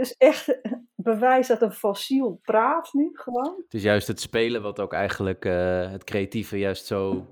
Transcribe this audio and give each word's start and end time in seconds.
dus 0.00 0.16
echt 0.16 0.60
bewijs 1.10 1.46
dat 1.46 1.62
een 1.62 1.72
fossiel 1.72 2.40
praat 2.42 2.92
nu 2.92 3.10
gewoon. 3.12 3.54
Het 3.64 3.74
is 3.74 3.82
juist 3.82 4.06
het 4.06 4.20
spelen 4.20 4.62
wat 4.62 4.80
ook 4.80 4.92
eigenlijk 4.92 5.44
uh, 5.44 5.90
het 5.90 6.04
creatieve 6.04 6.58
juist 6.58 6.86
zo 6.86 7.26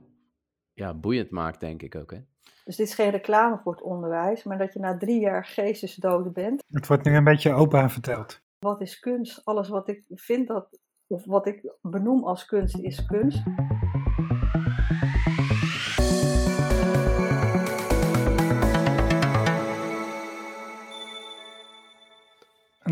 ja, 0.72 0.94
boeiend 0.94 1.30
maakt, 1.30 1.60
denk 1.60 1.82
ik 1.82 1.94
ook. 1.94 2.10
Hè? 2.10 2.18
Dus 2.64 2.76
dit 2.76 2.86
is 2.86 2.94
geen 2.94 3.10
reclame 3.10 3.58
voor 3.62 3.72
het 3.72 3.82
onderwijs, 3.82 4.42
maar 4.42 4.58
dat 4.58 4.72
je 4.72 4.78
na 4.78 4.96
drie 4.96 5.20
jaar 5.20 5.44
geestesdoden 5.44 6.32
bent. 6.32 6.62
Het 6.70 6.86
wordt 6.86 7.04
nu 7.04 7.16
een 7.16 7.24
beetje 7.24 7.52
open 7.52 7.90
verteld. 7.90 8.40
Wat 8.58 8.80
is 8.80 8.98
kunst? 8.98 9.44
Alles 9.44 9.68
wat 9.68 9.88
ik 9.88 10.04
vind 10.08 10.48
dat, 10.48 10.80
of 11.06 11.24
wat 11.24 11.46
ik 11.46 11.74
benoem 11.80 12.24
als 12.24 12.44
kunst, 12.44 12.78
is 12.78 13.04
kunst. 13.04 13.42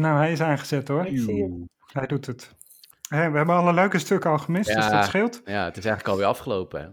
Nou, 0.06 0.18
hij 0.18 0.32
is 0.32 0.40
aangezet 0.40 0.88
hoor. 0.88 1.04
Hij 1.92 2.06
doet 2.06 2.26
het. 2.26 2.54
we 3.08 3.16
hebben 3.16 3.48
alle 3.48 3.72
leuke 3.72 3.98
stukken 3.98 4.30
al 4.30 4.38
gemist, 4.38 4.74
dus 4.74 4.90
dat 4.90 5.04
scheelt. 5.04 5.40
Ja, 5.44 5.64
het 5.64 5.76
is 5.76 5.84
eigenlijk 5.84 6.08
alweer 6.08 6.26
afgelopen. 6.26 6.80
Hè? 6.80 6.86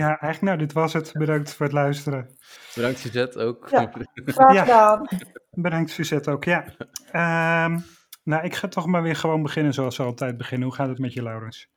Ja, 0.00 0.06
eigenlijk, 0.06 0.40
nou, 0.40 0.58
dit 0.58 0.72
was 0.72 0.92
het. 0.92 1.12
Bedankt 1.12 1.54
voor 1.54 1.66
het 1.66 1.74
luisteren. 1.74 2.36
Bedankt, 2.74 2.98
Suzette, 2.98 3.38
ook. 3.38 3.68
Ja, 3.68 3.92
graag 4.24 4.58
gedaan. 4.58 5.08
Bedankt, 5.50 5.90
Suzette, 5.90 6.30
ook, 6.30 6.44
ja. 6.44 6.64
Ehm, 7.12 7.78
nou, 8.24 8.44
ik 8.44 8.54
ga 8.54 8.68
toch 8.68 8.86
maar 8.86 9.02
weer 9.02 9.16
gewoon 9.16 9.42
beginnen 9.42 9.74
zoals 9.74 9.96
we 9.96 10.02
altijd 10.02 10.36
beginnen. 10.36 10.68
Hoe 10.68 10.76
gaat 10.76 10.88
het 10.88 10.98
met 10.98 11.12
je, 11.12 11.22
Laurens? 11.22 11.68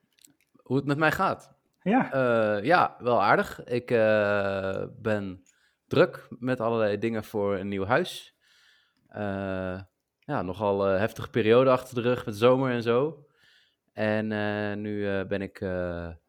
Hoe 0.56 0.76
het 0.76 0.86
met 0.86 0.98
mij 0.98 1.12
gaat? 1.12 1.54
Ja. 1.82 2.14
Uh, 2.14 2.64
ja, 2.64 2.96
wel 3.00 3.24
aardig. 3.24 3.64
Ik 3.64 3.92
uh, 3.92 4.84
ben 5.02 5.44
druk 5.88 6.28
met 6.30 6.60
allerlei 6.60 6.98
dingen 6.98 7.24
voor 7.24 7.58
een 7.58 7.68
nieuw 7.68 7.86
huis. 7.86 8.36
Uh, 9.18 9.80
ja, 10.26 10.42
nogal 10.42 10.94
uh, 10.94 11.00
heftige 11.00 11.30
periode 11.30 11.70
achter 11.70 11.96
de 11.96 12.02
rug 12.02 12.26
met 12.26 12.36
zomer 12.36 12.72
en 12.72 12.84
zo. 12.84 13.26
En 13.94 14.32
uh, 14.32 14.74
nu 14.74 14.98
uh, 14.98 15.24
ben 15.24 15.42
ik 15.42 15.60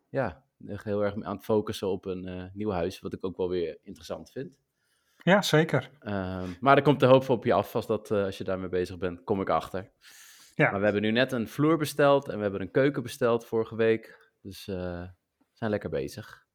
ja, 0.09 0.45
heel 0.65 1.05
erg 1.05 1.23
aan 1.23 1.37
het 1.37 1.45
focussen 1.45 1.89
op 1.89 2.05
een 2.05 2.51
nieuw 2.55 2.71
huis, 2.71 3.01
wat 3.01 3.13
ik 3.13 3.25
ook 3.25 3.37
wel 3.37 3.49
weer 3.49 3.79
interessant 3.83 4.31
vind. 4.31 4.57
Ja, 5.17 5.43
zeker. 5.43 5.91
Ehm, 6.01 6.49
maar 6.61 6.77
er 6.77 6.83
komt 6.83 7.01
de 7.01 7.07
hoop 7.07 7.29
op 7.29 7.45
je 7.45 7.53
af, 7.53 7.75
als, 7.75 7.87
dat, 7.87 8.11
als 8.11 8.39
je 8.39 8.45
daarmee 8.45 8.69
bezig 8.69 8.99
bent, 8.99 9.25
kom 9.25 9.41
ik 9.41 9.49
achter. 9.49 9.91
Ja. 10.55 10.71
Maar 10.71 10.79
we 10.79 10.85
hebben 10.85 11.03
nu 11.03 11.11
net 11.11 11.33
een 11.33 11.49
vloer 11.49 11.77
besteld 11.77 12.29
en 12.29 12.37
we 12.37 12.43
hebben 12.43 12.61
een 12.61 12.71
keuken 12.71 13.03
besteld 13.03 13.47
vorige 13.47 13.77
week. 13.77 14.31
Dus 14.43 14.67
we 14.67 15.11
zijn 15.53 15.71
lekker 15.71 15.91
bezig. 15.91 16.46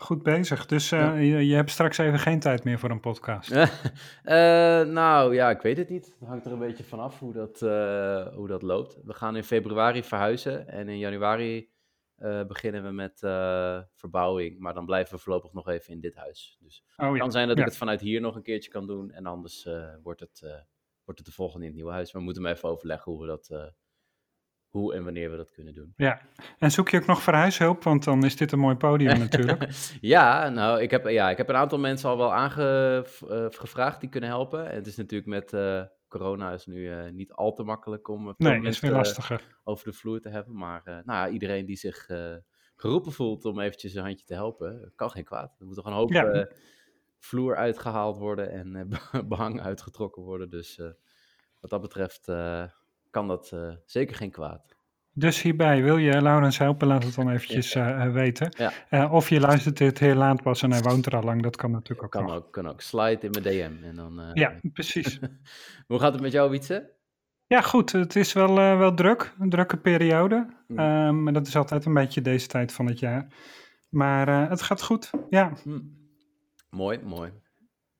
Goed 0.00 0.22
bezig. 0.22 0.66
Dus 0.66 0.92
uh, 0.92 1.00
ja. 1.00 1.14
je, 1.14 1.46
je, 1.46 1.54
hebt 1.54 1.70
straks 1.70 1.98
even 1.98 2.18
geen 2.18 2.40
tijd 2.40 2.64
meer 2.64 2.78
voor 2.78 2.90
een 2.90 3.00
podcast. 3.00 3.50
uh, 3.50 3.66
nou 5.00 5.34
ja, 5.34 5.50
ik 5.50 5.60
weet 5.60 5.76
het 5.76 5.88
niet. 5.88 6.16
Het 6.18 6.28
hangt 6.28 6.46
er 6.46 6.52
een 6.52 6.58
beetje 6.58 6.84
vanaf 6.84 7.18
hoe 7.18 7.32
dat, 7.32 7.62
uh, 7.62 8.26
hoe 8.34 8.48
dat 8.48 8.62
loopt. 8.62 8.98
We 9.04 9.14
gaan 9.14 9.36
in 9.36 9.44
februari 9.44 10.02
verhuizen 10.02 10.68
en 10.68 10.88
in 10.88 10.98
januari 10.98 11.70
beginnen 12.46 12.82
we 12.82 12.90
met 12.90 13.18
verbouwing. 13.94 14.58
Maar 14.58 14.74
dan 14.74 14.86
blijven 14.86 15.14
we 15.14 15.20
voorlopig 15.20 15.52
nog 15.52 15.68
even 15.68 15.92
in 15.92 16.00
dit 16.00 16.14
huis. 16.14 16.58
Dus 16.60 16.84
oh, 16.96 17.06
het 17.06 17.14
ja. 17.14 17.20
kan 17.20 17.32
zijn 17.32 17.48
dat 17.48 17.56
ja. 17.56 17.62
ik 17.62 17.68
het 17.68 17.78
vanuit 17.78 18.00
hier 18.00 18.20
nog 18.20 18.36
een 18.36 18.42
keertje 18.42 18.70
kan 18.70 18.86
doen. 18.86 19.10
En 19.10 19.26
anders 19.26 19.68
wordt, 20.02 20.20
het, 20.20 20.40
wordt 21.04 21.20
het 21.20 21.28
de 21.28 21.34
volgende 21.34 21.64
in 21.64 21.70
het 21.70 21.76
nieuwe 21.76 21.92
huis. 21.92 22.12
Maar 22.12 22.20
we 22.20 22.26
moeten 22.26 22.42
maar 22.42 22.52
even 22.52 22.68
overleggen 22.68 23.12
hoe 23.12 23.20
we 23.20 23.26
dat 23.26 23.72
hoe 24.68 24.94
en 24.94 25.04
wanneer 25.04 25.30
we 25.30 25.36
dat 25.36 25.52
kunnen 25.52 25.74
doen. 25.74 25.92
Ja, 25.96 26.20
en 26.58 26.70
zoek 26.70 26.88
je 26.88 26.96
ook 26.96 27.06
nog 27.06 27.22
verhuishulp? 27.22 27.82
Want 27.82 28.04
dan 28.04 28.24
is 28.24 28.36
dit 28.36 28.52
een 28.52 28.58
mooi 28.58 28.76
podium 28.76 29.18
natuurlijk. 29.28 29.68
ja, 30.00 30.48
nou, 30.48 30.80
ik 30.80 30.90
heb, 30.90 31.06
ja, 31.08 31.30
ik 31.30 31.36
heb 31.36 31.48
een 31.48 31.56
aantal 31.56 31.78
mensen 31.78 32.08
al 32.08 32.16
wel 32.16 32.34
aangevraagd 32.34 33.94
uh, 33.94 34.00
die 34.00 34.08
kunnen 34.08 34.30
helpen. 34.30 34.70
En 34.70 34.74
het 34.74 34.86
is 34.86 34.96
natuurlijk 34.96 35.28
met 35.28 35.52
uh, 35.52 35.82
corona 36.08 36.52
is 36.52 36.66
nu 36.66 36.76
uh, 36.76 37.10
niet 37.10 37.32
al 37.32 37.52
te 37.52 37.62
makkelijk 37.62 38.08
om 38.08 38.34
nee, 38.36 38.62
is 38.62 38.80
weer 38.80 38.90
lastiger. 38.90 39.58
over 39.64 39.84
de 39.84 39.92
vloer 39.92 40.20
te 40.20 40.28
hebben. 40.28 40.56
Maar 40.56 40.82
nou 40.84 41.02
ja, 41.04 41.28
iedereen 41.28 41.66
die 41.66 41.76
zich 41.76 42.06
geroepen 42.76 43.12
voelt 43.12 43.44
om 43.44 43.60
eventjes 43.60 43.94
een 43.94 44.04
handje 44.04 44.24
te 44.24 44.34
helpen, 44.34 44.92
kan 44.96 45.10
geen 45.10 45.24
kwaad. 45.24 45.56
Er 45.58 45.66
moet 45.66 45.74
toch 45.74 45.86
een 45.86 45.92
hoop 45.92 46.12
ja. 46.12 46.48
vloer 47.18 47.56
uitgehaald 47.56 48.18
worden 48.18 48.50
en 48.50 48.88
behang 49.28 49.60
uitgetrokken 49.60 50.22
worden. 50.22 50.50
Dus 50.50 50.80
wat 51.60 51.70
dat 51.70 51.80
betreft 51.80 52.28
kan 53.10 53.28
dat 53.28 53.50
uh, 53.54 53.72
zeker 53.84 54.16
geen 54.16 54.30
kwaad. 54.30 54.76
Dus 55.12 55.42
hierbij, 55.42 55.82
wil 55.82 55.96
je 55.96 56.22
Laurens 56.22 56.58
helpen, 56.58 56.86
laat 56.86 57.04
het 57.04 57.14
dan 57.14 57.30
eventjes 57.30 57.74
uh, 57.74 58.12
weten. 58.12 58.54
Ja. 58.58 58.72
Uh, 58.90 59.12
of 59.12 59.28
je 59.28 59.40
luistert 59.40 59.76
dit 59.76 59.98
heel 59.98 60.14
laat 60.14 60.42
pas 60.42 60.62
en 60.62 60.72
hij 60.72 60.82
woont 60.82 61.06
er 61.06 61.16
al 61.16 61.22
lang, 61.22 61.42
dat 61.42 61.56
kan 61.56 61.70
natuurlijk 61.70 62.02
ook 62.02 62.10
kan 62.10 62.22
nog. 62.22 62.34
Ook, 62.34 62.52
kan 62.52 62.68
ook, 62.68 62.80
slide 62.80 63.18
in 63.20 63.30
mijn 63.30 63.42
DM. 63.42 63.84
En 63.84 63.94
dan, 63.94 64.30
ja, 64.34 64.54
precies. 64.72 65.18
Hoe 65.86 65.98
gaat 65.98 66.12
het 66.12 66.22
met 66.22 66.32
jou, 66.32 66.50
Wietse? 66.50 66.90
Ja, 67.46 67.60
goed. 67.60 67.92
Het 67.92 68.16
is 68.16 68.32
wel, 68.32 68.54
wel 68.54 68.94
druk, 68.94 69.34
een 69.38 69.50
drukke 69.50 69.76
periode. 69.76 70.46
Mm. 70.66 71.22
maar 71.22 71.32
dat 71.32 71.46
is 71.46 71.56
altijd 71.56 71.84
een 71.84 71.94
beetje 71.94 72.22
deze 72.22 72.46
tijd 72.46 72.72
van 72.72 72.86
het 72.86 72.98
jaar. 72.98 73.26
Maar 73.88 74.50
het 74.50 74.62
gaat 74.62 74.82
goed, 74.82 75.10
ja. 75.30 75.52
Mm. 75.64 75.96
Mooi, 76.70 77.00
mooi. 77.04 77.32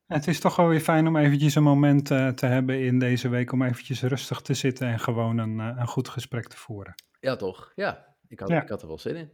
Het 0.09 0.27
is 0.27 0.39
toch 0.39 0.55
wel 0.55 0.67
weer 0.67 0.79
fijn 0.79 1.07
om 1.07 1.15
eventjes 1.15 1.55
een 1.55 1.63
moment 1.63 2.11
uh, 2.11 2.27
te 2.27 2.45
hebben 2.45 2.79
in 2.79 2.99
deze 2.99 3.29
week 3.29 3.51
om 3.51 3.61
eventjes 3.61 4.01
rustig 4.01 4.41
te 4.41 4.53
zitten 4.53 4.87
en 4.87 4.99
gewoon 4.99 5.37
een, 5.37 5.59
uh, 5.59 5.75
een 5.77 5.87
goed 5.87 6.09
gesprek 6.09 6.47
te 6.47 6.57
voeren. 6.57 6.95
Ja, 7.19 7.35
toch? 7.35 7.71
Ja, 7.75 8.15
ik 8.27 8.39
had, 8.39 8.49
ja. 8.49 8.61
Ik 8.61 8.69
had 8.69 8.81
er 8.81 8.87
wel 8.87 8.97
zin 8.97 9.15
in. 9.15 9.31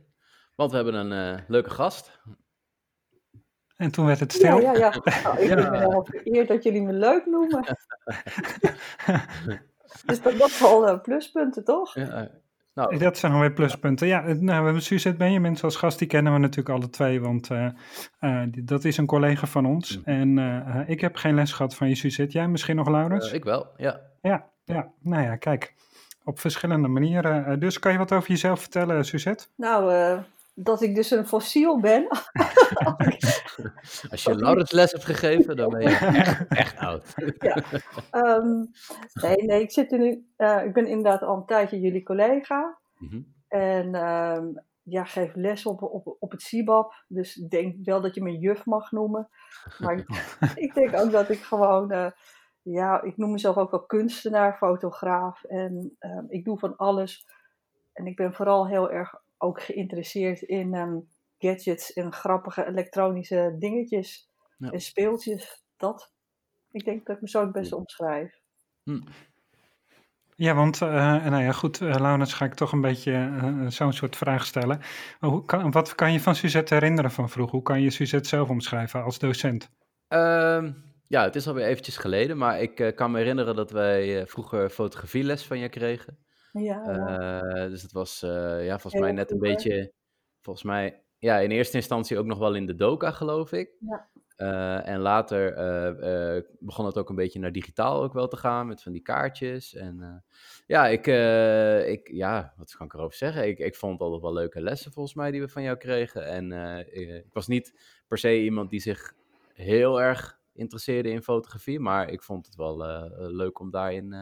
Want 0.55 0.71
we 0.71 0.75
hebben 0.75 0.93
een 0.93 1.35
uh, 1.35 1.41
leuke 1.47 1.69
gast. 1.69 2.19
En 3.75 3.91
toen 3.91 4.05
werd 4.05 4.19
het 4.19 4.33
stil. 4.33 4.59
Ja, 4.59 4.73
ja, 4.73 5.01
ja. 5.03 5.21
Nou, 5.23 5.39
ik 5.41 5.47
ja. 5.47 5.55
ben 5.55 5.73
helemaal 5.73 6.05
vereerd 6.05 6.47
dat 6.47 6.63
jullie 6.63 6.81
me 6.81 6.93
leuk 6.93 7.25
noemen. 7.25 7.63
dus 10.05 10.21
dat, 10.21 10.33
is 10.33 10.63
al 10.63 11.01
pluspunten, 11.01 11.63
toch? 11.63 11.93
Ja, 11.93 12.31
nou, 12.75 12.97
dat 12.97 13.17
zijn 13.17 13.31
alweer 13.31 13.51
pluspunten. 13.51 14.07
Ja, 14.07 14.21
nou, 14.21 14.35
we 14.43 14.51
hebben 14.51 14.81
Suzette 14.81 15.17
Benjamin 15.17 15.61
als 15.61 15.75
gast, 15.75 15.99
die 15.99 16.07
kennen 16.07 16.33
we 16.33 16.39
natuurlijk 16.39 16.69
alle 16.69 16.89
twee, 16.89 17.21
want 17.21 17.49
uh, 17.49 17.67
uh, 18.21 18.41
dat 18.47 18.83
is 18.85 18.97
een 18.97 19.05
collega 19.05 19.47
van 19.47 19.65
ons. 19.65 19.97
Mm. 19.97 20.03
En 20.05 20.37
uh, 20.37 20.89
ik 20.89 21.01
heb 21.01 21.15
geen 21.15 21.35
les 21.35 21.51
gehad 21.51 21.75
van 21.75 21.89
je, 21.89 21.95
Suzette. 21.95 22.37
Jij 22.37 22.47
misschien 22.47 22.75
nog, 22.75 22.89
Laurens? 22.89 23.31
ik 23.31 23.43
wel, 23.43 23.67
ja. 23.77 24.01
Ja, 24.21 24.45
ja, 24.63 24.91
nou 25.01 25.23
ja, 25.23 25.35
kijk, 25.35 25.73
op 26.23 26.39
verschillende 26.39 26.87
manieren. 26.87 27.59
dus 27.59 27.79
kan 27.79 27.91
je 27.91 27.97
wat 27.97 28.11
over 28.11 28.29
jezelf 28.29 28.59
vertellen, 28.59 29.05
Suzette? 29.05 29.45
Nou, 29.55 29.91
dat 30.55 30.81
ik 30.81 30.95
dus 30.95 31.11
een 31.11 31.27
fossiel 31.27 31.79
ben. 31.79 32.07
Als 34.11 34.23
je 34.23 34.35
Laurens 34.35 34.71
les 34.71 34.91
hebt 34.91 35.05
gegeven, 35.05 35.55
dan 35.55 35.69
ben 35.69 35.81
je 35.81 35.95
echt, 35.95 36.47
echt 36.47 36.77
oud. 36.77 37.13
ja. 37.37 37.63
Um, 38.11 38.71
nee, 39.13 39.35
nee, 39.35 39.61
ik, 39.61 39.71
zit 39.71 39.91
nu, 39.91 40.27
uh, 40.37 40.63
ik 40.65 40.73
ben 40.73 40.87
inderdaad 40.87 41.21
al 41.21 41.37
een 41.37 41.45
tijdje 41.45 41.79
jullie 41.79 42.03
collega. 42.03 42.77
Mm-hmm. 42.97 43.33
En 43.47 43.95
um, 43.95 44.61
ja, 44.83 45.03
geef 45.03 45.35
les 45.35 45.65
op, 45.65 45.81
op, 45.81 46.15
op 46.19 46.31
het 46.31 46.41
CIBAB. 46.41 46.93
Dus 47.07 47.37
ik 47.37 47.49
denk 47.49 47.85
wel 47.85 48.01
dat 48.01 48.15
je 48.15 48.23
me 48.23 48.37
juf 48.37 48.65
mag 48.65 48.91
noemen. 48.91 49.29
Maar 49.79 50.03
ik 50.55 50.73
denk 50.73 50.95
ook 50.95 51.11
dat 51.11 51.29
ik 51.29 51.39
gewoon... 51.39 51.91
Uh, 51.91 52.11
ja, 52.61 53.01
ik 53.01 53.17
noem 53.17 53.31
mezelf 53.31 53.57
ook 53.57 53.71
wel 53.71 53.85
kunstenaar, 53.85 54.57
fotograaf. 54.57 55.43
En 55.43 55.97
um, 55.99 56.25
ik 56.29 56.45
doe 56.45 56.59
van 56.59 56.77
alles. 56.77 57.27
En 57.93 58.07
ik 58.07 58.15
ben 58.15 58.33
vooral 58.33 58.67
heel 58.67 58.91
erg 58.91 59.23
ook 59.37 59.61
geïnteresseerd 59.61 60.41
in 60.41 60.73
um, 60.73 61.09
gadgets 61.37 61.93
en 61.93 62.13
grappige 62.13 62.67
elektronische 62.67 63.55
dingetjes 63.59 64.29
ja. 64.57 64.71
en 64.71 64.81
speeltjes. 64.81 65.63
Dat. 65.77 66.13
Ik 66.71 66.85
denk 66.85 67.05
dat 67.05 67.15
ik 67.15 67.21
me 67.21 67.29
zo 67.29 67.41
het 67.41 67.51
beste 67.51 67.75
omschrijf. 67.75 68.39
Hm. 68.83 69.01
Ja, 70.35 70.53
want, 70.53 70.81
uh, 70.81 71.25
nou 71.25 71.43
ja, 71.43 71.51
goed, 71.51 71.79
uh, 71.79 71.95
Laurens, 71.95 72.33
ga 72.33 72.45
ik 72.45 72.53
toch 72.53 72.71
een 72.71 72.81
beetje 72.81 73.11
uh, 73.11 73.67
zo'n 73.67 73.93
soort 73.93 74.15
vraag 74.15 74.45
stellen. 74.45 74.81
Hoe 75.19 75.45
kan, 75.45 75.71
wat 75.71 75.95
kan 75.95 76.13
je 76.13 76.19
van 76.19 76.35
Suzette 76.35 76.73
herinneren 76.73 77.11
van 77.11 77.29
vroeger? 77.29 77.53
Hoe 77.53 77.63
kan 77.63 77.81
je 77.81 77.89
Suzette 77.89 78.29
zelf 78.29 78.49
omschrijven 78.49 79.03
als 79.03 79.19
docent? 79.19 79.69
Um, 80.07 80.93
ja, 81.07 81.23
het 81.23 81.35
is 81.35 81.47
alweer 81.47 81.65
eventjes 81.65 81.97
geleden, 81.97 82.37
maar 82.37 82.61
ik 82.61 82.93
kan 82.95 83.11
me 83.11 83.17
herinneren 83.17 83.55
dat 83.55 83.71
wij 83.71 84.27
vroeger 84.27 84.69
fotografieles 84.69 85.45
van 85.45 85.59
je 85.59 85.69
kregen. 85.69 86.24
Ja, 86.59 87.43
uh, 87.43 87.69
dus 87.69 87.81
het 87.81 87.91
was 87.91 88.23
uh, 88.23 88.65
ja, 88.65 88.79
volgens 88.79 89.01
mij 89.01 89.11
net 89.11 89.31
een 89.31 89.39
beetje, 89.39 89.93
volgens 90.41 90.65
mij, 90.65 91.03
ja, 91.17 91.37
in 91.37 91.51
eerste 91.51 91.77
instantie 91.77 92.17
ook 92.17 92.25
nog 92.25 92.37
wel 92.37 92.55
in 92.55 92.65
de 92.65 92.75
doka, 92.75 93.11
geloof 93.11 93.51
ik. 93.51 93.71
Ja. 93.79 94.09
Uh, 94.37 94.87
en 94.87 94.99
later 94.99 95.53
begon 96.59 96.85
het 96.85 96.97
ook 96.97 97.09
een 97.09 97.15
beetje 97.15 97.39
naar 97.39 97.51
digitaal 97.51 98.03
ook 98.03 98.13
wel 98.13 98.27
te 98.27 98.37
gaan, 98.37 98.67
met 98.67 98.83
van 98.83 98.91
die 98.91 99.01
kaartjes. 99.01 99.73
En 99.73 100.23
ja, 100.67 100.87
ik, 100.87 101.07
ik, 101.87 102.09
ja, 102.11 102.53
wat 102.57 102.75
kan 102.75 102.85
ik 102.85 102.93
erover 102.93 103.17
zeggen? 103.17 103.47
Ik, 103.47 103.59
ik 103.59 103.75
vond 103.75 104.01
altijd 104.01 104.21
wel 104.21 104.33
leuke 104.33 104.61
lessen 104.61 104.91
volgens 104.91 105.15
mij 105.15 105.31
die 105.31 105.41
we 105.41 105.47
van 105.47 105.63
jou 105.63 105.77
kregen. 105.77 106.25
En 106.27 106.51
ik, 106.91 107.09
ik 107.09 107.33
was 107.33 107.47
niet 107.47 107.79
per 108.07 108.17
se 108.17 108.41
iemand 108.41 108.69
die 108.69 108.79
zich 108.79 109.13
heel 109.53 110.01
erg 110.01 110.39
interesseerde 110.53 111.09
in 111.09 111.23
fotografie, 111.23 111.79
maar 111.79 112.09
ik 112.09 112.23
vond 112.23 112.45
het 112.45 112.55
wel 112.55 112.77
leuk 113.17 113.59
om 113.59 113.71
daarin 113.71 114.15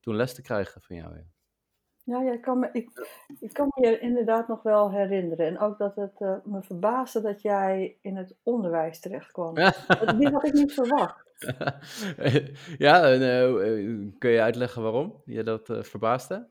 toen 0.00 0.16
les 0.16 0.34
te 0.34 0.42
krijgen 0.42 0.80
van 0.80 0.96
jou. 0.96 1.16
Ja. 1.16 1.34
Ja, 2.06 2.22
ja 2.22 2.32
ik, 2.32 2.40
kan 2.40 2.58
me, 2.58 2.68
ik, 2.72 3.08
ik 3.40 3.52
kan 3.52 3.72
me 3.74 3.88
je 3.88 3.98
inderdaad 3.98 4.48
nog 4.48 4.62
wel 4.62 4.90
herinneren. 4.90 5.46
En 5.46 5.58
ook 5.58 5.78
dat 5.78 5.96
het 5.96 6.20
uh, 6.20 6.34
me 6.44 6.62
verbaasde 6.62 7.20
dat 7.20 7.42
jij 7.42 7.98
in 8.00 8.16
het 8.16 8.36
onderwijs 8.42 9.00
terecht 9.00 9.32
kwam. 9.32 9.54
Die 10.18 10.28
had 10.28 10.46
ik 10.46 10.52
niet 10.52 10.72
verwacht. 10.72 11.24
ja, 12.86 13.02
en, 13.02 14.14
kun 14.18 14.30
je 14.30 14.40
uitleggen 14.40 14.82
waarom 14.82 15.22
je 15.24 15.42
dat 15.42 15.68
uh, 15.68 15.82
verbaasde? 15.82 16.48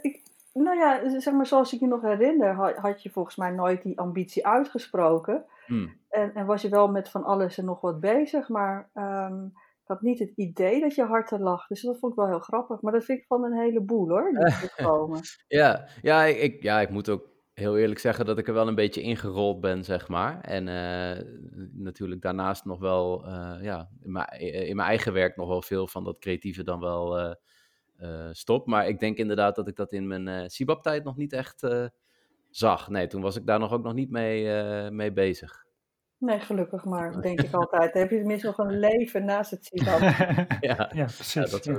ik, 0.00 0.22
nou 0.52 0.76
ja, 0.76 1.20
zeg 1.20 1.34
maar 1.34 1.46
zoals 1.46 1.72
ik 1.72 1.80
je 1.80 1.86
nog 1.86 2.02
herinner, 2.02 2.54
had, 2.80 3.02
je 3.02 3.10
volgens 3.10 3.36
mij 3.36 3.50
nooit 3.50 3.82
die 3.82 3.98
ambitie 3.98 4.46
uitgesproken. 4.46 5.44
Hmm. 5.66 5.98
En, 6.08 6.34
en, 6.34 6.46
was 6.46 6.62
je 6.62 6.68
wel 6.68 6.88
met 6.88 7.08
van 7.08 7.24
alles 7.24 7.58
en 7.58 7.64
nog 7.64 7.80
wat 7.80 8.00
bezig, 8.00 8.48
maar 8.48 8.90
um, 8.94 9.44
ik 9.46 9.69
had 9.90 10.02
niet 10.02 10.18
het 10.18 10.32
idee 10.34 10.80
dat 10.80 10.94
je 10.94 11.04
harder 11.04 11.40
lag. 11.40 11.66
Dus 11.66 11.82
dat 11.82 11.98
vond 11.98 12.12
ik 12.12 12.18
wel 12.18 12.28
heel 12.28 12.38
grappig. 12.38 12.80
Maar 12.80 12.92
dat 12.92 13.04
vind 13.04 13.18
ik 13.18 13.26
van 13.26 13.44
een 13.44 13.58
heleboel 13.58 14.08
hoor, 14.08 14.30
ja, 15.48 15.88
ja, 16.02 16.24
ik, 16.24 16.62
ja, 16.62 16.80
ik 16.80 16.90
moet 16.90 17.08
ook 17.08 17.28
heel 17.60 17.78
eerlijk 17.78 18.00
zeggen 18.00 18.24
dat 18.24 18.38
ik 18.38 18.48
er 18.48 18.54
wel 18.54 18.68
een 18.68 18.74
beetje 18.74 19.02
ingerold 19.02 19.60
ben, 19.60 19.84
zeg 19.84 20.08
maar. 20.08 20.40
En 20.40 20.66
uh, 20.66 21.24
natuurlijk 21.72 22.22
daarnaast 22.22 22.64
nog 22.64 22.78
wel, 22.78 23.26
uh, 23.26 23.56
ja, 23.60 23.88
in 24.02 24.12
mijn, 24.12 24.28
in 24.40 24.76
mijn 24.76 24.88
eigen 24.88 25.12
werk 25.12 25.36
nog 25.36 25.48
wel 25.48 25.62
veel 25.62 25.86
van 25.86 26.04
dat 26.04 26.18
creatieve 26.18 26.62
dan 26.62 26.80
wel 26.80 27.34
uh, 27.98 28.28
stop. 28.30 28.66
Maar 28.66 28.88
ik 28.88 28.98
denk 28.98 29.16
inderdaad 29.16 29.56
dat 29.56 29.68
ik 29.68 29.76
dat 29.76 29.92
in 29.92 30.06
mijn 30.06 30.50
Sibab-tijd 30.50 31.04
nog 31.04 31.16
niet 31.16 31.32
echt 31.32 31.66
zag. 32.50 32.88
Nee, 32.88 33.06
toen 33.06 33.22
was 33.22 33.36
ik 33.36 33.46
daar 33.46 33.58
nog 33.58 33.72
ook 33.72 33.82
nog 33.82 33.94
niet 33.94 34.10
mee, 34.10 34.90
mee 34.90 35.12
bezig. 35.12 35.68
Nee, 36.20 36.40
gelukkig 36.40 36.84
maar, 36.84 37.20
denk 37.20 37.40
ik 37.40 37.52
altijd. 37.52 37.92
Dan 37.92 38.02
heb 38.02 38.10
je 38.10 38.18
tenminste 38.18 38.46
nog 38.46 38.58
een 38.58 38.78
leven 38.78 39.24
naast 39.24 39.50
het 39.50 39.64
Sibab. 39.72 40.00
ja, 40.60 40.90
ja, 40.94 41.04
precies. 41.04 41.32
Ja, 41.32 41.46
dat 41.46 41.64
ja. 41.64 41.78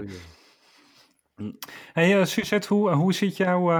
Hm. 1.35 1.51
Hey, 1.93 2.25
Suzette, 2.25 2.73
hoe, 2.73 2.91
hoe 2.91 3.13
ziet 3.13 3.37
jouw 3.37 3.71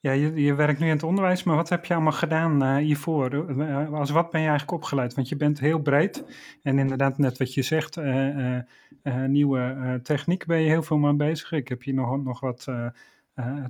ja, 0.00 0.12
je, 0.12 0.34
je, 0.34 0.54
werkt 0.54 0.78
nu 0.78 0.86
in 0.86 0.92
het 0.92 1.02
onderwijs, 1.02 1.42
maar 1.42 1.56
wat 1.56 1.68
heb 1.68 1.84
je 1.84 1.94
allemaal 1.94 2.12
gedaan 2.12 2.62
uh, 2.62 2.76
hiervoor? 2.76 3.32
Uh, 3.34 3.92
als 3.92 4.10
wat 4.10 4.30
ben 4.30 4.40
je 4.40 4.48
eigenlijk 4.48 4.78
opgeleid? 4.78 5.14
Want 5.14 5.28
je 5.28 5.36
bent 5.36 5.60
heel 5.60 5.80
breed. 5.80 6.24
En 6.62 6.78
inderdaad, 6.78 7.18
net 7.18 7.38
wat 7.38 7.54
je 7.54 7.62
zegt, 7.62 7.96
uh, 7.96 8.58
nieuwe 9.26 10.00
techniek 10.02 10.46
ben 10.46 10.60
je 10.60 10.68
heel 10.68 10.82
veel 10.82 10.96
mee 10.96 11.14
bezig. 11.14 11.52
Ik 11.52 11.68
heb 11.68 11.82
hier 11.82 11.94
nog, 11.94 12.22
nog 12.24 12.40
wat 12.40 12.66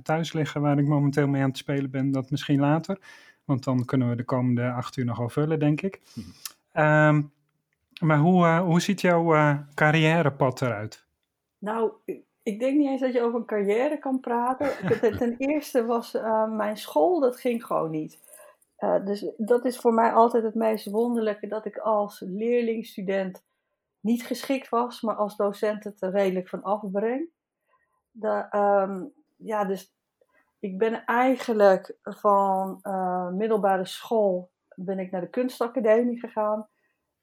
thuis 0.03 0.33
liggen 0.33 0.61
waar 0.61 0.79
ik 0.79 0.87
momenteel 0.87 1.27
mee 1.27 1.41
aan 1.41 1.49
het 1.49 1.57
spelen 1.57 1.89
ben. 1.89 2.11
Dat 2.11 2.31
misschien 2.31 2.59
later. 2.59 2.99
Want 3.49 3.63
dan 3.63 3.85
kunnen 3.85 4.09
we 4.09 4.15
de 4.15 4.23
komende 4.23 4.71
acht 4.71 4.97
uur 4.97 5.05
nog 5.05 5.33
vullen, 5.33 5.59
denk 5.59 5.81
ik. 5.81 6.01
Um, 6.73 7.31
maar 8.01 8.17
hoe, 8.17 8.47
hoe 8.47 8.81
ziet 8.81 9.01
jouw 9.01 9.33
carrièrepad 9.73 10.61
eruit? 10.61 11.05
Nou, 11.57 11.91
ik 12.43 12.59
denk 12.59 12.77
niet 12.77 12.87
eens 12.87 13.01
dat 13.01 13.13
je 13.13 13.21
over 13.21 13.39
een 13.39 13.45
carrière 13.45 13.99
kan 13.99 14.19
praten. 14.19 14.71
Ten 15.17 15.35
eerste 15.37 15.85
was 15.85 16.15
uh, 16.15 16.51
mijn 16.51 16.77
school, 16.77 17.19
dat 17.19 17.39
ging 17.39 17.65
gewoon 17.65 17.91
niet. 17.91 18.19
Uh, 18.79 19.05
dus 19.05 19.31
dat 19.37 19.65
is 19.65 19.77
voor 19.77 19.93
mij 19.93 20.13
altijd 20.13 20.43
het 20.43 20.55
meest 20.55 20.85
wonderlijke, 20.85 21.47
dat 21.47 21.65
ik 21.65 21.77
als 21.77 22.19
leerling, 22.19 22.85
student 22.85 23.43
niet 23.99 24.23
geschikt 24.23 24.69
was, 24.69 25.01
maar 25.01 25.15
als 25.15 25.35
docent 25.35 25.83
het 25.83 26.01
er 26.01 26.11
redelijk 26.11 26.49
van 26.49 26.63
afbreng. 26.63 27.29
De, 28.11 28.47
um, 28.51 29.13
ja, 29.35 29.65
dus 29.65 29.93
ik 30.59 30.77
ben 30.77 31.05
eigenlijk 31.05 31.97
van 32.03 32.79
uh, 32.83 33.29
middelbare 33.29 33.85
school 33.85 34.51
ben 34.75 34.99
ik 34.99 35.11
naar 35.11 35.21
de 35.21 35.29
kunstacademie 35.29 36.19
gegaan. 36.19 36.67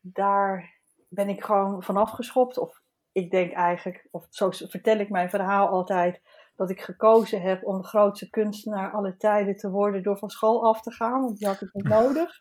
Daar 0.00 0.74
ben 1.08 1.28
ik 1.28 1.44
gewoon 1.44 1.82
vanaf 1.82 2.10
geschopt, 2.10 2.58
of 2.58 2.82
ik 3.12 3.30
denk 3.30 3.52
eigenlijk, 3.52 4.08
of 4.10 4.26
zo 4.30 4.50
vertel 4.50 4.98
ik 4.98 5.10
mijn 5.10 5.30
verhaal 5.30 5.68
altijd, 5.68 6.20
dat 6.56 6.70
ik 6.70 6.80
gekozen 6.80 7.40
heb 7.40 7.64
om 7.64 7.76
de 7.80 7.86
grootste 7.86 8.30
kunstenaar 8.30 8.92
alle 8.92 9.16
tijden 9.16 9.56
te 9.56 9.70
worden 9.70 10.02
door 10.02 10.18
van 10.18 10.30
school 10.30 10.64
af 10.64 10.82
te 10.82 10.90
gaan, 10.90 11.20
want 11.20 11.38
die 11.38 11.48
had 11.48 11.60
ik 11.60 11.72
niet 11.72 11.88
nodig. 11.88 12.38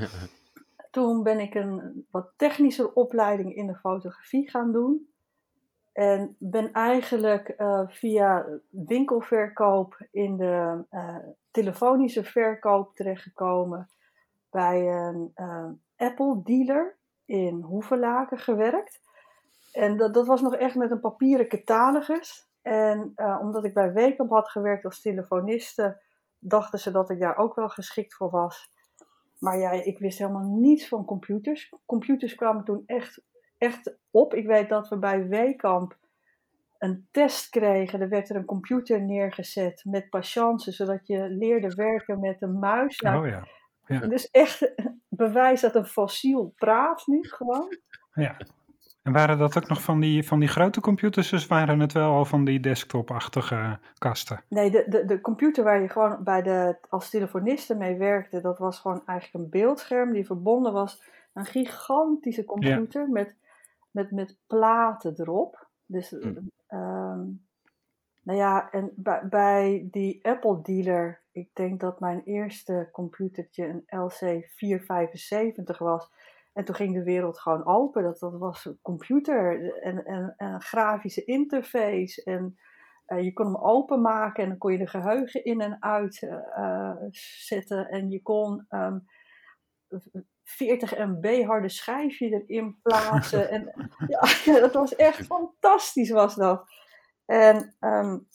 Toen 0.90 1.22
ben 1.22 1.40
ik 1.40 1.54
een 1.54 2.06
wat 2.10 2.32
technische 2.36 2.94
opleiding 2.94 3.54
in 3.54 3.66
de 3.66 3.76
fotografie 3.76 4.50
gaan 4.50 4.72
doen. 4.72 5.09
En 6.00 6.36
ben 6.38 6.72
eigenlijk 6.72 7.54
uh, 7.58 7.82
via 7.86 8.46
winkelverkoop 8.70 10.06
in 10.10 10.36
de 10.36 10.84
uh, 10.90 11.16
telefonische 11.50 12.24
verkoop 12.24 12.94
terechtgekomen 12.94 13.88
bij 14.50 14.88
een 14.88 15.32
uh, 15.36 15.68
Apple 15.96 16.40
dealer 16.42 16.96
in 17.24 17.60
Hoevelaken 17.60 18.38
gewerkt. 18.38 19.00
En 19.72 19.96
dat, 19.96 20.14
dat 20.14 20.26
was 20.26 20.40
nog 20.40 20.54
echt 20.54 20.74
met 20.74 20.90
een 20.90 21.00
papieren 21.00 21.48
catalogus. 21.48 22.48
En 22.62 23.12
omdat 23.40 23.64
ik 23.64 23.74
bij 23.74 23.92
Wekamp 23.92 24.30
had 24.30 24.48
gewerkt 24.48 24.84
als 24.84 25.00
telefoniste, 25.00 26.02
dachten 26.38 26.78
ze 26.78 26.90
dat 26.90 27.10
ik 27.10 27.20
daar 27.20 27.36
ook 27.36 27.54
wel 27.54 27.68
geschikt 27.68 28.14
voor 28.14 28.30
was. 28.30 28.70
Maar 29.38 29.58
ja, 29.58 29.70
ik 29.70 29.98
wist 29.98 30.18
helemaal 30.18 30.48
niets 30.48 30.88
van 30.88 31.04
computers. 31.04 31.74
Computers 31.86 32.34
kwamen 32.34 32.64
toen 32.64 32.82
echt, 32.86 33.22
echt 33.60 33.96
op. 34.10 34.34
Ik 34.34 34.46
weet 34.46 34.68
dat 34.68 34.88
we 34.88 34.98
bij 34.98 35.28
Wekamp 35.28 35.96
een 36.78 37.06
test 37.10 37.48
kregen. 37.48 38.00
Er 38.00 38.08
werd 38.08 38.30
er 38.30 38.36
een 38.36 38.44
computer 38.44 39.02
neergezet 39.02 39.82
met 39.84 40.10
patiënten, 40.10 40.72
zodat 40.72 41.06
je 41.06 41.28
leerde 41.28 41.74
werken 41.74 42.20
met 42.20 42.42
een 42.42 42.58
muis. 42.58 43.00
Nou, 43.00 43.24
oh 43.24 43.30
ja. 43.30 43.46
ja. 43.86 44.06
Dus 44.06 44.30
echt 44.30 44.72
bewijs 45.08 45.60
dat 45.60 45.74
een 45.74 45.86
fossiel 45.86 46.52
praat 46.56 47.06
nu 47.06 47.22
gewoon. 47.22 47.78
Ja. 48.14 48.36
En 49.02 49.12
waren 49.12 49.38
dat 49.38 49.56
ook 49.56 49.68
nog 49.68 49.82
van 49.82 50.00
die, 50.00 50.26
van 50.26 50.38
die 50.38 50.48
grote 50.48 50.80
computers, 50.80 51.28
dus 51.28 51.46
waren 51.46 51.80
het 51.80 51.92
wel 51.92 52.12
al 52.12 52.24
van 52.24 52.44
die 52.44 52.60
desktop-achtige 52.60 53.78
kasten? 53.98 54.42
Nee, 54.48 54.70
de, 54.70 54.84
de, 54.88 55.04
de 55.04 55.20
computer 55.20 55.64
waar 55.64 55.80
je 55.80 55.88
gewoon 55.88 56.24
bij 56.24 56.42
de, 56.42 56.76
als 56.88 57.10
telefoniste 57.10 57.76
mee 57.76 57.96
werkte, 57.96 58.40
dat 58.40 58.58
was 58.58 58.78
gewoon 58.78 59.02
eigenlijk 59.06 59.44
een 59.44 59.50
beeldscherm 59.50 60.12
die 60.12 60.26
verbonden 60.26 60.72
was. 60.72 61.02
Een 61.34 61.44
gigantische 61.44 62.44
computer 62.44 63.08
met, 63.08 63.36
met, 63.90 64.10
met 64.10 64.38
platen 64.46 65.14
erop. 65.16 65.68
Dus, 65.86 66.10
hm. 66.10 66.34
Ehm, 66.66 67.24
nou 68.22 68.38
ja, 68.38 68.70
en 68.70 68.92
bij, 68.96 69.28
bij 69.28 69.88
die 69.90 70.26
Apple 70.26 70.60
dealer, 70.62 71.22
ik 71.32 71.50
denk 71.52 71.80
dat 71.80 72.00
mijn 72.00 72.22
eerste 72.24 72.88
computertje 72.92 73.66
een 73.66 74.00
LC 74.00 74.48
475 74.54 75.78
was. 75.78 76.10
En 76.52 76.64
toen 76.64 76.74
ging 76.74 76.94
de 76.94 77.02
wereld 77.02 77.40
gewoon 77.40 77.66
open. 77.66 78.02
Dat, 78.02 78.18
dat 78.18 78.38
was 78.38 78.64
een 78.64 78.78
computer 78.82 79.72
en, 79.82 80.04
en, 80.04 80.34
en 80.36 80.52
een 80.52 80.62
grafische 80.62 81.24
interface. 81.24 82.22
En 82.24 82.58
uh, 83.06 83.22
je 83.22 83.32
kon 83.32 83.46
hem 83.46 83.56
openmaken 83.56 84.42
en 84.42 84.48
dan 84.48 84.58
kon 84.58 84.72
je 84.72 84.78
de 84.78 84.86
geheugen 84.86 85.44
in 85.44 85.60
en 85.60 85.82
uit 85.82 86.22
uh, 86.22 86.96
zetten. 87.10 87.88
En 87.88 88.10
je 88.10 88.22
kon 88.22 88.66
um, 88.68 89.06
ehm, 89.88 90.20
40 90.56 90.98
MB 90.98 91.44
harde 91.44 91.68
schijfje 91.68 92.44
erin 92.46 92.78
plaatsen. 92.82 93.50
en 93.50 93.72
ja, 94.44 94.60
dat 94.60 94.74
was 94.74 94.96
echt 94.96 95.26
fantastisch 95.26 96.10
was 96.10 96.34
dat. 96.34 96.68
En 97.24 97.56
um, 97.80 98.26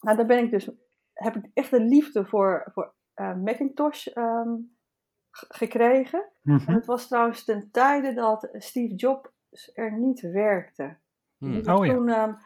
nou, 0.00 0.16
daar 0.16 0.26
ben 0.26 0.44
ik 0.44 0.50
dus, 0.50 0.70
heb 1.12 1.36
ik 1.36 1.50
echt 1.54 1.72
een 1.72 1.88
liefde 1.88 2.26
voor, 2.26 2.68
voor 2.72 2.94
uh, 3.16 3.34
Macintosh 3.36 4.06
um, 4.14 4.76
gekregen. 5.30 6.28
Mhm. 6.42 6.68
En 6.68 6.74
het 6.74 6.86
was 6.86 7.06
trouwens 7.06 7.44
ten 7.44 7.68
tijde 7.72 8.14
dat 8.14 8.48
Steve 8.52 8.94
Jobs 8.94 9.30
er 9.74 9.98
niet 9.98 10.20
werkte. 10.20 10.96
Hmm. 11.38 11.56
Oh, 11.56 11.84
toen 11.86 12.06
ja. 12.06 12.28
um, 12.28 12.36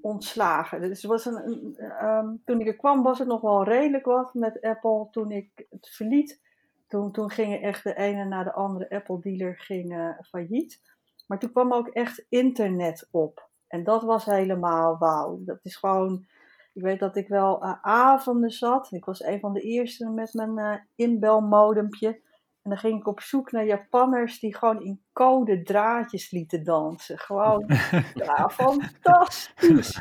ontslagen. 0.00 0.80
Dus 0.80 1.04
was 1.04 1.24
een, 1.24 1.76
um, 2.02 2.42
toen 2.44 2.60
ik 2.60 2.66
er 2.66 2.76
kwam 2.76 3.02
was 3.02 3.18
het 3.18 3.28
nog 3.28 3.40
wel 3.40 3.64
redelijk 3.64 4.04
wat 4.04 4.34
met 4.34 4.60
Apple. 4.60 5.08
Toen 5.10 5.30
ik 5.30 5.66
het 5.70 5.88
verliet, 5.88 6.40
toen, 6.88 7.12
toen 7.12 7.30
gingen 7.30 7.60
echt 7.60 7.84
de 7.84 7.96
ene 7.96 8.24
na 8.24 8.44
de 8.44 8.52
andere 8.52 8.90
Apple 8.90 9.20
dealer 9.20 9.58
ging, 9.58 10.16
failliet. 10.28 10.80
Maar 11.26 11.38
toen 11.38 11.52
kwam 11.52 11.72
ook 11.72 11.88
echt 11.88 12.26
internet 12.28 13.08
op. 13.10 13.48
En 13.66 13.84
dat 13.84 14.02
was 14.02 14.24
helemaal 14.24 14.98
wauw. 14.98 15.38
Dat 15.44 15.58
is 15.62 15.76
gewoon... 15.76 16.26
Ik 16.72 16.82
weet 16.82 17.00
dat 17.00 17.16
ik 17.16 17.28
wel 17.28 17.64
uh, 17.64 17.74
avonden 17.82 18.50
zat. 18.50 18.92
Ik 18.92 19.04
was 19.04 19.22
een 19.22 19.40
van 19.40 19.52
de 19.52 19.60
eerste 19.60 20.10
met 20.10 20.34
mijn 20.34 20.58
uh, 20.58 20.74
inbelmodempje. 20.94 22.08
En 22.62 22.70
dan 22.70 22.78
ging 22.78 23.00
ik 23.00 23.06
op 23.06 23.20
zoek 23.20 23.52
naar 23.52 23.66
Japanners 23.66 24.38
die 24.40 24.56
gewoon 24.56 24.82
in 24.82 25.02
code 25.12 25.62
draadjes 25.62 26.30
lieten 26.30 26.64
dansen. 26.64 27.18
Gewoon, 27.18 27.64
ja, 28.24 28.48
fantastisch. 28.48 30.00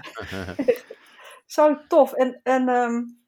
Zo 1.45 1.77
tof. 1.87 2.13
En, 2.13 2.39
en 2.43 2.69
um, 2.69 3.19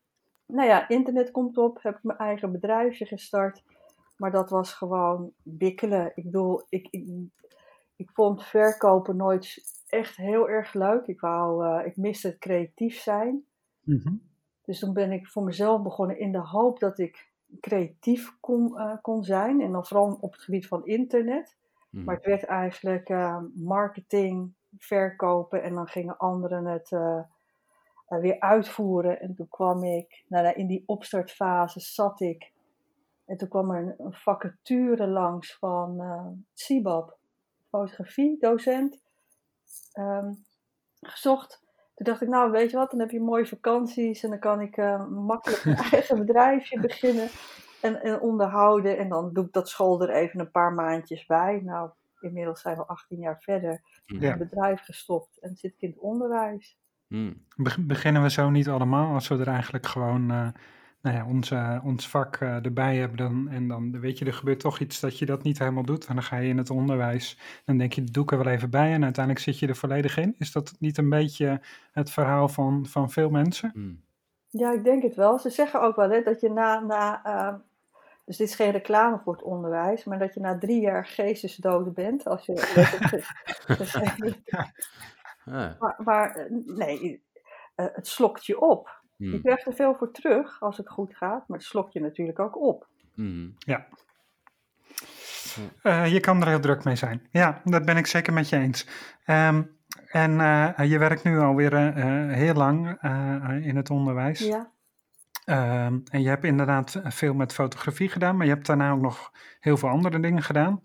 nou 0.51 0.67
ja, 0.67 0.87
internet 0.87 1.31
komt 1.31 1.57
op. 1.57 1.83
Heb 1.83 1.95
ik 1.95 2.03
mijn 2.03 2.17
eigen 2.17 2.51
bedrijfje 2.51 3.05
gestart. 3.05 3.63
Maar 4.17 4.31
dat 4.31 4.49
was 4.49 4.73
gewoon 4.73 5.31
bikkelen. 5.43 6.11
Ik 6.15 6.23
bedoel, 6.23 6.61
ik, 6.69 6.87
ik, 6.91 7.07
ik 7.95 8.09
vond 8.13 8.43
verkopen 8.43 9.15
nooit 9.15 9.63
echt 9.87 10.15
heel 10.15 10.49
erg 10.49 10.73
leuk. 10.73 11.05
Ik, 11.05 11.19
wou, 11.19 11.65
uh, 11.65 11.85
ik 11.85 11.97
miste 11.97 12.27
het 12.27 12.37
creatief 12.37 12.99
zijn. 12.99 13.45
Mhm. 13.83 14.13
Dus 14.61 14.79
toen 14.79 14.93
ben 14.93 15.11
ik 15.11 15.27
voor 15.27 15.43
mezelf 15.43 15.81
begonnen 15.81 16.19
in 16.19 16.31
de 16.31 16.41
hoop 16.41 16.79
dat 16.79 16.99
ik 16.99 17.31
creatief 17.59 18.37
kon, 18.39 18.71
uh, 18.75 18.93
kon 19.01 19.23
zijn. 19.23 19.61
En 19.61 19.71
dan 19.71 19.85
vooral 19.85 20.17
op 20.21 20.31
het 20.31 20.41
gebied 20.41 20.67
van 20.67 20.85
internet. 20.85 21.57
Mhm. 21.89 22.03
Maar 22.03 22.15
het 22.15 22.25
werd 22.25 22.43
eigenlijk 22.43 23.09
uh, 23.09 23.41
marketing, 23.53 24.53
verkopen 24.77 25.63
en 25.63 25.73
dan 25.73 25.87
gingen 25.87 26.17
anderen 26.17 26.65
het 26.65 26.91
uh, 28.09 28.19
weer 28.19 28.39
uitvoeren. 28.39 29.19
En 29.19 29.35
toen 29.35 29.49
kwam 29.49 29.83
ik, 29.83 30.23
nou, 30.27 30.47
in 30.47 30.67
die 30.67 30.83
opstartfase 30.85 31.79
zat 31.79 32.21
ik. 32.21 32.51
En 33.25 33.37
toen 33.37 33.47
kwam 33.47 33.71
er 33.71 33.81
een, 33.81 33.93
een 33.97 34.13
vacature 34.13 35.07
langs 35.07 35.57
van 35.57 36.01
uh, 36.01 36.27
CIBAB 36.53 37.17
fotografiedocent 37.69 39.01
um, 39.99 40.45
gezocht. 41.01 41.61
Toen 41.95 42.05
dacht 42.05 42.21
ik, 42.21 42.27
nou 42.27 42.51
weet 42.51 42.71
je 42.71 42.77
wat, 42.77 42.91
dan 42.91 42.99
heb 42.99 43.11
je 43.11 43.21
mooie 43.21 43.45
vakanties 43.45 44.23
en 44.23 44.29
dan 44.29 44.39
kan 44.39 44.61
ik 44.61 44.77
uh, 44.77 45.07
makkelijk 45.07 45.65
een 45.65 45.75
eigen 45.91 46.17
bedrijfje 46.17 46.79
beginnen 46.79 47.29
en, 47.81 48.01
en, 48.01 48.19
onderhouden. 48.19 48.97
En 48.97 49.09
dan 49.09 49.33
doe 49.33 49.45
ik 49.45 49.53
dat 49.53 49.69
school 49.69 50.01
er 50.01 50.09
even 50.09 50.39
een 50.39 50.51
paar 50.51 50.73
maandjes 50.73 51.25
bij. 51.25 51.61
Nou, 51.63 51.89
inmiddels 52.19 52.61
zijn 52.61 52.77
we 52.77 52.85
18 52.85 53.19
jaar 53.19 53.41
verder. 53.41 53.81
Ja. 54.05 54.29
Het 54.29 54.37
bedrijf 54.37 54.81
gestopt 54.81 55.39
en 55.39 55.55
zit 55.55 55.73
ik 55.73 55.81
in 55.81 55.89
het 55.89 55.99
onderwijs. 55.99 56.77
Hmm. 57.09 57.45
Beginnen 57.79 58.21
we 58.21 58.29
zo 58.29 58.49
niet 58.49 58.69
allemaal 58.69 59.13
als 59.13 59.27
we 59.27 59.37
er 59.37 59.47
eigenlijk 59.47 59.85
gewoon 59.85 60.31
uh, 60.31 60.47
nou 61.01 61.15
ja, 61.15 61.25
ons, 61.25 61.53
ons 61.83 62.09
vak 62.09 62.39
uh, 62.39 62.65
erbij 62.65 62.97
hebben 62.97 63.17
dan, 63.17 63.47
en 63.49 63.67
dan 63.67 63.99
weet 63.99 64.17
je, 64.17 64.25
er 64.25 64.33
gebeurt 64.33 64.59
toch 64.59 64.79
iets 64.79 64.99
dat 64.99 65.19
je 65.19 65.25
dat 65.25 65.43
niet 65.43 65.59
helemaal 65.59 65.83
doet. 65.83 66.05
En 66.05 66.15
dan 66.15 66.23
ga 66.23 66.37
je 66.37 66.49
in 66.49 66.57
het 66.57 66.69
onderwijs, 66.69 67.37
dan 67.65 67.77
denk 67.77 67.93
je, 67.93 68.03
dat 68.03 68.13
doe 68.13 68.23
ik 68.23 68.31
er 68.31 68.37
wel 68.37 68.53
even 68.53 68.69
bij 68.69 68.93
en 68.93 69.03
uiteindelijk 69.03 69.45
zit 69.45 69.59
je 69.59 69.67
er 69.67 69.75
volledig 69.75 70.17
in. 70.17 70.35
Is 70.37 70.51
dat 70.51 70.75
niet 70.79 70.97
een 70.97 71.09
beetje 71.09 71.61
het 71.91 72.11
verhaal 72.11 72.47
van, 72.47 72.85
van 72.85 73.09
veel 73.09 73.29
mensen? 73.29 73.69
Hmm. 73.73 74.01
Ja, 74.47 74.71
ik 74.71 74.83
denk 74.83 75.03
het 75.03 75.15
wel. 75.15 75.39
Ze 75.39 75.49
zeggen 75.49 75.81
ook 75.81 75.95
wel 75.95 76.09
hè, 76.09 76.21
dat 76.23 76.41
je 76.41 76.49
na, 76.49 76.79
na 76.79 77.21
uh, 77.25 77.55
dus 78.25 78.37
dit 78.37 78.47
is 78.47 78.55
geen 78.55 78.71
reclame 78.71 79.19
voor 79.23 79.33
het 79.33 79.43
onderwijs, 79.43 80.03
maar 80.03 80.19
dat 80.19 80.33
je 80.33 80.39
na 80.39 80.57
drie 80.57 80.81
jaar 80.81 81.05
geestesdood 81.05 81.93
bent. 81.93 82.25
Als 82.25 82.45
je. 82.45 82.53
maar, 85.49 85.95
maar, 85.97 86.47
nee, 86.65 87.23
het 87.75 88.07
slokt 88.07 88.45
je 88.45 88.59
op. 88.59 88.97
Je 89.15 89.29
hmm. 89.29 89.41
krijgt 89.41 89.65
er 89.65 89.73
veel 89.73 89.95
voor 89.95 90.11
terug 90.11 90.61
als 90.61 90.77
het 90.77 90.89
goed 90.89 91.15
gaat, 91.15 91.47
maar 91.47 91.57
het 91.57 91.67
slokt 91.67 91.93
je 91.93 91.99
natuurlijk 91.99 92.39
ook 92.39 92.57
op. 92.57 92.87
Hmm. 93.13 93.55
Ja. 93.57 93.87
Uh, 95.83 96.11
je 96.13 96.19
kan 96.19 96.41
er 96.41 96.47
heel 96.47 96.59
druk 96.59 96.83
mee 96.83 96.95
zijn. 96.95 97.27
Ja, 97.31 97.61
dat 97.63 97.85
ben 97.85 97.97
ik 97.97 98.07
zeker 98.07 98.33
met 98.33 98.49
je 98.49 98.57
eens. 98.57 98.87
Um, 99.25 99.77
en 100.05 100.31
uh, 100.31 100.89
je 100.89 100.97
werkt 100.97 101.23
nu 101.23 101.39
alweer 101.39 101.73
uh, 101.73 102.33
heel 102.33 102.53
lang 102.53 103.01
in 103.63 103.75
het 103.75 103.89
onderwijs. 103.89 104.39
Ja. 104.39 104.71
Um, 105.85 106.03
en 106.11 106.21
je 106.21 106.29
hebt 106.29 106.43
inderdaad 106.43 107.01
veel 107.03 107.33
met 107.33 107.53
fotografie 107.53 108.09
gedaan, 108.09 108.37
maar 108.37 108.45
je 108.45 108.53
hebt 108.53 108.65
daarna 108.65 108.91
ook 108.91 109.01
nog 109.01 109.31
heel 109.59 109.77
veel 109.77 109.89
andere 109.89 110.19
dingen 110.19 110.43
gedaan. 110.43 110.81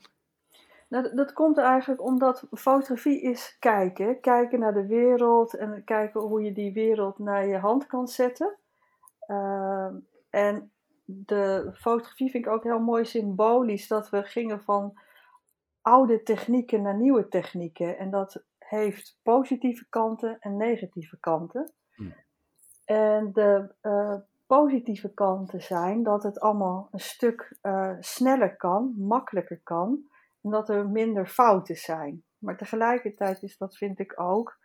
Nou, 0.94 1.14
dat 1.14 1.32
komt 1.32 1.58
eigenlijk 1.58 2.02
omdat 2.02 2.46
fotografie 2.50 3.20
is 3.20 3.56
kijken. 3.58 4.20
Kijken 4.20 4.58
naar 4.58 4.74
de 4.74 4.86
wereld 4.86 5.54
en 5.54 5.84
kijken 5.84 6.20
hoe 6.20 6.42
je 6.42 6.52
die 6.52 6.72
wereld 6.72 7.18
naar 7.18 7.46
je 7.46 7.58
hand 7.58 7.86
kan 7.86 8.08
zetten. 8.08 8.56
Ehm, 9.20 9.94
en 10.30 10.72
de 11.04 11.70
fotografie 11.74 12.30
vind 12.30 12.46
ik 12.46 12.52
ook 12.52 12.62
heel 12.62 12.78
mooi 12.78 13.04
symbolisch 13.04 13.88
dat 13.88 14.10
we 14.10 14.22
gingen 14.22 14.60
van 14.60 14.98
oude 15.80 16.22
technieken 16.22 16.82
naar 16.82 16.96
nieuwe 16.96 17.28
technieken. 17.28 17.98
En 17.98 18.10
dat 18.10 18.44
heeft 18.58 19.18
positieve 19.22 19.88
kanten 19.88 20.36
en 20.40 20.56
negatieve 20.56 21.18
kanten. 21.20 21.72
Hm. 21.94 22.10
En 22.84 23.32
de 23.32 23.74
uh, 23.82 24.16
positieve 24.46 25.14
kanten 25.14 25.62
zijn 25.62 26.02
dat 26.02 26.22
het 26.22 26.40
allemaal 26.40 26.88
een 26.90 27.00
stuk 27.00 27.56
uh, 27.62 27.92
sneller 28.00 28.56
kan, 28.56 28.94
makkelijker 28.98 29.60
kan 29.62 30.12
omdat 30.44 30.68
er 30.68 30.88
minder 30.88 31.26
fouten 31.26 31.76
zijn. 31.76 32.24
Maar 32.38 32.56
tegelijkertijd 32.56 33.42
is 33.42 33.56
dat, 33.56 33.76
vind 33.76 33.98
ik 33.98 34.20
ook, 34.20 34.58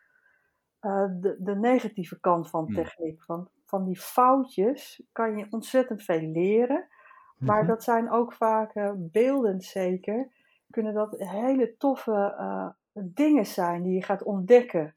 uh, 0.81 1.05
de, 1.19 1.35
de, 1.39 1.55
negatieve 1.55 2.19
kant 2.19 2.49
van 2.49 2.65
hmm. 2.65 2.75
techniek. 2.75 3.25
Want 3.25 3.49
van 3.65 3.85
die 3.85 3.99
foutjes 3.99 5.03
kan 5.11 5.37
je 5.37 5.47
ontzettend 5.49 6.03
veel 6.03 6.21
leren. 6.21 6.87
Maar 7.37 7.59
mhm. 7.59 7.67
dat 7.67 7.83
zijn 7.83 8.11
ook 8.11 8.33
vaak 8.33 8.75
uh, 8.75 8.91
beeldend 8.95 9.63
zeker. 9.63 10.31
Kunnen 10.69 10.93
dat 10.93 11.15
hele 11.17 11.77
toffe 11.77 12.35
uh, 12.39 12.69
dingen 12.93 13.45
zijn 13.45 13.83
die 13.83 13.93
je 13.93 14.03
gaat 14.03 14.23
ontdekken. 14.23 14.95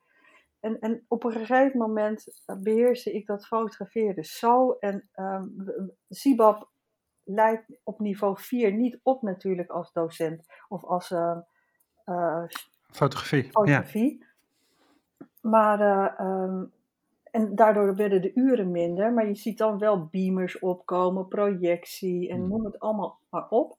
En, 0.61 0.79
en 0.79 1.05
op 1.09 1.25
een 1.25 1.33
gegeven 1.33 1.79
moment 1.79 2.43
beheerste 2.63 3.13
ik 3.13 3.27
dat 3.27 3.47
fotograferen 3.47 4.25
zo. 4.25 4.73
En 4.73 5.09
um, 5.15 5.55
Sibab 6.09 6.72
leidt 7.25 7.65
op 7.83 7.99
niveau 7.99 8.39
4 8.39 8.73
niet 8.73 9.01
op 9.03 9.23
natuurlijk 9.23 9.71
als 9.71 9.93
docent 9.93 10.47
of 10.69 10.85
als 10.85 11.11
uh, 11.11 11.37
uh, 12.07 12.45
fotografie. 12.91 13.43
fotografie. 13.51 14.19
Ja. 14.19 14.27
Maar, 15.41 15.81
uh, 15.81 16.27
um, 16.27 16.73
en 17.31 17.55
daardoor 17.55 17.97
werden 17.97 18.23
de 18.23 18.35
uren 18.35 18.71
minder, 18.71 19.13
maar 19.13 19.27
je 19.27 19.35
ziet 19.35 19.59
dan 19.59 19.79
wel 19.79 20.07
beamers 20.07 20.59
opkomen, 20.59 21.29
projectie 21.29 22.29
en 22.29 22.37
hmm. 22.37 22.49
noem 22.49 22.65
het 22.65 22.79
allemaal 22.79 23.19
maar 23.31 23.49
op. 23.49 23.77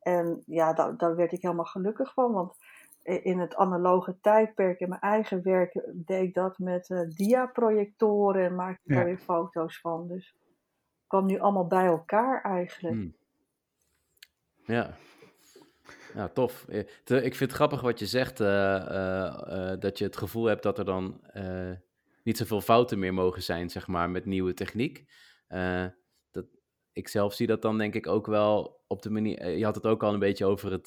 En 0.00 0.42
ja, 0.46 0.72
daar, 0.72 0.96
daar 0.96 1.16
werd 1.16 1.32
ik 1.32 1.42
helemaal 1.42 1.64
gelukkig 1.64 2.12
van, 2.12 2.32
want 2.32 2.56
in 3.04 3.38
het 3.38 3.56
analoge 3.56 4.20
tijdperk 4.20 4.80
in 4.80 4.88
mijn 4.88 5.00
eigen 5.00 5.42
werk 5.42 5.80
deed 5.92 6.22
ik 6.22 6.34
dat 6.34 6.58
met 6.58 6.88
uh, 6.88 7.00
diaprojectoren 7.08 8.44
en 8.44 8.54
maakte 8.54 8.94
daar 8.94 9.04
weer 9.04 9.18
foto's 9.18 9.80
van. 9.80 10.08
Dus 10.08 10.34
kwam 11.14 11.26
nu 11.26 11.38
allemaal 11.38 11.66
bij 11.66 11.86
elkaar 11.86 12.42
eigenlijk. 12.42 12.94
Hmm. 12.94 13.14
Ja. 14.64 14.96
Ja, 16.14 16.28
tof. 16.28 16.64
Eh, 16.68 16.78
ik 17.04 17.34
vind 17.34 17.38
het 17.38 17.52
grappig 17.52 17.80
wat 17.80 17.98
je 17.98 18.06
zegt, 18.06 18.40
uh, 18.40 18.48
uh, 18.48 19.72
dat 19.78 19.98
je 19.98 20.04
het 20.04 20.16
gevoel 20.16 20.44
hebt 20.44 20.62
dat 20.62 20.78
er 20.78 20.84
dan 20.84 21.20
niet 22.22 22.36
zoveel 22.36 22.60
fouten 22.60 22.98
meer 22.98 23.14
mogen 23.14 23.42
zijn, 23.42 23.70
zeg 23.70 23.86
maar, 23.86 24.10
met 24.10 24.24
nieuwe 24.24 24.54
techniek. 24.54 25.04
Ik 26.94 27.08
zelf 27.08 27.34
zie 27.34 27.46
dat 27.46 27.62
dan 27.62 27.78
denk 27.78 27.94
ik 27.94 28.06
ook 28.06 28.26
wel 28.26 28.82
op 28.86 29.02
de 29.02 29.10
manier. 29.10 29.48
Je 29.48 29.64
had 29.64 29.74
het 29.74 29.86
ook 29.86 30.02
al 30.02 30.12
een 30.12 30.18
beetje 30.18 30.44
over 30.44 30.72
het, 30.72 30.86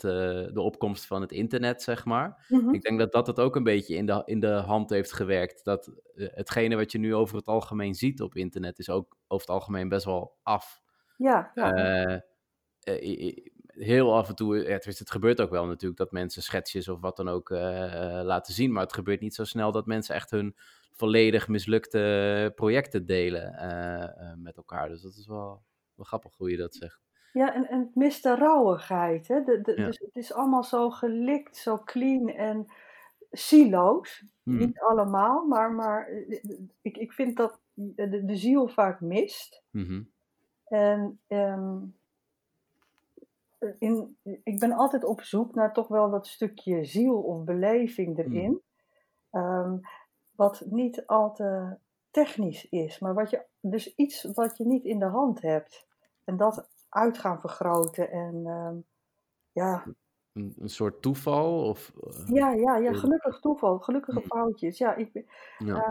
de 0.54 0.62
opkomst 0.62 1.06
van 1.06 1.22
het 1.22 1.32
internet, 1.32 1.82
zeg 1.82 2.06
maar. 2.06 2.46
Mhm. 2.48 2.74
Ik 2.74 2.82
denk 2.82 3.00
dat 3.00 3.12
dat 3.12 3.28
het 3.28 3.40
ook 3.40 3.56
een 3.56 3.64
beetje 3.64 3.96
in 3.96 4.06
de, 4.06 4.22
in 4.26 4.40
de 4.40 4.54
hand 4.54 4.90
heeft 4.90 5.14
gewerkt. 5.14 5.64
Dat 5.64 5.92
hetgene 6.16 6.76
wat 6.76 6.92
je 6.92 6.98
nu 6.98 7.16
over 7.16 7.36
het 7.36 7.48
algemeen 7.48 7.94
ziet 7.94 8.22
op 8.22 8.36
internet, 8.36 8.80
is 8.80 8.90
ook 8.90 9.18
over 9.28 9.48
het 9.48 9.56
algemeen 9.56 9.90
best 9.90 10.06
wel 10.06 10.38
af. 10.44 10.82
Ja. 11.18 11.52
ja. 11.56 12.24
heel 13.68 14.16
af 14.16 14.30
en 14.30 14.36
toe, 14.36 14.58
het, 14.58 14.86
het 14.86 15.12
gebeurt 15.12 15.42
ook 15.42 15.50
wel 15.50 15.66
natuurlijk 15.66 16.00
dat 16.00 16.12
mensen 16.12 16.44
schetsjes 16.44 16.88
of 16.88 17.00
wat 17.00 17.18
dan 17.18 17.28
ook 17.30 17.50
laten 17.50 18.54
zien, 18.54 18.72
maar 18.72 18.84
het 18.84 18.94
gebeurt 18.94 19.22
niet 19.22 19.36
zo 19.36 19.44
snel 19.44 19.72
dat 19.72 19.86
mensen 19.86 20.16
echt 20.16 20.32
hun 20.32 20.56
volledig 20.92 21.48
mislukte 21.48 22.52
projecten 22.56 23.06
delen 23.06 23.56
met 24.38 24.58
elkaar. 24.58 24.90
Dus 24.90 25.02
dat 25.02 25.16
is 25.16 25.28
wel, 25.28 25.66
wel 25.98 26.06
grappig 26.06 26.38
hoe 26.38 26.52
je 26.52 26.58
dat 26.58 26.76
zegt. 26.76 27.00
Ja, 27.34 27.54
en, 27.54 27.70
en 27.70 27.80
het 27.80 27.96
mist 27.96 28.24
de 28.24 28.36
rauwigheid. 28.36 29.28
Hè? 29.28 29.44
De, 29.44 29.62
de, 29.62 29.74
Dus 29.76 30.00
het 30.00 30.16
is 30.16 30.34
allemaal 30.34 30.64
zo 30.64 30.90
gelikt, 30.90 31.58
zo 31.58 31.78
clean 31.78 32.30
en 32.30 32.66
silo's. 33.32 34.26
Hmm. 34.44 34.58
Niet 34.58 34.80
allemaal, 34.80 35.46
maar, 35.46 35.72
maar 35.72 36.10
ik, 36.82 36.98
ik 36.98 37.14
vind 37.14 37.38
dat 37.38 37.60
de, 37.74 38.26
de 38.26 38.36
ziel 38.36 38.68
vaak 38.68 39.02
mist. 39.02 39.64
Mm 39.72 40.10
En 40.66 41.20
um, 41.28 41.96
in, 43.80 44.18
ik 44.44 44.60
ben 44.60 44.72
altijd 44.72 45.04
op 45.04 45.22
zoek 45.22 45.56
naar 45.56 45.74
toch 45.74 45.88
wel 45.88 46.10
dat 46.10 46.28
stukje 46.28 46.86
ziel 46.86 47.22
of 47.22 47.44
beleving 47.44 48.18
erin. 48.18 48.62
Mm. 49.32 49.42
Um, 49.42 49.82
wat 50.36 50.64
niet 50.66 51.06
al 51.06 51.34
te 51.34 51.78
technisch 52.24 52.70
is, 52.70 53.00
maar 53.00 53.14
wat 53.14 53.30
je, 53.30 53.46
dus 53.60 53.96
iets 53.96 54.24
wat 54.34 54.58
je 54.58 54.66
niet 54.66 54.84
in 54.84 55.00
de 55.00 55.06
hand 55.06 55.42
hebt. 55.42 55.88
En 56.24 56.38
dat 56.38 56.70
uit 56.90 57.18
gaan 57.18 57.40
vergroten 57.40 58.12
en 58.12 58.46
um, 58.46 58.86
ja. 59.52 59.86
Een, 60.34 60.54
een, 60.60 60.70
soort 60.70 61.02
toeval? 61.02 61.68
Of, 61.68 61.94
uh, 62.08 62.28
ja, 62.28 62.52
ja, 62.52 62.78
ja, 62.78 62.94
gelukkig 62.94 63.40
toeval, 63.40 63.80
gelukkige 63.80 64.20
mm. 64.20 64.26
foutjes. 64.26 64.78
Ja, 64.78 64.96
ik, 64.96 65.10
ja. 65.58 65.76
Uh, 65.76 65.90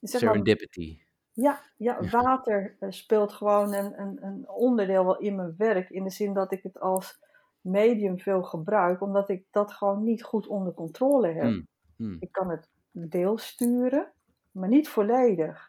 Serendipity. 0.00 0.98
Ja, 1.32 1.60
ja, 1.76 2.08
water 2.10 2.76
uh, 2.80 2.90
speelt 2.90 3.32
gewoon 3.32 3.74
een, 3.74 4.00
een, 4.00 4.24
een 4.24 4.48
onderdeel 4.48 5.04
wel 5.04 5.18
in 5.18 5.36
mijn 5.36 5.54
werk. 5.56 5.90
In 5.90 6.04
de 6.04 6.10
zin 6.10 6.34
dat 6.34 6.52
ik 6.52 6.62
het 6.62 6.80
als 6.80 7.18
medium 7.60 8.18
veel 8.18 8.42
gebruik, 8.42 9.00
omdat 9.00 9.28
ik 9.28 9.44
dat 9.50 9.72
gewoon 9.72 10.02
niet 10.02 10.22
goed 10.22 10.46
onder 10.46 10.74
controle 10.74 11.28
heb. 11.28 11.50
Mm. 11.50 11.66
Mm. 11.96 12.16
Ik 12.20 12.32
kan 12.32 12.50
het 12.50 12.68
deel 12.90 13.38
sturen, 13.38 14.12
maar 14.50 14.68
niet 14.68 14.88
volledig. 14.88 15.67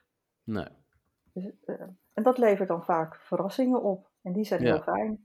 Nee. 0.50 0.68
Dus, 1.34 1.44
uh, 1.66 1.82
en 2.14 2.24
dat 2.24 2.38
levert 2.38 2.68
dan 2.68 2.84
vaak 2.84 3.16
verrassingen 3.16 3.84
op. 3.84 4.10
En 4.22 4.34
die 4.34 4.46
zijn 4.46 4.62
heel 4.62 4.82
fijn. 4.82 5.20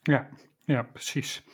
Ja, 0.00 0.28
ja, 0.64 0.82
precies. 0.82 1.44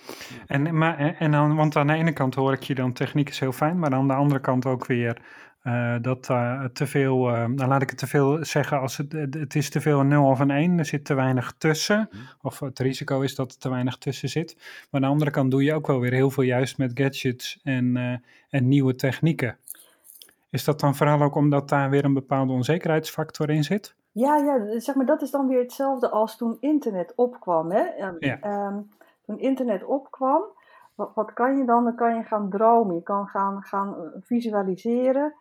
En, 0.47 0.79
maar, 0.79 0.99
en 0.99 1.31
dan, 1.31 1.57
want 1.57 1.77
aan 1.77 1.87
de 1.87 1.93
ene 1.93 2.13
kant 2.13 2.35
hoor 2.35 2.53
ik 2.53 2.63
je 2.63 2.75
dan 2.75 2.93
techniek 2.93 3.29
is 3.29 3.41
heel 3.41 3.53
fijn, 3.53 3.79
maar 3.79 3.93
aan 3.93 4.07
de 4.07 4.15
andere 4.15 4.41
kant 4.41 4.67
ook 4.67 4.87
weer 4.87 5.23
uh, 5.63 5.97
dat 6.01 6.29
uh, 6.31 6.65
te 6.65 6.87
veel, 6.87 7.31
uh, 7.31 7.47
nou 7.47 7.69
laat 7.69 7.83
ik 7.83 7.91
het 7.91 7.99
te 7.99 8.07
veel 8.07 8.45
zeggen, 8.45 8.81
als 8.81 8.97
het, 8.97 9.13
het 9.13 9.55
is 9.55 9.71
te 9.71 9.81
veel 9.81 10.01
een 10.01 10.09
0 10.09 10.29
of 10.29 10.39
een 10.39 10.51
1, 10.51 10.79
er 10.79 10.85
zit 10.85 11.05
te 11.05 11.15
weinig 11.15 11.55
tussen. 11.59 12.09
Mhm. 12.11 12.23
Of 12.43 12.61
het 12.61 12.79
risico 12.79 13.21
is 13.21 13.35
dat 13.35 13.53
er 13.53 13.59
te 13.59 13.71
weinig 13.71 13.97
tussen 13.97 14.29
zit. 14.29 14.57
Maar 14.57 14.87
aan 14.91 15.01
de 15.01 15.07
andere 15.07 15.31
kant 15.31 15.51
doe 15.51 15.63
je 15.63 15.75
ook 15.75 15.87
wel 15.87 16.01
weer 16.01 16.13
heel 16.13 16.31
veel 16.31 16.43
juist 16.43 16.79
met 16.79 16.91
gadgets 16.95 17.61
en, 17.63 18.23
en 18.49 18.69
nieuwe 18.69 18.95
technieken. 18.95 19.59
Is 20.55 20.65
dat 20.65 20.81
dan 20.81 20.95
vooral 20.95 21.23
ook 21.23 21.35
omdat 21.35 21.69
daar 21.69 21.91
weer 21.91 22.05
een 22.05 22.15
bepaalde 22.15 22.53
onzekerheidsfactor 22.53 23.51
in 23.51 23.65
zit? 23.65 23.97
Ja, 24.13 24.37
ja 24.37 24.81
zeg 24.81 24.95
maar, 24.95 25.07
dat 25.07 25.23
is 25.23 25.31
dan 25.31 25.47
weer 25.47 25.59
hetzelfde 25.59 26.11
als 26.11 26.37
toen 26.37 26.57
internet 26.61 27.13
opkwam. 27.15 27.71
Hè? 27.71 28.07
Um, 28.07 28.17
ja. 28.19 28.67
um, 28.67 28.91
toen 29.23 29.39
internet 29.39 29.85
opkwam, 29.85 30.43
wat, 30.95 31.11
wat, 31.15 31.33
kan 31.33 31.57
je 31.57 31.65
dan? 31.65 31.85
Dan 31.85 31.95
kan 31.95 32.17
je 32.17 32.23
gaan 32.23 32.51
dromen, 32.51 32.95
je 32.95 33.03
kan 33.03 33.27
gaan, 33.27 33.63
gaan 33.63 34.13
visualiseren 34.21 35.35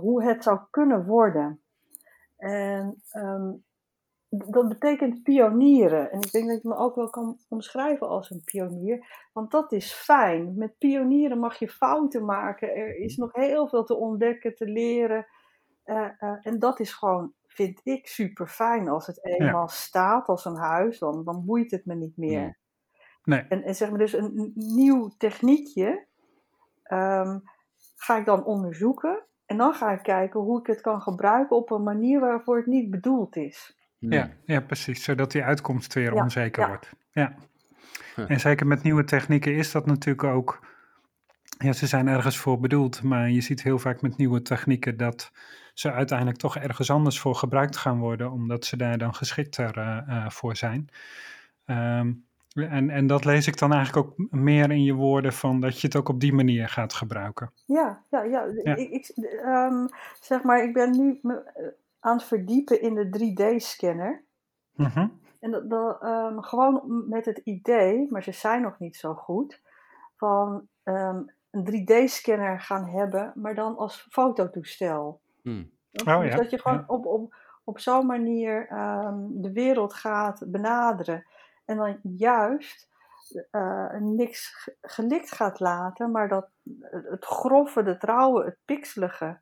hoe 0.00 0.24
het 0.24 0.42
zou 0.42 0.58
kunnen 0.70 1.04
worden. 1.04 1.60
En 2.36 3.02
ehm, 3.10 3.50
dat 4.46 4.68
betekent 4.68 5.22
pionieren. 5.22 6.10
En 6.10 6.20
ik 6.20 6.30
denk 6.30 6.48
dat 6.48 6.56
ik 6.56 6.64
me 6.64 6.76
ook 6.76 6.94
wel 6.94 7.10
kan 7.10 7.38
omschrijven 7.48 8.08
als 8.08 8.30
een 8.30 8.42
pionier. 8.44 9.28
Want 9.32 9.50
dat 9.50 9.72
is 9.72 9.92
fijn. 9.92 10.54
Met 10.56 10.78
pionieren 10.78 11.38
mag 11.38 11.58
je 11.58 11.68
fouten 11.68 12.24
maken. 12.24 12.74
Er 12.74 12.96
is 12.96 13.16
nog 13.16 13.32
heel 13.32 13.68
veel 13.68 13.84
te 13.84 13.96
ontdekken, 13.96 14.54
te 14.54 14.66
leren. 14.66 15.26
Uh, 15.84 16.10
en 16.42 16.58
dat 16.58 16.80
is 16.80 16.92
gewoon, 16.92 17.32
vind 17.46 17.80
ik, 17.84 18.06
super 18.06 18.46
fijn. 18.46 18.88
Als 18.88 19.06
het 19.06 19.24
eenmaal 19.24 19.68
staat 19.68 20.26
als 20.26 20.44
een 20.44 20.56
huis, 20.56 20.98
dan, 20.98 21.24
dan 21.24 21.44
boeit 21.44 21.70
het 21.70 21.86
me 21.86 21.94
niet 21.94 22.16
meer. 22.16 22.58
Nee. 23.24 23.40
En, 23.48 23.62
en 23.62 23.74
zeg 23.74 23.88
maar 23.90 23.98
dus 23.98 24.12
een, 24.12 24.52
nieuw 24.54 25.08
techniekje 25.18 26.06
um, 26.92 27.42
ga 27.96 28.16
ik 28.16 28.24
dan 28.24 28.44
onderzoeken. 28.44 29.24
En 29.46 29.56
dan 29.56 29.74
ga 29.74 29.92
ik 29.92 30.02
kijken 30.02 30.40
hoe 30.40 30.60
ik 30.60 30.66
het 30.66 30.80
kan 30.80 31.00
gebruiken 31.00 31.56
op 31.56 31.70
een 31.70 31.82
manier 31.82 32.20
waarvoor 32.20 32.56
het 32.56 32.66
niet 32.66 32.90
bedoeld 32.90 33.36
is. 33.36 33.76
Ja, 33.98 34.30
ja 34.44 34.60
precies. 34.60 35.04
Zodat 35.04 35.32
die 35.32 35.42
uitkomst 35.42 35.94
weer 35.94 36.14
onzeker 36.14 36.66
wordt. 36.66 36.90
Ja. 37.10 37.34
En 38.28 38.40
zeker 38.40 38.66
met 38.66 38.82
nieuwe 38.82 39.04
technieken 39.04 39.54
is 39.54 39.72
dat 39.72 39.86
natuurlijk 39.86 40.24
ook. 40.24 40.74
Ja, 41.58 41.72
ze 41.72 41.86
zijn 41.86 42.08
ergens 42.08 42.38
voor 42.38 42.60
bedoeld, 42.60 43.02
maar 43.02 43.30
je 43.30 43.40
ziet 43.40 43.62
heel 43.62 43.78
vaak 43.78 44.02
met 44.02 44.16
nieuwe 44.16 44.42
technieken 44.42 44.96
dat 44.96 45.32
ze 45.74 45.92
uiteindelijk 45.92 46.38
toch 46.38 46.56
ergens 46.56 46.90
anders 46.90 47.20
voor 47.20 47.34
gebruikt 47.34 47.76
gaan 47.76 47.98
worden, 47.98 48.30
omdat 48.30 48.64
ze 48.64 48.76
daar 48.76 48.98
dan 48.98 49.14
geschikter 49.14 49.76
uh, 49.78 50.28
voor 50.28 50.56
zijn. 50.56 50.88
Um, 51.66 52.24
en, 52.54 52.90
en 52.90 53.06
dat 53.06 53.24
lees 53.24 53.46
ik 53.46 53.58
dan 53.58 53.72
eigenlijk 53.72 54.06
ook 54.06 54.30
meer 54.30 54.70
in 54.70 54.84
je 54.84 54.92
woorden 54.92 55.32
van 55.32 55.60
dat 55.60 55.80
je 55.80 55.86
het 55.86 55.96
ook 55.96 56.08
op 56.08 56.20
die 56.20 56.32
manier 56.32 56.68
gaat 56.68 56.92
gebruiken. 56.92 57.52
Ja, 57.66 58.02
ja, 58.10 58.22
ja. 58.22 58.44
Ik, 58.62 58.90
ik 58.90 59.12
um, 59.46 59.88
zeg 60.20 60.42
maar, 60.42 60.64
ik 60.64 60.72
ben 60.72 60.90
nu 60.90 61.20
aan 62.00 62.16
het 62.16 62.26
verdiepen 62.26 62.80
in 62.80 62.94
de 62.94 63.06
3D-scanner. 63.06 64.24
Mhm. 64.72 65.08
En 65.40 65.50
dat, 65.50 65.70
dat 65.70 66.02
um, 66.02 66.42
gewoon 66.42 67.04
met 67.08 67.24
het 67.24 67.38
idee, 67.38 68.06
maar 68.10 68.22
ze 68.22 68.32
zijn 68.32 68.62
nog 68.62 68.78
niet 68.78 68.96
zo 68.96 69.14
goed, 69.14 69.62
van 70.16 70.68
um, 70.84 71.34
een 71.50 71.86
3D-scanner 71.86 72.60
gaan 72.60 72.88
hebben, 72.88 73.32
maar 73.34 73.54
dan 73.54 73.76
als 73.76 74.06
fototoestel. 74.10 75.20
Oh, 76.04 76.20
dus 76.20 76.30
ja. 76.30 76.36
dat 76.36 76.50
je 76.50 76.60
gewoon 76.60 76.84
op, 76.86 77.06
op, 77.06 77.34
op 77.64 77.78
zo'n 77.78 78.06
manier 78.06 78.66
de 79.30 79.52
wereld 79.52 79.94
gaat 79.94 80.42
benaderen. 80.46 81.26
En 81.64 81.76
dan 81.76 81.98
juist 82.02 82.88
uh, 83.50 83.92
niks 83.98 84.70
gelikt 84.80 85.32
gaat 85.32 85.60
laten, 85.60 86.10
maar 86.10 86.28
dat 86.28 86.48
het 86.90 87.24
grove, 87.24 87.82
het 87.82 88.02
rauwe, 88.02 88.44
het 88.44 88.58
pixelige. 88.64 89.40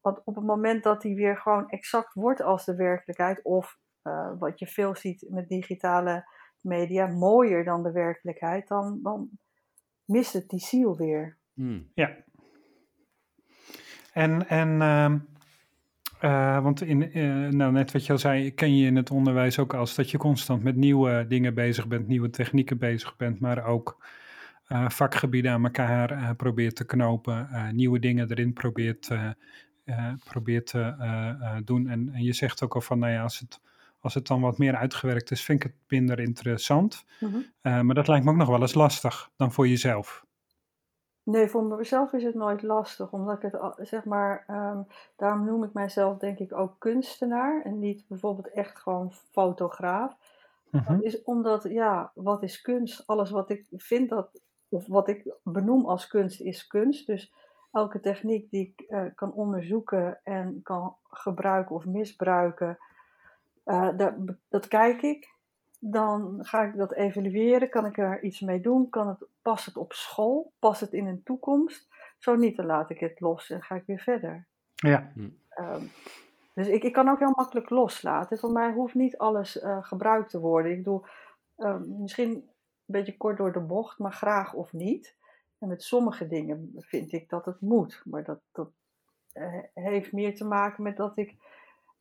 Want 0.00 0.20
op 0.24 0.34
het 0.34 0.44
moment 0.44 0.82
dat 0.82 1.02
die 1.02 1.14
weer 1.14 1.36
gewoon 1.36 1.68
exact 1.68 2.14
wordt 2.14 2.42
als 2.42 2.64
de 2.64 2.74
werkelijkheid, 2.74 3.42
of 3.42 3.78
uh, 4.02 4.30
wat 4.38 4.58
je 4.58 4.66
veel 4.66 4.94
ziet 4.94 5.26
met 5.30 5.48
digitale 5.48 6.24
media, 6.60 7.06
mooier 7.06 7.64
dan 7.64 7.82
de 7.82 7.92
werkelijkheid, 7.92 8.68
dan, 8.68 9.00
dan 9.02 9.28
mist 10.04 10.32
het 10.32 10.48
die 10.48 10.60
ziel 10.60 10.96
weer. 10.96 11.36
Hmm. 11.54 11.90
Ja. 11.94 12.16
En, 14.12 14.48
en 14.48 14.68
uh, 14.68 15.14
uh, 16.30 16.62
want 16.62 16.80
in, 16.80 17.18
uh, 17.18 17.48
nou, 17.48 17.72
net 17.72 17.92
wat 17.92 18.06
je 18.06 18.12
al 18.12 18.18
zei, 18.18 18.54
ken 18.54 18.76
je 18.76 18.86
in 18.86 18.96
het 18.96 19.10
onderwijs 19.10 19.58
ook 19.58 19.74
als 19.74 19.94
dat 19.94 20.10
je 20.10 20.18
constant 20.18 20.62
met 20.62 20.76
nieuwe 20.76 21.24
dingen 21.28 21.54
bezig 21.54 21.88
bent, 21.88 22.06
nieuwe 22.06 22.30
technieken 22.30 22.78
bezig 22.78 23.16
bent, 23.16 23.40
maar 23.40 23.64
ook 23.64 24.06
uh, 24.68 24.88
vakgebieden 24.88 25.52
aan 25.52 25.64
elkaar 25.64 26.34
probeert 26.36 26.76
te 26.76 26.86
knopen, 26.86 27.48
nieuwe 27.72 27.98
dingen 27.98 28.30
erin 28.30 28.52
probeert, 28.52 29.10
probeert 30.24 30.66
te 30.66 30.94
doen. 31.64 31.88
En, 31.88 32.10
en, 32.12 32.22
je 32.22 32.32
zegt 32.32 32.62
ook 32.62 32.74
al 32.74 32.80
van, 32.80 32.98
nou 32.98 33.12
ja, 33.12 33.22
als 33.22 33.38
het, 33.38 33.60
als 34.00 34.14
het 34.14 34.26
dan 34.26 34.40
wat 34.40 34.58
meer 34.58 34.76
uitgewerkt 34.76 35.30
is, 35.30 35.44
vind 35.44 35.64
ik 35.64 35.70
het 35.70 35.80
minder 35.88 36.20
interessant. 36.20 37.04
Mm 37.20 37.32
-hmm. 37.62 37.86
maar 37.86 37.94
dat 37.94 38.08
lijkt 38.08 38.24
me 38.24 38.30
ook 38.30 38.36
nog 38.36 38.48
wel 38.48 38.60
eens 38.60 38.74
lastig 38.74 39.30
dan 39.36 39.52
voor 39.52 39.68
jezelf. 39.68 40.24
Nee, 41.22 41.48
voor 41.48 41.64
mezelf 41.64 42.12
is 42.12 42.24
het 42.24 42.34
nooit 42.34 42.62
lastig, 42.62 43.12
omdat 43.12 43.42
ik 43.42 43.52
het, 43.52 43.88
zeg 43.88 44.04
maar, 44.04 44.44
um, 44.48 44.86
daarom 45.16 45.44
noem 45.44 45.64
ik 45.64 45.72
mijzelf 45.72 46.18
denk 46.18 46.38
ik 46.38 46.52
ook 46.52 46.74
kunstenaar 46.78 47.62
en 47.62 47.78
niet 47.78 48.04
bijvoorbeeld 48.08 48.50
echt 48.50 48.78
gewoon 48.78 49.12
fotograaf. 49.12 50.16
Dat 50.70 50.88
mhm. 50.88 51.00
is 51.00 51.22
omdat, 51.22 51.62
ja, 51.62 52.12
wat 52.14 52.42
is 52.42 52.60
kunst? 52.60 53.06
Alles 53.06 53.30
wat 53.30 53.50
ik 53.50 53.66
vind 53.70 54.08
dat, 54.08 54.40
of 54.68 54.86
wat 54.86 55.08
ik 55.08 55.34
benoem 55.42 55.86
als 55.86 56.06
kunst, 56.06 56.40
is 56.40 56.66
kunst. 56.66 57.06
Dus 57.06 57.32
elke 57.72 58.00
techniek 58.00 58.50
die 58.50 58.74
ik 58.76 58.90
uh, 58.90 59.04
kan 59.14 59.32
onderzoeken 59.32 60.20
en 60.22 60.60
kan 60.62 60.96
gebruiken 61.02 61.74
of 61.74 61.84
misbruiken, 61.84 62.78
uh, 63.64 63.96
dat, 63.96 64.14
dat 64.48 64.68
kijk 64.68 65.02
ik 65.02 65.38
dan 65.80 66.38
ga 66.40 66.62
ik 66.62 66.76
dat 66.76 66.92
evalueren. 66.92 67.68
Kan 67.68 67.86
ik 67.86 67.98
er 67.98 68.22
iets 68.22 68.40
mee 68.40 68.60
doen? 68.60 68.88
Kan 68.88 69.08
het, 69.08 69.26
past 69.42 69.66
het 69.66 69.76
op 69.76 69.92
school? 69.92 70.52
Past 70.58 70.80
het 70.80 70.92
in 70.92 71.06
een 71.06 71.22
toekomst? 71.22 71.88
Zo 72.18 72.36
niet, 72.36 72.56
dan 72.56 72.66
laat 72.66 72.90
ik 72.90 73.00
het 73.00 73.20
los 73.20 73.50
en 73.50 73.62
ga 73.62 73.74
ik 73.74 73.82
weer 73.86 74.00
verder. 74.00 74.46
Ja. 74.74 75.12
Um, 75.58 75.90
dus 76.54 76.68
ik, 76.68 76.82
ik 76.82 76.92
kan 76.92 77.08
ook 77.08 77.18
heel 77.18 77.32
makkelijk 77.34 77.70
loslaten. 77.70 78.38
Voor 78.38 78.52
mij 78.52 78.72
hoeft 78.72 78.94
niet 78.94 79.18
alles 79.18 79.62
uh, 79.62 79.78
gebruikt 79.80 80.30
te 80.30 80.40
worden. 80.40 80.72
Ik 80.72 80.76
bedoel, 80.76 81.04
uh, 81.56 81.76
misschien 81.80 82.30
een 82.30 82.44
beetje 82.86 83.16
kort 83.16 83.36
door 83.36 83.52
de 83.52 83.60
bocht, 83.60 83.98
maar 83.98 84.12
graag 84.12 84.54
of 84.54 84.72
niet. 84.72 85.16
En 85.60 85.68
met 85.68 85.82
sommige 85.82 86.26
dingen 86.26 86.72
vind 86.76 87.12
ik 87.12 87.28
dat 87.28 87.44
het 87.44 87.60
moet. 87.60 88.02
Maar 88.04 88.24
dat, 88.24 88.40
dat 88.52 88.70
uh, 89.34 89.62
heeft 89.74 90.12
meer 90.12 90.34
te 90.34 90.44
maken 90.44 90.82
met 90.82 90.96
dat 90.96 91.18
ik 91.18 91.36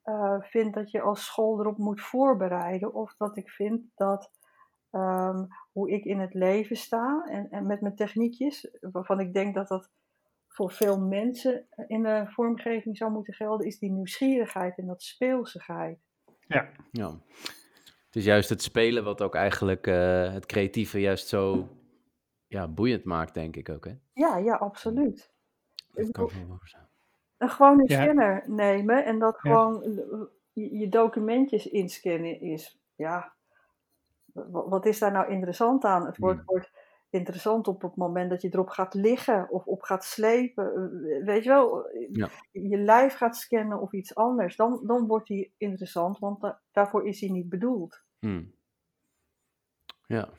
uh, 0.06 0.42
vind 0.42 0.74
dat 0.74 0.92
je 0.92 1.02
als 1.02 1.26
school 1.26 1.60
erop 1.60 1.78
moet 1.78 2.02
voorbereiden. 2.02 2.94
Of 2.94 3.16
dat 3.18 3.38
ik 3.38 3.50
vind 3.50 3.82
dat 3.96 4.32
um, 4.92 5.48
hoe 5.72 5.92
ik 5.92 6.06
in 6.06 6.20
het 6.20 6.34
leven 6.34 6.76
sta 6.76 7.26
en, 7.30 7.48
en 7.50 7.68
met 7.68 7.82
mijn 7.82 7.96
techniekjes, 7.96 8.78
waarvan 8.82 9.20
ik 9.20 9.34
denk 9.34 9.56
dat 9.56 9.68
dat 9.68 9.90
voor 10.48 10.72
veel 10.72 11.00
mensen 11.00 11.68
in 11.88 12.04
de 12.04 12.24
vormgeving 12.28 12.98
zou 12.98 13.12
moeten 13.12 13.34
gelden, 13.34 13.68
is 13.68 13.80
die 13.80 13.92
nieuwsgierigheid 13.92 14.78
en 14.78 14.86
dat 14.86 15.04
speelsigheid. 15.04 16.00
Ja. 16.48 16.70
ja. 16.92 17.20
Het 18.06 18.16
is 18.16 18.24
juist 18.24 18.50
het 18.50 18.62
spelen 18.62 19.04
wat 19.04 19.22
ook 19.22 19.36
eigenlijk 19.36 19.88
uh, 19.88 20.34
het 20.34 20.46
creatieve 20.46 21.00
juist 21.00 21.28
zo 21.28 21.68
ja, 22.50 22.68
boeiend 22.68 23.04
maakt, 23.04 23.34
denk 23.34 23.56
ik 23.56 23.70
ook. 23.70 23.86
Hè? 23.86 23.94
Ja, 24.14 24.38
ja, 24.38 24.56
absoluut. 24.56 25.32
Dat 25.94 26.12
kan 26.12 26.26
ik 26.26 26.48
wel 26.48 26.60
zijn. 26.64 26.88
Een 27.38 27.50
gewone 27.50 27.84
scanner 27.86 28.44
nemen 28.46 29.06
en 29.06 29.20
dat 29.20 29.40
gewoon 29.40 29.84
je, 30.54 30.90
documentjes 30.90 31.68
inscannen 31.68 32.42
is. 32.42 32.80
Ja, 32.96 33.34
wat 34.52 34.86
is 34.86 35.00
daar 35.00 35.12
nou 35.12 35.32
interessant 35.32 35.84
aan? 35.84 36.06
Het 36.06 36.18
wordt, 36.18 36.46
wordt 36.46 36.72
interessant 37.10 37.68
op 37.68 37.82
het 37.82 37.96
moment 37.96 38.30
dat 38.30 38.42
je 38.42 38.50
erop 38.52 38.70
gaat 38.70 38.94
liggen 38.94 39.50
of 39.50 39.66
op 39.66 39.82
gaat 39.82 40.04
slepen. 40.04 40.76
Eh, 40.76 41.26
weet 41.26 41.44
je 41.44 41.50
wel, 41.50 41.90
je 42.52 42.78
lijf 42.78 43.14
gaat 43.14 43.38
scannen 43.38 43.80
of 43.80 43.94
iets 43.94 44.16
anders. 44.16 44.56
Dan, 44.56 44.80
dan 44.84 45.08
wordt 45.08 45.28
die 45.28 45.54
interessant, 45.58 46.20
want 46.20 46.56
daarvoor 46.72 47.08
is 47.08 47.20
hij 47.20 47.30
niet 47.30 47.50
bedoeld. 47.50 48.04
Hmm. 48.20 48.54
Ja. 50.06 50.30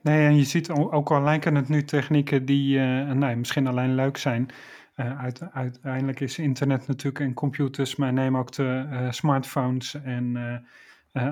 Nee, 0.00 0.26
en 0.26 0.36
je 0.36 0.44
ziet 0.44 0.70
ook 0.70 1.10
al 1.10 1.22
lijken 1.22 1.54
het 1.54 1.68
nu 1.68 1.84
technieken 1.84 2.44
die 2.44 2.78
uh, 2.78 3.10
nou, 3.12 3.36
misschien 3.36 3.66
alleen 3.66 3.94
leuk 3.94 4.16
zijn. 4.16 4.48
Uh, 4.96 5.24
uiteindelijk 5.52 6.20
is 6.20 6.38
internet 6.38 6.86
natuurlijk 6.86 7.24
en 7.24 7.34
computers, 7.34 7.96
maar 7.96 8.12
neem 8.12 8.36
ook 8.36 8.52
de 8.52 8.86
uh, 8.90 9.10
smartphones 9.10 9.94
en 9.94 10.36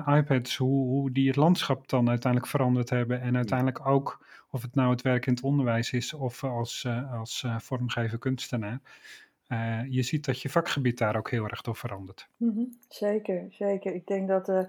iPads, 0.05 0.57
hoe, 0.57 0.87
hoe 0.87 1.11
die 1.11 1.27
het 1.27 1.35
landschap 1.35 1.89
dan 1.89 2.09
uiteindelijk 2.09 2.51
veranderd 2.51 2.89
hebben. 2.89 3.21
En 3.21 3.35
uiteindelijk 3.35 3.87
ook, 3.87 4.25
of 4.49 4.61
het 4.61 4.75
nou 4.75 4.91
het 4.91 5.01
werk 5.01 5.25
in 5.25 5.33
het 5.33 5.43
onderwijs 5.43 5.91
is 5.91 6.13
of 6.13 6.43
als, 6.43 6.87
als 7.11 7.45
vormgever 7.57 8.17
kunstenaar. 8.17 8.79
je 9.89 10.03
ziet 10.03 10.25
dat 10.25 10.41
je 10.41 10.49
vakgebied 10.49 10.97
daar 10.97 11.15
ook 11.15 11.29
heel 11.31 11.47
erg 11.47 11.61
door 11.61 11.75
verandert. 11.75 12.27
Mm 12.37 12.53
-hmm. 12.53 12.77
Zeker, 12.87 13.45
zeker. 13.49 13.93
Ik 13.93 14.07
denk 14.07 14.27
dat 14.27 14.67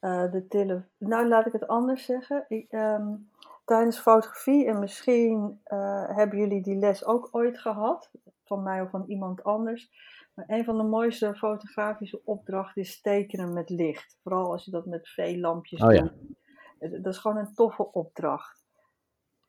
de, 0.00 0.28
de 0.30 0.46
tele... 0.48 0.84
Nou, 0.98 1.28
laat 1.28 1.46
ik 1.46 1.52
het 1.52 1.66
anders 1.66 2.04
zeggen. 2.04 2.44
Ik, 2.48 2.72
um 2.72 3.28
tijdens 3.70 3.98
fotografie, 3.98 4.66
en 4.66 4.78
misschien 4.78 5.60
uh, 5.66 6.16
hebben 6.16 6.38
jullie 6.38 6.62
die 6.62 6.76
les 6.76 7.04
ook 7.04 7.28
ooit 7.30 7.58
gehad, 7.58 8.10
van 8.44 8.62
mij 8.62 8.80
of 8.80 8.90
van 8.90 9.04
iemand 9.06 9.44
anders. 9.44 9.90
Maar 10.34 10.44
een 10.48 10.64
van 10.64 10.76
de 10.76 10.82
mooiste 10.82 11.34
fotografische 11.34 12.20
opdrachten 12.24 12.82
is 12.82 13.00
tekenen 13.00 13.52
met 13.52 13.70
licht. 13.70 14.18
Vooral 14.22 14.50
als 14.52 14.64
je 14.64 14.70
dat 14.70 14.86
met 14.86 15.08
veel 15.08 15.36
lampjes 15.36 15.80
oh, 15.80 15.88
doet. 15.88 16.12
Ja. 16.78 16.88
Dat 16.88 17.12
is 17.12 17.18
gewoon 17.18 17.36
een 17.36 17.54
toffe 17.54 17.92
opdracht. 17.92 18.68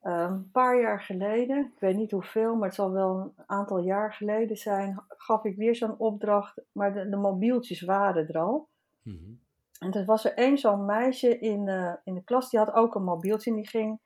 Uh, 0.03 0.25
een 0.29 0.51
paar 0.51 0.81
jaar 0.81 1.01
geleden, 1.01 1.57
ik 1.57 1.79
weet 1.79 1.95
niet 1.95 2.11
hoeveel, 2.11 2.55
maar 2.55 2.67
het 2.67 2.75
zal 2.75 2.91
wel 2.91 3.17
een 3.17 3.43
aantal 3.45 3.79
jaar 3.79 4.13
geleden 4.13 4.57
zijn, 4.57 5.03
gaf 5.07 5.43
ik 5.43 5.55
weer 5.55 5.75
zo'n 5.75 5.97
opdracht, 5.97 6.61
maar 6.71 6.93
de, 6.93 7.09
de, 7.09 7.17
mobieltjes 7.17 7.81
waren 7.81 8.27
er 8.27 8.37
al. 8.37 8.69
Mm 9.01 9.17
-hmm. 9.17 9.39
En 9.81 9.91
er 9.91 10.05
was 10.05 10.25
er 10.25 10.33
één 10.33 10.57
zo'n 10.57 10.85
meisje 10.85 11.39
in, 11.39 11.67
uh, 11.67 11.93
in 12.03 12.13
de 12.13 12.23
klas, 12.23 12.49
die 12.49 12.59
had 12.59 12.73
ook 12.73 12.95
een 12.95 13.03
mobieltje 13.03 13.49
en 13.49 13.55
die 13.55 13.67
ging 13.67 13.99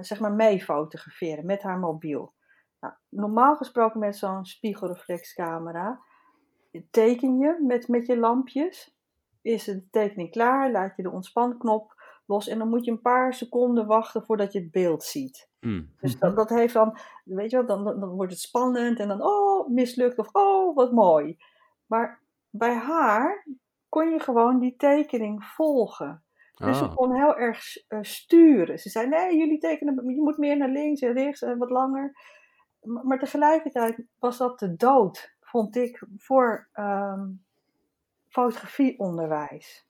zeg 0.00 0.20
maar 0.20 0.32
mee 0.32 0.62
fotograferen 0.62 1.46
met 1.46 1.62
haar 1.62 1.78
mobiel. 1.78 2.34
Nou, 2.80 2.94
normaal 3.08 3.56
gesproken 3.56 4.00
met 4.00 4.16
zo'n 4.16 4.44
spiegelreflexcamera 4.44 6.00
teken 6.90 7.38
je 7.38 7.58
met, 7.66 7.88
met 7.88 8.06
je 8.06 8.16
lampjes. 8.16 8.96
Is 9.42 9.64
de 9.64 9.90
tekening 9.90 10.30
klaar, 10.30 10.70
laat 10.70 10.96
je 10.96 11.02
de 11.02 11.10
ontspanknop 11.10 11.94
los 12.26 12.48
en 12.48 12.58
dan 12.58 12.68
moet 12.68 12.84
je 12.84 12.90
een 12.90 13.00
paar 13.00 13.34
seconden 13.34 13.86
wachten 13.86 14.22
voordat 14.22 14.52
je 14.52 14.58
het 14.58 14.70
beeld 14.70 15.02
ziet. 15.02 15.50
Mm. 15.60 15.90
Dus 16.00 16.18
dat, 16.18 16.36
dat 16.36 16.48
heeft 16.48 16.74
dan, 16.74 16.98
weet 17.24 17.50
je 17.50 17.56
wel, 17.56 17.66
dan, 17.66 18.00
dan 18.00 18.08
wordt 18.08 18.32
het 18.32 18.40
spannend 18.40 18.98
en 18.98 19.08
dan, 19.08 19.22
oh, 19.22 19.68
mislukt 19.68 20.18
of 20.18 20.28
oh, 20.32 20.76
wat 20.76 20.92
mooi. 20.92 21.38
Maar 21.86 22.22
bij 22.50 22.74
haar 22.74 23.46
kon 23.92 24.10
je 24.10 24.20
gewoon 24.20 24.58
die 24.58 24.76
tekening 24.76 25.44
volgen. 25.44 26.22
Dus 26.54 26.78
ze 26.78 26.84
ah. 26.84 26.94
kon 26.94 27.14
heel 27.14 27.36
erg 27.36 27.58
uh, 27.88 27.98
sturen. 28.02 28.78
Ze 28.78 28.90
zei: 28.90 29.08
Nee, 29.08 29.36
jullie 29.36 29.58
tekenen, 29.58 30.14
je 30.14 30.22
moet 30.22 30.38
meer 30.38 30.56
naar 30.56 30.68
links 30.68 31.00
en 31.00 31.12
rechts 31.12 31.42
en 31.42 31.58
wat 31.58 31.70
langer. 31.70 32.16
Maar, 32.80 33.06
maar 33.06 33.18
tegelijkertijd 33.18 34.04
was 34.18 34.38
dat 34.38 34.58
de 34.58 34.76
dood, 34.76 35.36
vond 35.40 35.76
ik, 35.76 36.06
voor 36.16 36.68
um, 36.74 37.44
fotografieonderwijs. 38.28 39.86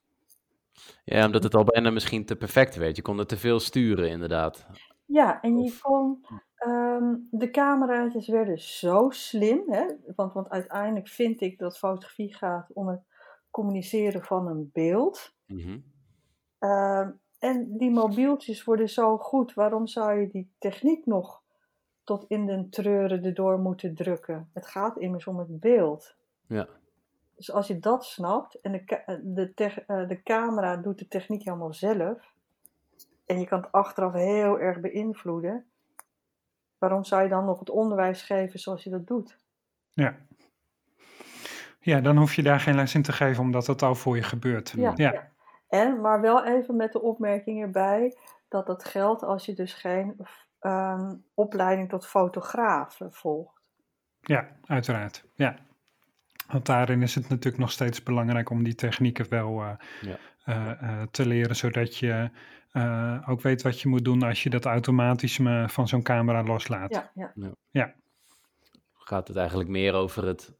Ja, 1.04 1.26
omdat 1.26 1.42
het 1.42 1.54
al 1.54 1.64
bijna 1.64 1.90
misschien 1.90 2.24
te 2.24 2.36
perfect 2.36 2.76
werd. 2.76 2.96
Je 2.96 3.02
kon 3.02 3.18
er 3.18 3.26
te 3.26 3.36
veel 3.36 3.60
sturen, 3.60 4.08
inderdaad. 4.08 4.66
Ja, 5.06 5.40
en 5.40 5.58
je 5.58 5.78
kon. 5.80 6.24
Um, 6.66 7.28
de 7.30 7.50
camera's 7.50 8.28
werden 8.28 8.58
zo 8.58 9.10
slim, 9.10 9.62
hè? 9.66 9.84
Want, 10.16 10.32
want 10.32 10.48
uiteindelijk 10.48 11.08
vind 11.08 11.40
ik 11.40 11.58
dat 11.58 11.78
fotografie 11.78 12.34
gaat 12.34 12.70
om 12.72 12.88
het 12.88 13.11
communiceren 13.52 14.22
van 14.22 14.46
een 14.46 14.70
beeld. 14.72 15.34
Mm 15.46 15.84
en 17.42 17.76
die 17.76 17.90
mobieltjes 17.90 18.64
worden 18.64 18.88
zo 18.88 19.18
goed. 19.18 19.54
Waarom 19.54 19.86
zou 19.86 20.20
je 20.20 20.28
die 20.28 20.50
techniek 20.58 21.06
nog 21.06 21.42
tot 22.04 22.24
in 22.28 22.46
den 22.46 22.70
treuren 22.70 23.24
erdoor 23.24 23.58
moeten 23.58 23.94
drukken? 23.94 24.50
Het 24.52 24.66
gaat 24.66 24.98
immers 24.98 25.26
om 25.26 25.38
het 25.38 25.60
beeld. 25.60 26.16
Ja. 26.46 26.68
Dus 27.36 27.52
als 27.52 27.66
je 27.66 27.78
dat 27.78 28.04
snapt 28.04 28.60
en 28.60 28.72
de, 28.72 28.78
eh, 28.78 29.16
de, 29.22 29.84
eh, 29.86 30.08
de 30.08 30.22
camera 30.22 30.76
doet 30.76 30.98
de 30.98 31.08
techniek 31.08 31.44
helemaal 31.44 31.72
zelf. 31.72 32.34
En 33.26 33.40
je 33.40 33.46
kan 33.46 33.60
het 33.60 33.72
achteraf 33.72 34.12
heel 34.12 34.60
erg 34.60 34.80
beïnvloeden. 34.80 35.66
Waarom 36.78 37.04
zou 37.04 37.22
je 37.22 37.28
dan 37.28 37.44
nog 37.44 37.58
het 37.58 37.70
onderwijs 37.70 38.22
geven 38.22 38.58
zoals 38.58 38.84
je 38.84 38.90
dat 38.90 39.06
doet? 39.06 39.38
Ja. 39.90 40.16
Ja, 41.84 42.00
dan 42.00 42.16
hoef 42.16 42.34
je 42.34 42.42
daar 42.42 42.60
geen 42.60 42.74
les 42.74 42.94
in 42.94 43.02
te 43.02 43.12
geven, 43.12 43.42
omdat 43.42 43.66
het 43.66 43.82
al 43.82 43.94
voor 43.94 44.16
je 44.16 44.22
gebeurt. 44.22 44.72
Ja. 44.76 44.92
ja. 44.96 45.30
En, 45.68 46.00
maar 46.00 46.20
wel 46.20 46.44
even 46.44 46.76
met 46.76 46.92
de 46.92 47.02
opmerking 47.02 47.62
erbij 47.62 48.16
dat 48.48 48.66
dat 48.66 48.84
geldt 48.84 49.22
als 49.22 49.46
je 49.46 49.54
dus 49.54 49.74
geen 49.74 50.26
ehm, 50.60 51.14
opleiding 51.34 51.88
tot 51.88 52.06
fotograaf 52.06 52.98
volgt. 53.10 53.60
Ja, 54.20 54.48
uiteraard. 54.66 55.24
Ja. 55.34 55.56
Want 56.46 56.66
daarin 56.66 57.02
is 57.02 57.14
het 57.14 57.28
natuurlijk 57.28 57.62
nog 57.62 57.70
steeds 57.70 58.02
belangrijk 58.02 58.50
om 58.50 58.62
die 58.62 58.74
technieken 58.74 59.28
wel 59.28 59.62
uh, 59.62 59.70
ja. 60.00 60.16
uh, 60.46 60.82
uh, 60.82 61.02
te 61.10 61.26
leren, 61.26 61.56
zodat 61.56 61.96
je 61.96 62.30
ook 63.26 63.40
weet 63.40 63.62
wat 63.62 63.80
je 63.80 63.88
moet 63.88 64.04
doen 64.04 64.22
als 64.22 64.42
je 64.42 64.50
dat 64.50 64.64
automatisme 64.64 65.68
van 65.68 65.88
zo'n 65.88 66.02
camera 66.02 66.42
loslaat. 66.42 66.94
Ja, 66.94 67.10
ja. 67.14 67.32
ja. 67.34 67.50
ja. 67.70 67.94
Gaat 68.94 69.28
het 69.28 69.36
eigenlijk 69.36 69.68
meer 69.68 69.94
over 69.94 70.26
het 70.26 70.52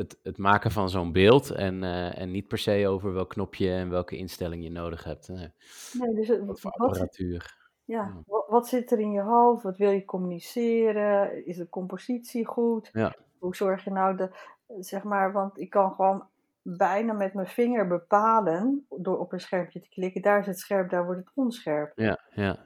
het, 0.00 0.18
het 0.22 0.38
maken 0.38 0.70
van 0.70 0.90
zo'n 0.90 1.12
beeld 1.12 1.50
en, 1.50 1.82
uh, 1.82 2.18
en 2.18 2.30
niet 2.30 2.48
per 2.48 2.58
se 2.58 2.88
over 2.88 3.12
welk 3.12 3.28
knopje 3.28 3.72
en 3.72 3.90
welke 3.90 4.16
instelling 4.16 4.62
je 4.64 4.70
nodig 4.70 5.04
hebt. 5.04 5.28
Nee, 5.28 5.52
nee 5.92 6.14
dus 6.14 6.28
het, 6.28 6.44
wat, 6.44 6.62
apparatuur. 6.62 7.58
Ja, 7.84 7.96
ja. 7.96 8.22
Wat, 8.26 8.46
wat, 8.48 8.68
zit 8.68 8.90
er 8.90 8.98
in 8.98 9.10
je 9.10 9.20
hoofd? 9.20 9.62
Wat 9.62 9.76
wil 9.76 9.90
je 9.90 10.04
communiceren? 10.04 11.46
Is 11.46 11.56
de 11.56 11.68
compositie 11.68 12.46
goed? 12.46 12.88
Ja. 12.92 13.14
Hoe 13.38 13.56
zorg 13.56 13.84
je 13.84 13.90
nou 13.90 14.16
de, 14.16 14.30
zeg 14.78 15.02
maar, 15.02 15.32
want 15.32 15.58
ik 15.58 15.70
kan 15.70 15.94
gewoon 15.94 16.26
bijna 16.62 17.12
met 17.12 17.34
mijn 17.34 17.46
vinger 17.46 17.86
bepalen 17.86 18.86
door 18.88 19.18
op 19.18 19.32
een 19.32 19.40
schermpje 19.40 19.80
te 19.80 19.88
klikken. 19.88 20.22
Daar 20.22 20.40
is 20.40 20.46
het 20.46 20.58
scherp, 20.58 20.90
daar 20.90 21.04
wordt 21.04 21.20
het 21.20 21.30
onscherp. 21.34 21.92
Ja, 21.94 22.20
ja. 22.30 22.58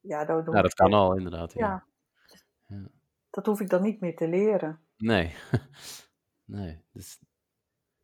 Ja, 0.00 0.24
dat, 0.24 0.46
ja, 0.52 0.62
dat 0.62 0.74
kan 0.74 0.92
al 0.92 1.16
inderdaad. 1.16 1.52
Ja. 1.52 1.84
ja. 2.66 2.88
Dat 3.30 3.46
hoef 3.46 3.60
ik 3.60 3.68
dan 3.68 3.82
niet 3.82 4.00
meer 4.00 4.16
te 4.16 4.28
leren. 4.28 4.80
Nee. 4.96 5.34
Nee, 6.44 6.84
dus 6.92 7.18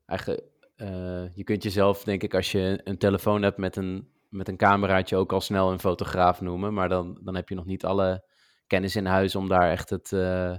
eigenlijk, 0.07 0.43
uh, 0.77 1.35
je 1.35 1.45
kunt 1.45 1.63
jezelf, 1.63 2.05
denk 2.05 2.23
ik, 2.23 2.35
als 2.35 2.53
je 2.53 2.81
een 2.85 2.99
telefoon 2.99 3.43
hebt 3.43 3.57
met 3.57 3.77
een, 3.77 4.13
met 4.29 4.49
een 4.49 4.57
cameraatje, 4.57 5.17
ook 5.17 5.33
al 5.33 5.41
snel 5.41 5.73
een 5.73 5.81
fotograaf 5.81 6.41
noemen. 6.41 6.75
Maar 6.75 6.89
dan, 6.89 7.19
dan 7.23 7.35
heb 7.35 7.49
je 7.49 7.55
nog 7.55 7.65
niet 7.65 7.85
alle 7.85 8.25
kennis 8.67 8.97
in 8.97 9.07
huis 9.07 9.37
om 9.37 9.49
daar 9.49 9.71
echt 9.71 9.91
het, 9.91 10.11
uh, 10.11 10.57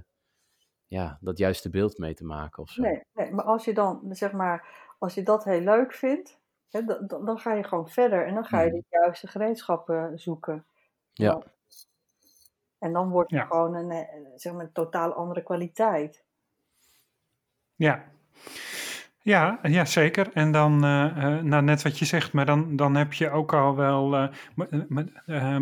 ja, 0.87 1.17
dat 1.21 1.37
juiste 1.37 1.69
beeld 1.69 1.97
mee 1.97 2.13
te 2.13 2.25
maken 2.25 2.63
of 2.63 2.69
zo. 2.69 2.81
Nee, 2.81 3.03
nee, 3.13 3.31
maar 3.31 3.45
als 3.45 3.65
je 3.65 3.73
dan, 3.73 4.01
zeg 4.09 4.31
maar, 4.31 4.67
als 4.99 5.13
je 5.13 5.23
dat 5.23 5.43
heel 5.43 5.61
leuk 5.61 5.93
vindt, 5.93 6.39
hè, 6.69 6.83
dan, 6.83 7.25
dan 7.25 7.37
ga 7.37 7.53
je 7.53 7.63
gewoon 7.63 7.89
verder 7.89 8.25
en 8.25 8.33
dan 8.33 8.45
ga 8.45 8.61
je 8.61 8.71
mm. 8.71 8.79
de 8.79 8.85
juiste 8.89 9.27
gereedschappen 9.27 10.19
zoeken. 10.19 10.65
Ja. 11.13 11.41
En 12.79 12.93
dan 12.93 13.09
wordt 13.09 13.31
het 13.31 13.41
gewoon 13.41 13.75
een, 13.75 13.91
eh, 13.91 14.19
zeg 14.35 14.53
maar, 14.53 14.65
een 14.65 14.71
totaal 14.71 15.13
andere 15.13 15.43
kwaliteit. 15.43 16.25
Ja. 17.81 18.03
Ja, 19.21 19.59
ja, 19.61 19.85
zeker. 19.85 20.29
En 20.33 20.51
dan, 20.51 20.73
uh, 20.73 21.39
nou, 21.39 21.63
net 21.63 21.81
wat 21.81 21.99
je 21.99 22.05
zegt, 22.05 22.33
maar 22.33 22.45
dan, 22.45 22.75
dan 22.75 22.95
heb 22.95 23.13
je 23.13 23.29
ook 23.29 23.53
al 23.53 23.75
wel. 23.75 24.13
Uh, 24.13 24.27
uh, 25.25 25.57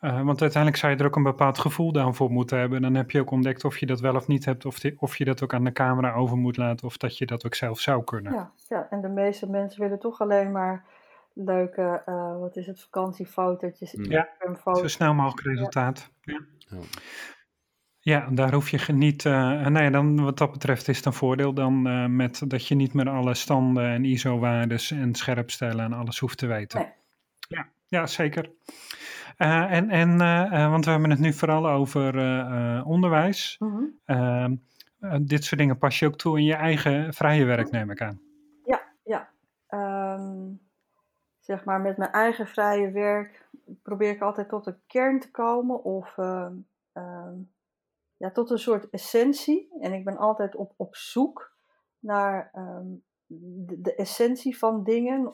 want 0.00 0.40
uiteindelijk 0.40 0.76
zou 0.76 0.92
je 0.92 0.98
er 0.98 1.06
ook 1.06 1.16
een 1.16 1.22
bepaald 1.22 1.58
gevoel 1.58 1.92
dan 1.92 2.14
voor 2.14 2.30
moeten 2.30 2.58
hebben. 2.58 2.82
Dan 2.82 2.94
heb 2.94 3.10
je 3.10 3.20
ook 3.20 3.30
ontdekt 3.30 3.64
of 3.64 3.78
je 3.78 3.86
dat 3.86 4.00
wel 4.00 4.14
of 4.14 4.26
niet 4.26 4.44
hebt, 4.44 4.64
of, 4.64 4.80
of 4.96 5.16
je 5.16 5.24
dat 5.24 5.42
ook 5.42 5.54
aan 5.54 5.64
de 5.64 5.72
camera 5.72 6.12
over 6.12 6.36
moet 6.36 6.56
laten, 6.56 6.86
of 6.86 6.96
dat 6.96 7.18
je 7.18 7.26
dat 7.26 7.46
ook 7.46 7.54
zelf 7.54 7.80
zou 7.80 8.04
kunnen. 8.04 8.32
Ja, 8.32 8.52
ja 8.68 8.86
en 8.90 9.00
de 9.00 9.08
meeste 9.08 9.50
mensen 9.50 9.82
willen 9.82 9.98
toch 9.98 10.20
alleen 10.20 10.52
maar 10.52 10.84
leuke, 11.32 12.02
wat 12.40 12.56
is 12.56 12.66
het, 12.66 12.80
vakantiefotootjes. 12.80 13.94
Ja, 13.98 14.28
zo 14.64 14.88
snel 14.88 15.14
mogelijk 15.14 15.46
resultaat. 15.46 16.10
Ja. 16.20 16.40
ja. 16.58 16.78
Ja, 18.08 18.28
daar 18.30 18.52
hoef 18.52 18.68
je 18.68 18.92
niet. 18.92 19.24
Uh, 19.24 19.32
nou 19.66 19.84
ja, 19.84 19.90
dan 19.90 20.24
wat 20.24 20.38
dat 20.38 20.52
betreft 20.52 20.88
is 20.88 20.96
het 20.96 21.06
een 21.06 21.12
voordeel 21.12 21.52
dan 21.52 21.88
uh, 21.88 22.06
met 22.06 22.42
dat 22.50 22.66
je 22.66 22.74
niet 22.74 22.92
meer 22.92 23.08
alle 23.08 23.34
standen 23.34 23.84
en 23.84 24.04
ISO-waardes 24.04 24.90
en 24.90 25.14
scherpstellen 25.14 25.84
en 25.84 25.92
alles 25.92 26.18
hoeft 26.18 26.38
te 26.38 26.46
weten. 26.46 26.80
Nee. 26.80 26.92
Ja, 27.48 27.68
ja, 27.86 28.06
zeker. 28.06 28.50
Uh, 29.38 29.72
en, 29.72 29.90
en 29.90 30.18
want 30.70 30.84
we 30.84 30.90
hebben 30.90 31.10
het 31.10 31.18
nu 31.18 31.32
vooral 31.32 31.68
over 31.68 32.14
onderwijs. 32.84 33.56
Mm 33.58 33.98
-hmm. 34.04 34.60
dit 35.26 35.44
soort 35.44 35.60
dingen 35.60 35.78
pas 35.78 35.98
je 35.98 36.06
ook 36.06 36.16
toe 36.16 36.38
in 36.38 36.44
je 36.44 36.54
eigen 36.54 37.14
vrije 37.14 37.44
werk, 37.44 37.70
neem 37.70 37.90
ik 37.90 38.00
aan. 38.00 38.20
Ja, 38.64 38.80
ja. 39.04 39.28
Um, 40.14 40.60
zeg 41.40 41.64
maar 41.64 41.80
met 41.80 41.96
mijn 41.96 42.12
eigen 42.12 42.46
vrije 42.46 42.90
werk 42.90 43.48
probeer 43.82 44.10
ik 44.10 44.20
altijd 44.20 44.48
tot 44.48 44.64
de 44.64 44.74
kern 44.86 45.20
te 45.20 45.30
komen 45.30 45.84
of. 45.84 46.16
Um, 46.16 46.66
ja, 48.18 48.30
tot 48.30 48.50
een 48.50 48.58
soort 48.58 48.90
essentie. 48.90 49.76
En 49.80 49.92
ik 49.92 50.04
ben 50.04 50.16
altijd 50.16 50.56
op, 50.56 50.72
op 50.76 50.96
zoek 50.96 51.56
naar 51.98 52.50
ehm, 52.52 52.86
de, 53.26 53.94
essentie 53.94 54.58
van 54.58 54.84
dingen. 54.84 55.32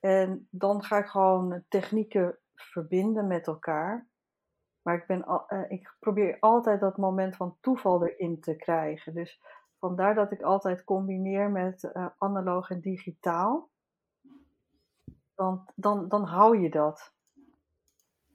En 0.00 0.48
dan 0.50 0.82
ga 0.82 0.98
ik 0.98 1.06
gewoon 1.06 1.64
technieken 1.68 2.38
verbinden 2.54 3.26
met 3.26 3.46
elkaar. 3.46 4.08
Maar 4.82 4.96
ik, 4.96 5.06
ben, 5.06 5.24
uh, 5.48 5.64
ik 5.68 5.96
probeer 5.98 6.36
altijd 6.40 6.80
dat 6.80 6.96
moment 6.96 7.36
van 7.36 7.56
toeval 7.60 8.06
erin 8.06 8.40
te 8.40 8.56
krijgen. 8.56 9.14
Dus 9.14 9.40
vandaar 9.78 10.14
dat 10.14 10.32
ik 10.32 10.42
altijd 10.42 10.84
combineer 10.84 11.50
met 11.50 11.82
uh, 11.82 12.06
analoog 12.18 12.70
en 12.70 12.80
digitaal. 12.80 13.70
Want 15.34 15.72
dan, 15.74 16.08
dan 16.08 16.24
hou 16.24 16.58
je 16.58 16.70
dat. 16.70 17.15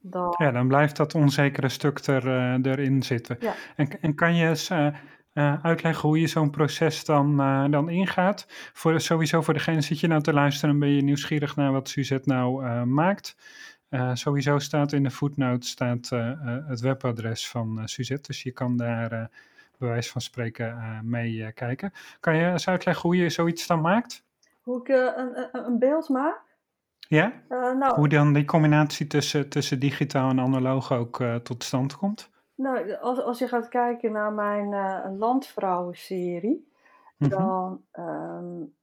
Dan... 0.02 0.34
Ja, 0.38 0.50
dan 0.50 0.68
blijft 0.68 0.96
dat 0.96 1.14
onzekere 1.14 1.68
stuk 1.68 1.98
er, 1.98 2.26
uh, 2.26 2.72
erin 2.72 3.02
zitten. 3.02 3.36
Ja. 3.40 3.54
En, 3.76 4.00
en 4.00 4.14
kan 4.14 4.34
je 4.34 4.48
eens 4.48 4.70
uh, 4.70 4.86
uh, 5.34 5.64
uitleggen 5.64 6.08
hoe 6.08 6.20
je 6.20 6.26
zo'n 6.26 6.50
proces 6.50 7.04
dan, 7.04 7.36
dan 7.70 7.88
ingaat? 7.88 8.46
Voor, 8.72 9.00
sowieso 9.00 9.42
voor 9.42 9.54
degene 9.54 9.80
zit 9.80 10.00
je 10.00 10.06
nou 10.06 10.22
te 10.22 10.32
luisteren 10.32 10.74
en 10.74 10.80
ben 10.80 10.88
je 10.88 11.02
nieuwsgierig 11.02 11.56
naar 11.56 11.72
wat 11.72 11.88
Suzette 11.88 12.28
nou 12.28 12.64
maakt. 12.84 13.36
sowieso 14.12 14.58
staat 14.58 14.92
in 14.92 15.02
de 15.02 15.10
footnote 15.10 15.66
staat, 15.66 16.10
het 16.66 16.80
webadres 16.80 17.48
van 17.48 17.80
Suzette, 17.84 18.28
dus 18.28 18.42
je 18.42 18.50
kan 18.50 18.76
daar 18.76 19.08
bij 19.78 19.88
wijze 19.88 20.10
van 20.10 20.20
spreken 20.20 21.00
mee 21.02 21.52
kijken. 21.52 21.92
Kan 22.20 22.36
je 22.36 22.50
eens 22.50 22.68
uitleggen 22.68 23.02
hoe 23.02 23.16
je 23.16 23.30
zoiets 23.30 23.66
dan 23.66 23.80
maakt? 23.80 24.24
Hoe 24.62 24.80
ik 24.80 24.88
een, 24.88 25.48
een 25.66 25.78
beeld 25.78 26.08
maak? 26.08 26.40
Ja? 27.12 27.32
Uh, 27.48 27.72
nou, 27.72 27.94
Hoe 27.94 28.08
dan 28.08 28.32
die 28.32 28.44
combinatie 28.44 29.06
tussen, 29.06 29.48
tussen 29.48 29.80
digitaal 29.80 30.30
en 30.30 30.40
analoog 30.40 30.92
ook 30.92 31.20
uh, 31.20 31.34
tot 31.34 31.64
stand 31.64 31.96
komt? 31.96 32.30
Nou, 32.54 32.94
als, 32.94 33.20
als 33.20 33.38
je 33.38 33.48
gaat 33.48 33.68
kijken 33.68 34.12
naar 34.12 34.32
mijn 34.32 34.72
uh, 34.72 35.18
landvrouwen-serie, 35.18 36.68
mm 37.16 37.28
-hmm. 37.28 37.28
dan 37.28 37.84
um, 37.92 38.74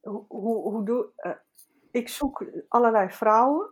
hoe, 0.00 0.24
hoe, 0.28 0.70
hoe 0.70 0.84
doe 0.84 1.06
ik 1.90 2.08
zoek 2.08 2.44
allerlei 2.68 3.10
vrouwen 3.10 3.70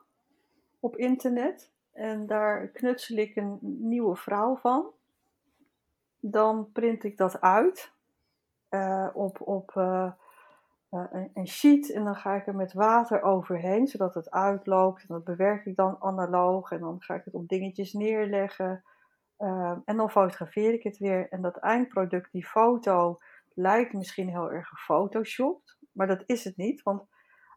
op 0.80 0.96
internet 0.96 1.70
en 1.92 2.26
daar 2.26 2.66
knutsel 2.66 3.16
ik 3.16 3.36
een 3.36 3.58
nieuwe 3.62 4.16
vrouw 4.16 4.56
van. 4.56 4.86
Dan 6.20 6.72
print 6.72 7.04
ik 7.04 7.16
dat 7.16 7.40
uit 7.40 7.92
op, 9.12 9.40
op 9.40 9.74
uh, 10.92 11.04
een, 11.10 11.30
een, 11.34 11.46
sheet 11.46 11.92
en 11.92 12.04
dan 12.04 12.16
ga 12.16 12.34
ik 12.34 12.46
er 12.46 12.54
met 12.54 12.72
water 12.72 13.22
overheen, 13.22 13.86
zodat 13.86 14.14
het 14.14 14.30
uitloopt. 14.30 15.00
En 15.00 15.06
dat 15.08 15.24
bewerk 15.24 15.66
ik 15.66 15.76
dan 15.76 15.96
analoog 16.00 16.70
en 16.70 16.80
dan 16.80 17.02
ga 17.02 17.14
ik 17.14 17.24
het 17.24 17.34
op 17.34 17.48
dingetjes 17.48 17.92
neerleggen. 17.92 18.84
Uh, 19.38 19.78
en 19.84 19.96
dan 19.96 20.10
fotografeer 20.10 20.72
ik 20.72 20.82
het 20.82 20.98
weer. 20.98 21.28
En 21.28 21.42
dat 21.42 21.56
eindproduct, 21.56 22.32
die 22.32 22.46
foto, 22.46 23.18
lijkt 23.54 23.92
misschien 23.92 24.28
heel 24.28 24.52
erg 24.52 24.68
gefotoshopt, 24.68 25.78
maar 25.92 26.06
dat 26.06 26.22
is 26.26 26.44
het 26.44 26.56
niet. 26.56 26.82
Want 26.82 27.06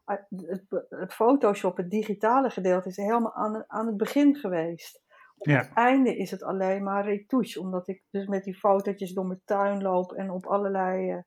het, 0.04 0.62
het 0.88 1.12
Photoshop, 1.12 1.76
het 1.76 1.90
digitale 1.90 2.50
gedeelte, 2.50 2.88
is 2.88 2.96
helemaal 2.96 3.34
aan, 3.34 3.64
aan 3.66 3.86
het 3.86 3.96
begin 3.96 4.36
geweest. 4.36 5.04
Op 5.38 5.46
het 5.46 5.72
einde 5.74 6.16
is 6.16 6.30
het 6.30 6.42
alleen 6.42 6.82
maar 6.82 7.04
retouche, 7.04 7.60
omdat 7.60 7.88
ik 7.88 8.02
dus 8.10 8.26
met 8.26 8.44
die 8.44 8.58
fotootjes 8.58 9.12
door 9.12 9.26
mijn 9.26 9.40
tuin 9.44 9.82
loop 9.82 10.12
en 10.12 10.30
op 10.30 10.46
allerlei 10.46 11.12
uh, 11.12 11.18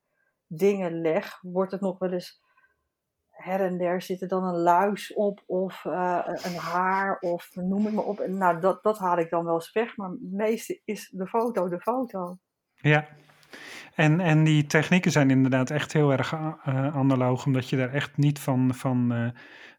dingen 0.49 1.01
leg, 1.01 1.39
wordt 1.41 1.71
het 1.71 1.81
nog 1.81 1.99
wel 1.99 2.11
eens 2.11 2.41
her 3.29 3.61
en 3.61 3.77
der 3.77 4.01
zit 4.01 4.21
er 4.21 4.27
dan 4.27 4.43
een 4.43 4.61
luis 4.61 5.13
op 5.13 5.43
of 5.45 5.83
uh, 5.83 6.19
een 6.25 6.55
haar 6.55 7.19
of 7.19 7.49
noem 7.55 7.87
ik 7.87 7.93
maar 7.93 8.03
op. 8.03 8.19
En 8.19 8.37
nou, 8.37 8.59
dat, 8.59 8.83
dat 8.83 8.97
haal 8.97 9.17
ik 9.17 9.29
dan 9.29 9.45
wel 9.45 9.53
eens 9.53 9.71
weg, 9.71 9.97
maar 9.97 10.09
het 10.09 10.31
meeste 10.31 10.81
is 10.85 11.09
de 11.09 11.27
foto 11.27 11.69
de 11.69 11.79
foto. 11.79 12.37
Ja, 12.73 13.07
en, 13.95 14.19
en 14.19 14.43
die 14.43 14.65
technieken 14.65 15.11
zijn 15.11 15.29
inderdaad 15.29 15.69
echt 15.69 15.93
heel 15.93 16.11
erg 16.11 16.33
uh, 16.33 16.55
analoog, 16.95 17.45
omdat 17.45 17.69
je 17.69 17.77
daar 17.77 17.93
echt 17.93 18.17
niet 18.17 18.39
van, 18.39 18.73
van 18.73 19.31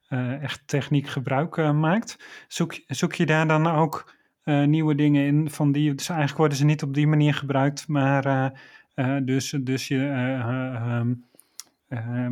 uh, 0.09 0.43
echt 0.43 0.63
techniek 0.67 1.09
gebruik 1.09 1.57
maakt. 1.57 2.45
Zoek, 2.49 2.81
zoek 2.87 3.15
je 3.15 3.27
daar 3.27 3.47
dan 3.47 3.67
ook 3.67 4.19
nieuwe 4.45 4.95
dingen 4.95 5.27
in 5.27 5.51
van 5.51 5.73
die, 5.73 5.95
dus 5.95 6.09
eigenlijk 6.09 6.39
worden 6.39 6.59
ze 6.59 6.65
niet 6.65 6.83
op 6.83 6.95
die 6.95 7.07
manier 7.07 7.35
gebruikt, 7.35 7.89
maar 7.89 8.53
dus, 9.25 9.51
dus 9.51 9.89
je, 9.89 9.97
um, 11.05 11.25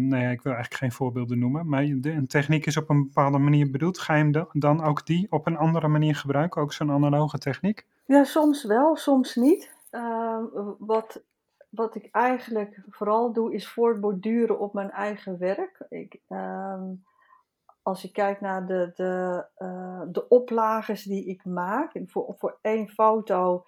nou 0.09 0.22
ja, 0.22 0.28
ik 0.31 0.42
wil 0.42 0.52
eigenlijk 0.52 0.74
geen 0.74 0.92
voorbeelden 0.92 1.38
noemen, 1.38 1.68
maar 1.68 1.85
de, 1.85 2.11
een 2.11 2.26
techniek 2.26 2.66
is 2.66 2.76
op 2.76 2.90
een 2.90 3.02
bepaalde 3.02 3.38
manier 3.38 3.70
bedoeld. 3.70 3.98
Ga 3.98 4.14
je 4.14 4.31
hem 4.31 4.46
dan 4.52 4.83
ook 4.83 5.07
die 5.07 5.26
op 5.31 5.46
een 5.46 5.57
andere 5.57 5.88
manier 5.88 6.14
gebruiken, 6.14 6.62
ook 6.62 6.72
zo'n 6.72 6.90
analoge 6.90 7.38
techniek? 7.38 7.87
Ja, 8.07 8.24
soms 8.24 8.64
wel, 8.64 8.96
soms 8.96 9.35
niet. 9.35 9.76
Uh, 9.90 10.38
wat 10.78 11.22
wat 11.68 11.94
ik 11.94 12.09
eigenlijk 12.11 12.83
vooral 12.88 13.33
doe, 13.33 13.54
is 13.54 13.68
voortborduren 13.68 14.59
op 14.59 14.72
mijn 14.72 14.90
eigen 14.90 15.38
werk. 15.38 15.87
Ik, 15.88 16.20
als 17.83 18.02
je 18.02 18.11
kijkt 18.12 18.40
naar 18.40 18.66
de, 18.66 18.90
de, 18.94 19.44
uh, 19.59 20.02
de 20.12 20.28
oplages 20.28 21.02
die 21.02 21.26
ik 21.26 21.44
maak, 21.44 22.00
voor, 22.07 22.35
voor 22.38 22.59
één 22.62 22.88
foto 22.88 23.64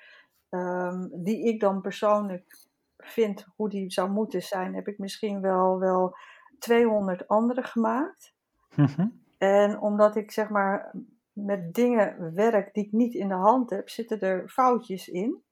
die 1.12 1.44
ik 1.44 1.60
dan 1.60 1.80
persoonlijk 1.80 2.68
vind 3.02 3.46
hoe 3.56 3.68
die 3.68 3.92
zou 3.92 4.10
moeten 4.10 4.42
zijn, 4.42 4.74
heb 4.74 4.88
ik 4.88 4.98
misschien 4.98 5.40
wel, 5.40 5.78
wel 5.78 6.16
200 6.58 7.28
andere 7.28 7.62
gemaakt. 7.62 8.34
Mm 8.76 9.18
En 9.38 9.78
omdat 9.78 10.16
ik 10.16 10.30
zeg 10.30 10.48
maar 10.48 10.94
met 11.32 11.74
dingen 11.74 12.34
werk 12.34 12.74
die 12.74 12.84
ik 12.84 12.92
niet 12.92 13.14
in 13.14 13.28
de 13.28 13.34
hand 13.34 13.70
heb, 13.70 13.88
zitten 13.88 14.20
er 14.20 14.48
foutjes 14.48 15.08
in. 15.08 15.42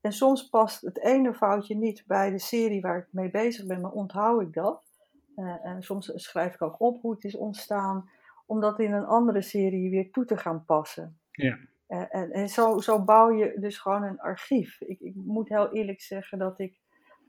En 0.00 0.12
soms 0.12 0.48
past 0.48 0.80
het 0.80 0.98
ene 0.98 1.34
foutje 1.34 1.76
niet 1.76 2.04
bij 2.06 2.30
de 2.30 2.38
serie 2.38 2.80
waar 2.80 2.98
ik 2.98 3.06
mee 3.10 3.30
bezig 3.30 3.66
ben, 3.66 3.80
maar 3.80 3.90
onthoud 3.90 4.42
ik 4.42 4.52
dat. 4.52 4.84
Uh, 5.36 5.66
en 5.66 5.82
soms 5.82 6.12
schrijf 6.14 6.54
ik 6.54 6.62
ook 6.62 6.80
op 6.80 7.00
hoe 7.02 7.14
het 7.14 7.24
is 7.24 7.36
ontstaan, 7.36 8.10
om 8.46 8.60
dat 8.60 8.78
in 8.80 8.92
een 8.92 9.04
andere 9.04 9.42
serie 9.42 9.90
weer 9.90 10.10
toe 10.10 10.24
te 10.24 10.36
gaan 10.36 10.64
passen. 10.64 11.18
Ja. 11.30 11.58
Uh, 11.90 12.14
en, 12.14 12.30
en 12.30 12.48
zo, 12.48 12.80
zo, 12.80 13.04
bouw 13.04 13.30
je 13.30 13.56
dus 13.60 13.78
gewoon 13.78 14.02
een 14.02 14.20
archief. 14.20 14.80
Ik, 14.80 15.00
ik, 15.00 15.14
moet 15.14 15.48
heel 15.48 15.72
eerlijk 15.72 16.00
zeggen 16.00 16.38
dat 16.38 16.58
ik 16.58 16.78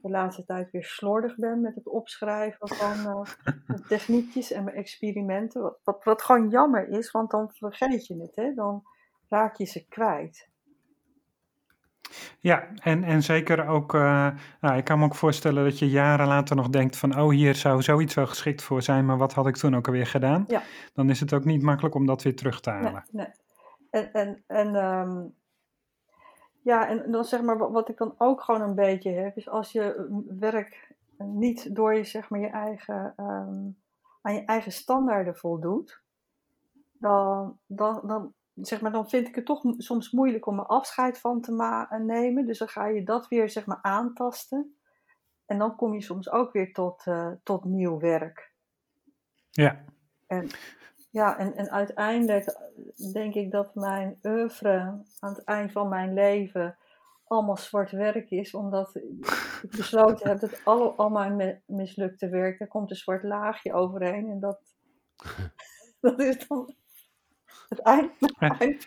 de 0.02 0.10
laatste 0.10 0.45
tijd 0.45 0.71
weer 0.71 0.84
slordig 0.84 1.36
ben 1.36 1.62
met 1.62 1.76
het 1.76 1.88
opschrijven 1.88 2.67
van 2.67 2.97
uh, 2.97 3.21
techniekjes 3.88 4.52
en 4.52 4.63
mijn 4.63 4.76
experimenten. 4.76 5.62
Wat, 5.62 5.80
wat, 5.84 6.04
wat, 6.04 6.21
gewoon 6.21 6.50
jammer 6.50 6.88
is, 6.89 7.12
want 7.12 7.32
dan 7.32 7.52
vergeet 7.54 8.08
je 8.08 8.21
het, 8.21 8.36
hè? 8.36 8.54
dan 8.54 8.84
raak 9.30 9.58
je 9.58 9.65
ze 9.65 9.88
kwijt. 9.88 10.50
Ja, 12.39 12.67
en, 12.76 13.04
en 13.04 13.24
zeker 13.24 13.67
ook, 13.67 13.93
uh, 13.93 14.30
nou, 14.62 14.78
ik 14.78 14.84
kan 14.84 15.00
me 15.00 15.06
ook 15.06 15.15
voorstellen 15.15 15.63
dat 15.63 15.80
je 15.80 15.89
jaren 15.89 16.28
later 16.28 16.56
nog 16.56 16.69
denkt 16.69 16.97
van, 16.97 17.19
oh 17.19 17.30
hier 17.30 17.56
zou 17.56 17.82
zoiets 17.82 18.13
wel 18.13 18.28
geschikt 18.28 18.62
voor 18.62 18.82
zijn, 18.82 19.06
maar 19.06 19.17
wat 19.17 19.34
had 19.34 19.47
ik 19.47 19.56
toen 19.56 19.76
ook 19.76 19.88
alweer 19.88 20.08
gedaan? 20.08 20.43
Ja. 20.47 20.62
Dan 20.93 21.10
is 21.10 21.19
het 21.19 21.34
ook 21.34 21.45
niet 21.45 21.62
makkelijk 21.62 21.95
om 21.95 22.06
dat 22.06 22.24
weer 22.24 22.36
terug 22.36 22.60
te 22.60 22.69
halen. 22.69 23.06
Nee, 23.12 23.26
nee. 23.26 23.34
En, 23.91 24.13
en, 24.13 24.43
en 24.47 24.75
um, 24.75 25.36
ja, 26.62 26.88
en 26.88 27.12
dan 27.12 27.25
zeg 27.25 27.41
maar, 27.41 27.58
wat 27.71 27.89
ik 27.89 27.97
dan 27.97 28.15
ook 28.17 28.41
gewoon 28.41 28.62
een 28.62 28.75
beetje 28.75 29.12
heb, 29.12 29.38
is 29.38 29.49
als 29.49 29.71
je 29.71 30.08
werk 30.39 30.95
niet 31.17 31.75
door 31.75 31.95
je, 31.95 32.04
zeg 32.04 32.30
maar, 32.30 32.39
je 32.39 32.49
eigen, 32.49 33.13
um, 33.17 33.82
aan 34.21 34.34
je 34.34 34.45
eigen 34.45 34.71
standaarden 34.71 35.36
voldoet, 35.36 36.04
dan, 36.91 37.60
dan, 37.65 38.01
dan, 38.08 38.34
zeg 38.54 38.82
maar, 38.82 38.91
dan 38.91 39.10
vind 39.10 39.27
ik 39.27 39.36
het 39.36 39.45
toch 39.45 39.63
soms 39.77 40.12
moeilijk 40.12 40.45
om 40.45 40.60
er 40.60 40.65
afscheid 40.65 41.19
van 41.19 41.41
te 41.41 41.51
nemen. 41.99 42.45
Dus 42.45 42.58
dan 42.58 42.67
ga 42.67 42.88
je 42.88 43.04
dat 43.04 43.27
weer 43.27 43.49
zeg 43.49 43.65
maar, 43.65 43.80
aantasten. 43.82 44.75
En 45.45 45.58
dan 45.58 45.75
kom 45.75 45.93
je 45.93 46.01
soms 46.01 46.30
ook 46.30 46.51
weer 46.51 46.73
tot, 46.73 47.06
uh, 47.06 47.32
tot 47.43 47.65
nieuw 47.65 47.99
werk. 47.99 48.54
Ja. 49.49 49.84
En, 50.27 50.49
ja, 51.12 51.38
en, 51.38 51.56
en 51.56 51.71
uiteindelijk 51.71 52.58
denk 53.13 53.34
ik 53.34 53.52
dat 53.52 53.76
mijn 53.76 54.19
oeuvre 54.24 54.80
aan 55.19 55.34
het 55.34 55.43
eind 55.43 55.71
van 55.71 55.89
mijn 55.89 56.13
leven 56.13 56.78
allemaal 57.28 57.58
zwart 57.58 57.91
werk 57.91 58.30
is, 58.30 58.54
omdat 58.54 58.95
ik 58.95 59.12
besloten 59.78 60.30
heb 60.30 60.39
dat 60.39 60.62
al, 60.63 60.97
al 60.97 61.10
mijn 61.10 61.63
mislukte 61.65 62.30
werk, 62.30 62.60
daar 62.60 62.67
komt 62.67 62.89
een 62.89 62.95
zwart 62.95 63.24
laagje 63.24 63.74
overheen. 63.74 64.30
En 64.30 64.39
dat, 64.39 64.60
dat 66.02 66.19
is 66.19 66.47
dan 66.47 66.76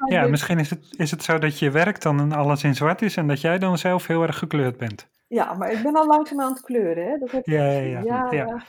ja, 0.07 0.27
misschien 0.27 0.59
is 0.59 0.71
het, 0.71 0.95
is 0.97 1.11
het 1.11 1.23
zo 1.23 1.39
dat 1.39 1.59
je 1.59 1.71
werkt 1.71 2.03
dan 2.03 2.21
en 2.21 2.33
alles 2.33 2.65
in 2.65 2.75
zwart 2.75 3.03
is 3.03 3.17
en 3.17 3.29
dat 3.29 3.41
jij 3.41 3.59
dan 3.59 3.79
zelf 3.79 4.07
heel 4.07 4.23
erg 4.23 4.39
gekleurd 4.39 4.77
bent. 4.77 5.09
Ja, 5.29 5.55
maar 5.55 5.73
ik 5.73 5.83
ben 5.83 5.95
al 5.95 6.07
langzaam 6.07 6.41
aan 6.41 6.53
het 6.53 6.61
kleuren. 6.61 7.07
Hè? 7.07 7.19
Dat 7.19 7.31
heb 7.31 7.47
ja, 7.47 7.65
ja, 7.65 8.01
ja, 8.01 8.31
ja, 8.31 8.65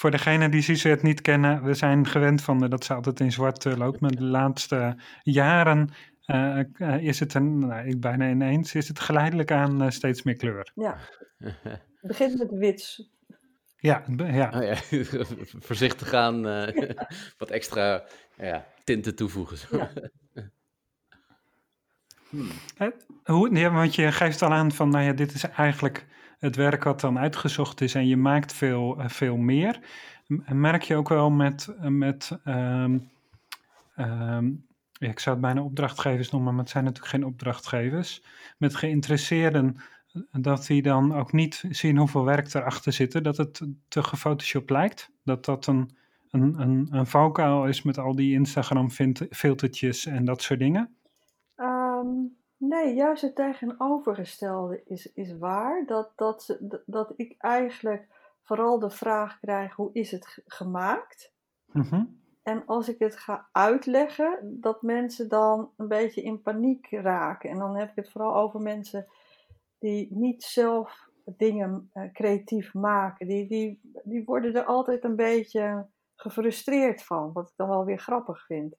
Voor 0.00 0.10
degenen 0.10 0.50
die 0.50 0.62
Suzette 0.62 1.06
niet 1.06 1.20
kennen, 1.20 1.62
we 1.62 1.74
zijn 1.74 2.06
gewend 2.06 2.42
van 2.42 2.68
dat 2.68 2.84
ze 2.84 2.94
altijd 2.94 3.20
in 3.20 3.32
zwart 3.32 3.64
uh, 3.64 3.76
loopt. 3.76 4.00
Maar 4.00 4.10
de 4.10 4.24
laatste 4.24 4.96
jaren 5.22 5.90
uh, 6.26 6.60
uh, 6.78 7.02
is 7.02 7.20
het 7.20 7.34
een, 7.34 7.58
nou, 7.58 7.88
ik 7.88 8.00
bijna 8.00 8.28
ineens, 8.28 8.74
is 8.74 8.88
het 8.88 9.00
geleidelijk 9.00 9.50
aan 9.50 9.92
steeds 9.92 10.22
meer 10.22 10.36
kleur. 10.36 10.70
Ja, 10.74 10.98
het 11.38 11.82
begint 12.00 12.38
met 12.38 12.50
wit. 12.50 13.08
Ja, 13.76 14.04
ja. 14.16 14.52
Oh, 14.54 14.62
ja. 14.62 14.76
Voorzichtig 15.68 16.08
gaan, 16.08 16.42
wat 17.38 17.50
extra 17.50 18.04
ja, 18.36 18.66
tinten 18.84 19.14
toevoegen. 19.14 19.78
Ja. 19.78 19.90
hmm. 22.28 22.50
Hoe, 23.24 23.56
ja, 23.56 23.70
want 23.70 23.94
je 23.94 24.12
geeft 24.12 24.42
al 24.42 24.52
aan 24.52 24.72
van, 24.72 24.88
nou 24.88 25.04
ja, 25.04 25.12
dit 25.12 25.34
is 25.34 25.44
eigenlijk 25.44 26.06
het 26.40 26.56
werk 26.56 26.84
wat 26.84 27.00
dan 27.00 27.18
uitgezocht 27.18 27.80
is 27.80 27.94
en 27.94 28.06
je 28.06 28.16
maakt 28.16 28.52
veel, 28.52 28.98
eh, 28.98 29.08
veel 29.08 29.36
meer. 29.36 29.80
Merk 30.46 30.82
je 30.82 30.96
ook 30.96 31.08
wel 31.08 31.30
met, 31.30 31.74
met 31.80 32.38
um, 32.44 33.10
ja, 33.94 35.08
ik 35.08 35.18
zou 35.18 35.36
het 35.36 35.44
bijna 35.44 35.62
opdrachtgevers 35.62 36.30
noemen, 36.30 36.54
maar 36.54 36.62
het 36.62 36.72
zijn 36.72 36.84
natuurlijk 36.84 37.12
geen 37.12 37.24
opdrachtgevers, 37.24 38.24
met 38.58 38.76
geïnteresseerden, 38.76 39.76
dat 40.32 40.66
die 40.66 40.82
dan 40.82 41.14
ook 41.14 41.32
niet 41.32 41.64
zien 41.70 41.96
hoeveel 41.96 42.24
werk 42.24 42.54
erachter 42.54 42.92
zit, 42.92 43.24
dat 43.24 43.36
het 43.36 43.66
te 43.88 44.02
gefotoshopt 44.02 44.70
lijkt, 44.70 45.10
dat 45.22 45.44
dat 45.44 45.66
een 45.66 45.90
een, 46.30 46.60
een, 46.60 46.88
een 46.90 47.06
valkuil 47.06 47.66
is 47.66 47.82
met 47.82 47.98
al 47.98 48.14
die 48.14 48.32
Instagram-filtertjes 48.34 50.06
en 50.06 50.24
dat 50.24 50.42
soort 50.42 50.58
dingen? 50.58 50.96
Um, 51.56 52.36
nee, 52.60 52.94
juist 52.94 53.22
het 53.22 53.34
tegenovergestelde 53.34 54.82
is, 54.84 55.12
is 55.12 55.38
waar. 55.38 55.86
Dat, 55.86 56.12
dat, 56.16 56.58
dat 56.86 57.12
ik 57.16 57.34
eigenlijk 57.38 58.08
vooral 58.42 58.78
de 58.78 58.90
vraag 58.90 59.38
krijg: 59.40 59.74
hoe 59.74 59.90
is 59.92 60.10
het 60.10 60.42
gemaakt? 60.46 61.32
Mm 61.72 62.18
En 62.42 62.66
als 62.66 62.88
ik 62.88 62.98
het 62.98 63.16
ga 63.16 63.48
uitleggen, 63.52 64.58
dat 64.60 64.82
mensen 64.82 65.28
dan 65.28 65.70
een 65.76 65.88
beetje 65.88 66.22
in 66.22 66.42
paniek 66.42 66.90
raken. 66.90 67.50
En 67.50 67.58
dan 67.58 67.76
heb 67.76 67.88
ik 67.88 67.96
het 67.96 68.10
vooral 68.10 68.36
over 68.36 68.60
mensen 68.60 69.06
die 69.78 70.08
niet 70.10 70.42
zelf 70.42 71.08
dingen 71.24 71.90
uh, 71.94 72.12
creatief 72.12 72.74
maken. 72.74 73.26
Die, 73.26 73.48
die, 73.48 73.80
die 74.04 74.24
worden 74.24 74.54
er 74.54 74.64
altijd 74.64 75.04
een 75.04 75.16
beetje 75.16 75.86
gefrustreerd 76.16 77.02
van, 77.02 77.32
wat 77.32 77.48
ik 77.48 77.56
dan 77.56 77.68
wel 77.68 77.84
weer 77.84 77.98
grappig 77.98 78.44
vind. 78.46 78.76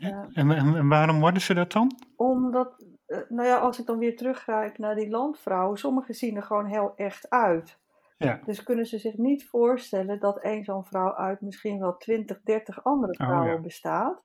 Ja, 0.00 0.28
en, 0.32 0.50
en, 0.50 0.88
waarom 0.88 1.20
worden 1.20 1.42
ze 1.42 1.54
dat 1.54 1.72
dan? 1.72 1.98
Omdat, 2.16 2.84
eh, 3.06 3.18
nou 3.28 3.48
ja, 3.48 3.58
als 3.58 3.78
ik 3.78 3.86
dan 3.86 3.98
weer 3.98 4.16
teruggrijp 4.16 4.78
naar 4.78 4.94
die 4.94 5.10
landvrouwen, 5.10 5.78
sommigen 5.78 6.14
zien 6.14 6.36
er 6.36 6.42
gewoon 6.42 6.66
heel 6.66 6.92
echt 6.96 7.30
uit. 7.30 7.78
Ja. 8.18 8.40
Dus 8.44 8.62
kunnen 8.62 8.86
ze 8.86 8.98
zich 8.98 9.16
niet 9.16 9.48
voorstellen 9.48 10.20
dat 10.20 10.38
één 10.40 10.64
zo'n 10.64 10.84
vrouw 10.84 11.14
uit 11.14 11.40
misschien 11.40 11.78
wel 11.78 11.96
20, 11.96 12.40
30 12.42 12.84
andere 12.84 13.12
Oh, 13.12 13.26
vrouwen 13.26 13.52
ja. 13.52 13.60
bestaat. 13.60 14.24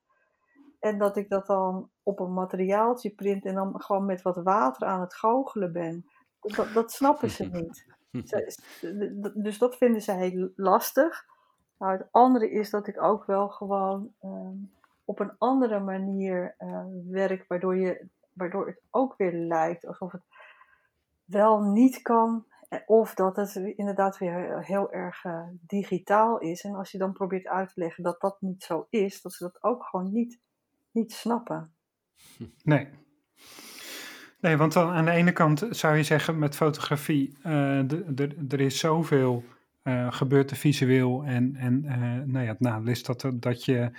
En 0.79 0.97
dat 0.97 1.17
ik 1.17 1.29
dat 1.29 1.47
dan 1.47 1.89
op 2.03 2.19
een 2.19 2.33
materiaaltje 2.33 3.09
print 3.09 3.45
en 3.45 3.55
dan 3.55 3.81
gewoon 3.81 4.05
met 4.05 4.21
wat 4.21 4.43
water 4.43 4.87
aan 4.87 5.01
het 5.01 5.15
goochelen 5.15 5.71
ben. 5.71 6.05
Dat, 6.41 6.73
dat 6.73 6.91
snappen 6.91 7.29
ze 7.29 7.45
niet. 7.51 7.85
Ze- 8.25 9.31
dus 9.35 9.57
dat 9.57 9.77
vinden 9.77 10.01
ze 10.01 10.11
heel 10.11 10.49
lastig. 10.55 11.25
Nou, 11.77 11.91
het 11.97 12.07
andere 12.11 12.51
is 12.51 12.69
dat 12.69 12.87
ik 12.87 13.01
ook 13.01 13.25
wel 13.25 13.49
gewoon 13.49 14.13
ehm, 14.19 14.55
op 15.11 15.19
een 15.19 15.35
andere 15.37 15.79
manier 15.79 16.55
eh, 16.57 16.83
werk, 17.09 17.45
waardoor, 17.47 17.77
je, 17.77 18.07
waardoor 18.33 18.67
het 18.67 18.81
ook 18.89 19.13
weer 19.17 19.33
lijkt 19.33 19.85
alsof 19.87 20.11
het 20.11 20.21
wel 21.25 21.61
niet 21.61 22.01
kan. 22.01 22.45
eh, 22.69 22.79
Of 22.85 23.13
dat 23.13 23.35
het 23.35 23.55
inderdaad 23.55 24.17
weer 24.17 24.63
heel 24.65 24.91
erg 24.91 25.23
eh, 25.25 25.47
digitaal 25.67 26.39
is. 26.39 26.63
En 26.63 26.75
als 26.75 26.91
je 26.91 26.97
dan 26.97 27.13
probeert 27.13 27.47
uit 27.47 27.73
te 27.73 27.79
leggen 27.79 28.03
dat 28.03 28.21
dat 28.21 28.37
niet 28.41 28.63
zo 28.63 28.87
is, 28.89 29.21
dat 29.21 29.33
ze 29.33 29.43
dat 29.43 29.63
ook 29.63 29.83
gewoon 29.83 30.11
niet, 30.11 30.39
niet 30.91 31.11
snappen. 31.13 31.73
Nee. 32.63 32.87
Nee, 34.39 34.57
want 34.57 34.73
dan 34.73 34.89
aan 34.91 35.05
de 35.05 35.11
ene 35.11 35.31
kant 35.31 35.67
zou 35.69 35.95
je 35.95 36.03
zeggen 36.03 36.39
met 36.39 36.55
fotografie, 36.55 37.37
de- 37.41 38.45
er 38.49 38.59
is 38.59 38.79
zoveel 38.79 39.43
eh, 39.83 40.11
gebeurt 40.11 40.57
visueel 40.57 41.23
en, 41.23 41.55
en 41.55 41.81
nou 42.31 42.45
ja, 42.45 42.51
het 42.51 42.59
nadeel 42.59 42.91
is 42.91 43.03
dat, 43.03 43.31
dat 43.33 43.65
je 43.65 43.91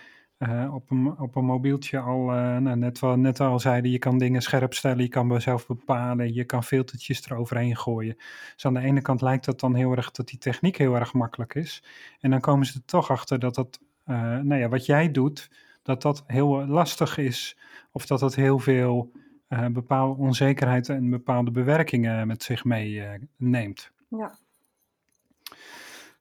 op, 0.50 0.90
een, 0.90 1.18
op 1.18 1.37
een 1.37 1.44
mobieltje 1.44 1.98
al, 1.98 2.33
eh, 2.33 2.57
nou, 2.57 2.76
net, 2.76 2.98
wel, 2.98 3.16
net 3.16 3.40
al 3.40 3.61
zeiden, 3.61 3.90
je 3.90 3.98
kan 3.98 4.18
dingen 4.18 4.42
scherp 4.42 4.74
stellen, 4.74 5.02
je 5.02 5.09
kan 5.09 5.40
zelf 5.40 5.66
bepalen, 5.66 6.35
je 6.35 6.44
kan 6.44 6.64
filtertjes 6.64 7.26
eroverheen 7.26 7.76
gooien. 7.76 8.16
Dus 8.55 8.66
aan 8.66 8.74
de 8.74 8.81
ene 8.81 9.00
kant 9.00 9.20
lijkt 9.20 9.44
dat 9.44 9.61
dan 9.61 9.74
heel 9.74 9.96
erg 9.96 10.11
dat 10.11 10.28
die 10.28 10.38
techniek 10.38 10.76
heel 10.76 10.94
erg 10.94 11.12
makkelijk 11.12 11.55
is. 11.55 11.85
En 12.20 12.31
dan 12.31 12.40
komen 12.40 12.66
ze 12.66 12.74
er 12.74 12.85
toch 12.85 13.11
achter 13.11 13.38
dat 13.38 13.55
dat, 13.55 13.81
eh, 14.05 14.16
nou 14.16 14.55
ja, 14.55 14.68
wat 14.68 14.87
jij 14.87 15.11
doet, 15.11 15.50
dat 15.83 16.02
dat 16.02 16.24
heel 16.26 16.66
lastig 16.66 17.18
is 17.18 17.59
of 17.92 18.07
dat 18.07 18.20
het 18.20 18.35
heel 18.35 18.59
veel 18.59 19.12
eh, 19.48 19.66
bepaalde 19.66 20.20
onzekerheid 20.20 20.88
en 20.88 21.11
bepaalde 21.11 21.50
bewerkingen 21.50 22.26
met 22.26 22.42
zich 22.42 22.64
meeneemt. 22.64 23.90
Ja. 24.09 24.38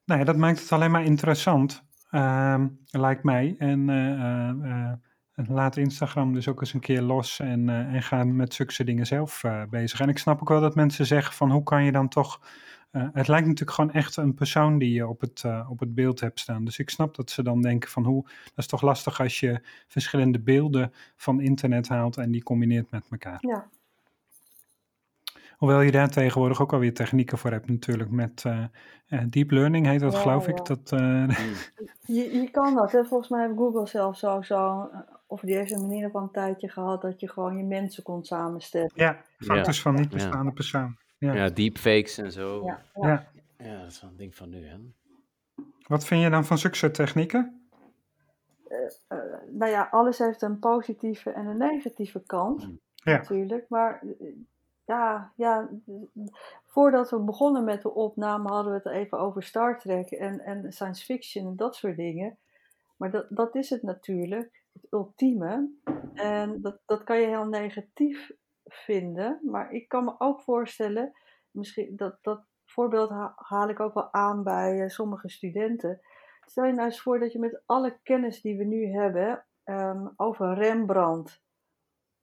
Nou 0.06 0.20
ja, 0.20 0.26
dat 0.26 0.38
maakt 0.38 0.60
het 0.60 0.72
alleen 0.72 0.92
maar 0.92 1.04
interessant, 1.04 1.84
lijkt 2.90 3.24
mij. 3.24 3.56
En 3.58 3.90
eh, 3.90 4.50
eh, 4.50 4.92
eh, 5.32 5.50
laat 5.50 5.78
Instagram 5.78 6.34
dus 6.34 6.48
ook 6.48 6.60
eens 6.60 6.74
een 6.74 6.80
keer 6.80 7.02
los 7.02 7.40
en, 7.40 7.70
en 7.70 8.04
ga 8.04 8.24
met 8.24 8.54
zulke 8.54 8.84
dingen 8.84 9.06
zelf 9.06 9.44
bezig. 9.70 10.00
En 10.00 10.10
ik 10.10 10.18
snap 10.18 10.42
ook 10.42 10.50
wel 10.50 10.62
dat 10.62 10.76
mensen 10.76 11.06
zeggen 11.06 11.34
van 11.34 11.52
hoe 11.52 11.64
kan 11.64 11.84
je 11.84 11.92
dan 11.92 12.08
toch... 12.08 12.42
het 12.92 13.28
lijkt 13.28 13.48
natuurlijk 13.48 13.72
gewoon 13.72 13.92
echt 13.92 14.18
een 14.18 14.34
persoon 14.34 14.78
die 14.78 14.94
je 14.94 15.08
op 15.08 15.22
het, 15.22 15.44
op 15.70 15.80
het 15.80 15.96
beeld 15.96 16.20
hebt 16.20 16.40
staan. 16.40 16.66
Dus 16.66 16.80
ik 16.80 16.90
snap 16.90 17.16
dat 17.16 17.30
ze 17.30 17.44
dan 17.44 17.62
denken 17.62 17.90
van 17.90 18.06
hoe... 18.06 18.24
Dat 18.24 18.52
is 18.56 18.68
toch 18.68 18.82
lastig 18.82 19.20
als 19.20 19.40
je 19.40 19.62
verschillende 19.88 20.40
beelden 20.40 20.94
van 21.16 21.42
internet 21.42 21.88
haalt 21.88 22.18
en 22.18 22.32
die 22.32 22.44
combineert 22.44 22.92
met 22.92 23.08
elkaar. 23.10 23.38
Ja, 23.40 23.70
Hoewel 25.62 25.82
je 25.82 25.92
daar 25.92 26.10
tegenwoordig 26.10 26.62
ook 26.62 26.74
alweer 26.74 26.94
technieken 26.94 27.38
voor 27.38 27.52
hebt 27.52 27.70
natuurlijk 27.70 28.10
met 28.10 28.44
eh, 28.46 28.64
eh, 29.08 29.22
deep 29.30 29.52
learning 29.52 29.86
heet 29.86 30.00
dat 30.00 30.14
Ja, 30.14 30.20
geloof 30.20 30.46
ja. 30.46 30.52
ik. 30.52 30.66
Dat, 30.66 30.92
eh, 30.92 31.28
je, 32.06 32.40
je 32.42 32.50
kan 32.52 32.76
dat. 32.76 32.92
Hè? 32.92 33.04
Volgens 33.06 33.30
mij 33.30 33.46
heeft 33.46 33.58
Google 33.58 33.88
zelf 33.88 34.18
zo, 34.18 34.42
zo 34.42 34.90
of 35.28 35.42
die 35.42 35.56
heeft 35.56 35.72
een 35.72 35.82
manier 35.82 36.10
van 36.10 36.24
een 36.24 36.32
tijdje 36.32 36.70
gehad 36.70 37.02
dat 37.02 37.20
je 37.20 37.30
gewoon 37.30 37.58
je 37.58 37.64
mensen 37.64 38.04
kon 38.04 38.24
samenstellen. 38.26 38.92
ja, 38.96 39.22
foto's 39.38 39.82
van 39.82 39.96
niet 39.96 40.10
Ja. 40.10 40.16
bestaande 40.16 40.52
persoon. 40.52 40.98
Ja. 41.18 41.34
Ja, 41.34 41.50
deepfakes 41.50 42.18
en 42.18 42.32
zo. 42.32 42.66
Ja, 42.66 42.82
Ja. 43.02 43.08
ja. 43.08 43.28
Ja. 43.66 43.80
dat 43.82 43.92
is 43.92 44.02
wel 44.02 44.10
een 44.12 44.18
ding 44.18 44.36
van 44.36 44.50
nu, 44.50 44.66
hè? 44.68 44.76
Wat 45.88 46.06
vind 46.06 46.22
je 46.24 46.30
dan 46.30 46.46
van 46.46 46.58
succestechnieken? 46.58 47.68
Eh, 48.68 49.18
nou 49.52 49.72
ja, 49.72 49.88
alles 49.92 50.18
heeft 50.18 50.42
een 50.42 50.60
positieve 50.60 51.30
en 51.30 51.46
een 51.46 51.58
negatieve 51.58 52.24
kant, 52.26 52.68
Ja. 52.94 53.18
natuurlijk. 53.18 53.66
Maar 53.70 54.04
ja, 54.86 55.34
ja, 55.36 55.70
voordat 56.66 57.10
we 57.10 57.20
begonnen 57.20 57.64
met 57.64 57.82
de 57.82 57.94
opname 57.94 58.50
hadden 58.50 58.72
we 58.72 58.78
het 58.84 58.98
even 58.98 59.20
over 59.20 59.44
Star 59.44 59.80
Trek 59.80 60.12
en, 60.12 60.40
en 60.40 60.72
science 60.72 61.06
fiction 61.06 61.48
en 61.48 61.56
dat 61.56 61.76
soort 61.76 61.98
dingen. 61.98 62.38
Maar 62.98 63.12
dat, 63.12 63.26
dat 63.30 63.56
is 63.56 63.70
het 63.70 63.82
natuurlijk, 63.82 64.64
het 64.74 64.88
ultieme. 64.92 65.72
En 66.14 66.62
dat, 66.62 66.80
dat 66.86 67.04
kan 67.04 67.20
je 67.20 67.28
heel 67.28 67.46
negatief 67.46 68.32
vinden. 68.64 69.40
Maar 69.44 69.72
ik 69.72 69.88
kan 69.88 70.04
me 70.04 70.16
ook 70.18 70.42
voorstellen, 70.42 71.12
misschien 71.52 71.96
dat, 71.96 72.18
dat 72.22 72.46
voorbeeld 72.66 73.10
ha- 73.10 73.34
haal 73.36 73.70
ik 73.70 73.80
ook 73.80 73.94
wel 73.94 74.14
aan 74.14 74.44
bij 74.44 74.82
eh, 74.82 74.90
sommige 74.90 75.30
studenten. 75.30 76.02
Stel 76.46 76.66
je 76.66 76.74
nou 76.74 76.86
eens 76.86 77.02
voor 77.02 77.20
dat 77.20 77.32
je 77.32 77.40
met 77.40 77.62
alle 77.66 78.00
kennis 78.04 78.42
die 78.42 78.58
we 78.58 78.64
nu 78.64 78.86
hebben 78.86 79.46
ehm, 79.64 80.08
over 80.16 80.54
Rembrandt, 80.54 81.42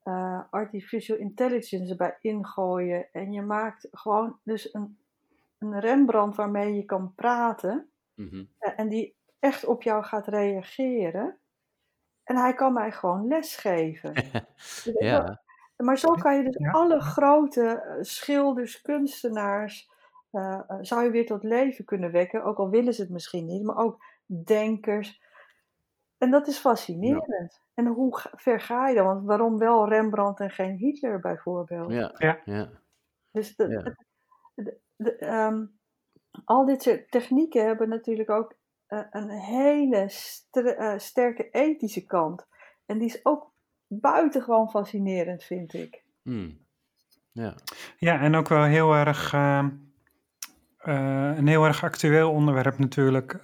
eh, 0.09 0.41
artificial 0.51 1.19
intelligence 1.19 1.91
erbij 1.91 2.17
ingooien. 2.21 3.09
En 3.13 3.33
je 3.33 3.43
maakt 3.43 3.89
gewoon 3.91 4.39
dus 4.45 4.75
een, 4.75 4.99
een 5.59 5.81
Rembrandt 5.81 6.37
waarmee 6.37 6.75
je 6.75 6.85
kan 6.85 7.15
praten. 7.15 7.91
Mhm. 8.15 8.45
eh, 8.59 8.73
en 8.77 8.89
die 8.89 9.17
echt 9.39 9.65
op 9.65 9.83
jou 9.83 10.05
gaat 10.05 10.27
reageren. 10.27 11.39
En 12.25 12.37
hij 12.37 12.55
kan 12.55 12.73
mij 12.73 12.93
gewoon 12.93 13.27
lesgeven. 13.27 14.13
ja. 15.11 15.41
Maar 15.77 15.99
zo 15.99 16.15
kan 16.15 16.37
je 16.37 16.43
dus 16.43 16.57
Ja. 16.57 16.71
alle 16.71 17.01
grote 17.01 17.63
eh, 17.69 17.97
schilders, 18.01 18.81
kunstenaars, 18.83 19.91
zou 20.81 21.05
je 21.05 21.11
weer 21.11 21.27
tot 21.27 21.43
leven 21.43 21.85
kunnen 21.85 22.13
wekken. 22.13 22.45
Ook 22.45 22.59
al 22.59 22.71
willen 22.71 22.95
ze 22.95 23.03
het 23.03 23.11
misschien 23.11 23.47
niet, 23.47 23.63
maar 23.63 23.77
ook 23.77 24.05
denkers. 24.45 25.23
En 26.19 26.31
dat 26.31 26.47
is 26.47 26.59
fascinerend. 26.59 27.61
En 27.75 27.87
hoe 27.87 28.21
ver 28.37 28.61
ga 28.61 28.89
je 28.89 28.95
dan? 28.95 29.07
Want 29.07 29.25
waarom 29.27 29.59
wel 29.59 29.89
Rembrandt 29.89 30.41
en 30.41 30.51
geen 30.51 30.77
Hitler 30.77 31.21
bijvoorbeeld? 31.21 31.93
Ja. 31.93 32.15
Ja. 32.19 32.41
ja. 32.45 32.69
Dus 33.31 33.57
de, 33.57 33.69
Ja. 33.69 33.83
de- 33.83 33.97
de- 34.55 34.79
de, 34.97 35.17
ehm, 35.17 35.65
al 36.45 36.65
dit 36.67 36.83
soort 36.83 37.11
technieken 37.11 37.67
hebben 37.67 37.89
natuurlijk 37.89 38.31
ook 38.31 38.57
eh, 38.87 39.01
een 39.11 39.29
hele 39.31 40.11
eh, 40.51 40.99
sterke 40.99 41.51
ethische 41.51 42.05
kant. 42.05 42.47
En 42.87 42.99
die 42.99 43.07
is 43.09 43.25
ook 43.25 43.53
buitengewoon 43.87 44.71
fascinerend, 44.71 45.43
vind 45.45 45.73
ik. 45.73 46.05
Hmm. 46.23 46.59
Ja. 47.33 47.55
Ja, 47.97 48.21
en 48.21 48.35
ook 48.35 48.49
wel 48.49 48.63
heel 48.63 48.93
erg, 48.95 49.33
eh, 49.33 49.67
eh, 50.79 51.37
een 51.37 51.47
heel 51.47 51.65
erg 51.65 51.85
actueel 51.85 52.31
onderwerp 52.31 52.79
natuurlijk. 52.79 53.41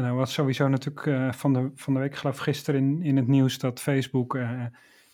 Eh 0.00 0.06
nou 0.06 0.18
was 0.18 0.32
sowieso 0.32 0.68
natuurlijk 0.68 1.06
eh, 1.06 1.32
van, 1.32 1.52
de, 1.52 1.70
van 1.74 1.94
de 1.94 2.00
week, 2.00 2.16
geloof 2.16 2.36
ik 2.36 2.42
gisteren 2.42 2.80
in, 2.80 3.02
in 3.02 3.16
het 3.16 3.26
nieuws 3.26 3.58
dat 3.58 3.80
Facebook, 3.80 4.34
eh, 4.34 4.64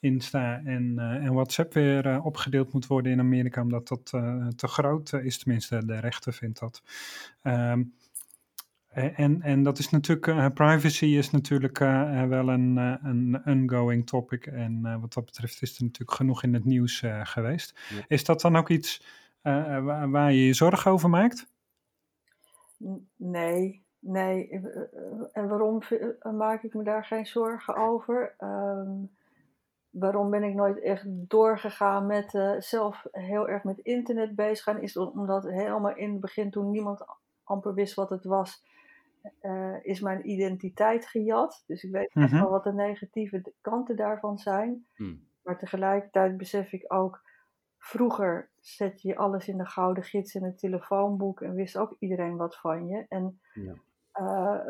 Insta 0.01 0.63
en, 0.65 0.99
eh, 0.99 1.25
en 1.25 1.33
WhatsApp 1.33 1.73
weer 1.73 2.07
eh, 2.07 2.27
opgedeeld 2.27 2.73
moet 2.73 2.87
worden 2.87 3.13
in 3.13 3.21
Amerika, 3.21 3.63
omdat 3.63 3.89
dat 3.89 4.11
eh, 4.15 4.47
te 4.47 4.69
groot 4.69 5.13
is, 5.13 5.39
tenminste 5.39 5.87
de 5.87 5.99
rechter 5.99 6.33
vindt 6.33 6.59
dat. 6.59 6.83
Ehm, 7.43 7.83
en, 8.97 9.43
en 9.43 9.63
dat 9.63 9.79
is 9.79 9.91
natuurlijk, 9.91 10.27
eh, 10.27 10.47
privacy 10.55 11.05
is 11.05 11.31
natuurlijk 11.31 11.79
wel 12.29 12.49
een, 12.49 12.79
eh, 12.79 12.95
een 13.03 13.41
ongoing 13.45 14.07
topic. 14.07 14.47
En 14.47 14.81
eh, 14.85 15.01
wat 15.01 15.13
dat 15.13 15.25
betreft 15.25 15.63
is 15.63 15.77
er 15.77 15.83
natuurlijk 15.83 16.17
genoeg 16.17 16.43
in 16.43 16.55
het 16.55 16.65
nieuws 16.65 17.03
eh, 17.03 17.21
geweest. 17.25 17.81
Ja. 17.89 18.05
Is 18.09 18.25
dat 18.25 18.41
dan 18.41 18.57
ook 18.57 18.69
iets 18.69 19.03
eh, 19.43 19.85
waar, 19.85 20.11
waar 20.11 20.33
je 20.33 20.47
je 20.47 20.53
zorgen 20.53 20.91
over 20.91 21.11
maakt? 21.11 21.47
Nee, 23.17 23.86
nee. 24.07 24.49
Eh, 24.49 24.65
eh, 24.65 24.83
En 25.33 25.49
waarom 25.49 25.81
eh, 25.83 26.33
maak 26.33 26.63
ik 26.63 26.75
me 26.75 26.83
daar 26.83 27.05
geen 27.05 27.27
zorgen 27.27 27.77
over? 27.77 28.35
Ehm, 28.39 28.91
waarom 29.91 30.31
ben 30.31 30.43
ik 30.43 30.55
nooit 30.55 30.81
echt 30.81 31.05
doorgegaan 31.07 32.07
met 32.07 32.31
zelf 32.59 33.07
heel 33.11 33.49
erg 33.49 33.65
met 33.65 33.79
internet 33.79 34.35
bezig 34.35 34.65
gaan? 34.65 34.81
Is 34.83 34.97
omdat 34.97 35.45
helemaal 35.45 35.97
in 35.97 36.11
het 36.13 36.21
begin, 36.21 36.51
toen 36.51 36.71
niemand 36.71 37.05
amper 37.45 37.75
wist 37.75 37.95
wat 37.95 38.11
het 38.11 38.25
was, 38.25 38.65
is 39.83 40.01
mijn 40.01 40.31
identiteit 40.31 41.07
gejat. 41.07 41.65
Dus 41.67 41.83
ik 41.85 41.91
weet 41.93 42.15
Mhm. 42.15 42.41
wel 42.41 42.51
wat 42.51 42.65
de 42.65 42.73
negatieve 42.73 43.53
kanten 43.61 43.97
daarvan 43.97 44.39
zijn. 44.39 44.87
Hmm. 44.95 45.27
Maar 45.43 45.59
tegelijkertijd 45.59 46.37
besef 46.37 46.73
ik 46.73 46.85
ook, 46.93 47.23
vroeger 47.79 48.51
zet 48.61 49.03
je 49.03 49.17
alles 49.17 49.49
in 49.49 49.57
de 49.59 49.67
gouden 49.67 50.03
gids 50.05 50.35
in 50.35 50.45
het 50.45 50.59
telefoonboek 50.59 51.41
en 51.41 51.55
wist 51.55 51.77
ook 51.79 51.97
iedereen 51.99 52.37
wat 52.37 52.57
van 52.57 52.87
je. 52.87 53.07
En 53.09 53.41
Ja. 53.55 53.75
Eh, 54.17 54.61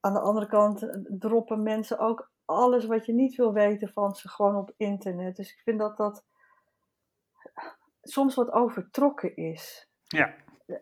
aan 0.00 0.12
de 0.12 0.20
andere 0.20 0.46
kant 0.46 0.82
eh, 0.82 1.00
droppen 1.08 1.62
mensen 1.62 1.98
ook 1.98 2.30
alles 2.44 2.86
wat 2.86 3.06
je 3.06 3.12
niet 3.12 3.36
wil 3.36 3.52
weten 3.52 3.88
van 3.88 4.14
ze 4.14 4.28
gewoon 4.28 4.56
op 4.56 4.72
internet. 4.76 5.36
Dus 5.36 5.52
ik 5.52 5.60
vind 5.64 5.78
dat 5.78 5.96
dat 5.96 6.24
soms 8.02 8.34
wat 8.34 8.50
overtrokken 8.50 9.36
is. 9.36 9.88
Ja. 10.06 10.34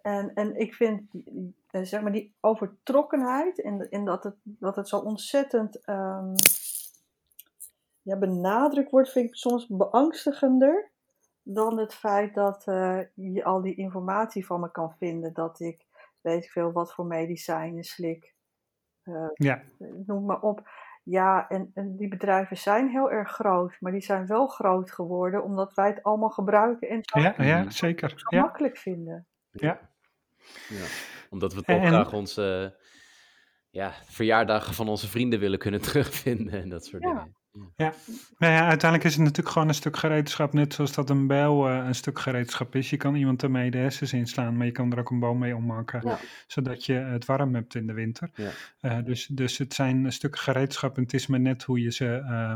En, 0.02 0.34
en 0.34 0.56
ik 0.56 0.74
vind, 0.74 1.02
die- 1.10 1.54
eh, 1.70 1.82
zeg 1.82 2.02
maar, 2.02 2.12
die 2.12 2.34
overtrokkenheid 2.40 3.62
en, 3.62 3.90
en 3.90 4.04
dat, 4.04 4.24
het, 4.24 4.34
dat 4.42 4.76
het 4.76 4.88
zo 4.88 4.98
ontzettend 4.98 5.84
ehm, 5.84 6.34
ja, 8.02 8.16
benadrukt 8.16 8.90
wordt, 8.90 9.10
vind 9.10 9.28
ik 9.28 9.34
soms 9.36 9.66
beangstigender 9.66 10.90
dan 11.42 11.78
het 11.78 11.94
feit 11.94 12.34
dat 12.34 12.62
je 13.14 13.40
al 13.44 13.60
die 13.62 13.74
informatie 13.74 14.46
van 14.46 14.60
me 14.60 14.70
kan 14.70 14.94
vinden. 14.98 15.32
Dat 15.32 15.60
ik 15.60 15.86
weet 16.22 16.44
ik 16.44 16.50
veel 16.50 16.72
wat 16.72 16.94
voor 16.94 17.06
medicijnen 17.06 17.84
slik. 17.84 18.34
ja. 19.34 19.62
Noem 20.06 20.24
maar 20.24 20.40
op. 20.40 20.68
Ja, 21.02 21.48
en, 21.48 21.70
en, 21.74 21.96
die 21.96 22.08
bedrijven 22.08 22.56
zijn 22.56 22.88
heel 22.88 23.10
erg 23.10 23.30
groot, 23.30 23.76
maar 23.80 23.92
die 23.92 24.00
zijn 24.00 24.26
wel 24.26 24.46
groot 24.46 24.92
geworden 24.92 25.42
omdat 25.42 25.74
wij 25.74 25.88
het 25.88 26.02
allemaal 26.02 26.30
gebruiken 26.30 26.88
en 26.88 27.00
zo, 27.02 27.20
ja, 27.20 27.34
ja, 27.38 27.70
zeker. 27.70 28.12
gemakkelijk 28.16 28.76
vinden. 28.76 29.26
Ja. 29.50 29.90
ja. 30.68 30.86
Omdat 31.30 31.54
we 31.54 31.62
toch 31.62 31.86
graag 31.86 32.12
onze 32.12 32.76
ja, 33.70 33.92
verjaardagen 34.04 34.74
van 34.74 34.88
onze 34.88 35.08
vrienden 35.08 35.40
willen 35.40 35.58
kunnen 35.58 35.80
terugvinden 35.90 36.62
en 36.62 36.68
dat 36.68 36.84
soort 36.84 37.02
dingen. 37.02 37.36
Ja. 37.76 37.92
Nou 38.38 38.52
ja, 38.52 38.68
uiteindelijk 38.68 39.04
is 39.04 39.14
het 39.14 39.22
natuurlijk 39.22 39.48
gewoon 39.48 39.68
een 39.68 39.74
stuk 39.74 39.96
gereedschap, 39.96 40.52
net 40.52 40.74
zoals 40.74 40.92
dat 40.92 41.10
een 41.10 41.26
bijl 41.26 41.68
uh, 41.70 41.86
een 41.86 41.94
stuk 41.94 42.18
gereedschap 42.18 42.74
is. 42.74 42.90
Je 42.90 42.96
kan 42.96 43.14
iemand 43.14 43.42
ermee 43.42 43.70
de 43.70 43.78
hersens 43.78 44.12
inslaan, 44.12 44.56
maar 44.56 44.66
je 44.66 44.72
kan 44.72 44.92
er 44.92 44.98
ook 44.98 45.10
een 45.10 45.18
boom 45.18 45.38
mee 45.38 45.56
ommaken, 45.56 46.18
zodat 46.46 46.84
je 46.86 46.92
het 46.92 47.24
warm 47.24 47.54
hebt 47.54 47.74
in 47.74 47.86
de 47.86 47.92
winter. 47.92 48.30
Ja. 48.34 48.50
Uh, 48.82 49.04
dus, 49.04 49.26
dus 49.26 49.58
het 49.58 49.74
zijn 49.74 50.04
een 50.04 50.12
stuk 50.12 50.38
gereedschap 50.38 50.96
en 50.96 51.02
het 51.02 51.14
is 51.14 51.26
maar 51.26 51.40
net 51.40 51.62
hoe 51.62 51.80
je 51.80 51.92
ze, 51.92 52.22
uh, 52.24 52.54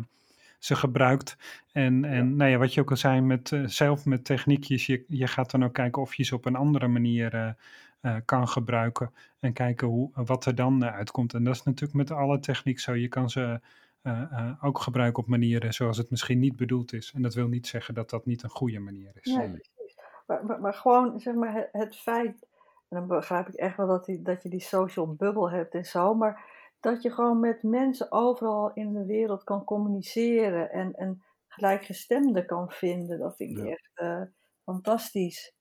ze 0.58 0.76
gebruikt. 0.76 1.36
En, 1.72 2.04
en 2.04 2.36
nou 2.36 2.50
ja, 2.50 2.58
wat 2.58 2.74
je 2.74 2.80
ook 2.80 2.90
al 2.90 2.96
zei, 2.96 3.20
met, 3.20 3.52
zelf 3.64 4.04
met 4.04 4.24
techniekjes, 4.24 4.86
je, 4.86 5.04
je 5.08 5.26
gaat 5.26 5.50
dan 5.50 5.64
ook 5.64 5.74
kijken 5.74 6.02
of 6.02 6.14
je 6.14 6.24
ze 6.24 6.34
op 6.34 6.44
een 6.44 6.56
andere 6.56 6.88
manier 6.88 7.56
kan 8.24 8.48
gebruiken 8.48 9.10
en 9.40 9.52
kijken 9.52 9.88
hoe, 9.88 10.10
wat 10.14 10.46
er 10.46 10.54
dan 10.54 10.84
uitkomt. 10.84 11.34
En 11.34 11.44
dat 11.44 11.54
is 11.54 11.62
natuurlijk 11.62 11.94
met 11.94 12.10
alle 12.10 12.40
techniek 12.40 12.80
zo. 12.80 12.94
Je 12.94 13.08
kan 13.08 13.30
ze 13.30 13.60
ook 14.60 14.78
gebruiken 14.78 15.22
op 15.22 15.28
manieren 15.28 15.72
zoals 15.72 15.96
het 15.96 16.10
misschien 16.10 16.38
niet 16.38 16.56
bedoeld 16.56 16.92
is. 16.92 17.12
En 17.14 17.22
dat 17.22 17.34
wil 17.34 17.48
niet 17.48 17.66
zeggen 17.66 17.94
dat 17.94 18.10
dat 18.10 18.26
niet 18.26 18.42
een 18.42 18.50
goede 18.50 18.78
manier 18.78 19.10
is. 19.20 19.34
Nee, 19.34 19.50
precies. 19.50 19.96
Maar, 20.26 20.44
maar, 20.44 20.60
maar, 20.60 20.74
gewoon 20.74 21.18
zeg 21.20 21.34
maar, 21.34 21.54
het, 21.54 21.68
het, 21.72 21.96
feit, 21.96 22.46
en 22.88 22.98
dan 22.98 23.06
begrijp 23.06 23.48
ik 23.48 23.54
echt 23.54 23.76
wel 23.76 23.86
dat, 23.86 24.04
die, 24.04 24.22
dat 24.22 24.42
je 24.42 24.48
die 24.48 24.60
social 24.60 25.14
bubble 25.14 25.50
hebt 25.50 25.74
en 25.74 25.84
zo, 25.84 26.14
maar 26.14 26.44
dat 26.80 27.02
je 27.02 27.10
gewoon 27.10 27.40
met 27.40 27.62
mensen 27.62 28.12
overal 28.12 28.72
in 28.72 28.92
de 28.92 29.04
wereld 29.04 29.44
kan 29.44 29.64
communiceren 29.64 30.70
en, 30.70 30.92
en 30.94 31.22
gelijkgestemden 31.48 32.46
kan 32.46 32.70
vinden, 32.70 33.18
dat 33.18 33.36
vind 33.36 33.58
ik 33.58 33.64
ja. 33.64 33.70
echt 33.70 33.90
uh, 33.94 34.22
fantastisch. 34.64 35.54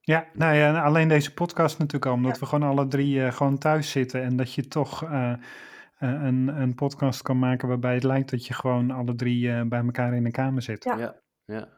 Ja, 0.00 0.28
nou 0.32 0.54
ja, 0.54 0.82
alleen 0.82 1.08
deze 1.08 1.34
podcast 1.34 1.78
natuurlijk 1.78 2.06
al, 2.06 2.12
omdat 2.12 2.34
ja. 2.34 2.40
we 2.40 2.46
gewoon 2.46 2.68
alle 2.68 2.88
drie 2.88 3.32
gewoon 3.32 3.58
thuis 3.58 3.90
zitten 3.90 4.22
en 4.22 4.36
dat 4.36 4.52
je 4.52 4.68
toch 4.68 5.02
uh, 5.02 5.34
een, 5.98 6.48
een 6.48 6.74
podcast 6.74 7.22
kan 7.22 7.38
maken 7.38 7.68
waarbij 7.68 7.94
het 7.94 8.04
lijkt 8.04 8.30
dat 8.30 8.46
je 8.46 8.54
gewoon 8.54 8.90
alle 8.90 9.14
drie 9.14 9.46
uh, 9.46 9.62
bij 9.62 9.84
elkaar 9.84 10.14
in 10.14 10.24
een 10.24 10.32
kamer 10.32 10.62
zit. 10.62 10.84
Ja. 10.84 10.96
ja. 10.96 11.20
Ja, 11.44 11.68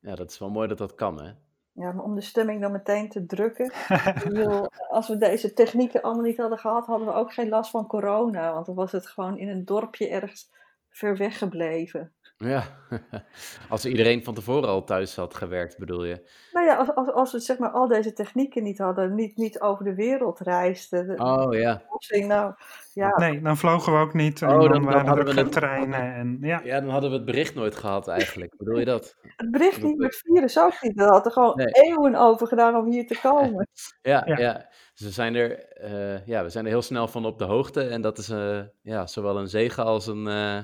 ja. 0.00 0.14
dat 0.14 0.30
is 0.30 0.38
wel 0.38 0.50
mooi 0.50 0.68
dat 0.68 0.78
dat 0.78 0.94
kan, 0.94 1.22
hè? 1.22 1.30
Ja, 1.72 1.92
maar 1.92 2.04
om 2.04 2.14
de 2.14 2.20
stemming 2.20 2.60
dan 2.60 2.72
meteen 2.72 3.08
te 3.08 3.26
drukken. 3.26 3.72
bedoel, 4.24 4.68
als 4.88 5.08
we 5.08 5.16
deze 5.16 5.52
technieken 5.52 6.02
allemaal 6.02 6.24
niet 6.24 6.36
hadden 6.36 6.58
gehad, 6.58 6.86
hadden 6.86 7.06
we 7.06 7.12
ook 7.12 7.32
geen 7.32 7.48
last 7.48 7.70
van 7.70 7.86
corona. 7.86 8.52
Want 8.52 8.66
dan 8.66 8.74
was 8.74 8.92
het 8.92 9.06
gewoon 9.06 9.38
in 9.38 9.48
een 9.48 9.64
dorpje 9.64 10.08
ergens 10.08 10.50
ver 10.88 11.16
weg 11.16 11.38
gebleven. 11.38 12.12
Ja, 12.38 12.64
als 13.68 13.86
iedereen 13.86 14.24
van 14.24 14.34
tevoren 14.34 14.68
al 14.68 14.84
thuis 14.84 15.16
had 15.16 15.34
gewerkt, 15.34 15.78
bedoel 15.78 16.04
je? 16.04 16.28
Nou 16.52 16.66
ja, 16.66 16.76
als, 16.76 16.94
als, 16.94 17.12
als 17.12 17.32
we 17.32 17.40
zeg 17.40 17.58
maar 17.58 17.70
al 17.70 17.88
deze 17.88 18.12
technieken 18.12 18.62
niet 18.62 18.78
hadden, 18.78 19.14
niet, 19.14 19.36
niet 19.36 19.60
over 19.60 19.84
de 19.84 19.94
wereld 19.94 20.38
reisden. 20.38 21.20
Oh 21.20 21.54
ja. 21.54 21.82
Nou, 22.08 22.54
ja. 22.92 23.16
Nee, 23.16 23.40
dan 23.40 23.56
vlogen 23.56 23.92
we 23.92 23.98
ook 23.98 24.14
niet. 24.14 24.42
Oh, 24.42 24.48
dan, 24.48 24.68
dan, 24.70 24.84
waren 24.84 25.16
dan 25.16 25.18
er 25.18 25.32
geen 25.32 25.50
treinen. 25.50 26.14
En, 26.14 26.38
ja. 26.40 26.60
ja, 26.64 26.80
dan 26.80 26.90
hadden 26.90 27.10
we 27.10 27.16
het 27.16 27.24
bericht 27.24 27.54
nooit 27.54 27.76
gehad 27.76 28.08
eigenlijk. 28.08 28.56
Bedoel 28.56 28.78
je 28.78 28.84
dat? 28.84 29.16
Het 29.36 29.50
bericht 29.50 29.82
niet, 29.82 29.98
met 29.98 30.22
virus 30.24 30.58
ook 30.58 30.82
niet. 30.82 30.96
Dat 30.96 31.08
had 31.08 31.26
er 31.26 31.32
gewoon 31.32 31.56
nee. 31.56 31.66
eeuwen 31.66 32.14
over 32.14 32.46
gedaan 32.46 32.76
om 32.76 32.90
hier 32.90 33.06
te 33.06 33.18
komen. 33.28 33.68
ja, 34.02 34.22
ja, 34.26 34.38
ja. 34.38 34.68
Dus 34.94 35.06
we 35.06 35.12
zijn, 35.12 35.34
er, 35.34 35.66
uh, 35.84 36.26
ja, 36.26 36.42
we 36.42 36.48
zijn 36.48 36.64
er 36.64 36.70
heel 36.70 36.82
snel 36.82 37.08
van 37.08 37.24
op 37.24 37.38
de 37.38 37.44
hoogte. 37.44 37.88
En 37.88 38.00
dat 38.00 38.18
is 38.18 38.30
uh, 38.30 38.60
ja, 38.82 39.06
zowel 39.06 39.38
een 39.38 39.48
zegen 39.48 39.84
als 39.84 40.06
een... 40.06 40.26
Uh, 40.26 40.58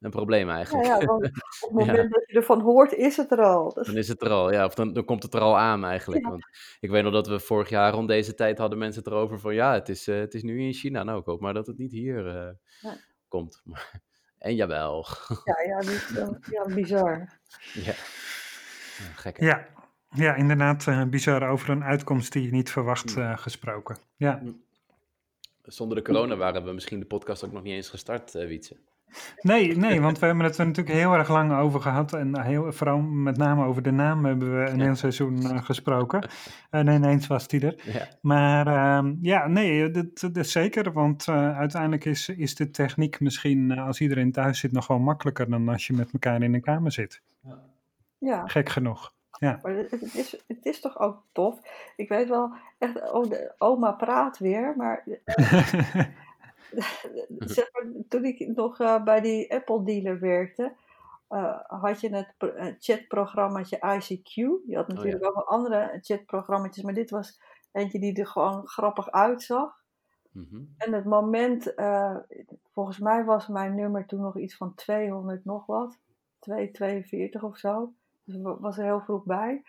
een 0.00 0.10
probleem 0.10 0.50
eigenlijk. 0.50 0.86
Ja, 0.86 1.00
ja 1.00 1.06
want 1.06 1.24
op 1.24 1.32
het 1.32 1.70
moment 1.78 1.96
ja. 1.96 2.02
dat 2.02 2.22
je 2.26 2.36
ervan 2.36 2.60
hoort, 2.60 2.92
is 2.92 3.16
het 3.16 3.30
er 3.30 3.42
al. 3.42 3.72
Dus... 3.72 3.86
Dan 3.86 3.96
is 3.96 4.08
het 4.08 4.22
er 4.22 4.30
al, 4.30 4.52
ja. 4.52 4.64
Of 4.64 4.74
dan, 4.74 4.92
dan 4.92 5.04
komt 5.04 5.22
het 5.22 5.34
er 5.34 5.40
al 5.40 5.58
aan 5.58 5.84
eigenlijk. 5.84 6.24
Ja. 6.24 6.30
Want 6.30 6.46
ik 6.80 6.90
weet 6.90 7.02
nog 7.02 7.12
dat 7.12 7.26
we 7.26 7.40
vorig 7.40 7.68
jaar 7.68 7.92
rond 7.92 8.08
deze 8.08 8.34
tijd 8.34 8.58
hadden 8.58 8.78
mensen 8.78 9.02
het 9.02 9.12
erover 9.12 9.40
van... 9.40 9.54
Ja, 9.54 9.72
het 9.72 9.88
is, 9.88 10.08
uh, 10.08 10.18
het 10.18 10.34
is 10.34 10.42
nu 10.42 10.60
in 10.60 10.72
China. 10.72 11.02
Nou, 11.02 11.18
ik 11.18 11.24
hoop 11.24 11.40
maar 11.40 11.54
dat 11.54 11.66
het 11.66 11.78
niet 11.78 11.92
hier 11.92 12.26
uh, 12.26 12.50
ja. 12.80 12.96
komt. 13.28 13.62
en 14.38 14.54
jawel. 14.54 15.06
Ja, 15.44 15.60
ja, 15.66 15.78
niet, 15.78 16.40
ja 16.50 16.74
bizar. 16.74 17.28
Ja, 19.00 19.12
gek 19.14 19.40
Ja. 19.40 19.66
ja, 20.10 20.34
inderdaad 20.34 20.86
uh, 20.86 21.04
bizar 21.04 21.48
over 21.48 21.70
een 21.70 21.84
uitkomst 21.84 22.32
die 22.32 22.42
je 22.42 22.50
niet 22.50 22.70
verwacht 22.70 23.16
gesproken. 23.34 23.96
Ja. 24.16 24.42
Zonder 25.62 25.96
de 25.96 26.02
corona 26.02 26.36
waren 26.36 26.64
we 26.64 26.72
misschien 26.72 27.00
de 27.00 27.06
podcast 27.06 27.44
ook 27.44 27.52
nog 27.52 27.62
niet 27.62 27.72
eens 27.72 27.88
gestart, 27.88 28.32
Wietse. 28.32 28.76
Nee, 29.40 29.76
nee, 29.76 30.00
want 30.00 30.18
we 30.18 30.26
hebben 30.26 30.44
het 30.44 30.58
er 30.58 30.66
natuurlijk 30.66 30.96
heel 30.96 31.12
erg 31.12 31.28
lang 31.28 31.52
over 31.52 31.80
gehad. 31.80 32.12
En 32.12 32.42
heel, 32.42 32.72
vooral 32.72 32.98
met 33.00 33.36
name 33.36 33.64
over 33.64 33.82
de 33.82 33.90
naam 33.90 34.24
hebben 34.24 34.58
we 34.58 34.70
een 34.70 34.78
ja. 34.78 34.84
heel 34.84 34.94
seizoen 34.94 35.42
uh, 35.42 35.62
gesproken. 35.62 36.28
En 36.70 36.88
ineens 36.88 37.26
was 37.26 37.48
die 37.48 37.66
er. 37.66 37.92
Ja. 37.92 38.08
Maar 38.20 38.66
uh, 38.66 39.12
ja, 39.20 39.46
nee, 39.46 39.90
dat, 39.90 40.18
dat, 40.20 40.36
is 40.36 40.52
zeker. 40.52 40.92
Want 40.92 41.26
uh, 41.26 41.58
uiteindelijk 41.58 42.04
is, 42.04 42.28
is 42.28 42.54
de 42.54 42.70
techniek 42.70 43.20
misschien 43.20 43.70
uh, 43.70 43.86
als 43.86 44.00
iedereen 44.00 44.32
thuis 44.32 44.58
zit 44.58 44.72
nog 44.72 44.86
wel 44.86 44.98
makkelijker 44.98 45.50
dan 45.50 45.68
als 45.68 45.86
je 45.86 45.92
met 45.92 46.12
elkaar 46.12 46.42
in 46.42 46.54
een 46.54 46.60
kamer 46.60 46.92
zit. 46.92 47.22
Ja. 48.18 48.46
Gek 48.46 48.68
genoeg. 48.68 49.12
Ja. 49.30 49.58
Maar 49.62 49.72
het, 49.72 49.90
het, 49.90 50.14
is, 50.14 50.36
het 50.46 50.64
is 50.64 50.80
toch 50.80 50.98
ook 50.98 51.22
tof. 51.32 51.60
Ik 51.96 52.08
weet 52.08 52.28
wel, 52.28 52.52
echt, 52.78 53.12
oh, 53.12 53.28
de 53.28 53.54
oma 53.58 53.92
praat 53.92 54.38
weer, 54.38 54.74
maar 54.76 55.04
zeg 57.38 57.70
maar, 57.72 57.92
toen 58.08 58.24
ik 58.24 58.48
nog 58.54 58.80
uh, 58.80 59.04
bij 59.04 59.20
die 59.20 59.54
Apple 59.54 59.84
dealer 59.84 60.20
werkte, 60.20 60.76
uh, 61.30 61.60
had 61.66 62.00
je 62.00 62.16
het 62.16 62.34
uh, 62.38 62.74
chatprogrammaatje 62.78 63.76
ICQ. 63.76 64.34
Je 64.66 64.76
had 64.76 64.88
natuurlijk 64.88 65.14
oh, 65.14 65.20
ja. 65.20 65.26
ook 65.26 65.34
wel 65.34 65.46
andere 65.46 65.98
chatprogramma's, 66.00 66.82
maar 66.82 66.94
dit 66.94 67.10
was 67.10 67.40
eentje 67.72 67.98
die 67.98 68.16
er 68.16 68.26
gewoon 68.26 68.66
grappig 68.68 69.10
uitzag. 69.10 69.78
Mm 70.32 70.46
-hmm. 70.50 70.74
En 70.76 70.92
het 70.92 71.04
moment, 71.04 71.74
volgens 72.72 72.98
mij 72.98 73.24
was 73.24 73.48
mijn 73.48 73.74
nummer 73.74 74.06
toen 74.06 74.20
nog 74.20 74.38
iets 74.38 74.56
van 74.56 74.74
200 74.74 75.44
nog 75.44 75.66
wat, 75.66 75.98
242 76.38 77.42
of 77.42 77.58
zo. 77.58 77.92
Dus 78.24 78.36
was 78.40 78.78
er 78.78 78.84
heel 78.84 79.00
vroeg 79.00 79.24
bij. 79.24 79.62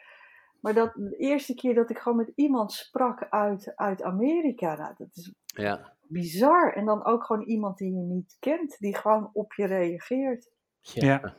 Maar 0.61 0.73
dat, 0.73 0.93
de 0.93 1.15
eerste 1.17 1.53
keer 1.53 1.75
dat 1.75 1.89
ik 1.89 1.97
gewoon 1.97 2.17
met 2.17 2.31
iemand 2.35 2.71
sprak 2.71 3.27
uit, 3.29 3.75
uit 3.75 4.03
Amerika, 4.03 4.75
nou, 4.75 4.93
dat 4.97 5.15
is 5.15 5.33
ja 5.45 5.99
bizar. 6.11 6.73
En 6.73 6.85
dan 6.85 7.05
ook 7.05 7.23
gewoon 7.25 7.43
iemand 7.43 7.77
die 7.77 7.93
je 7.93 8.01
niet 8.01 8.37
kent, 8.39 8.79
die 8.79 8.95
gewoon 8.95 9.29
op 9.33 9.53
je 9.53 9.65
reageert. 9.65 10.49
Ja. 10.81 11.35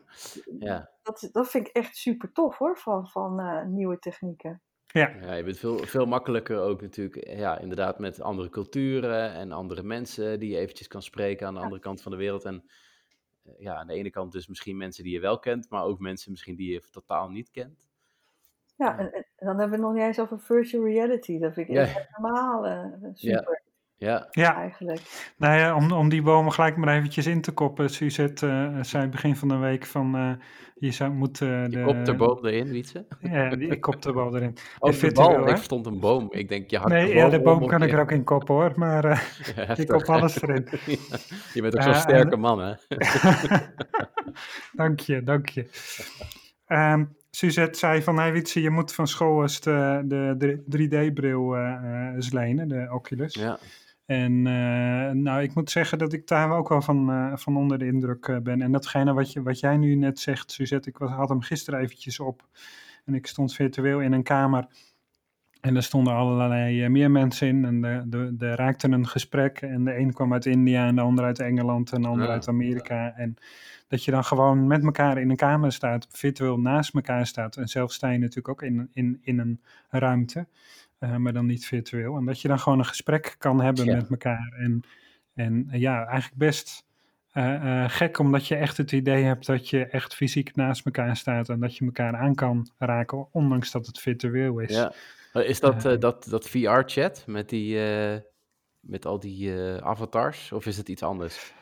ja. 0.59 0.91
Dat, 1.03 1.29
dat 1.33 1.49
vind 1.49 1.67
ik 1.67 1.75
echt 1.75 1.97
super 1.97 2.33
tof 2.33 2.59
hoor, 2.59 2.79
van, 2.79 3.09
van 3.09 3.41
uh, 3.41 3.65
nieuwe 3.65 3.99
technieken. 3.99 4.63
Ja. 4.87 5.09
ja, 5.21 5.35
je 5.35 5.45
bent 5.45 5.59
veel, 5.59 5.79
veel 5.79 6.07
makkelijker 6.07 6.61
ook 6.61 6.81
natuurlijk, 6.81 7.29
ja, 7.29 7.59
inderdaad 7.59 7.99
met 7.99 8.21
andere 8.21 8.49
culturen 8.49 9.33
en 9.33 9.53
andere 9.53 9.83
mensen 9.83 10.39
die 10.39 10.51
je 10.51 10.59
eventjes 10.59 10.89
kan 10.89 11.03
spreken 11.03 11.47
aan 11.47 11.53
de 11.53 11.59
ja. 11.59 11.65
andere 11.65 11.83
kant 11.83 12.03
van 12.03 12.13
de 12.13 12.19
wereld. 12.19 12.45
En 12.45 12.65
ja, 13.59 13.75
aan 13.75 13.87
de 13.87 13.95
ene 13.95 14.11
kant 14.11 14.33
dus 14.33 14.47
misschien 14.47 14.77
mensen 14.77 15.05
die 15.05 15.13
je 15.13 15.21
wel 15.21 15.39
kent, 15.39 15.71
maar 15.71 15.85
ook 15.85 15.99
mensen 15.99 16.31
misschien 16.31 16.57
die 16.57 16.73
je 16.73 16.83
totaal 16.91 17.29
niet 17.29 17.51
kent. 17.51 17.91
Ja, 18.77 18.99
en, 18.99 19.13
en 19.13 19.25
dan 19.37 19.59
hebben 19.59 19.69
we 19.69 19.75
het 19.75 19.85
nog 19.85 19.93
niet 19.93 20.03
eens 20.03 20.21
over 20.21 20.41
virtual 20.41 20.85
reality. 20.85 21.39
Dat 21.39 21.53
vind 21.53 21.69
ik 21.69 21.77
echt 21.77 21.95
ja. 21.95 22.07
helemaal 22.11 22.67
uh, 22.67 23.11
super. 23.13 23.63
Ja. 24.03 24.29
ja. 24.31 24.57
Eigenlijk. 24.57 25.01
Nou 25.37 25.59
ja, 25.59 25.75
om, 25.75 25.93
om 25.93 26.09
die 26.09 26.23
bomen 26.23 26.53
gelijk 26.53 26.77
maar 26.77 26.97
eventjes 26.97 27.27
in 27.27 27.41
te 27.41 27.53
koppen. 27.53 27.91
Suzette 27.91 28.47
uh, 28.47 28.83
zei 28.83 29.09
begin 29.09 29.37
van 29.37 29.49
de 29.49 29.57
week 29.57 29.87
van 29.87 30.17
uh, 30.17 30.33
je 30.75 30.91
zou 30.91 31.11
moeten... 31.11 31.71
de, 31.71 31.83
kop 31.83 32.05
de 32.05 32.15
boom 32.15 32.47
erin, 32.47 32.69
Wietse? 32.69 33.07
Ja, 33.21 33.51
ik 33.51 33.81
kop 33.81 34.03
de 34.03 34.13
boom 34.13 34.35
erin. 34.35 34.57
Oh, 34.79 35.01
de 35.01 35.13
bal, 35.13 35.49
ik 35.49 35.57
stond 35.57 35.87
een 35.87 36.01
boom. 36.01 36.27
Ik 36.31 36.49
denk, 36.49 36.71
je 36.71 36.79
hakt 36.79 36.91
Nee, 36.91 37.07
de 37.07 37.13
boom, 37.13 37.23
ja, 37.23 37.29
de 37.29 37.41
boom 37.41 37.67
kan 37.67 37.83
ik 37.83 37.93
er 37.93 38.01
ook 38.01 38.13
in 38.13 38.25
koppen 38.25 38.55
hoor, 38.55 38.73
maar 38.77 39.05
uh, 39.05 39.21
ja, 39.57 39.77
ik 39.77 39.89
kop 39.89 40.09
alles 40.09 40.43
erin. 40.43 40.69
je 41.55 41.63
bent 41.63 41.77
ook 41.77 41.83
zo'n 41.83 41.95
sterke 41.95 42.37
man 42.37 42.61
hè? 42.61 42.75
dank 44.83 45.01
je, 45.01 45.23
dank 45.23 45.49
je. 45.49 45.69
Um, 46.67 47.17
Suzette 47.37 47.79
zei 47.79 48.03
van, 48.03 48.19
hey 48.19 48.33
Wietse, 48.33 48.63
je 48.63 48.71
moet 48.71 48.93
van 48.93 49.07
school 49.07 49.43
eens 49.43 49.61
de, 49.61 50.35
de 50.39 50.63
3D-bril 50.77 51.57
eens 52.15 52.33
lenen, 52.33 52.69
de 52.69 52.89
Oculus. 52.91 53.35
Ja. 53.35 53.59
En 54.07 54.33
uh, 54.33 55.11
nou, 55.11 55.43
ik 55.43 55.55
moet 55.55 55.71
zeggen 55.71 55.99
dat 55.99 56.13
ik 56.13 56.27
daar 56.27 56.51
ook 56.51 56.69
wel 56.69 56.83
van, 56.83 57.11
uh, 57.11 57.37
van 57.37 57.57
onder 57.57 57.79
de 57.79 57.87
indruk 57.87 58.27
uh, 58.27 58.39
ben. 58.39 58.63
En 58.63 58.73
datgene 58.73 59.13
wat, 59.13 59.33
je, 59.33 59.43
wat 59.43 59.61
jij 59.61 59.77
nu 59.77 59.95
net 59.95 60.19
zegt, 60.19 60.51
Suzette, 60.51 60.89
ik 60.89 60.99
was, 60.99 61.11
had 61.11 61.29
hem 61.29 61.41
gisteren 61.41 61.81
eventjes 61.81 62.21
op. 62.21 62.49
En 63.05 63.15
ik 63.15 63.27
stond 63.27 63.55
virtueel 63.55 64.01
in 64.01 64.13
een 64.13 64.23
kamer. 64.23 64.67
En 65.61 65.77
er 65.77 65.83
stonden 65.83 66.15
allerlei 66.15 66.89
meer 66.89 67.11
mensen 67.11 67.49
in 67.49 67.65
en 67.65 67.81
de, 67.81 68.03
de, 68.07 68.37
de 68.37 68.55
raakten 68.55 68.93
een 68.93 69.09
gesprek. 69.09 69.61
En 69.61 69.85
de 69.85 69.97
een 69.99 70.13
kwam 70.13 70.33
uit 70.33 70.47
India 70.47 70.87
en 70.87 70.95
de 70.95 71.01
ander 71.01 71.25
uit 71.25 71.39
Engeland 71.39 71.93
en 71.93 72.03
de 72.03 72.09
ander 72.09 72.29
uit 72.29 72.49
Amerika. 72.49 73.13
En 73.17 73.37
dat 73.93 74.05
je 74.05 74.11
dan 74.11 74.25
gewoon 74.25 74.67
met 74.67 74.85
elkaar 74.85 75.19
in 75.19 75.31
een 75.31 75.37
kamer 75.37 75.73
staat, 75.73 76.07
virtueel 76.11 76.59
naast 76.59 76.95
elkaar 76.95 77.27
staat. 77.27 77.57
En 77.57 77.69
zelf 77.69 77.93
sta 77.93 78.11
je 78.11 78.19
natuurlijk 78.19 78.49
ook 78.49 78.63
in, 78.63 78.91
in, 78.93 79.19
in 79.23 79.39
een 79.39 79.61
ruimte, 79.91 80.47
maar 80.99 81.33
dan 81.33 81.47
niet 81.47 81.67
virtueel. 81.67 82.17
En 82.17 82.25
dat 82.25 82.41
je 82.41 82.49
dan 82.49 82.59
gewoon 82.59 82.79
een 82.79 82.85
gesprek 82.85 83.35
kan 83.39 83.61
hebben 83.61 83.87
met 83.87 84.11
elkaar. 84.11 84.53
En, 84.59 84.83
en 85.35 85.69
ja, 85.71 86.05
eigenlijk 86.05 86.39
best 86.39 86.87
uh, 87.35 87.85
gek, 87.89 88.19
omdat 88.19 88.47
je 88.47 88.55
echt 88.57 88.77
het 88.77 88.93
idee 88.93 89.25
hebt 89.25 89.47
dat 89.47 89.69
je 89.69 89.87
echt 89.87 90.15
fysiek 90.15 90.57
naast 90.57 90.87
elkaar 90.87 91.17
staat 91.17 91.49
en 91.49 91.61
dat 91.61 91.77
je 91.77 91.85
elkaar 91.85 92.17
aan 92.17 92.35
kan 92.35 92.71
raken, 92.79 93.27
ondanks 93.33 93.71
dat 93.71 93.87
het 93.87 94.01
virtueel 94.01 94.59
is. 94.59 94.75
Ja. 94.75 94.93
Is 95.33 95.61
dat, 95.61 95.85
uh, 95.85 95.99
dat, 95.99 96.27
dat 96.31 96.49
VR-chat 96.49 97.25
met, 97.27 97.49
die, 97.49 97.79
met 98.81 99.07
al 99.07 99.21
die 99.21 99.53
avatars, 99.83 100.53
of 100.53 100.67
is 100.67 100.77
het 100.77 100.89
iets 100.89 101.03
anders? 101.03 101.53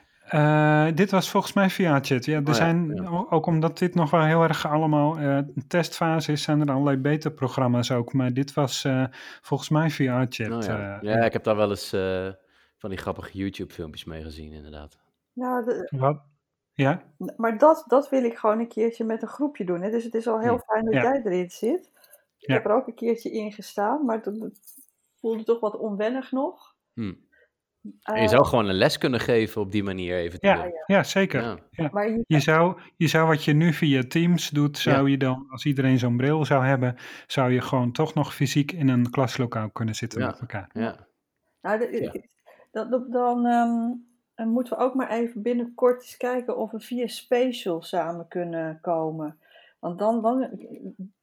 Dit 0.94 1.10
was 1.10 1.30
volgens 1.30 1.52
mij 1.52 1.70
VR-chat. 1.70 2.24
Ja, 2.24 2.36
er 2.36 2.48
oh 2.48 2.54
zijn, 2.54 3.08
ook 3.08 3.46
omdat 3.46 3.78
dit 3.78 3.94
nog 3.94 4.10
wel 4.10 4.24
heel 4.24 4.42
erg 4.42 4.66
allemaal 4.66 5.18
een 5.18 5.64
testfase 5.68 6.32
is, 6.32 6.42
zijn 6.42 6.60
er 6.60 6.70
allerlei 6.70 6.96
beta-programma's 6.96 7.90
ook. 7.90 8.12
Maar 8.12 8.32
dit 8.32 8.54
was 8.54 8.86
volgens 9.40 9.68
mij 9.68 9.90
VR-chat. 9.90 10.50
Oh 10.50 10.62
ja. 10.62 10.98
ja. 11.00 11.24
ik 11.24 11.32
heb 11.32 11.44
daar 11.44 11.56
wel 11.56 11.70
eens 11.70 11.88
van 12.76 12.90
die 12.90 12.98
grappige 12.98 13.38
YouTube-filmpjes 13.38 14.04
mee 14.04 14.22
gezien, 14.22 14.52
inderdaad. 14.52 14.98
Ja, 15.32 15.64
Wat? 15.90 16.22
Ja? 16.74 17.02
maar 17.36 17.58
dat, 17.58 17.84
dat 17.86 18.08
wil 18.08 18.24
ik 18.24 18.38
gewoon 18.38 18.58
een 18.58 18.68
keertje 18.68 19.04
met 19.04 19.22
een 19.22 19.28
groepje 19.28 19.64
doen. 19.64 19.82
Hè. 19.82 19.90
Dus 19.90 20.04
het 20.04 20.14
is 20.14 20.26
al 20.26 20.40
heel 20.40 20.58
fijn 20.58 20.84
dat 20.84 20.94
jij 20.94 21.22
erin 21.24 21.50
zit. 21.50 21.90
Ik 22.38 22.48
heb 22.48 22.64
er 22.64 22.72
ook 22.72 22.86
een 22.86 22.94
keertje 22.94 23.30
in 23.30 23.52
gestaan, 23.52 24.04
maar 24.04 24.20
het 24.22 24.60
voelde 25.20 25.44
toch 25.44 25.60
wat 25.60 25.76
onwennig 25.76 26.32
nog. 26.32 26.74
Hm. 26.94 27.14
Je 28.02 28.28
zou 28.28 28.44
gewoon 28.46 28.68
een 28.68 28.74
les 28.74 28.98
kunnen 28.98 29.20
geven 29.20 29.60
op 29.60 29.72
die 29.72 29.82
manier 29.82 30.16
eventueel. 30.16 30.64
Ja, 30.64 30.84
ja 30.86 31.02
zeker. 31.02 31.42
Ja. 31.70 31.88
Maar 31.92 32.10
je, 32.10 32.24
je, 32.26 32.40
zou, 32.40 32.80
je 32.96 33.06
zou 33.06 33.26
wat 33.26 33.44
je 33.44 33.52
nu 33.52 33.72
via 33.72 34.02
Teams 34.08 34.50
doet, 34.50 34.78
zou 34.78 35.10
je 35.10 35.16
dan, 35.16 35.46
als 35.50 35.64
iedereen 35.64 35.98
zo'n 35.98 36.16
bril 36.16 36.44
zou 36.44 36.64
hebben, 36.64 36.96
zou 37.26 37.52
je 37.52 37.60
gewoon 37.60 37.92
toch 37.92 38.14
nog 38.14 38.34
fysiek 38.34 38.72
in 38.72 38.88
een 38.88 39.10
klaslokaal 39.10 39.70
kunnen 39.70 39.94
zitten 39.94 40.20
met 40.20 40.40
elkaar. 40.40 40.70
Ja. 40.72 40.96
Nou, 41.62 41.78
de, 41.78 42.28
dan, 42.70 43.06
dan 43.10 43.46
ehm, 43.46 43.92
en 44.40 44.48
moeten 44.48 44.76
we 44.76 44.82
ook 44.82 44.94
maar 44.94 45.10
even 45.10 45.42
binnenkort 45.42 46.02
eens 46.02 46.16
kijken 46.16 46.56
of 46.56 46.70
we 46.70 46.80
via 46.80 47.06
Spatial 47.06 47.82
samen 47.82 48.28
kunnen 48.28 48.78
komen. 48.80 49.38
Want 49.78 49.98
dan, 49.98 50.22
dan, 50.22 50.48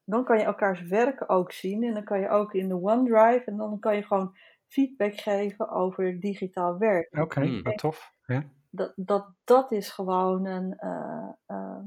dan 0.04 0.24
kan 0.24 0.38
je 0.38 0.44
elkaars 0.44 0.82
werk 0.82 1.24
ook 1.28 1.52
zien. 1.52 1.84
En 1.84 1.94
dan 1.94 2.04
kan 2.04 2.20
je 2.20 2.30
ook 2.30 2.54
in 2.54 2.68
de 2.68 2.82
OneDrive. 2.82 3.44
En 3.46 3.58
dan 3.58 3.80
kan 3.80 3.96
je 3.96 4.04
gewoon 4.04 4.36
feedback 4.68 5.14
geven 5.14 5.70
over 5.70 6.20
digitaal 6.20 6.78
werk. 6.78 7.08
Oké, 7.12 7.22
okay, 7.22 7.48
hmm. 7.48 7.76
tof. 7.76 8.14
Ja. 8.26 8.44
Dat, 8.70 8.94
dat, 8.96 9.34
dat 9.44 9.72
is 9.72 9.90
gewoon 9.90 10.46
een. 10.46 10.78
Uh, 10.80 11.30
uh, 11.48 11.84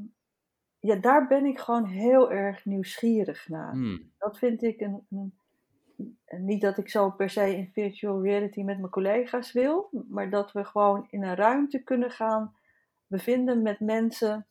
ja, 0.78 0.97
daar 0.97 1.26
ben 1.26 1.45
ik 1.45 1.59
gewoon 1.59 1.85
heel 1.85 2.31
erg 2.33 2.64
nieuwsgierig 2.64 3.49
naar. 3.49 3.72
Hmm. 3.72 4.12
Dat 4.18 4.39
vind 4.39 4.62
ik 4.62 4.81
een, 4.81 5.07
een 5.11 5.35
niet 6.39 6.61
dat 6.61 6.78
ik 6.78 6.89
zo 6.89 7.11
per 7.11 7.31
se 7.31 7.57
in 7.57 7.70
virtual 7.72 8.22
reality 8.22 8.62
met 8.62 8.78
mijn 8.78 8.91
collega's 8.91 9.53
wil, 9.53 9.89
maar 10.09 10.31
dat 10.31 10.53
we 10.53 10.64
gewoon 10.64 11.07
in 11.11 11.22
een 11.22 11.37
ruimte 11.37 11.83
kunnen 11.83 12.11
gaan 12.11 12.55
bevinden 13.07 13.62
met 13.62 13.81
mensen. 13.81 14.47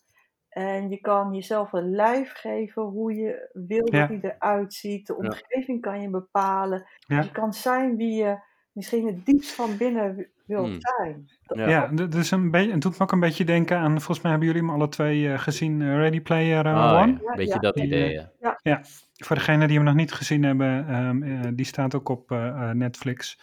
En 0.50 0.90
je 0.90 0.98
kan 0.98 1.34
jezelf 1.34 1.74
een 1.74 1.90
lijf 1.90 2.32
geven 2.34 2.84
hoe 2.84 3.14
je 3.14 3.50
wil 3.54 3.86
dat 3.86 4.08
hij 4.08 4.20
eruit 4.22 4.74
ziet. 4.74 5.08
De 5.08 5.16
omgeving 5.16 5.82
kan 5.82 6.02
je 6.02 6.10
bepalen. 6.10 6.86
Je 7.00 7.32
kan 7.32 7.54
zijn 7.54 7.96
wie 7.96 8.14
je 8.14 8.40
misschien 8.72 9.06
het 9.06 9.26
diepst 9.26 9.52
van 9.52 9.78
binnen 9.78 10.28
wil 10.46 10.64
hmm. 10.64 10.78
zijn. 10.80 11.30
Ja, 11.70 11.92
is 12.16 12.32
een 12.32 12.52
beetje, 12.52 12.72
het 12.72 12.82
doet 12.82 12.98
me 12.98 13.04
ook 13.04 13.12
een 13.12 13.20
beetje 13.20 13.44
denken 13.44 13.78
aan, 13.78 13.92
volgens 13.92 14.22
mij 14.22 14.32
hebben 14.32 14.50
jullie 14.50 14.64
hem 14.64 14.72
alle 14.72 14.90
twee 14.90 15.22
uh, 15.22 15.40
gezien, 15.40 15.82
uh, 15.82 15.96
Ready 15.96 16.22
Player 16.22 16.66
uh, 16.66 16.74
One. 16.74 17.12
Ja, 17.12 17.30
een 17.30 17.36
beetje 17.36 17.60
dat 17.60 17.78
idee, 17.80 18.12
ja. 18.40 18.60
ja. 18.62 18.82
Voor 19.14 19.36
degenen 19.36 19.68
die 19.68 19.78
hem 19.78 19.86
nog 19.86 19.96
niet 19.96 20.12
gezien 20.12 20.44
hebben, 20.44 20.96
um, 20.96 21.56
die 21.56 21.66
staat 21.66 21.96
ook 21.96 22.10
op 22.10 22.30
Netflix. 22.74 23.40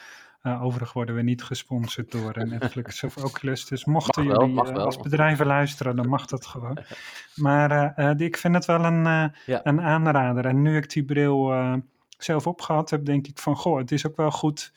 Overigens 0.47 0.93
worden 0.93 1.15
we 1.15 1.23
niet 1.23 1.43
gesponsord 1.43 2.11
door 2.11 2.47
Netflix 2.47 3.03
of 3.03 3.17
Oculus, 3.25 3.67
dus 3.67 3.85
mochten 3.85 4.25
jullie 4.25 4.61
als 4.61 4.97
bedrijven 4.97 5.47
luisteren, 5.47 5.97
dan 5.97 6.09
mag 6.09 6.27
dat 6.27 6.47
gewoon. 6.47 6.79
Maar 7.35 7.99
ik 8.21 8.37
vind 8.37 8.55
het 8.55 8.65
wel 8.65 8.85
een, 8.85 9.33
een 9.47 9.81
aanrader. 9.81 10.47
En 10.47 10.63
nu 10.63 10.77
ik 10.77 10.91
die 10.91 11.05
bril 11.05 11.53
zelf 12.19 12.47
opgehad 12.47 12.91
heb, 12.91 13.05
denk 13.05 13.27
ik 13.27 13.39
van, 13.39 13.57
goh, 13.57 13.79
het 13.79 13.93
is 13.93 14.07
ook 14.07 14.17
wel 14.17 14.31
goed 14.31 14.73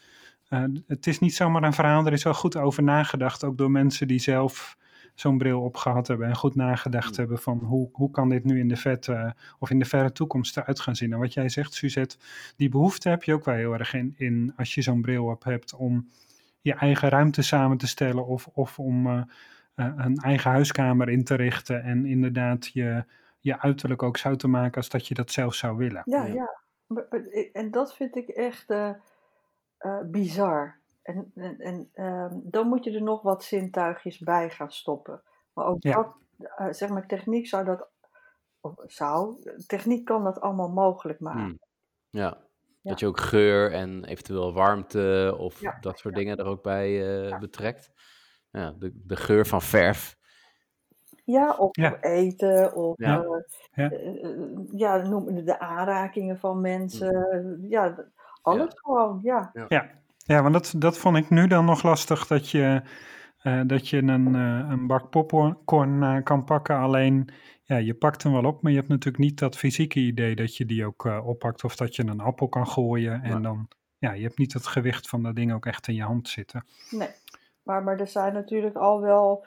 uh, 0.50 0.64
het 0.88 1.08
is 1.08 1.20
niet 1.20 1.36
zomaar 1.36 1.64
een 1.64 1.74
verhaal, 1.74 2.06
er 2.06 2.14
is 2.14 2.24
wel 2.24 2.34
goed 2.34 2.56
over 2.56 2.84
nagedacht, 2.84 3.44
ook 3.44 3.58
door 3.58 3.72
mensen 3.72 4.08
die 4.08 4.20
zelf 4.20 4.78
zo'n 5.20 5.38
bril 5.38 5.62
opgehad 5.62 6.08
hebben 6.08 6.28
en 6.28 6.36
goed 6.36 6.56
nagedacht 6.56 7.12
mm. 7.12 7.18
hebben 7.18 7.38
van 7.38 7.58
hoe, 7.58 7.90
hoe 7.92 8.12
kan 8.12 8.30
dit 8.30 8.44
nu 8.44 8.60
in 8.60 8.68
de 8.68 8.76
vette 8.76 9.36
of 9.60 9.70
in 9.70 9.80
de 9.80 9.86
verre 9.86 10.12
toekomst 10.12 10.58
eruit 10.58 10.80
gaan 10.80 10.96
zien. 10.96 11.14
En 11.14 11.20
wat 11.20 11.34
jij 11.34 11.50
zegt, 11.50 11.74
Suzette, 11.74 12.18
die 12.56 12.70
behoefte 12.70 13.10
heb 13.10 13.24
je 13.24 13.34
ook 13.34 13.46
wel 13.46 13.56
heel 13.56 13.74
erg 13.74 13.94
in, 13.94 14.14
in 14.18 14.54
als 14.56 14.76
je 14.76 14.82
zo'n 14.82 15.02
bril 15.02 15.26
op 15.26 15.44
hebt 15.44 15.76
om 15.76 16.10
je 16.62 16.74
eigen 16.74 17.10
ruimte 17.10 17.42
samen 17.42 17.78
te 17.78 17.88
stellen 17.88 18.26
of, 18.26 18.48
of 18.48 18.80
om 18.80 19.08
uh, 19.08 19.22
een 19.76 20.18
eigen 20.18 20.52
huiskamer 20.52 21.10
in 21.10 21.24
te 21.24 21.36
richten 21.36 21.84
en 21.84 22.06
inderdaad 22.06 22.68
je, 22.74 23.04
je 23.40 23.60
uiterlijk 23.60 24.04
ook 24.04 24.18
zo 24.18 24.36
te 24.36 24.48
maken 24.48 24.76
als 24.76 24.90
dat 24.90 25.08
je 25.08 25.14
dat 25.14 25.32
zelf 25.32 25.54
zou 25.54 25.78
willen. 25.78 26.02
Ja, 26.06 26.26
ja. 26.26 26.58
En 27.54 27.72
dat 27.72 27.96
vind 27.96 28.16
ik 28.16 28.28
echt... 28.28 28.70
Uh 28.72 28.90
uh, 29.80 30.02
bizar. 30.06 30.79
En, 31.10 31.32
en, 31.36 31.60
en 31.60 31.90
ehm, 31.94 32.40
dan 32.44 32.68
moet 32.68 32.84
je 32.84 32.92
er 32.92 33.02
nog 33.02 33.22
wat 33.22 33.44
zintuigjes 33.44 34.20
bij 34.20 34.50
gaan 34.50 34.72
stoppen. 34.72 35.22
Maar 35.54 35.66
ook 35.66 35.82
dat, 35.82 36.16
uh, 36.40 36.68
zeg 36.70 36.90
maar, 36.90 37.08
techniek 37.08 37.48
zou 37.48 37.66
dat, 37.66 37.90
of 38.60 38.74
zou, 38.86 39.44
techniek 39.68 40.06
kan 40.06 40.24
dat 40.24 40.42
allemaal 40.42 40.70
mogelijk 40.70 41.20
maken. 41.20 41.42
Hmm. 41.42 41.60
Ja. 42.10 42.38
dat 42.82 43.00
je 43.00 43.08
ook 43.08 43.20
geur 43.20 43.72
en 43.72 44.06
eventueel 44.06 44.54
warmte 44.54 45.36
of 45.38 45.60
dat 45.82 46.00
soort 46.00 46.16
dingen 46.16 46.38
er 46.38 46.46
ook 46.46 46.64
bij 46.64 47.22
uh, 47.26 47.40
betrekt. 47.40 47.92
Ja, 48.52 48.72
de, 48.72 48.92
de 48.94 49.16
geur 49.16 49.46
van 49.46 49.62
verf. 49.62 50.18
Ja, 51.26 51.56
of 51.56 51.76
eten, 52.02 52.76
of 52.76 52.98
ja. 52.98 53.44
ja. 54.72 54.98
noem 54.98 55.46
de 55.46 55.60
aanrakingen 55.60 56.40
van 56.40 56.62
mensen. 56.62 57.28
Hmm. 57.42 57.70
Ja, 57.70 58.06
alles 58.42 58.74
gewoon, 58.76 59.20
ja. 59.24 59.52
Ja, 59.68 60.00
ja 60.30 60.42
want 60.42 60.54
dat, 60.54 60.74
dat 60.78 60.98
vond 60.98 61.18
ik 61.18 61.30
nu 61.30 61.48
dan 61.48 61.66
nog 61.66 61.84
lastig, 61.84 62.28
dat 62.28 62.50
je, 62.50 62.82
uh, 63.44 63.62
dat 63.66 63.88
je 63.88 63.98
een, 63.98 64.36
uh, 64.36 64.70
een 64.70 64.88
bak 64.88 65.10
popcorn 65.10 66.02
uh, 66.02 66.24
kan 66.24 66.44
pakken. 66.44 66.78
Alleen, 66.78 67.30
ja, 67.64 67.78
je 67.78 67.94
pakt 67.94 68.24
hem 68.24 68.32
wel 68.34 68.44
op, 68.44 68.62
maar 68.62 68.72
je 68.72 68.78
hebt 68.78 68.90
natuurlijk 68.90 69.24
niet 69.24 69.40
dat 69.40 69.58
fysieke 69.58 70.00
idee 70.00 70.36
dat 70.36 70.58
je 70.58 70.66
die 70.66 70.86
ook 70.86 71.04
oppakt. 71.24 71.64
Of 71.64 71.76
dat 71.76 71.96
je 71.96 72.08
een 72.08 72.20
appel 72.20 72.48
kan 72.48 72.68
gooien 72.68 73.22
en 73.22 73.42
dan, 73.42 73.68
ja, 73.98 74.12
je 74.12 74.24
hebt 74.24 74.38
niet 74.38 74.54
het 74.54 74.68
gewicht 74.68 75.10
van 75.10 75.24
dat 75.24 75.36
ding 75.36 75.54
ook 75.54 75.66
echt 75.66 75.88
in 75.88 75.96
je 75.96 76.04
hand 76.04 76.28
zitten. 76.28 76.66
Nee, 76.92 77.10
maar, 77.64 77.84
maar 77.84 78.00
er 78.00 78.08
zijn 78.08 78.34
natuurlijk 78.34 78.76
al 78.76 79.02
wel... 79.02 79.46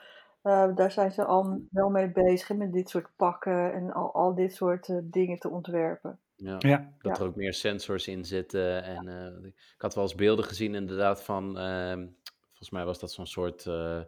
daar 0.75 0.91
zijn 0.91 1.11
ze 1.11 1.25
al 1.25 1.61
wel 1.71 1.89
mee 1.89 2.11
bezig 2.11 2.57
met 2.57 2.73
dit 2.73 2.89
soort 2.89 3.09
pakken 3.15 3.73
en 3.73 3.93
al, 3.93 4.13
al 4.13 4.35
dit 4.35 4.53
soort 4.53 5.01
dingen 5.03 5.39
te 5.39 5.49
ontwerpen. 5.49 6.19
Ja, 6.43 6.55
ja. 6.59 6.93
Dat 7.01 7.19
er 7.19 7.25
ook 7.25 7.35
meer 7.35 7.53
sensors 7.53 8.07
in 8.07 8.25
zitten. 8.25 8.83
En 8.83 9.07
uh, 9.07 9.45
ik 9.49 9.81
had 9.81 9.95
wel 9.95 10.03
eens 10.03 10.15
beelden 10.15 10.45
gezien 10.45 10.75
inderdaad 10.75 11.23
van, 11.23 11.57
uh, 11.57 12.05
volgens 12.47 12.69
mij 12.69 12.85
was 12.85 12.99
dat 12.99 13.11
zo'n 13.11 13.27
soort, 13.27 13.65
uh, 13.65 14.01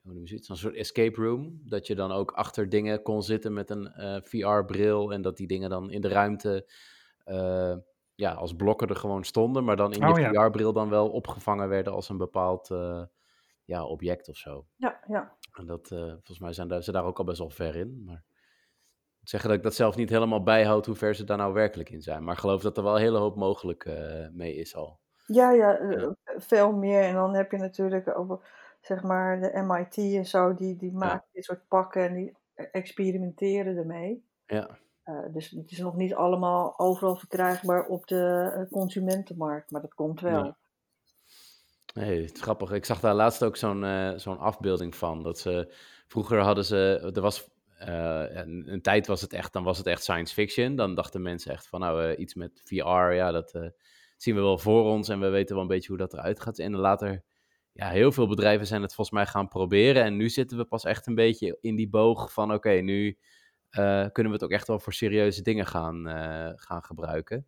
hoe 0.00 0.12
noem 0.12 0.26
je 0.26 0.34
het, 0.34 0.44
zo'n 0.44 0.56
soort 0.56 0.74
escape 0.74 1.20
room. 1.20 1.60
Dat 1.64 1.86
je 1.86 1.94
dan 1.94 2.12
ook 2.12 2.30
achter 2.30 2.68
dingen 2.68 3.02
kon 3.02 3.22
zitten 3.22 3.52
met 3.52 3.70
een 3.70 3.90
VR-bril 4.24 5.12
en 5.12 5.22
dat 5.22 5.36
die 5.36 5.46
dingen 5.46 5.70
dan 5.70 5.90
in 5.90 6.00
de 6.00 6.08
ruimte, 6.08 6.70
ja, 8.14 8.32
als 8.32 8.54
blokken 8.54 8.88
er 8.88 8.96
gewoon 8.96 9.24
stonden, 9.24 9.64
maar 9.64 9.76
dan 9.76 9.92
in 9.92 10.08
oh, 10.08 10.18
je 10.18 10.24
VR-bril 10.24 10.72
dan 10.72 10.88
wel 10.88 11.10
opgevangen 11.10 11.68
werden 11.68 11.92
als 11.92 12.08
een 12.08 12.16
bepaald, 12.16 12.68
ja, 13.64 13.84
object 13.84 14.28
of 14.28 14.36
zo. 14.36 14.66
Ja, 14.76 15.00
ja. 15.08 15.36
En 15.52 15.66
dat, 15.66 15.88
volgens 15.88 16.38
mij 16.38 16.52
zijn 16.52 16.82
ze 16.82 16.92
daar 16.92 17.04
ook 17.04 17.18
al 17.18 17.24
best 17.24 17.38
wel 17.38 17.50
ver 17.50 17.76
in, 17.76 18.04
maar 18.04 18.24
zeggen 19.28 19.48
dat 19.48 19.58
ik 19.58 19.64
dat 19.64 19.74
zelf 19.74 19.96
niet 19.96 20.10
helemaal 20.10 20.42
bijhoud 20.42 20.86
hoe 20.86 20.94
ver 20.94 21.14
ze 21.14 21.24
daar 21.24 21.36
nou 21.36 21.52
werkelijk 21.52 21.90
in 21.90 22.02
zijn. 22.02 22.24
Maar 22.24 22.36
geloof 22.36 22.62
dat 22.62 22.76
er 22.76 22.82
wel 22.82 22.94
een 22.94 23.00
hele 23.00 23.18
hoop 23.18 23.36
mogelijk 23.36 23.84
uh, 23.84 23.94
mee 24.32 24.54
is 24.54 24.76
al. 24.76 24.98
Ja, 25.26 25.50
ja, 25.50 25.80
uh, 25.80 26.08
veel 26.24 26.72
meer. 26.72 27.02
En 27.02 27.14
dan 27.14 27.34
heb 27.34 27.50
je 27.50 27.56
natuurlijk 27.56 28.18
over, 28.18 28.38
zeg 28.80 29.02
maar, 29.02 29.40
de 29.40 29.62
MIT 29.66 29.96
en 29.96 30.26
zo, 30.26 30.54
die, 30.54 30.76
die 30.76 30.92
maken 30.92 31.24
ja. 31.26 31.32
dit 31.32 31.44
soort 31.44 31.68
pakken 31.68 32.08
en 32.08 32.14
die 32.14 32.36
experimenteren 32.54 33.76
ermee. 33.76 34.24
Ja. 34.46 34.78
Uh, 35.04 35.32
dus 35.32 35.50
het 35.50 35.70
is 35.70 35.78
nog 35.78 35.96
niet 35.96 36.14
allemaal 36.14 36.78
overal 36.78 37.16
verkrijgbaar 37.16 37.86
op 37.86 38.06
de 38.06 38.66
consumentenmarkt, 38.70 39.70
maar 39.70 39.80
dat 39.80 39.94
komt 39.94 40.20
wel. 40.20 40.44
Ja. 40.44 40.56
Nee, 41.94 42.22
het 42.22 42.34
is 42.34 42.42
grappig. 42.42 42.72
Ik 42.72 42.84
zag 42.84 43.00
daar 43.00 43.14
laatst 43.14 43.44
ook 43.44 43.56
zo'n 43.56 44.14
zo'n 44.16 44.38
afbeelding 44.38 44.96
van. 44.96 45.22
Dat 45.22 45.38
ze, 45.38 45.74
vroeger 46.06 46.40
hadden 46.40 46.64
ze, 46.64 47.10
er 47.14 47.20
was 47.20 47.55
een, 47.78 48.72
een, 48.72 48.82
tijd 48.82 49.06
was 49.06 49.20
het 49.20 49.32
echt, 49.32 49.52
dan 49.52 49.64
was 49.64 49.78
het 49.78 49.86
echt 49.86 50.02
science 50.02 50.34
fiction. 50.34 50.76
Dan 50.76 50.94
dachten 50.94 51.22
mensen 51.22 51.52
echt 51.52 51.68
van, 51.68 51.80
nou, 51.80 52.14
iets 52.14 52.34
met 52.34 52.60
VR, 52.64 53.12
ja, 53.12 53.30
dat 53.30 53.72
zien 54.16 54.34
we 54.34 54.40
wel 54.40 54.58
voor 54.58 54.84
ons 54.84 55.08
en 55.08 55.20
we 55.20 55.28
weten 55.28 55.54
wel 55.54 55.62
een 55.62 55.70
beetje 55.70 55.88
hoe 55.88 55.98
dat 55.98 56.12
eruit 56.12 56.40
gaat. 56.40 56.58
En 56.58 56.76
later, 56.76 57.22
ja, 57.72 57.88
heel 57.88 58.12
veel 58.12 58.28
bedrijven 58.28 58.66
zijn 58.66 58.82
het 58.82 58.94
volgens 58.94 59.16
mij 59.16 59.26
gaan 59.26 59.48
proberen. 59.48 60.04
En 60.04 60.16
nu 60.16 60.28
zitten 60.28 60.58
we 60.58 60.64
pas 60.64 60.84
echt 60.84 61.06
een 61.06 61.14
beetje 61.14 61.58
in 61.60 61.76
die 61.76 61.88
boog 61.88 62.32
van, 62.32 62.52
oké, 62.52 62.70
nu 62.70 63.18
kunnen 64.12 64.12
we 64.12 64.32
het 64.32 64.44
ook 64.44 64.50
echt 64.50 64.66
wel 64.66 64.78
voor 64.78 64.92
serieuze 64.92 65.42
dingen 65.42 65.66
gaan, 65.66 66.06
gaan 66.58 66.84
gebruiken. 66.84 67.46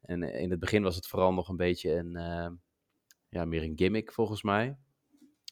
En 0.00 0.22
in 0.22 0.50
het 0.50 0.60
begin 0.60 0.82
was 0.82 0.96
het 0.96 1.06
vooral 1.06 1.32
nog 1.32 1.48
een 1.48 1.56
beetje 1.56 1.90
een, 1.94 2.12
ja, 3.28 3.44
meer 3.44 3.62
een 3.62 3.72
gimmick 3.76 4.12
volgens 4.12 4.42
mij. 4.42 4.76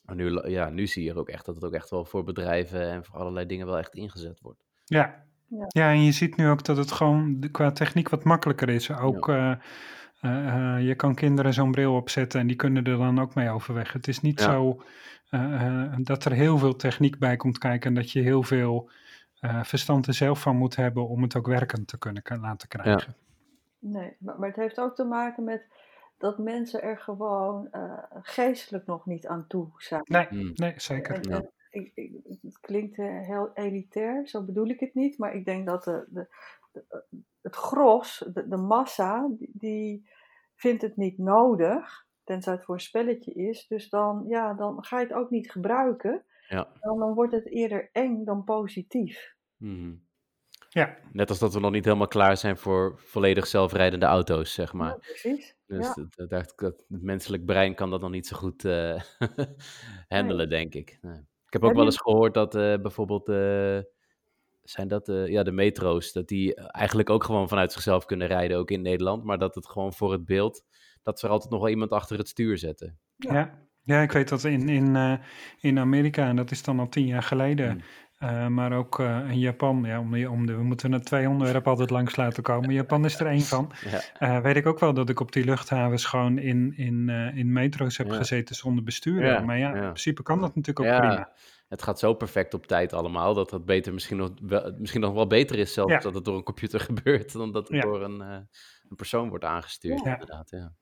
Maar 0.03 0.17
nu, 0.17 0.49
ja, 0.49 0.69
nu 0.69 0.87
zie 0.87 1.05
je 1.05 1.15
ook 1.15 1.29
echt 1.29 1.47
dat 1.47 1.55
het 1.55 1.65
ook 1.65 1.73
echt 1.73 1.91
wel 1.91 2.05
voor 2.05 2.25
bedrijven 2.25 2.91
en 2.91 3.05
voor 3.05 3.19
allerlei 3.19 3.47
dingen 3.47 3.67
wel 3.67 3.79
echt 3.79 3.95
ingezet 3.95 4.41
wordt. 4.41 4.65
Ja, 4.85 5.25
ja. 5.47 5.65
ja 5.69 5.91
en 5.91 6.03
je 6.03 6.13
ziet 6.13 6.37
nu 6.37 6.49
ook 6.49 6.65
dat 6.65 6.77
het 6.77 6.93
gewoon 6.93 7.49
qua 7.51 7.73
techniek 7.73 8.09
wat 8.09 8.25
makkelijker 8.25 8.69
is. 8.69 8.93
Ook 8.93 9.27
ja. 9.27 9.61
uh, 10.21 10.31
uh, 10.31 10.87
je 10.87 10.95
kan 10.95 11.15
kinderen 11.15 11.55
zo'n 11.55 11.71
bril 11.71 11.95
opzetten 11.95 12.41
en 12.41 12.47
die 12.47 12.57
kunnen 12.57 12.85
er 12.85 12.97
dan 12.97 13.21
ook 13.21 13.35
mee 13.35 13.51
overweg. 13.51 13.93
Het 13.93 14.09
is 14.09 14.21
niet 14.21 14.41
zo 14.41 14.83
uh, 15.31 15.95
dat 15.99 16.25
er 16.25 16.33
heel 16.33 16.59
veel 16.59 16.77
techniek 16.77 17.19
bij 17.19 17.37
komt 17.37 17.59
kijken 17.59 17.89
en 17.89 17.95
dat 17.95 18.11
je 18.11 18.21
heel 18.21 18.43
veel 18.43 18.91
verstand 19.63 20.07
er 20.07 20.15
zelf 20.15 20.41
van 20.41 20.57
moet 20.57 20.77
hebben 20.77 21.09
om 21.09 21.23
het 21.23 21.37
ook 21.37 21.47
werkend 21.47 21.89
te 21.89 21.99
kunnen 21.99 22.23
laten 22.41 22.69
krijgen. 22.69 23.15
Nee, 23.79 24.17
maar, 24.19 24.39
maar 24.39 24.49
het 24.49 24.57
heeft 24.57 24.81
ook 24.81 24.95
te 24.95 25.05
maken 25.05 25.45
met 25.45 25.67
dat 26.23 26.39
mensen 26.39 26.83
er 26.83 26.99
gewoon 26.99 27.69
uh, 27.73 28.03
geestelijk 28.11 28.87
nog 28.87 29.07
niet 29.07 29.27
aan 29.27 29.47
toe 29.47 29.69
zijn. 29.77 30.03
Nee, 30.05 30.27
hmm. 30.29 30.51
nee 30.55 30.73
zeker. 30.77 31.15
En, 31.15 31.31
en, 31.31 31.53
ik, 31.71 31.93
ik, 31.95 32.13
het 32.43 32.61
klinkt 32.61 32.99
uh, 32.99 33.21
heel 33.21 33.51
elitair, 33.55 34.29
zo 34.29 34.45
bedoel 34.45 34.67
ik 34.67 34.81
het 34.81 34.95
niet, 34.95 35.19
maar 35.19 35.35
ik 35.35 35.45
denk 35.45 35.67
dat 35.67 35.85
de, 35.85 36.07
de, 36.09 36.27
de 36.73 36.85
het 37.41 37.57
gros, 37.57 38.25
de, 38.33 38.49
de 38.49 38.57
massa, 38.57 39.29
die, 39.39 39.51
die, 39.53 40.11
vindt 40.55 40.83
het 40.83 40.97
niet 40.97 41.19
nodig, 41.19 42.07
tenzij 42.25 42.53
het 42.53 42.65
voor 42.65 42.75
een 42.75 42.81
spelletje 42.81 43.33
is. 43.33 43.67
Dus 43.67 43.89
dan, 43.89 44.25
ja, 44.29 44.55
dan 44.55 44.85
ga 44.85 44.99
je 45.01 45.07
het 45.07 45.15
ook 45.15 45.31
niet 45.31 45.51
gebruiken. 45.51 46.25
Ja. 46.49 46.69
Dan, 46.81 46.99
dan 46.99 47.15
wordt 47.15 47.33
het 47.33 47.47
eerder 47.47 47.89
eng 47.93 48.25
dan 48.25 48.45
positief. 48.45 49.35
Mm. 49.57 50.03
Ja. 50.73 50.99
Net 51.13 51.29
als 51.29 51.39
dat 51.39 51.55
we 51.55 51.61
nog 51.61 51.71
niet 51.71 51.85
helemaal 51.85 52.07
klaar 52.07 52.37
zijn 52.37 52.57
voor 52.57 52.95
volledig 52.97 53.47
zelfrijdende 53.47 54.07
auto's, 54.07 54.53
zeg 54.53 54.73
maar. 54.73 54.89
Ja, 54.89 54.97
precies. 54.97 55.57
Dus 55.67 55.87
ja. 55.95 56.07
dat, 56.11 56.29
dat, 56.29 56.55
het 56.57 56.85
menselijk 56.89 57.45
brein 57.45 57.75
kan 57.75 57.91
dat 57.91 58.01
nog 58.01 58.11
niet 58.11 58.27
zo 58.27 58.37
goed 58.37 58.65
uh, 58.67 59.01
handelen, 60.09 60.49
denk 60.49 60.75
ik. 60.75 60.99
Nee. 61.01 61.19
Ik 61.47 61.53
heb 61.53 61.65
ook 61.65 61.75
wel 61.75 61.85
eens 61.85 62.01
gehoord 62.01 62.35
dat 62.35 62.55
uh, 62.55 62.77
bijvoorbeeld, 62.77 63.29
uh, 63.29 63.79
zijn 64.63 64.89
dat 64.89 65.07
ja, 65.27 65.43
de 65.43 65.53
metro's, 65.53 66.13
dat 66.13 66.29
die 66.29 66.55
eigenlijk 66.55 67.11
ook 67.11 67.25
gewoon 67.25 67.49
vanuit 67.49 67.73
zichzelf 67.73 68.05
kunnen 68.05 68.27
rijden, 68.27 68.59
ook 68.59 68.71
in 68.71 68.83
Nederland. 68.83 69.25
Maar 69.25 69.39
dat 69.39 69.55
het 69.55 69.67
gewoon 69.69 69.93
voor 69.93 70.13
het 70.13 70.25
beeld, 70.25 70.65
dat 71.03 71.19
ze 71.19 71.27
er 71.27 71.33
altijd 71.33 71.51
nog 71.51 71.61
wel 71.61 71.71
iemand 71.71 71.91
achter 71.91 72.19
het 72.19 72.29
stuur 72.29 72.59
zetten. 72.59 72.99
Ja, 73.17 73.59
ja 73.83 74.03
ik 74.03 74.13
weet 74.13 74.29
dat 74.29 74.45
in, 74.45 74.69
in, 74.69 75.21
in 75.61 75.79
Amerika, 75.79 76.29
en 76.29 76.37
dat 76.37 76.51
is 76.51 76.63
dan 76.63 76.79
al 76.79 76.89
tien 76.89 77.07
jaar 77.07 77.23
geleden, 77.23 77.71
hmm. 77.71 77.83
Uh, 78.23 78.47
maar 78.47 78.73
ook 78.73 78.99
uh, 78.99 79.31
in 79.31 79.39
Japan, 79.39 79.83
ja, 79.85 79.99
om, 80.01 80.27
om 80.27 80.47
de, 80.47 80.57
we 80.57 80.63
moeten 80.63 80.93
er 80.93 81.03
twee 81.03 81.29
onderwerpen 81.29 81.71
altijd 81.71 81.91
langs 81.91 82.17
laten 82.17 82.43
komen. 82.43 82.73
Japan 82.73 83.05
is 83.05 83.21
er 83.21 83.27
één 83.27 83.41
van. 83.41 83.71
Ja. 83.91 84.37
Uh, 84.37 84.43
weet 84.43 84.57
ik 84.57 84.67
ook 84.67 84.79
wel 84.79 84.95
dat 84.95 85.09
ik 85.09 85.21
op 85.21 85.33
die 85.33 85.45
luchthavens 85.45 86.05
gewoon 86.05 86.39
in, 86.39 86.73
in, 86.77 87.09
in 87.35 87.53
metro's 87.53 87.97
heb 87.97 88.11
gezeten 88.11 88.55
zonder 88.55 88.85
bestuurder. 88.85 89.45
Maar 89.45 89.59
ja, 89.59 89.75
in 89.75 89.81
principe 89.81 90.23
kan 90.23 90.41
dat 90.41 90.55
natuurlijk 90.55 90.87
ook 90.87 90.99
prima. 91.01 91.33
Het 91.69 91.83
gaat 91.83 91.99
zo 91.99 92.15
perfect 92.15 92.55
op 92.55 92.67
tijd 92.67 92.93
allemaal, 92.93 93.35
dat 93.35 93.51
dat 93.51 93.65
beter 93.65 93.93
misschien 93.93 94.17
nog 94.17 94.31
wel, 94.43 94.75
misschien 94.79 95.01
nog 95.01 95.15
wel 95.15 95.27
beter 95.27 95.59
is 95.59 95.73
zelfs 95.73 96.03
dat 96.03 96.15
het 96.15 96.25
door 96.25 96.37
een 96.37 96.43
computer 96.43 96.81
gebeurt, 96.91 97.33
dan 97.33 97.53
dat 97.53 97.69
het 97.69 97.83
door 97.83 98.03
een, 98.03 98.21
een 98.21 98.97
persoon 98.97 99.29
wordt 99.29 99.45
aangestuurd. 99.45 100.05
Inderdaad, 100.05 100.51
ja. 100.51 100.73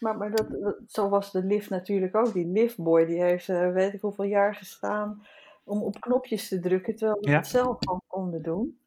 Maar, 0.00 0.16
maar 0.16 0.30
dat, 0.30 0.46
zo 0.86 1.08
was 1.08 1.32
de 1.32 1.44
lift 1.44 1.70
natuurlijk 1.70 2.16
ook. 2.16 2.32
Die 2.32 2.46
liftboy, 2.46 3.06
die 3.06 3.22
heeft 3.22 3.46
weet 3.46 3.94
ik 3.94 4.00
hoeveel 4.00 4.24
jaar 4.24 4.54
gestaan 4.54 5.22
om 5.64 5.82
op 5.82 6.00
knopjes 6.00 6.48
te 6.48 6.60
drukken, 6.60 6.96
terwijl 6.96 7.20
we 7.20 7.30
het 7.30 7.46
zelf 7.46 7.76
gewoon 7.78 8.02
konden 8.06 8.42
doen. 8.42 8.80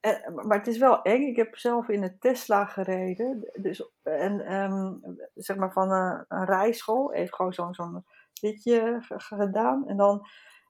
En, 0.00 0.34
maar 0.34 0.58
het 0.58 0.66
is 0.66 0.78
wel 0.78 1.02
eng. 1.02 1.22
Ik 1.22 1.36
heb 1.36 1.56
zelf 1.56 1.88
in 1.88 2.02
een 2.02 2.18
Tesla 2.18 2.64
gereden. 2.64 3.50
Dus, 3.60 3.90
en 4.02 4.54
um, 4.54 5.00
zeg 5.34 5.56
maar 5.56 5.72
van 5.72 5.90
een, 5.90 6.24
een 6.28 6.44
rijschool. 6.44 7.12
Even 7.12 7.34
gewoon 7.34 7.52
zo'n 7.52 7.74
zo'n 7.74 8.04
ritje 8.40 8.96
gedaan. 9.08 9.88
En 9.88 9.96
dan 9.96 10.26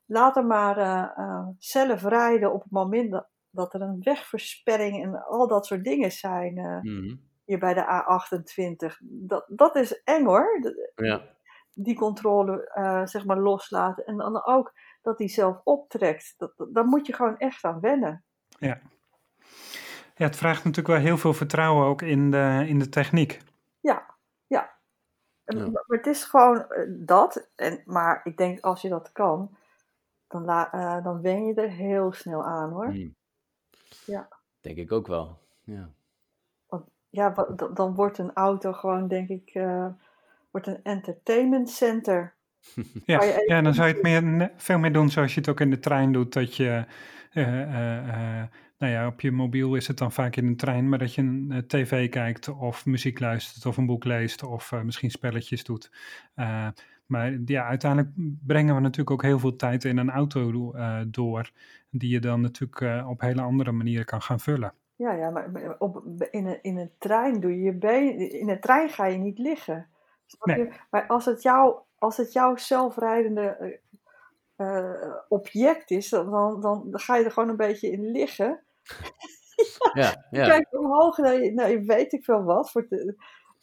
later 0.06 0.46
maar 0.46 0.78
uh, 0.78 1.24
uh, 1.26 1.46
zelf 1.58 2.02
rijden 2.02 2.52
op 2.52 2.62
het 2.62 2.72
moment 2.72 3.10
dat, 3.10 3.28
dat, 3.50 3.74
er 3.74 3.80
een 3.80 4.00
wegversperring 4.02 5.02
en 5.04 5.24
al 5.26 5.48
dat 5.48 5.66
soort 5.66 5.84
dingen 5.84 6.12
zijn. 6.12 6.58
Uh, 6.58 6.80
mm. 6.80 7.26
Hier 7.44 7.58
bij 7.58 7.74
de 7.74 7.84
A28. 7.84 8.96
Dat, 9.00 9.44
dat 9.48 9.76
is 9.76 10.02
eng 10.02 10.24
hoor. 10.24 10.74
Ja. 10.94 11.22
Die 11.74 11.96
controle 11.96 12.70
zeg 13.04 13.24
maar 13.24 13.38
loslaten. 13.38 14.04
En 14.04 14.16
dan 14.16 14.46
ook 14.46 14.72
dat 15.02 15.18
hij 15.18 15.28
zelf 15.28 15.60
optrekt. 15.64 16.34
Dat, 16.36 16.52
daar 16.72 16.84
moet 16.84 17.06
je 17.06 17.12
gewoon 17.12 17.38
echt 17.38 17.64
aan 17.64 17.80
wennen. 17.80 18.24
Ja. 18.58 18.80
ja, 20.14 20.24
het 20.24 20.36
vraagt 20.36 20.64
natuurlijk 20.64 20.94
wel 20.94 21.04
heel 21.06 21.18
veel 21.18 21.34
vertrouwen 21.34 21.86
ook 21.86 22.02
in 22.02 22.30
de, 22.30 22.64
in 22.66 22.78
de 22.78 22.88
techniek. 22.88 23.40
Ja, 23.80 24.14
ja. 24.46 24.76
Maar 25.54 25.84
het 25.86 26.06
is 26.06 26.24
gewoon 26.24 26.70
eh, 26.70 26.84
dat. 26.88 27.50
En, 27.54 27.82
maar 27.84 28.20
ik 28.24 28.36
denk 28.36 28.60
als 28.60 28.82
je 28.82 28.88
dat 28.88 29.12
kan, 29.12 29.56
dan, 30.26 30.44
la, 30.44 30.74
uh, 30.74 31.04
dan 31.04 31.20
wen 31.20 31.46
je 31.46 31.54
er 31.54 31.70
heel 31.70 32.12
snel 32.12 32.44
aan 32.44 32.70
hoor. 32.70 32.86
Hmm. 32.86 33.14
Ja. 34.04 34.28
Denk 34.60 34.76
ik 34.76 34.92
ook 34.92 35.06
wel. 35.06 35.38
Ja. 35.62 35.90
Want, 36.66 36.86
ja, 37.08 37.30
dan, 37.30 37.74
dan 37.74 37.94
wordt 37.94 38.18
een 38.18 38.32
auto 38.32 38.72
gewoon, 38.72 39.08
denk 39.08 39.28
ik, 39.28 39.54
uh, 39.54 39.86
wordt 40.50 40.66
een 40.66 40.82
entertainment 40.82 41.70
center. 41.70 42.34
Ja, 43.04 43.22
ja, 43.46 43.62
dan 43.62 43.74
zou 43.74 43.88
je 43.88 43.94
het 43.94 44.02
meer, 44.02 44.52
veel 44.56 44.78
meer 44.78 44.92
doen 44.92 45.10
zoals 45.10 45.34
je 45.34 45.40
het 45.40 45.48
ook 45.48 45.60
in 45.60 45.70
de 45.70 45.78
trein 45.78 46.12
doet. 46.12 46.32
Dat 46.32 46.56
je, 46.56 46.84
uh, 47.32 47.60
uh, 47.60 48.42
nou 48.78 48.92
ja, 48.92 49.06
op 49.06 49.20
je 49.20 49.32
mobiel 49.32 49.74
is 49.74 49.88
het 49.88 49.98
dan 49.98 50.12
vaak 50.12 50.36
in 50.36 50.46
een 50.46 50.56
trein, 50.56 50.88
maar 50.88 50.98
dat 50.98 51.14
je 51.14 51.22
een 51.22 51.64
tv 51.66 52.08
kijkt 52.08 52.48
of 52.48 52.86
muziek 52.86 53.20
luistert 53.20 53.66
of 53.66 53.76
een 53.76 53.86
boek 53.86 54.04
leest 54.04 54.42
of 54.42 54.72
misschien 54.84 55.10
spelletjes 55.10 55.64
doet. 55.64 55.90
maar 57.06 57.38
ja, 57.44 57.66
uiteindelijk 57.66 58.12
brengen 58.46 58.74
we 58.74 58.80
natuurlijk 58.80 59.10
ook 59.10 59.22
heel 59.22 59.38
veel 59.38 59.56
tijd 59.56 59.84
in 59.84 59.98
een 59.98 60.10
auto 60.10 60.72
door, 61.06 61.50
die 61.90 62.10
je 62.10 62.20
dan 62.20 62.40
natuurlijk 62.40 63.06
op 63.06 63.20
hele 63.20 63.42
andere 63.42 63.72
manieren 63.72 64.04
kan 64.04 64.22
gaan 64.22 64.40
vullen. 64.40 64.72
Ja, 64.98 65.12
ja 65.12 65.30
maar 65.30 65.76
op, 65.78 66.02
in, 66.30 66.46
een, 66.46 66.58
in 66.62 66.76
een 66.76 66.90
trein 66.98 67.40
doe 67.40 67.50
je 67.50 67.62
je 67.62 67.74
been, 67.74 68.30
in 68.32 68.48
een 68.48 68.60
trein 68.60 68.88
ga 68.88 69.06
je 69.06 69.18
niet 69.18 69.38
liggen. 69.38 69.86
Nee. 70.40 70.68
Maar 70.90 71.06
als 71.06 71.24
het 71.24 71.42
jou 71.42 71.78
als 71.98 72.16
het 72.16 72.32
jouw 72.32 72.56
zelfrijdende 72.56 73.78
uh, 74.56 75.14
object 75.28 75.90
is, 75.90 76.08
dan, 76.08 76.30
dan, 76.30 76.60
dan, 76.60 76.88
ga 76.90 77.16
je 77.16 77.24
er 77.24 77.30
gewoon 77.30 77.48
een 77.48 77.56
beetje 77.56 77.90
in 77.90 78.10
liggen. 78.10 78.62
ja, 79.92 80.26
ja. 80.30 80.46
Kijk 80.46 80.66
omhoog 80.70 81.16
naar 81.16 81.42
je, 81.42 81.52
nou, 81.52 81.84
weet 81.84 82.12
ik 82.12 82.24
veel 82.24 82.42
wat. 82.42 82.70
Voor 82.70 82.86
de, 82.88 83.14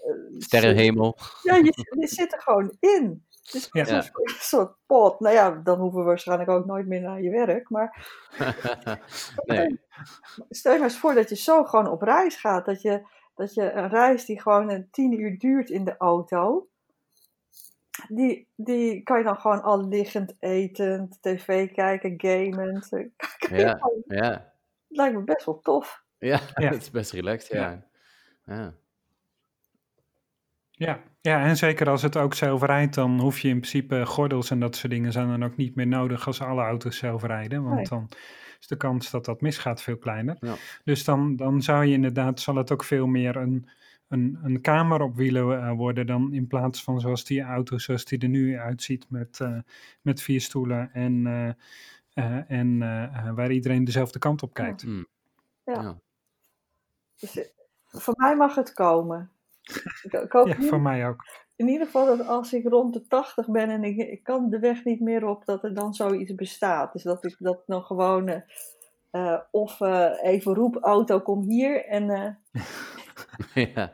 uh, 0.07 0.41
Sterrenhemel. 0.41 1.17
Ja, 1.41 1.55
je, 1.55 1.85
je, 1.99 2.07
zit 2.07 2.33
er 2.33 2.41
gewoon 2.41 2.77
in. 2.79 3.25
Het 3.43 3.53
is 3.53 3.69
een 3.71 4.03
soort 4.25 4.75
pot. 4.85 5.19
Nou 5.19 5.35
ja, 5.35 5.51
dan 5.51 5.79
hoeven 5.79 5.99
we 5.99 6.05
waarschijnlijk 6.05 6.49
ook 6.49 6.65
nooit 6.65 6.87
meer 6.87 7.01
naar 7.01 7.21
je 7.21 7.29
werk. 7.29 7.69
Maar 7.69 8.07
nee. 9.45 9.79
stel 10.49 10.71
je 10.71 10.79
maar 10.79 10.87
eens 10.87 10.97
voor 10.97 11.13
dat 11.13 11.29
je 11.29 11.35
zo 11.35 11.63
gewoon 11.63 11.87
op 11.87 12.01
reis 12.01 12.35
gaat. 12.35 12.65
Dat 12.65 12.81
je, 12.81 13.07
dat 13.35 13.53
je 13.53 13.71
een 13.71 13.89
reis 13.89 14.25
die 14.25 14.41
gewoon 14.41 14.69
een 14.69 14.87
tien 14.91 15.19
uur 15.19 15.37
duurt 15.37 15.69
in 15.69 15.85
de 15.85 15.97
auto 15.97 16.67
die, 18.07 18.47
die 18.55 19.03
kan 19.03 19.17
je 19.17 19.23
dan 19.23 19.37
gewoon 19.37 19.61
al 19.61 19.87
liggend 19.87 20.35
eten, 20.39 21.17
tv 21.21 21.71
kijken, 21.71 22.13
gamend. 22.17 22.89
Ja, 23.49 23.79
ja. 24.07 24.53
Lijkt 24.87 25.15
me 25.15 25.23
best 25.23 25.45
wel 25.45 25.59
tof. 25.59 26.03
Ja, 26.17 26.39
ja. 26.55 26.69
het 26.71 26.81
is 26.81 26.91
best 26.91 27.11
relaxed, 27.11 27.51
ja. 27.51 27.85
ja. 28.45 28.73
Ja. 30.77 30.99
ja, 31.21 31.43
en 31.43 31.57
zeker 31.57 31.89
als 31.89 32.01
het 32.01 32.17
ook 32.17 32.33
zelf 32.33 32.61
rijdt, 32.61 32.95
dan 32.95 33.19
hoef 33.19 33.39
je 33.39 33.47
in 33.47 33.59
principe 33.59 34.05
gordels 34.05 34.49
en 34.49 34.59
dat 34.59 34.75
soort 34.75 34.91
dingen 34.91 35.11
zijn 35.11 35.27
dan 35.27 35.43
ook 35.43 35.55
niet 35.55 35.75
meer 35.75 35.87
nodig 35.87 36.27
als 36.27 36.41
alle 36.41 36.61
auto's 36.61 36.97
zelf 36.97 37.23
rijden. 37.23 37.63
Want 37.63 37.89
dan 37.89 38.09
is 38.59 38.67
de 38.67 38.77
kans 38.77 39.11
dat 39.11 39.25
dat 39.25 39.41
misgaat 39.41 39.81
veel 39.81 39.97
kleiner. 39.97 40.37
Ja. 40.39 40.55
Dus 40.83 41.03
dan, 41.03 41.35
dan 41.35 41.61
zou 41.61 41.85
je 41.85 41.93
inderdaad, 41.93 42.39
zal 42.39 42.55
het 42.55 42.71
ook 42.71 42.83
veel 42.83 43.07
meer 43.07 43.35
een, 43.35 43.69
een, 44.07 44.39
een 44.43 44.61
kamer 44.61 45.01
op 45.01 45.15
wielen 45.15 45.47
uh, 45.47 45.71
worden 45.71 46.07
dan 46.07 46.33
in 46.33 46.47
plaats 46.47 46.83
van 46.83 46.99
zoals 46.99 47.23
die 47.23 47.41
auto 47.41 47.77
zoals 47.77 48.05
die 48.05 48.19
er 48.19 48.27
nu 48.27 48.57
uitziet 48.57 49.05
met, 49.09 49.39
uh, 49.41 49.57
met 50.01 50.21
vier 50.21 50.41
stoelen 50.41 50.93
en, 50.93 51.25
uh, 52.13 52.51
en 52.51 52.79
waar 53.35 53.51
iedereen 53.51 53.83
dezelfde 53.83 54.19
kant 54.19 54.43
op 54.43 54.53
kijkt. 54.53 54.81
Ja. 54.81 55.01
ja. 55.63 55.97
Dus, 57.19 57.49
voor 57.85 58.13
mij 58.17 58.35
mag 58.35 58.55
het 58.55 58.73
komen. 58.73 59.31
Ik, 60.03 60.13
ik 60.13 60.33
ja, 60.33 60.43
niet, 60.43 60.69
voor 60.69 60.81
mij 60.81 61.07
ook. 61.07 61.25
In 61.55 61.67
ieder 61.67 61.85
geval 61.85 62.17
dat 62.17 62.27
als 62.27 62.53
ik 62.53 62.67
rond 62.67 62.93
de 62.93 63.07
80 63.07 63.49
ben 63.49 63.69
en 63.69 63.83
ik, 63.83 63.97
ik 63.97 64.23
kan 64.23 64.49
de 64.49 64.59
weg 64.59 64.83
niet 64.83 64.99
meer 64.99 65.25
op, 65.25 65.45
dat 65.45 65.63
er 65.63 65.73
dan 65.73 65.93
zoiets 65.93 66.35
bestaat. 66.35 66.93
Dus 66.93 67.03
dat 67.03 67.25
ik 67.25 67.35
dat 67.39 67.67
nog 67.67 67.87
gewoon 67.87 68.43
of 69.51 69.79
even 70.21 70.53
roep 70.53 70.75
auto, 70.75 71.19
kom 71.19 71.41
hier. 71.41 71.85
En, 71.85 72.39
ja. 73.75 73.93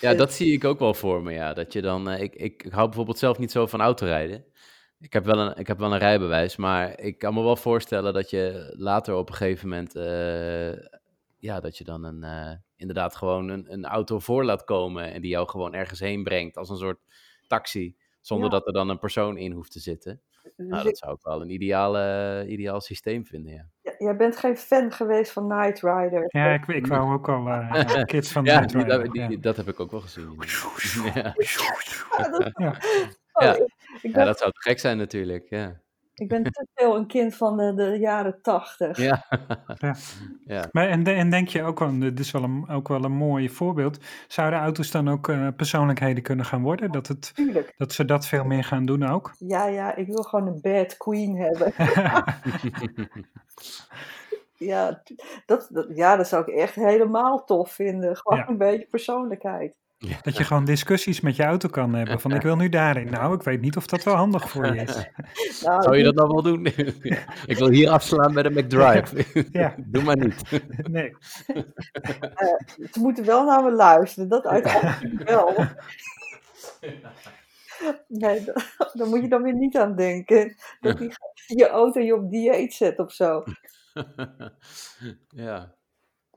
ja, 0.00 0.14
dat 0.14 0.32
zie 0.32 0.52
ik 0.52 0.64
ook 0.64 0.78
wel 0.78 0.94
voor 0.94 1.22
me. 1.22 1.32
Ja. 1.32 1.52
Dat 1.52 1.72
je 1.72 1.82
dan, 1.82 2.10
ik, 2.10 2.34
ik, 2.34 2.62
ik 2.62 2.72
hou 2.72 2.86
bijvoorbeeld 2.86 3.18
zelf 3.18 3.38
niet 3.38 3.50
zo 3.50 3.66
van 3.66 3.80
autorijden. 3.80 4.44
Ik 5.00 5.12
heb, 5.12 5.24
wel 5.24 5.38
een, 5.38 5.56
ik 5.56 5.66
heb 5.66 5.78
wel 5.78 5.92
een 5.92 5.98
rijbewijs, 5.98 6.56
maar 6.56 7.00
ik 7.00 7.18
kan 7.18 7.34
me 7.34 7.42
wel 7.42 7.56
voorstellen 7.56 8.12
dat 8.12 8.30
je 8.30 8.74
later 8.76 9.14
op 9.14 9.28
een 9.28 9.34
gegeven 9.34 9.68
moment, 9.68 9.92
ja, 11.38 11.60
dat 11.60 11.78
je 11.78 11.84
dan 11.84 12.04
een, 12.04 12.60
inderdaad 12.76 13.16
gewoon 13.16 13.48
een, 13.48 13.72
een 13.72 13.84
auto 13.84 14.18
voor 14.18 14.44
laat 14.44 14.64
komen 14.64 15.12
en 15.12 15.20
die 15.20 15.30
jou 15.30 15.48
gewoon 15.48 15.74
ergens 15.74 16.00
heen 16.00 16.22
brengt 16.22 16.56
als 16.56 16.68
een 16.68 16.76
soort 16.76 16.98
taxi, 17.46 17.96
zonder 18.20 18.50
dat 18.50 18.66
er 18.66 18.72
dan 18.72 18.88
een 18.88 18.98
persoon 18.98 19.36
in 19.36 19.52
hoeft 19.52 19.72
te 19.72 19.80
zitten. 19.80 20.22
Dus 20.42 20.52
nou, 20.56 20.84
dat 20.84 20.98
zou 20.98 21.12
ik 21.12 21.22
wel 21.22 21.40
een 21.42 21.50
ideale, 21.50 22.44
ideaal 22.48 22.80
systeem 22.80 23.26
vinden, 23.26 23.52
ja. 23.52 23.66
ja. 23.80 23.94
Jij 23.98 24.16
bent 24.16 24.36
geen 24.36 24.56
fan 24.56 24.92
geweest 24.92 25.32
van 25.32 25.46
Night 25.46 25.80
Rider. 25.80 26.24
Ja, 26.28 26.52
ik, 26.52 26.66
ik 26.66 26.86
wou 26.86 27.12
ook 27.12 27.28
al 27.28 27.46
uh, 27.46 28.02
kids 28.04 28.32
van 28.32 28.44
ja, 28.44 28.60
Night 28.60 28.74
Rider. 28.74 29.10
Die, 29.10 29.28
die, 29.28 29.38
dat 29.38 29.56
heb 29.56 29.68
ik 29.68 29.80
ook 29.80 29.90
wel 29.90 30.00
gezien. 30.00 30.36
ja. 31.14 31.34
ja. 32.64 32.76
ja. 33.32 33.66
ja, 34.02 34.24
dat 34.24 34.38
zou 34.38 34.50
te 34.50 34.60
gek 34.60 34.78
zijn 34.78 34.96
natuurlijk, 34.96 35.48
ja. 35.48 35.80
Ik 36.22 36.28
ben 36.28 36.42
te 36.42 36.66
veel 36.74 36.96
een 36.96 37.06
kind 37.06 37.34
van 37.34 37.56
de, 37.56 37.74
de 37.74 37.98
jaren 37.98 38.42
tachtig. 38.42 38.96
Ja. 38.96 39.26
ja. 39.78 39.94
ja. 40.54 40.68
Maar 40.72 40.88
en, 40.88 41.04
en 41.04 41.30
denk 41.30 41.48
je 41.48 41.62
ook 41.62 41.78
wel, 41.78 41.98
dit 41.98 42.18
is 42.18 42.30
wel 42.30 42.42
een, 42.42 42.68
ook 42.68 42.88
wel 42.88 43.04
een 43.04 43.12
mooi 43.12 43.50
voorbeeld, 43.50 43.98
zouden 44.28 44.60
auto's 44.60 44.90
dan 44.90 45.10
ook 45.10 45.28
uh, 45.28 45.48
persoonlijkheden 45.56 46.22
kunnen 46.22 46.44
gaan 46.44 46.62
worden? 46.62 46.92
Dat, 46.92 47.06
het, 47.06 47.32
dat 47.76 47.92
ze 47.92 48.04
dat 48.04 48.26
veel 48.26 48.44
meer 48.44 48.64
gaan 48.64 48.84
doen 48.84 49.08
ook? 49.08 49.34
Ja, 49.38 49.66
ja, 49.66 49.94
ik 49.94 50.06
wil 50.06 50.22
gewoon 50.22 50.46
een 50.46 50.60
bad 50.60 50.96
queen 50.96 51.36
hebben. 51.36 51.72
ja, 54.72 55.02
dat, 55.46 55.68
dat, 55.70 55.86
ja, 55.94 56.16
dat 56.16 56.28
zou 56.28 56.42
ik 56.42 56.54
echt 56.54 56.74
helemaal 56.74 57.44
tof 57.44 57.72
vinden. 57.72 58.16
Gewoon 58.16 58.38
ja. 58.38 58.48
een 58.48 58.58
beetje 58.58 58.86
persoonlijkheid. 58.90 59.80
Dat 60.22 60.36
je 60.36 60.44
gewoon 60.44 60.64
discussies 60.64 61.20
met 61.20 61.36
je 61.36 61.42
auto 61.42 61.68
kan 61.68 61.94
hebben. 61.94 62.20
Van 62.20 62.34
ik 62.34 62.42
wil 62.42 62.56
nu 62.56 62.68
daarin. 62.68 63.10
Nou, 63.10 63.34
ik 63.34 63.42
weet 63.42 63.60
niet 63.60 63.76
of 63.76 63.86
dat 63.86 64.02
wel 64.02 64.14
handig 64.14 64.50
voor 64.50 64.66
je 64.66 64.82
is. 64.82 64.96
Nou, 65.64 65.82
Zou 65.82 65.96
je 65.96 66.02
dat 66.02 66.14
nou 66.14 66.28
wel 66.28 66.42
doen? 66.42 66.66
ik 67.52 67.58
wil 67.58 67.68
hier 67.68 67.90
afslaan 67.90 68.32
met 68.32 68.44
een 68.44 68.52
McDrive. 68.52 69.24
Ja. 69.60 69.74
Doe 69.78 70.02
maar 70.02 70.16
niet. 70.16 70.62
Nee. 70.90 71.16
Uh, 71.54 72.84
ze 72.92 73.00
moeten 73.00 73.24
wel 73.24 73.44
naar 73.44 73.62
me 73.62 73.72
luisteren. 73.72 74.28
Dat 74.28 74.46
uiteindelijk 74.46 75.28
wel. 75.28 75.54
Nee, 78.08 78.44
daar 78.92 79.06
moet 79.08 79.20
je 79.20 79.28
dan 79.28 79.42
weer 79.42 79.54
niet 79.54 79.76
aan 79.76 79.96
denken. 79.96 80.56
Dat 80.80 80.98
die 80.98 81.12
je 81.46 81.68
auto 81.68 82.00
je 82.00 82.14
op 82.14 82.30
dieet 82.30 82.74
zet 82.74 82.98
of 82.98 83.12
zo. 83.12 83.44
Ja. 85.28 85.74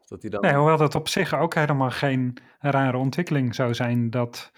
Dat 0.07 0.21
hij 0.21 0.29
dan... 0.29 0.41
Nee, 0.41 0.53
hoewel 0.53 0.77
dat 0.77 0.95
op 0.95 1.07
zich 1.07 1.33
ook 1.33 1.53
helemaal 1.53 1.91
geen 1.91 2.37
rare 2.59 2.97
ontwikkeling 2.97 3.55
zou 3.55 3.73
zijn. 3.73 4.09
Dat 4.09 4.51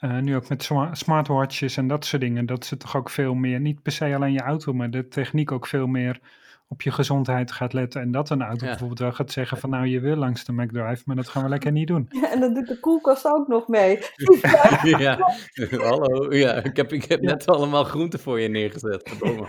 uh, 0.00 0.18
nu 0.18 0.36
ook 0.36 0.48
met 0.48 0.70
smartwatches 0.92 1.76
en 1.76 1.88
dat 1.88 2.04
soort 2.04 2.22
dingen, 2.22 2.46
dat 2.46 2.64
ze 2.64 2.76
toch 2.76 2.96
ook 2.96 3.10
veel 3.10 3.34
meer, 3.34 3.60
niet 3.60 3.82
per 3.82 3.92
se 3.92 4.14
alleen 4.14 4.32
je 4.32 4.40
auto, 4.40 4.72
maar 4.72 4.90
de 4.90 5.08
techniek 5.08 5.52
ook 5.52 5.66
veel 5.66 5.86
meer 5.86 6.20
op 6.68 6.82
je 6.82 6.90
gezondheid 6.90 7.52
gaat 7.52 7.72
letten. 7.72 8.00
En 8.00 8.10
dat 8.10 8.30
een 8.30 8.42
auto 8.42 8.66
bijvoorbeeld 8.66 8.98
wel 8.98 9.12
gaat 9.12 9.32
zeggen 9.32 9.58
van 9.58 9.70
nou 9.70 9.86
je 9.86 10.00
wil 10.00 10.16
langs 10.16 10.44
de 10.44 10.52
McDrive, 10.52 11.02
maar 11.04 11.16
dat 11.16 11.28
gaan 11.28 11.42
we 11.42 11.48
lekker 11.48 11.72
niet 11.72 11.86
doen. 11.86 12.08
Ja, 12.20 12.32
en 12.32 12.40
dan 12.40 12.54
doet 12.54 12.66
de 12.66 12.80
koelkast 12.80 13.26
ook 13.26 13.48
nog 13.48 13.68
mee. 13.68 13.98
ja, 14.82 15.18
hallo. 15.88 16.34
Ja, 16.34 16.54
ik 16.54 16.76
heb, 16.76 16.92
ik 16.92 17.04
heb 17.04 17.20
net 17.20 17.46
allemaal 17.46 17.84
groenten 17.84 18.18
voor 18.18 18.40
je 18.40 18.48
neergezet. 18.48 19.08
Verdomme. 19.08 19.46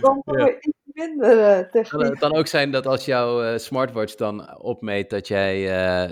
Dan 0.00 0.22
ja 0.24 0.52
minder 0.94 1.68
Kan 1.88 2.04
het 2.04 2.20
dan 2.20 2.34
ook 2.36 2.46
zijn 2.46 2.70
dat 2.70 2.86
als 2.86 3.04
jouw 3.04 3.44
uh, 3.44 3.58
smartwatch 3.58 4.14
dan 4.14 4.58
opmeet 4.58 5.10
dat 5.10 5.28
jij, 5.28 5.60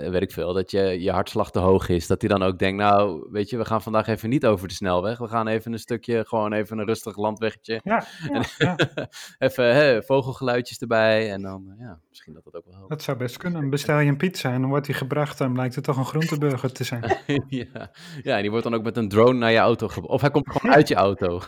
uh, 0.01 0.09
weet 0.09 0.21
ik 0.21 0.31
veel, 0.31 0.53
dat 0.53 0.71
je, 0.71 1.01
je 1.01 1.11
hartslag 1.11 1.51
te 1.51 1.59
hoog 1.59 1.89
is, 1.89 2.07
dat 2.07 2.21
hij 2.21 2.29
dan 2.29 2.43
ook 2.43 2.59
denkt, 2.59 2.77
nou, 2.77 3.27
weet 3.31 3.49
je, 3.49 3.57
we 3.57 3.65
gaan 3.65 3.81
vandaag 3.81 4.07
even 4.07 4.29
niet 4.29 4.45
over 4.45 4.67
de 4.67 4.73
snelweg, 4.73 5.17
we 5.17 5.27
gaan 5.27 5.47
even 5.47 5.73
een 5.73 5.79
stukje, 5.79 6.25
gewoon 6.25 6.53
even 6.53 6.77
een 6.77 6.85
rustig 6.85 7.17
landweggetje. 7.17 7.79
Ja, 7.83 8.05
ja, 8.31 8.43
ja. 8.57 8.75
even 9.47 9.75
hè, 9.75 10.03
vogelgeluidjes 10.03 10.79
erbij 10.79 11.31
en 11.31 11.41
dan, 11.41 11.75
ja, 11.79 11.99
misschien 12.13 12.33
dat 12.33 12.43
dat 12.43 12.55
ook 12.55 12.65
wel 12.65 12.73
helpt. 12.73 12.89
Dat 12.89 13.01
zou 13.01 13.17
best 13.17 13.37
kunnen. 13.37 13.61
Dan 13.61 13.69
bestel 13.69 13.99
je 13.99 14.09
een 14.09 14.17
pizza 14.17 14.51
en 14.51 14.61
dan 14.61 14.69
wordt 14.69 14.85
die 14.85 14.95
gebracht 14.95 15.41
en 15.41 15.53
blijkt 15.53 15.75
het 15.75 15.83
toch 15.83 15.97
een 15.97 16.05
groenteburger 16.05 16.71
te 16.71 16.83
zijn. 16.83 17.17
ja. 17.47 17.91
ja, 18.23 18.35
en 18.35 18.41
die 18.41 18.49
wordt 18.49 18.65
dan 18.65 18.73
ook 18.73 18.83
met 18.83 18.97
een 18.97 19.09
drone 19.09 19.39
naar 19.39 19.51
je 19.51 19.57
auto 19.57 19.87
gebracht. 19.87 20.13
Of 20.13 20.21
hij 20.21 20.31
komt 20.31 20.51
gewoon 20.51 20.75
uit 20.75 20.87
je 20.87 20.95
auto. 20.95 21.41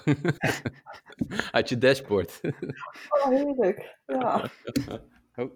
uit 1.52 1.70
je 1.70 1.78
dashboard. 1.78 2.40
Oh, 3.10 3.30
heerlijk. 3.30 3.98
Ja. 4.06 4.44
Oh. 5.38 5.52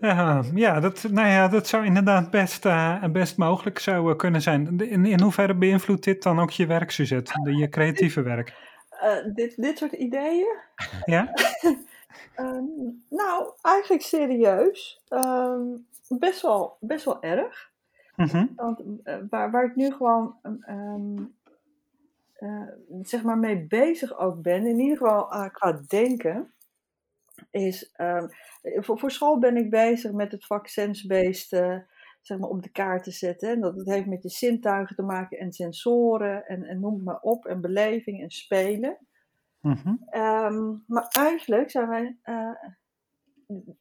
Ja, 0.00 0.42
ja, 0.54 0.80
dat, 0.80 1.06
nou 1.10 1.28
ja, 1.28 1.48
dat 1.48 1.66
zou 1.66 1.84
inderdaad 1.84 2.30
best, 2.30 2.64
uh, 2.64 3.04
best 3.04 3.36
mogelijk 3.36 3.78
zou 3.78 4.16
kunnen 4.16 4.42
zijn. 4.42 4.78
In, 4.78 5.06
in 5.06 5.20
hoeverre 5.20 5.54
beïnvloedt 5.54 6.04
dit 6.04 6.22
dan 6.22 6.40
ook 6.40 6.50
je 6.50 6.66
werk, 6.66 6.90
Suzette, 6.90 7.56
je 7.56 7.68
creatieve 7.68 8.22
werk? 8.22 8.52
Uh, 9.02 9.34
dit, 9.34 9.56
dit 9.56 9.78
soort 9.78 9.92
ideeën? 9.92 10.56
Ja? 11.04 11.32
Um, 12.38 13.04
nou, 13.08 13.52
eigenlijk 13.62 14.02
serieus. 14.02 15.02
Um, 15.08 15.86
best, 16.08 16.42
wel, 16.42 16.76
best 16.80 17.04
wel 17.04 17.22
erg. 17.22 17.72
Mm 18.16 18.26
-hmm. 18.26 18.52
Want 18.56 18.80
uh, 18.80 19.16
waar, 19.30 19.50
waar 19.50 19.64
ik 19.64 19.76
nu 19.76 19.90
gewoon 19.90 20.36
um, 20.68 21.34
uh, 22.38 22.68
zeg 23.02 23.22
maar 23.22 23.38
mee 23.38 23.66
bezig 23.66 24.18
ook 24.18 24.42
ben, 24.42 24.66
in 24.66 24.78
ieder 24.78 24.96
geval 24.96 25.32
uh, 25.32 25.48
qua 25.48 25.80
denken, 25.86 26.52
is 27.50 27.94
voor, 28.62 28.98
voor, 28.98 29.10
school 29.10 29.38
ben 29.38 29.56
ik 29.56 29.70
bezig 29.70 30.12
met 30.12 30.32
het 30.32 30.46
vak 30.46 30.66
sense-based 30.66 31.48
zeg 32.20 32.38
maar 32.38 32.48
op 32.48 32.62
de 32.62 32.68
kaart 32.68 33.04
te 33.04 33.10
zetten. 33.10 33.50
En 33.50 33.60
dat, 33.60 33.76
dat 33.76 33.86
heeft 33.86 34.06
met 34.06 34.22
je 34.22 34.28
zintuigen 34.28 34.96
te 34.96 35.02
maken 35.02 35.38
en 35.38 35.52
sensoren 35.52 36.46
en, 36.46 36.64
en 36.64 36.80
noem 36.80 37.02
maar 37.02 37.20
op, 37.20 37.46
en 37.46 37.60
beleving 37.60 38.22
en 38.22 38.30
spelen. 38.30 38.98
Mm 39.64 39.76
-hmm. 39.82 40.20
um, 40.22 40.84
maar 40.86 41.06
eigenlijk 41.08 41.70
zijn 41.70 41.88
wij. 41.88 42.18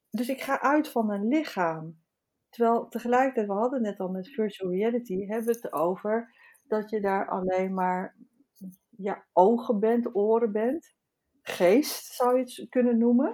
dus 0.09 0.29
ik 0.29 0.41
ga 0.41 0.61
uit 0.61 0.87
van 0.87 1.11
een 1.11 1.27
lichaam. 1.27 2.01
Terwijl 2.49 2.87
tegelijkertijd, 2.87 3.47
we 3.47 3.53
hadden 3.53 3.81
net 3.81 3.99
al 3.99 4.09
met 4.09 4.27
virtual 4.27 4.71
reality, 4.71 5.25
hebben 5.25 5.53
we 5.53 5.59
het 5.61 5.73
over 5.73 6.33
dat 6.67 6.89
je 6.89 7.01
daar 7.01 7.29
alleen 7.29 7.73
maar 7.73 8.15
ja, 8.89 9.25
ogen 9.33 9.79
bent, 9.79 10.15
oren 10.15 10.51
bent. 10.51 10.93
Geest 11.41 12.13
zou 12.13 12.37
je 12.37 12.43
het 12.43 12.69
kunnen 12.69 12.97
noemen. 12.97 13.33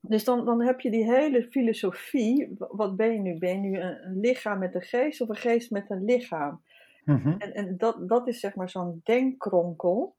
Dus 0.00 0.24
dan, 0.24 0.44
dan 0.44 0.62
heb 0.62 0.80
je 0.80 0.90
die 0.90 1.12
hele 1.12 1.42
filosofie. 1.42 2.54
Wat 2.58 2.96
ben 2.96 3.12
je 3.12 3.18
nu? 3.18 3.38
Ben 3.38 3.62
je 3.62 3.68
nu 3.68 3.80
een, 3.80 4.06
een 4.06 4.20
lichaam 4.20 4.58
met 4.58 4.74
een 4.74 4.82
geest 4.82 5.20
of 5.20 5.28
een 5.28 5.36
geest 5.36 5.70
met 5.70 5.90
een 5.90 6.04
lichaam? 6.04 6.62
Mm-hmm. 7.04 7.34
En, 7.38 7.54
en 7.54 7.76
dat, 7.76 8.08
dat 8.08 8.28
is 8.28 8.40
zeg 8.40 8.54
maar 8.54 8.70
zo'n 8.70 9.00
denkkronkel. 9.04 10.16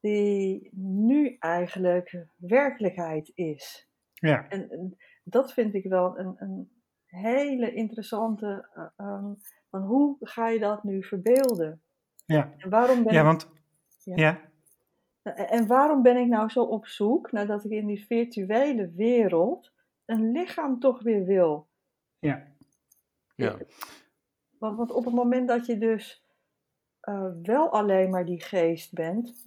Die 0.00 0.70
nu 0.74 1.36
eigenlijk 1.38 2.26
werkelijkheid 2.36 3.30
is. 3.34 3.88
Ja. 4.12 4.48
En, 4.48 4.70
en 4.70 4.96
dat 5.24 5.52
vind 5.52 5.74
ik 5.74 5.84
wel 5.84 6.18
een, 6.18 6.34
een 6.38 6.70
hele 7.06 7.72
interessante. 7.72 8.68
Uh, 8.74 9.06
um, 9.06 9.36
van 9.70 9.82
hoe 9.82 10.16
ga 10.20 10.48
je 10.48 10.58
dat 10.58 10.84
nu 10.84 11.04
verbeelden? 11.04 11.82
Ja, 12.26 12.54
en 12.58 12.70
waarom 12.70 13.02
ben 13.02 13.12
ja 13.12 13.20
ik... 13.20 13.26
want... 13.26 13.50
Ja. 13.98 14.16
ja. 14.16 14.48
En 15.34 15.66
waarom 15.66 16.02
ben 16.02 16.16
ik 16.16 16.28
nou 16.28 16.48
zo 16.48 16.62
op 16.62 16.86
zoek, 16.86 17.32
nadat 17.32 17.64
ik 17.64 17.70
in 17.70 17.86
die 17.86 18.06
virtuele 18.06 18.92
wereld 18.96 19.72
een 20.04 20.30
lichaam 20.30 20.80
toch 20.80 21.02
weer 21.02 21.24
wil? 21.24 21.68
Ja. 22.18 22.46
ja. 23.36 23.58
Want, 24.58 24.76
want 24.76 24.90
op 24.90 25.04
het 25.04 25.14
moment 25.14 25.48
dat 25.48 25.66
je 25.66 25.78
dus 25.78 26.24
uh, 27.08 27.26
wel 27.42 27.70
alleen 27.70 28.10
maar 28.10 28.24
die 28.24 28.40
geest 28.40 28.92
bent, 28.92 29.46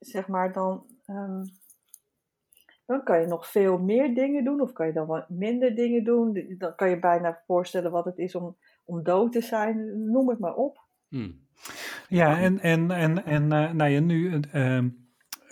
zeg 0.00 0.28
maar, 0.28 0.52
dan, 0.52 0.86
um, 1.06 1.44
dan 2.86 3.02
kan 3.02 3.20
je 3.20 3.26
nog 3.26 3.46
veel 3.46 3.78
meer 3.78 4.14
dingen 4.14 4.44
doen, 4.44 4.60
of 4.60 4.72
kan 4.72 4.86
je 4.86 4.92
dan 4.92 5.06
wat 5.06 5.28
minder 5.28 5.74
dingen 5.74 6.04
doen. 6.04 6.54
Dan 6.58 6.74
kan 6.74 6.90
je 6.90 6.98
bijna 6.98 7.42
voorstellen 7.46 7.90
wat 7.90 8.04
het 8.04 8.18
is 8.18 8.34
om, 8.34 8.56
om 8.84 9.02
dood 9.02 9.32
te 9.32 9.40
zijn, 9.40 10.10
noem 10.10 10.28
het 10.28 10.38
maar 10.38 10.54
op. 10.54 10.80
Hmm. 11.08 11.40
Ja, 12.08 12.38
en, 12.38 12.60
en, 12.60 12.90
en, 12.90 13.24
en 13.24 13.42
uh, 13.42 13.72
nou 13.72 13.90
ja, 13.90 14.00
nu, 14.00 14.40
uh, 14.54 14.84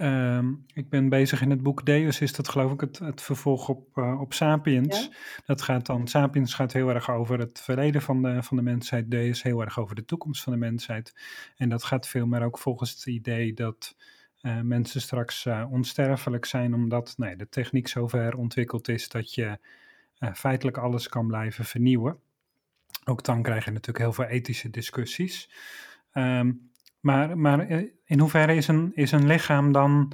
uh, 0.00 0.48
ik 0.74 0.88
ben 0.88 1.08
bezig 1.08 1.42
in 1.42 1.50
het 1.50 1.62
boek 1.62 1.86
Deus, 1.86 2.20
is 2.20 2.32
dat 2.32 2.48
geloof 2.48 2.72
ik 2.72 2.80
het, 2.80 2.98
het 2.98 3.22
vervolg 3.22 3.68
op, 3.68 3.96
uh, 3.96 4.20
op 4.20 4.32
Sapiens. 4.32 5.00
Ja? 5.02 5.16
Dat 5.44 5.62
gaat 5.62 5.86
dan, 5.86 6.08
Sapiens 6.08 6.54
gaat 6.54 6.72
heel 6.72 6.88
erg 6.88 7.10
over 7.10 7.38
het 7.38 7.60
verleden 7.60 8.02
van 8.02 8.22
de, 8.22 8.42
van 8.42 8.56
de 8.56 8.62
mensheid, 8.62 9.10
Deus 9.10 9.42
heel 9.42 9.60
erg 9.60 9.78
over 9.78 9.94
de 9.94 10.04
toekomst 10.04 10.42
van 10.42 10.52
de 10.52 10.58
mensheid. 10.58 11.14
En 11.56 11.68
dat 11.68 11.84
gaat 11.84 12.08
veel 12.08 12.26
meer 12.26 12.42
ook 12.42 12.58
volgens 12.58 12.90
het 12.90 13.06
idee 13.06 13.54
dat 13.54 13.96
uh, 14.42 14.60
mensen 14.60 15.00
straks 15.00 15.46
onsterfelijk 15.70 16.44
zijn, 16.44 16.74
omdat 16.74 17.14
nee, 17.16 17.36
de 17.36 17.48
techniek 17.48 17.88
zover 17.88 18.36
ontwikkeld 18.36 18.88
is 18.88 19.08
dat 19.08 19.34
je 19.34 19.58
feitelijk 20.34 20.78
alles 20.78 21.08
kan 21.08 21.26
blijven 21.26 21.64
vernieuwen. 21.64 22.18
Ook 23.04 23.24
dan 23.24 23.42
krijg 23.42 23.64
je 23.64 23.70
natuurlijk 23.70 23.98
heel 23.98 24.12
veel 24.12 24.24
ethische 24.24 24.70
discussies. 24.70 25.50
Um, 26.14 26.69
Maar, 27.00 27.38
maar 27.38 27.70
in 28.04 28.18
hoeverre 28.18 28.54
is 28.54 28.68
een, 28.68 28.90
is 28.94 29.12
een 29.12 29.26
lichaam 29.26 29.72
dan 29.72 30.12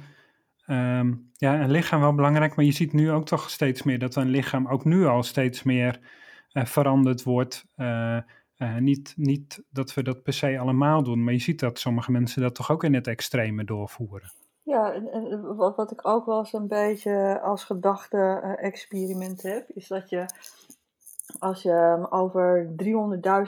Ehm, 0.67 1.13
ja, 1.33 1.61
een 1.61 1.71
lichaam 1.71 2.01
wel 2.01 2.15
belangrijk, 2.15 2.55
maar 2.55 2.65
je 2.65 2.71
ziet 2.71 2.93
nu 2.93 3.11
ook 3.11 3.25
toch 3.25 3.49
steeds 3.49 3.83
meer 3.83 3.99
dat 3.99 4.15
een 4.15 4.27
lichaam 4.27 4.67
ook 4.67 4.85
nu 4.85 5.05
al 5.05 5.23
steeds 5.23 5.63
meer 5.63 5.99
uh, 6.53 6.65
veranderd 6.65 7.23
wordt. 7.23 7.65
Uh, 7.75 8.17
niet, 8.79 9.13
niet 9.17 9.63
dat 9.69 9.93
we 9.93 10.03
dat 10.03 10.23
per 10.23 10.33
se 10.33 10.59
allemaal 10.59 11.03
doen, 11.03 11.23
maar 11.23 11.33
je 11.33 11.39
ziet 11.39 11.59
dat 11.59 11.79
sommige 11.79 12.11
mensen 12.11 12.41
dat 12.41 12.55
toch 12.55 12.71
ook 12.71 12.83
in 12.83 12.93
het 12.93 13.07
extreme 13.07 13.63
doorvoeren. 13.63 14.31
Ja, 14.63 14.93
en, 14.93 15.55
wat, 15.55 15.75
wat 15.75 15.91
ik 15.91 16.07
ook 16.07 16.25
wel 16.25 16.39
eens 16.39 16.53
een 16.53 16.67
beetje 16.67 17.39
als 17.41 17.63
gedachte-experiment 17.63 19.41
heb, 19.41 19.69
is 19.69 19.87
dat 19.87 20.09
je 20.09 20.25
als 21.39 21.61
je 21.61 21.71
ehm, 21.71 22.03
over 22.09 22.69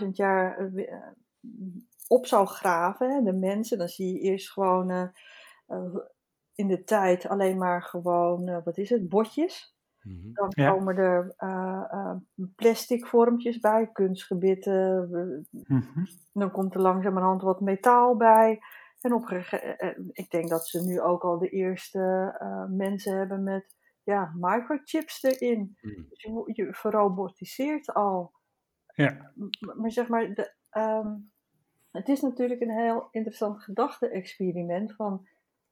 300.000 0.01 0.07
jaar 0.11 0.71
op 2.09 2.25
zou 2.25 2.47
graven, 2.47 3.23
de 3.23 3.33
mensen, 3.33 3.77
dan 3.77 3.87
zie 3.87 4.13
je 4.13 4.19
eerst 4.19 4.51
gewoon 4.51 5.11
in 6.59 6.67
de 6.67 6.83
tijd 6.83 7.27
alleen 7.27 7.57
maar 7.57 7.83
gewoon, 7.83 8.49
uh, 8.49 8.57
wat 8.63 8.77
is 8.77 8.89
het, 8.89 9.09
botjes. 9.09 9.77
Mhm. 10.01 10.33
Dan 10.33 10.49
komen 10.49 10.97
er 10.97 11.33
uh, 11.37 12.15
plastic 12.55 13.05
vormpjes 13.07 13.59
bij, 13.59 13.89
kunstgebitten. 13.91 15.09
Mm 15.51 16.07
Dan 16.33 16.51
komt 16.51 16.75
er 16.75 16.81
langzamerhand 16.81 17.41
wat 17.41 17.61
metaal 17.61 18.17
bij. 18.17 18.59
En 19.01 19.13
op 19.13 19.29
ik 20.11 20.29
denk 20.29 20.49
dat 20.49 20.67
ze 20.67 20.83
nu 20.83 21.01
ook 21.01 21.23
al 21.23 21.37
de 21.37 21.49
eerste 21.49 22.35
mensen 22.69 23.17
hebben 23.17 23.43
met 23.43 23.75
ja, 24.03 24.33
microchips 24.35 25.23
erin. 25.23 25.77
Mhm. 25.81 26.01
Dus 26.09 26.21
je, 26.21 26.43
je 26.45 26.73
verrobotiseert 26.73 27.93
al. 27.93 28.31
Ja. 28.95 29.31
Maar 29.75 29.91
zeg 29.91 30.07
maar, 30.07 30.33
de, 30.33 30.53
um, 30.77 31.31
het 31.91 32.09
is 32.09 32.21
natuurlijk 32.21 32.61
een 32.61 32.79
heel 32.79 33.07
interessant 33.11 33.63
gedachte-experiment 33.63 34.95
van 34.95 35.27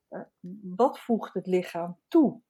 uh, 0.10 0.22
wat 0.62 1.00
voegt 1.00 1.34
het 1.34 1.48
lichaam 1.48 1.98
toe? 2.08 2.42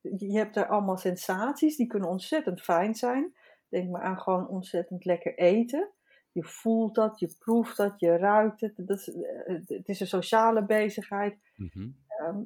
Je 0.00 0.36
hebt 0.36 0.56
er 0.56 0.66
allemaal 0.66 0.96
sensaties, 0.96 1.76
die 1.76 1.86
kunnen 1.86 2.08
ontzettend 2.08 2.60
fijn 2.60 2.94
zijn. 2.94 3.34
Denk 3.68 3.90
maar 3.90 4.02
aan 4.02 4.20
gewoon 4.20 4.48
ontzettend 4.48 5.04
lekker 5.04 5.38
eten. 5.38 5.90
Je 6.32 6.44
voelt 6.44 6.94
dat, 6.94 7.18
je 7.18 7.36
proeft 7.38 7.76
dat, 7.76 8.00
je 8.00 8.16
ruikt 8.16 8.60
het. 8.60 8.74
Dat 8.76 8.98
is, 8.98 9.08
eh, 9.08 9.54
het 9.66 9.88
is 9.88 10.00
een 10.00 10.06
sociale 10.06 10.64
bezigheid. 10.64 11.38
Mhm. 11.56 11.88
Ehm, 12.06 12.38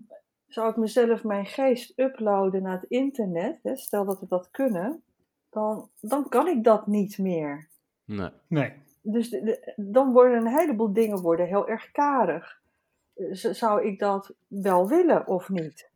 zou 0.46 0.70
ik 0.70 0.76
mezelf 0.76 1.24
mijn 1.24 1.46
geest 1.46 1.98
uploaden 1.98 2.62
naar 2.62 2.80
het 2.80 2.90
internet, 2.90 3.58
hè, 3.62 3.76
stel 3.76 4.04
dat 4.04 4.20
we 4.20 4.26
dat 4.26 4.50
kunnen, 4.50 5.02
dan, 5.50 5.90
dan 6.00 6.28
kan 6.28 6.48
ik 6.48 6.64
dat 6.64 6.86
niet 6.86 7.18
meer. 7.18 7.68
Nee. 8.04 8.30
nee. 8.48 8.72
Dus 9.06 9.40
dan 9.76 10.12
worden 10.12 10.38
een 10.38 10.58
heleboel 10.58 10.92
dingen 10.92 11.20
worden 11.20 11.46
heel 11.46 11.68
erg 11.68 11.90
karig 11.90 12.62
zou 13.32 13.86
ik 13.86 13.98
dat 13.98 14.34
wel 14.46 14.88
willen 14.88 15.26
of 15.26 15.48
niet? 15.48 15.90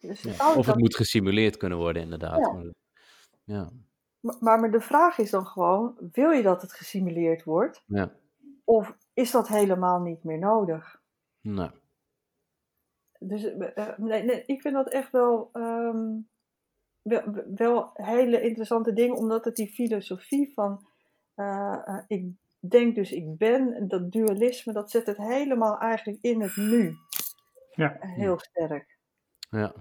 Dus 0.00 0.26
of 0.56 0.66
het 0.66 0.78
moet 0.78 0.96
gesimuleerd 0.96 1.56
kunnen 1.56 1.78
worden, 1.78 2.02
inderdaad. 2.02 2.38
Ja. 2.38 2.72
ja. 3.44 3.70
Maar, 4.20 4.60
maar, 4.60 4.70
de 4.70 4.80
vraag 4.80 5.18
is 5.18 5.30
dan 5.30 5.46
gewoon: 5.46 5.96
wil 6.12 6.30
je 6.30 6.42
dat 6.42 6.62
het 6.62 6.72
gesimuleerd 6.72 7.44
wordt? 7.44 7.82
Ja. 7.86 8.12
Of 8.64 8.96
is 9.14 9.30
dat 9.30 9.48
helemaal 9.48 10.00
niet 10.00 10.24
meer 10.24 10.38
nodig? 10.38 11.00
Nee. 11.40 11.70
Dus 13.18 13.44
uh, 13.44 13.98
nee, 13.98 14.22
nee, 14.22 14.42
ik 14.46 14.60
vind 14.60 14.74
dat 14.74 14.88
echt 14.88 15.12
wel, 15.12 15.50
um, 15.52 16.28
wel, 17.02 17.22
wel, 17.54 17.90
hele 17.92 18.40
interessante 18.40 18.92
dingen, 18.92 19.16
omdat 19.16 19.44
het 19.44 19.56
die 19.56 19.72
filosofie 19.72 20.52
van 20.52 20.86
uh, 21.36 21.78
uh, 21.86 21.98
ik 22.06 22.24
denk 22.58 22.94
dus 22.94 23.12
ik 23.12 23.36
ben, 23.36 23.88
dat 23.88 24.12
dualisme, 24.12 24.72
dat 24.72 24.90
zet 24.90 25.06
het 25.06 25.16
helemaal 25.16 25.78
eigenlijk 25.78 26.18
in 26.22 26.42
het 26.42 26.56
nu. 26.56 26.96
Ja. 27.70 27.96
Heel 28.00 28.38
sterk. 28.38 28.98
Ja. 29.50 29.72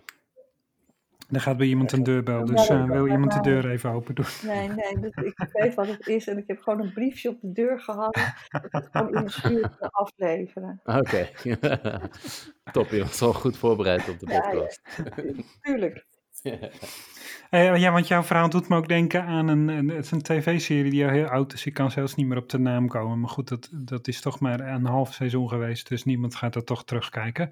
Er 1.31 1.41
gaat 1.41 1.57
bij 1.57 1.67
iemand 1.67 1.91
een 1.91 2.03
deurbel, 2.03 2.45
dus 2.45 2.69
uh, 2.69 2.85
wil 2.85 3.07
iemand 3.07 3.31
de 3.31 3.41
deur 3.41 3.69
even 3.69 3.91
open 3.91 4.15
doen? 4.15 4.25
Nee, 4.43 4.67
nee, 4.67 4.99
dus 4.99 5.15
ik 5.15 5.49
weet 5.51 5.73
wat 5.73 5.87
het 5.87 6.07
is 6.07 6.27
en 6.27 6.37
ik 6.37 6.47
heb 6.47 6.61
gewoon 6.61 6.81
een 6.81 6.93
briefje 6.93 7.29
op 7.29 7.41
de 7.41 7.51
deur 7.51 7.79
gehangen. 7.79 8.33
Dat 8.47 8.71
het 8.71 8.87
gewoon 8.91 9.15
in 9.15 9.23
de 9.23 9.31
schuur 9.31 9.69
te 9.79 9.89
afleveren. 9.91 10.81
Oké, 10.83 10.97
okay. 10.97 11.99
top, 12.71 12.89
je 12.89 12.99
was 12.99 13.21
al 13.21 13.33
goed 13.33 13.57
voorbereid 13.57 14.09
op 14.09 14.19
de 14.19 14.25
podcast. 14.25 14.81
Ja, 14.97 15.25
tuurlijk. 15.61 16.05
Uh, 17.51 17.77
ja, 17.77 17.91
want 17.91 18.07
jouw 18.07 18.23
verhaal 18.23 18.49
doet 18.49 18.67
me 18.67 18.75
ook 18.75 18.87
denken 18.87 19.23
aan 19.23 19.47
een, 19.47 19.67
een, 19.67 19.89
het 19.89 20.05
is 20.05 20.11
een 20.11 20.21
tv-serie 20.21 20.91
die 20.91 21.05
al 21.05 21.11
heel 21.11 21.25
oud 21.25 21.53
is. 21.53 21.65
Ik 21.65 21.73
kan 21.73 21.91
zelfs 21.91 22.15
niet 22.15 22.27
meer 22.27 22.37
op 22.37 22.49
de 22.49 22.59
naam 22.59 22.87
komen. 22.87 23.19
Maar 23.19 23.29
goed, 23.29 23.47
dat, 23.47 23.69
dat 23.71 24.07
is 24.07 24.21
toch 24.21 24.39
maar 24.39 24.59
een 24.59 24.85
half 24.85 25.13
seizoen 25.13 25.49
geweest. 25.49 25.87
Dus 25.87 26.03
niemand 26.03 26.35
gaat 26.35 26.53
dat 26.53 26.65
toch 26.65 26.83
terugkijken. 26.83 27.49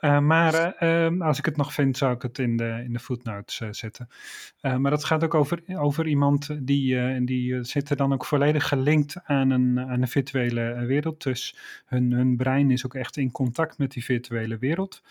Uh, 0.00 0.18
maar 0.32 0.76
uh, 0.80 1.20
als 1.20 1.38
ik 1.38 1.44
het 1.44 1.56
nog 1.56 1.72
vind, 1.72 1.96
zou 1.96 2.14
ik 2.14 2.22
het 2.22 2.38
in 2.38 2.56
de, 2.56 2.82
in 2.84 2.92
de 2.92 2.98
footnotes 2.98 3.56
zetten. 3.70 4.08
maar 4.60 4.90
dat 4.90 5.04
gaat 5.04 5.24
ook 5.24 5.34
over, 5.34 5.62
over 5.66 6.06
iemand 6.06 6.66
die, 6.66 7.24
die 7.24 7.64
zit 7.64 7.90
er 7.90 7.96
dan 7.96 8.12
ook 8.12 8.24
volledig 8.24 8.68
gelinkt 8.68 9.16
aan 9.24 9.50
een, 9.50 9.80
aan 9.80 10.02
een 10.02 10.08
virtuele 10.08 10.84
wereld. 10.86 11.22
Dus 11.22 11.56
hun, 11.86 12.12
hun 12.12 12.36
brein 12.36 12.70
is 12.70 12.84
ook 12.84 12.94
echt 12.94 13.16
in 13.16 13.30
contact 13.30 13.78
met 13.78 13.92
die 13.92 14.04
virtuele 14.04 14.58
wereld. 14.58 15.02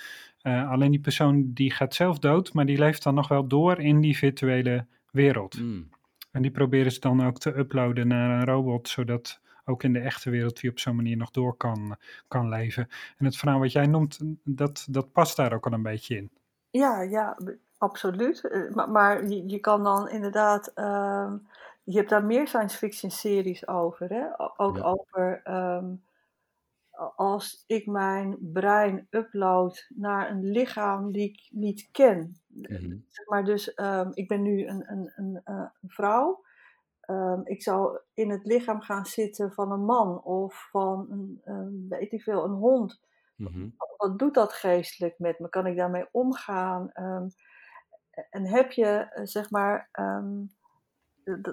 Uh, 0.43 0.71
alleen 0.71 0.91
die 0.91 0.99
persoon 0.99 1.53
die 1.53 1.71
gaat 1.71 1.93
zelf 1.93 2.19
dood, 2.19 2.53
maar 2.53 2.65
die 2.65 2.77
leeft 2.77 3.03
dan 3.03 3.13
nog 3.13 3.27
wel 3.27 3.47
door 3.47 3.79
in 3.79 4.01
die 4.01 4.17
virtuele 4.17 4.85
wereld. 5.11 5.59
Mm. 5.59 5.89
En 6.31 6.41
die 6.41 6.51
proberen 6.51 6.91
ze 6.91 6.99
dan 6.99 7.25
ook 7.25 7.39
te 7.39 7.57
uploaden 7.57 8.07
naar 8.07 8.39
een 8.39 8.45
robot, 8.45 8.89
zodat 8.89 9.41
ook 9.65 9.83
in 9.83 9.93
de 9.93 9.99
echte 9.99 10.29
wereld 10.29 10.59
die 10.59 10.69
op 10.69 10.79
zo'n 10.79 10.95
manier 10.95 11.17
nog 11.17 11.31
door 11.31 11.57
kan, 11.57 11.95
kan 12.27 12.49
leven. 12.49 12.87
En 13.17 13.25
het 13.25 13.37
verhaal 13.37 13.59
wat 13.59 13.71
jij 13.71 13.87
noemt, 13.87 14.19
dat, 14.43 14.87
dat 14.89 15.11
past 15.11 15.35
daar 15.35 15.53
ook 15.53 15.65
al 15.65 15.73
een 15.73 15.83
beetje 15.83 16.15
in. 16.15 16.31
Ja, 16.69 17.01
ja, 17.01 17.37
absoluut. 17.77 18.43
Eh, 18.43 18.73
maar, 18.73 18.89
maar 18.89 19.27
je, 19.27 19.49
je, 19.49 19.59
kan 19.59 19.83
dan 19.83 20.09
inderdaad, 20.09 20.71
uh, 20.75 21.33
je 21.83 21.97
hebt 21.97 22.09
daar 22.09 22.25
meer 22.25 22.47
science 22.47 22.77
fiction 22.77 23.11
series 23.11 23.67
over, 23.67 24.09
hè? 24.09 24.25
ook 24.57 24.83
over... 24.83 25.41
Um, 25.47 26.03
als 27.15 27.63
ik 27.67 27.85
mijn 27.85 28.37
brein 28.39 29.07
upload 29.09 29.85
naar 29.89 30.29
een 30.29 30.51
lichaam 30.51 31.11
die 31.11 31.29
ik 31.29 31.47
niet 31.49 31.89
ken. 31.91 32.41
Mhm. 32.47 32.97
Maar 33.25 33.45
dus, 33.45 33.79
um, 33.79 34.09
ik 34.13 34.27
ben 34.27 34.41
nu 34.41 34.67
een, 34.67 34.91
een, 34.91 35.11
een, 35.15 35.41
een 35.43 35.71
vrouw. 35.87 36.43
Um, 37.09 37.41
ik 37.43 37.63
zou 37.63 37.99
in 38.13 38.29
het 38.29 38.45
lichaam 38.45 38.81
gaan 38.81 39.05
zitten 39.05 39.53
van 39.53 39.71
een 39.71 39.85
man 39.85 40.23
of 40.23 40.67
van 40.71 41.07
een, 41.43 41.85
weet 41.89 42.11
ik 42.11 42.21
veel, 42.21 42.43
een 42.43 42.55
hond. 42.55 43.01
Mhm. 43.35 43.69
Wat 43.97 44.19
doet 44.19 44.33
dat 44.33 44.53
geestelijk 44.53 45.19
met 45.19 45.39
me? 45.39 45.49
Kan 45.49 45.67
ik 45.67 45.77
daarmee 45.77 46.07
omgaan? 46.11 46.91
en 48.29 48.47
heb 48.47 48.71
je, 48.71 49.13
uh, 49.15 49.25
zeg 49.25 49.49
maar, 49.49 49.89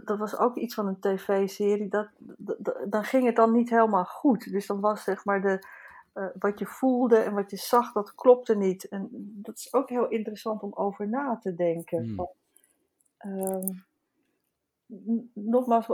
dat, 0.05 0.19
was 0.19 0.39
ook 0.39 0.57
iets 0.57 0.75
van 0.75 0.87
een 0.87 1.01
tv-serie, 1.01 1.89
dat, 1.89 2.09
dan 2.89 3.05
ging 3.05 3.27
het 3.27 3.37
dan 3.37 3.53
niet 3.53 3.71
helemaal 3.71 4.05
goed. 4.05 4.51
Dus 4.51 4.67
dan 4.67 4.81
was 4.81 5.03
zeg 5.03 5.25
maar 5.25 5.41
de, 5.41 5.67
uh, 6.15 6.27
wat 6.39 6.59
je 6.59 6.67
voelde 6.67 7.17
en 7.17 7.35
wat 7.35 7.51
je 7.51 7.57
zag, 7.57 7.93
dat 7.93 8.15
klopte 8.15 8.57
niet. 8.57 8.89
En 8.89 9.09
dat 9.43 9.59
is 9.59 9.73
ook 9.73 9.89
heel 9.89 10.09
interessant 10.09 10.63
om 10.63 10.73
over 10.75 11.09
na 11.09 11.39
te 11.39 11.55
denken. 11.55 12.05
Hmm. 12.05 12.31
Uh, 13.27 13.77
nogmaals, 15.33 15.89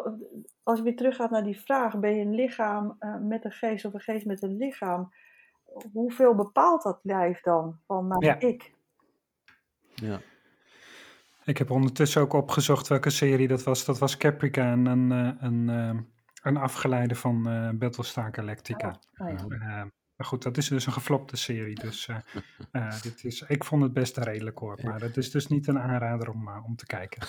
als 0.63 0.79
je 0.79 0.85
weer 0.85 0.97
teruggaat 0.97 1.31
naar 1.31 1.45
die 1.45 1.61
vraag, 1.61 1.99
ben 1.99 2.15
je 2.15 2.25
een 2.25 2.35
lichaam 2.35 2.97
uh, 3.01 3.17
met 3.21 3.45
een 3.45 3.53
geest 3.53 3.85
of 3.85 3.95
een 3.95 4.01
geest 4.01 4.27
met 4.27 4.43
een 4.43 4.57
lichaam? 4.57 5.13
Hoeveel 5.93 6.35
bepaalt 6.35 6.83
dat 6.83 6.99
lijf 7.03 7.41
dan 7.41 7.79
van 7.87 8.07
mijn 8.07 8.21
ja. 8.21 8.41
ik? 8.41 8.75
Ja. 9.95 10.21
Ik 11.47 11.59
heb 11.59 11.71
ondertussen 11.71 12.23
ook 12.23 12.33
opgezocht 12.33 12.89
welke 12.89 13.11
serie 13.11 13.49
dat 13.49 13.63
was. 13.63 13.85
Dat 13.85 13.99
was 13.99 14.17
Caprica, 14.17 14.73
een, 14.73 14.87
een, 14.87 15.11
een, 15.45 15.69
eh, 15.69 16.01
een 16.43 16.57
afgeleide 16.57 17.15
van 17.15 17.49
uh, 17.49 17.71
Battlestar 17.71 18.29
Galactica. 18.33 19.01
Oh, 19.17 19.27
oh 19.27 19.53
ja. 19.59 19.91
maar 20.17 20.27
goed, 20.27 20.43
dat 20.43 20.57
is 20.57 20.69
dus 20.69 20.87
een 20.87 20.93
geflopte 20.93 21.37
serie. 21.37 21.75
Dus 21.75 22.09
uh, 22.73 23.01
dit 23.03 23.25
is, 23.25 23.43
ik 23.43 23.65
vond 23.65 23.83
het 23.83 23.93
best 23.93 24.17
redelijk 24.17 24.59
hoor. 24.59 24.79
Maar 24.83 25.01
het 25.01 25.17
is 25.17 25.31
dus 25.31 25.47
niet 25.47 25.67
een 25.67 25.79
aanrader 25.79 26.31
om, 26.31 26.49
om 26.67 26.77
te 26.77 26.87
kijken. 26.87 27.23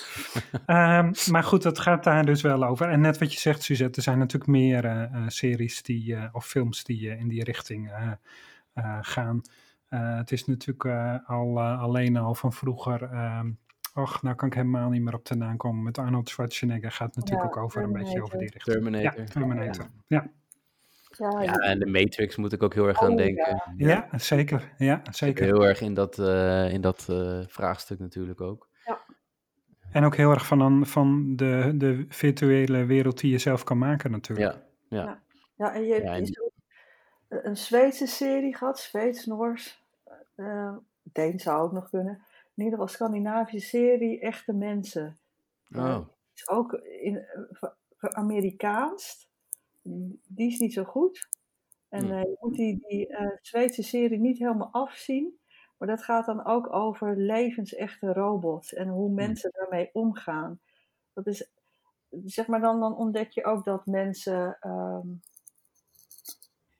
um, 0.53 1.11
maar 1.33 1.43
goed, 1.43 1.63
dat 1.63 1.79
gaat 1.79 2.03
daar 2.03 2.25
dus 2.25 2.41
wel 2.41 2.63
over. 2.63 2.89
En 2.89 3.01
net 3.01 3.17
wat 3.17 3.33
je 3.33 3.39
zegt, 3.39 3.63
Suzette, 3.63 3.97
er 3.97 4.03
zijn 4.03 4.17
natuurlijk 4.17 4.51
meer 4.51 5.09
series 5.27 5.81
die, 5.81 6.33
of 6.33 6.45
films 6.45 6.83
die 6.83 7.17
in 7.17 7.27
die 7.27 7.43
richting 7.43 7.91
gaan. 9.01 9.41
het 9.89 10.31
is 10.31 10.45
natuurlijk 10.45 10.85
al 11.25 11.61
alleen 11.61 12.17
al 12.17 12.35
van 12.35 12.53
vroeger. 12.53 13.03
Ehm, 13.03 13.49
Och, 13.97 14.21
nou 14.21 14.35
kan 14.35 14.47
ik 14.47 14.53
helemaal 14.53 14.89
niet 14.89 15.01
meer 15.01 15.13
op 15.13 15.25
de 15.25 15.35
naam 15.35 15.57
komen. 15.57 15.83
Met 15.83 15.97
Arnold 15.97 16.29
Schwarzenegger 16.29 16.91
gaat 16.91 17.15
het 17.15 17.25
natuurlijk 17.25 17.57
ook 17.57 17.63
over 17.63 17.83
een 17.83 17.93
beetje 17.93 18.21
over 18.21 18.37
die 18.37 18.49
richting. 18.49 18.75
Terminator. 18.75 19.19
Ja, 19.19 19.25
Terminator. 19.25 19.87
Ja. 20.07 20.29
Ja, 21.17 21.41
ja, 21.41 21.53
en 21.53 21.79
de 21.79 21.85
Matrix 21.85 22.35
moet 22.35 22.53
ik 22.53 22.63
ook 22.63 22.73
heel 22.73 22.87
erg 22.87 23.01
aan 23.01 23.11
Oh, 23.11 23.17
denken. 23.17 23.61
Ja, 23.77 24.07
zeker. 24.11 24.73
Ja, 24.77 25.01
zeker. 25.11 25.45
Heel 25.45 25.65
erg 25.65 25.81
in 25.81 25.93
dat, 25.93 26.17
uh, 26.17 26.73
in 26.73 26.81
dat 26.81 27.07
uh, 27.09 27.39
vraagstuk 27.47 27.99
natuurlijk 27.99 28.41
ook. 28.41 28.67
Ja. 28.85 28.99
En 29.91 30.03
ook 30.03 30.15
heel 30.15 30.31
erg 30.31 30.45
van, 30.45 30.59
een, 30.59 30.85
van 30.85 31.35
de, 31.35 31.73
de 31.75 32.05
virtuele 32.09 32.85
wereld 32.85 33.19
die 33.19 33.31
je 33.31 33.37
zelf 33.37 33.63
kan 33.63 33.77
maken 33.77 34.11
natuurlijk. 34.11 34.53
Ja, 34.89 34.97
ja. 34.97 35.03
Ja, 35.05 35.21
ja 35.55 35.73
en 35.73 35.83
je, 35.85 36.01
Ja, 36.01 36.13
en- 36.13 36.19
je 36.19 36.25
zult- 36.25 36.53
een 37.27 37.57
Zweedse 37.57 38.07
serie 38.07 38.55
gehad, 38.55 38.79
Zweeds-Noors. 38.79 39.83
Uh, 40.35 40.75
Deen 41.03 41.39
zou 41.39 41.61
ook 41.61 41.71
nog 41.71 41.89
kunnen. 41.89 42.21
In 42.57 42.63
ieder 42.63 42.79
geval 42.79 42.87
Scandinavische 42.87 43.67
serie, 43.67 44.19
Echte 44.19 44.53
Mensen. 44.53 45.17
Oh. 45.75 46.07
is 46.33 46.49
ook 46.49 46.73
in, 46.73 47.25
voor 47.97 48.13
Amerikaans. 48.13 49.29
Die 50.27 50.51
is 50.51 50.59
niet 50.59 50.73
zo 50.73 50.83
goed. 50.83 51.29
En 51.89 52.05
uh, 52.05 52.21
je 52.21 52.37
moet 52.39 52.55
die, 52.55 52.85
die 52.87 53.15
Zweedse 53.41 53.83
serie 53.83 54.19
niet 54.19 54.37
helemaal 54.37 54.69
afzien. 54.71 55.39
Maar 55.77 55.87
dat 55.87 56.03
gaat 56.03 56.25
dan 56.25 56.45
ook 56.45 56.73
over 56.73 57.17
levensechte 57.17 58.13
robots 58.13 58.73
en 58.73 58.87
hoe 58.87 59.09
mensen 59.09 59.51
daarmee 59.51 59.89
omgaan. 59.93 60.59
Dat 61.13 61.27
is, 61.27 61.49
zeg 62.25 62.47
maar, 62.47 62.61
dan, 62.61 62.79
dan 62.79 62.95
ontdek 62.95 63.31
je 63.31 63.45
ook 63.45 63.63
dat 63.63 63.85
mensen 63.85 64.57
ehm, 64.59 65.07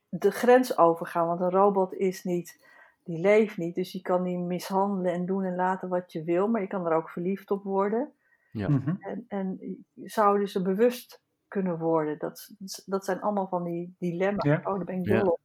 de 0.08 0.30
grens 0.30 0.78
overgaan. 0.78 1.26
Want 1.26 1.40
een 1.40 1.50
robot 1.50 1.94
is 1.94 2.24
niet, 2.24 2.60
die 3.08 3.20
leeft 3.20 3.56
niet. 3.56 3.74
Dus 3.74 3.92
je 3.92 4.00
kan 4.00 4.22
die 4.22 4.38
mishandelen 4.38 5.12
en 5.12 5.26
doen 5.26 5.44
en 5.44 5.54
laten 5.54 5.88
wat 5.88 6.12
je 6.12 6.24
wil. 6.24 6.48
Maar 6.48 6.60
je 6.60 6.66
kan 6.66 6.86
er 6.86 6.92
ook 6.92 7.10
verliefd 7.10 7.50
op 7.50 7.62
worden. 7.62 8.12
Ja. 8.52 8.68
Mhm. 8.68 8.94
En, 8.98 9.24
en 9.28 9.58
zouden 9.94 10.48
ze 10.48 10.62
bewust 10.62 11.22
kunnen 11.48 11.78
worden? 11.78 12.18
Dat, 12.18 12.54
dat 12.86 13.04
zijn 13.04 13.20
allemaal 13.20 13.48
van 13.48 13.64
die 13.64 13.96
dilemma's. 13.98 14.44
Ja. 14.44 14.60
Oh, 14.64 14.76
daar 14.76 14.84
ben 14.84 14.98
ik 14.98 15.04
dol 15.04 15.30
op. 15.30 15.40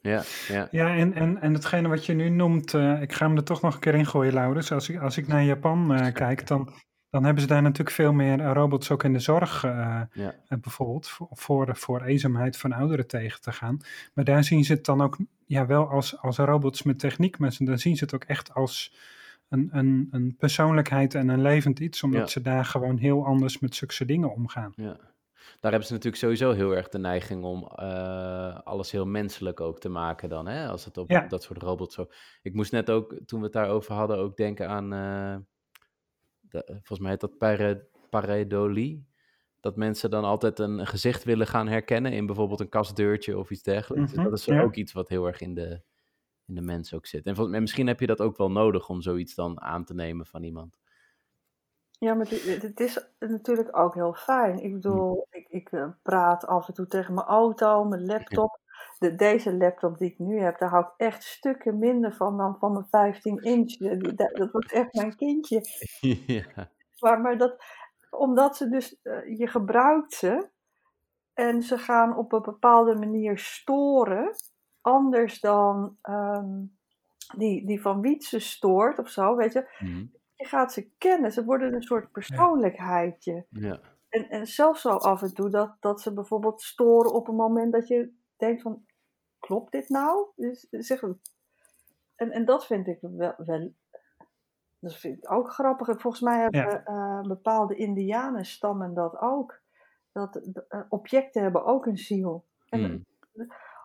Ja, 0.00 0.22
ja. 0.48 0.68
ja 0.70 0.96
en, 0.96 1.14
en, 1.14 1.40
en 1.40 1.54
hetgene 1.54 1.88
wat 1.88 2.06
je 2.06 2.12
nu 2.12 2.28
noemt, 2.28 2.72
uh, 2.72 3.02
ik 3.02 3.12
ga 3.12 3.26
hem 3.26 3.36
er 3.36 3.44
toch 3.44 3.62
nog 3.62 3.74
een 3.74 3.80
keer 3.80 3.94
in 3.94 4.06
gooien, 4.06 4.34
Laurens. 4.34 4.72
Als 4.72 4.88
ik, 4.88 5.00
als 5.00 5.16
ik 5.16 5.26
naar 5.26 5.42
Japan 5.42 5.92
uh, 5.92 6.12
kijk, 6.12 6.46
dan, 6.46 6.72
dan 7.10 7.24
hebben 7.24 7.42
ze 7.42 7.48
daar 7.48 7.62
natuurlijk 7.62 7.96
veel 7.96 8.12
meer 8.12 8.40
eh, 8.40 8.52
robots 8.52 8.90
ook 8.90 9.04
in 9.04 9.12
de 9.12 9.18
zorg, 9.18 9.64
uh, 9.64 10.00
ja. 10.12 10.34
bijvoorbeeld, 10.48 11.08
voor, 11.08 11.28
voor, 11.30 11.76
voor 11.76 12.02
eenzaamheid 12.02 12.56
van 12.56 12.72
ouderen 12.72 13.06
tegen 13.06 13.40
te 13.40 13.52
gaan. 13.52 13.80
Maar 14.14 14.24
daar 14.24 14.44
zien 14.44 14.64
ze 14.64 14.72
het 14.72 14.84
dan 14.84 15.00
ook 15.00 15.18
ja, 15.46 15.66
wel 15.66 15.88
als, 15.88 16.18
als 16.18 16.36
robots 16.36 16.82
met 16.82 16.98
techniek, 16.98 17.38
maar 17.38 17.56
dan 17.58 17.78
zien 17.78 17.96
ze 17.96 18.04
het 18.04 18.14
ook 18.14 18.24
echt 18.24 18.54
als 18.54 18.94
een, 19.48 19.68
een, 19.72 20.08
een 20.10 20.36
persoonlijkheid 20.36 21.14
en 21.14 21.28
een 21.28 21.42
levend 21.42 21.78
iets, 21.78 22.02
omdat 22.02 22.30
ze 22.30 22.40
daar 22.40 22.64
gewoon 22.64 22.98
heel 22.98 23.26
anders 23.26 23.58
met 23.58 23.74
zulke 23.74 24.04
dingen 24.04 24.32
omgaan. 24.32 24.72
Ja 24.76 24.96
daar 25.60 25.70
hebben 25.70 25.88
ze 25.88 25.94
natuurlijk 25.94 26.22
sowieso 26.22 26.52
heel 26.52 26.76
erg 26.76 26.88
de 26.88 26.98
neiging 26.98 27.44
om 27.44 27.68
uh, 27.80 28.58
alles 28.64 28.90
heel 28.90 29.06
menselijk 29.06 29.60
ook 29.60 29.78
te 29.78 29.88
maken 29.88 30.28
dan, 30.28 30.46
hè? 30.46 30.68
Als 30.68 30.84
het 30.84 30.98
op 30.98 31.24
dat 31.28 31.42
soort 31.42 31.62
robots 31.62 31.94
zo... 31.94 32.06
Ik 32.42 32.54
moest 32.54 32.72
net 32.72 32.90
ook, 32.90 33.14
toen 33.26 33.38
we 33.38 33.44
het 33.44 33.54
daarover 33.54 33.94
hadden, 33.94 34.18
ook 34.18 34.36
denken 34.36 34.68
aan... 34.68 34.94
Uh, 34.94 35.36
de, 36.56 36.72
volgens 36.72 36.98
mij 36.98 37.10
heet 37.10 37.20
dat 37.20 37.38
pare, 37.38 37.86
pareidolie. 38.10 39.06
Dat 39.60 39.76
mensen 39.76 40.10
dan 40.10 40.24
altijd 40.24 40.58
een 40.58 40.86
gezicht 40.86 41.24
willen 41.24 41.46
gaan 41.46 41.68
herkennen 41.68 42.12
in 42.12 42.26
bijvoorbeeld 42.26 42.60
een 42.60 42.68
kastdeurtje 42.68 43.38
of 43.38 43.50
iets 43.50 43.62
dergelijks. 43.62 44.12
Mm 44.12 44.24
Dat 44.24 44.32
is 44.32 44.48
ook 44.48 44.74
iets 44.74 44.92
wat 44.92 45.08
heel 45.08 45.26
erg 45.26 45.40
in 45.40 45.54
de, 45.54 45.80
in 46.46 46.54
de 46.54 46.60
mens 46.60 46.94
ook 46.94 47.06
zit. 47.06 47.26
En, 47.26 47.36
en 47.36 47.60
misschien 47.60 47.86
heb 47.86 48.00
je 48.00 48.06
dat 48.06 48.20
ook 48.20 48.36
wel 48.36 48.50
nodig 48.50 48.88
om 48.88 49.02
zoiets 49.02 49.34
dan 49.34 49.60
aan 49.60 49.84
te 49.84 49.94
nemen 49.94 50.26
van 50.26 50.42
iemand. 50.42 50.78
Ja, 51.98 52.14
maar 52.14 52.26
het 52.28 52.80
is 52.80 53.06
natuurlijk 53.18 53.76
ook 53.76 53.94
heel 53.94 54.14
fijn. 54.14 54.58
Ik 54.58 54.72
bedoel, 54.72 55.26
ik, 55.30 55.48
ik 55.48 55.72
eh, 55.72 55.88
praat 56.02 56.46
af 56.46 56.68
en 56.68 56.74
toe 56.74 56.86
tegen 56.86 57.14
mijn 57.14 57.26
auto, 57.26 57.84
mijn 57.84 58.06
laptop. 58.06 58.60
De, 58.98 59.14
deze 59.14 59.56
laptop 59.56 59.98
die 59.98 60.10
ik 60.10 60.18
nu 60.18 60.40
heb, 60.40 60.58
daar 60.58 60.68
hou 60.68 60.84
ik 60.84 60.92
echt 60.96 61.24
stukken 61.24 61.78
minder 61.78 62.14
van 62.14 62.36
dan 62.36 62.56
van 62.58 62.72
mijn 62.72 62.86
15 62.90 63.38
inch. 63.38 63.76
Dat, 63.76 64.36
dat 64.36 64.50
wordt 64.50 64.72
echt 64.72 64.94
mijn 64.94 65.16
kindje. 65.16 65.60
Ja. 66.26 66.70
Maar, 66.98 67.20
maar 67.20 67.38
dat, 67.38 67.64
omdat 68.10 68.56
ze 68.56 68.68
dus, 68.68 69.00
uh, 69.02 69.38
je 69.38 69.46
gebruikt 69.46 70.12
ze 70.12 70.48
en 71.34 71.62
ze 71.62 71.78
gaan 71.78 72.16
op 72.16 72.32
een 72.32 72.42
bepaalde 72.42 72.94
manier 72.94 73.38
storen, 73.38 74.30
anders 74.80 75.40
dan 75.40 75.96
um, 76.02 76.78
die, 77.36 77.66
die 77.66 77.80
van 77.80 78.00
Wietse 78.00 78.38
stoort 78.38 78.98
of 78.98 79.08
zo, 79.08 79.36
weet 79.36 79.52
je. 79.52 79.76
Mm 79.78 80.14
je 80.36 80.44
gaat 80.44 80.72
ze 80.72 80.90
kennen. 80.98 81.32
Ze 81.32 81.44
worden 81.44 81.74
een 81.74 81.82
soort 81.82 82.12
persoonlijkheidje. 82.12 83.46
Ja. 83.50 83.80
En, 84.08 84.28
en 84.28 84.46
zelfs 84.46 84.80
zo 84.80 84.88
af 84.88 85.22
en 85.22 85.34
toe 85.34 85.50
dat, 85.50 85.76
dat 85.80 86.00
ze 86.00 86.12
bijvoorbeeld 86.12 86.62
storen 86.62 87.12
op 87.12 87.28
een 87.28 87.34
moment 87.34 87.72
dat 87.72 87.88
je 87.88 88.12
denkt 88.36 88.62
van, 88.62 88.84
klopt 89.38 89.72
dit 89.72 89.88
nou? 89.88 90.26
Dus, 90.36 90.66
zeg, 90.70 91.02
en, 92.16 92.30
en 92.30 92.44
dat 92.44 92.66
vind 92.66 92.86
ik 92.86 92.98
wel, 93.00 93.34
wel 93.36 93.72
dat 94.78 94.96
vind 94.96 95.16
ik 95.16 95.32
ook 95.32 95.52
grappig. 95.52 95.88
En 95.88 96.00
volgens 96.00 96.22
mij 96.22 96.40
hebben 96.40 96.82
uh, 96.88 97.20
bepaalde 97.20 97.74
indianenstammen 97.74 98.94
dat 98.94 99.18
ook. 99.20 99.60
Dat 100.12 100.40
uh, 100.68 100.80
objecten 100.88 101.42
hebben 101.42 101.64
ook 101.64 101.86
een 101.86 101.98
ziel. 101.98 102.44
En 102.68 102.84
hmm. 102.84 103.04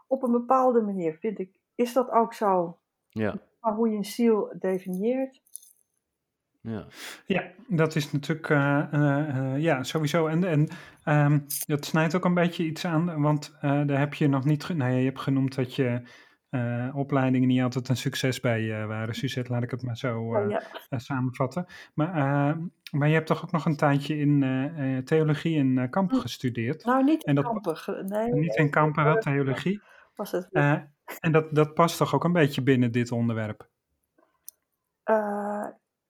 op 0.07 0.23
een 0.23 0.31
bepaalde 0.31 0.81
manier 0.81 1.17
vind 1.17 1.39
ik, 1.39 1.59
is 1.75 1.93
dat 1.93 2.09
ook 2.09 2.33
zo. 2.33 2.79
Ja. 3.09 3.39
Maar 3.59 3.73
hoe 3.73 3.89
je 3.89 3.97
een 3.97 4.05
ziel 4.05 4.53
definieert, 4.59 5.41
ja. 6.61 6.85
ja, 7.25 7.43
dat 7.67 7.95
is 7.95 8.11
natuurlijk, 8.11 8.49
uh, 8.49 8.83
uh, 8.93 9.57
ja, 9.57 9.83
sowieso. 9.83 10.27
En, 10.27 10.43
en 10.43 10.67
um, 11.05 11.45
dat 11.65 11.85
snijdt 11.85 12.15
ook 12.15 12.25
een 12.25 12.33
beetje 12.33 12.63
iets 12.63 12.85
aan, 12.85 13.21
want 13.21 13.57
daar 13.61 13.99
heb 13.99 14.13
je 14.13 14.27
nog 14.27 14.45
niet, 14.45 14.69
nou 14.69 14.91
ja, 14.91 14.97
je 14.97 15.05
hebt 15.05 15.19
genoemd 15.19 15.55
dat 15.55 15.75
je 15.75 16.01
opleidingen 16.93 17.47
niet 17.47 17.61
altijd 17.61 17.89
een 17.89 17.97
succes 17.97 18.39
bij 18.39 18.87
waren. 18.87 19.15
Suzette, 19.15 19.51
laat 19.51 19.63
ik 19.63 19.71
het 19.71 19.83
maar 19.83 19.97
zo 19.97 20.19
oh, 20.19 20.57
samenvatten. 20.89 21.65
Maar, 21.93 22.57
maar 22.91 23.07
je 23.07 23.13
hebt 23.13 23.27
toch 23.27 23.43
ook 23.43 23.51
nog 23.51 23.65
een 23.65 23.75
tijdje 23.75 24.17
in 24.17 25.01
theologie 25.05 25.55
in 25.55 25.87
Kampen 25.89 26.15
hm. 26.15 26.21
gestudeerd? 26.21 26.85
Nou, 26.85 27.03
niet 27.03 27.23
in 27.23 27.35
Kampen. 27.35 28.05
Nee, 28.05 28.33
niet 28.33 28.55
in 28.55 28.69
Kampen, 28.69 29.03
wel 29.03 29.17
theologie. 29.17 29.81
Was 30.15 30.31
het? 30.31 30.47
en 31.19 31.31
dat, 31.31 31.55
dat 31.55 31.73
past 31.73 31.97
toch 31.97 32.15
ook 32.15 32.23
een 32.23 32.33
beetje 32.33 32.61
binnen 32.61 32.91
dit 32.91 33.11
onderwerp? 33.11 33.69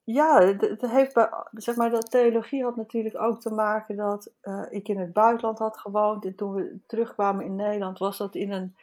Ja, 0.04 0.42
het, 0.42 0.82
heeft 0.82 1.14
bij, 1.14 1.30
zeg 1.52 1.76
maar, 1.76 1.90
dat 1.90 2.12
theologie 2.12 2.64
had 2.64 2.76
natuurlijk 2.76 3.22
ook 3.22 3.42
te 3.42 3.54
maken 3.54 3.96
dat 3.96 4.32
uh, 4.44 4.66
ik 4.70 4.88
in 4.88 5.00
het 5.00 5.14
buitenland 5.14 5.60
had 5.60 5.78
gewoond. 5.78 6.26
En 6.26 6.36
toen 6.36 6.54
we 6.54 6.80
terugkwamen 6.88 7.46
in 7.46 7.56
Nederland, 7.56 8.00
was 8.00 8.18
dat 8.18 8.36
in 8.36 8.52
een, 8.52 8.76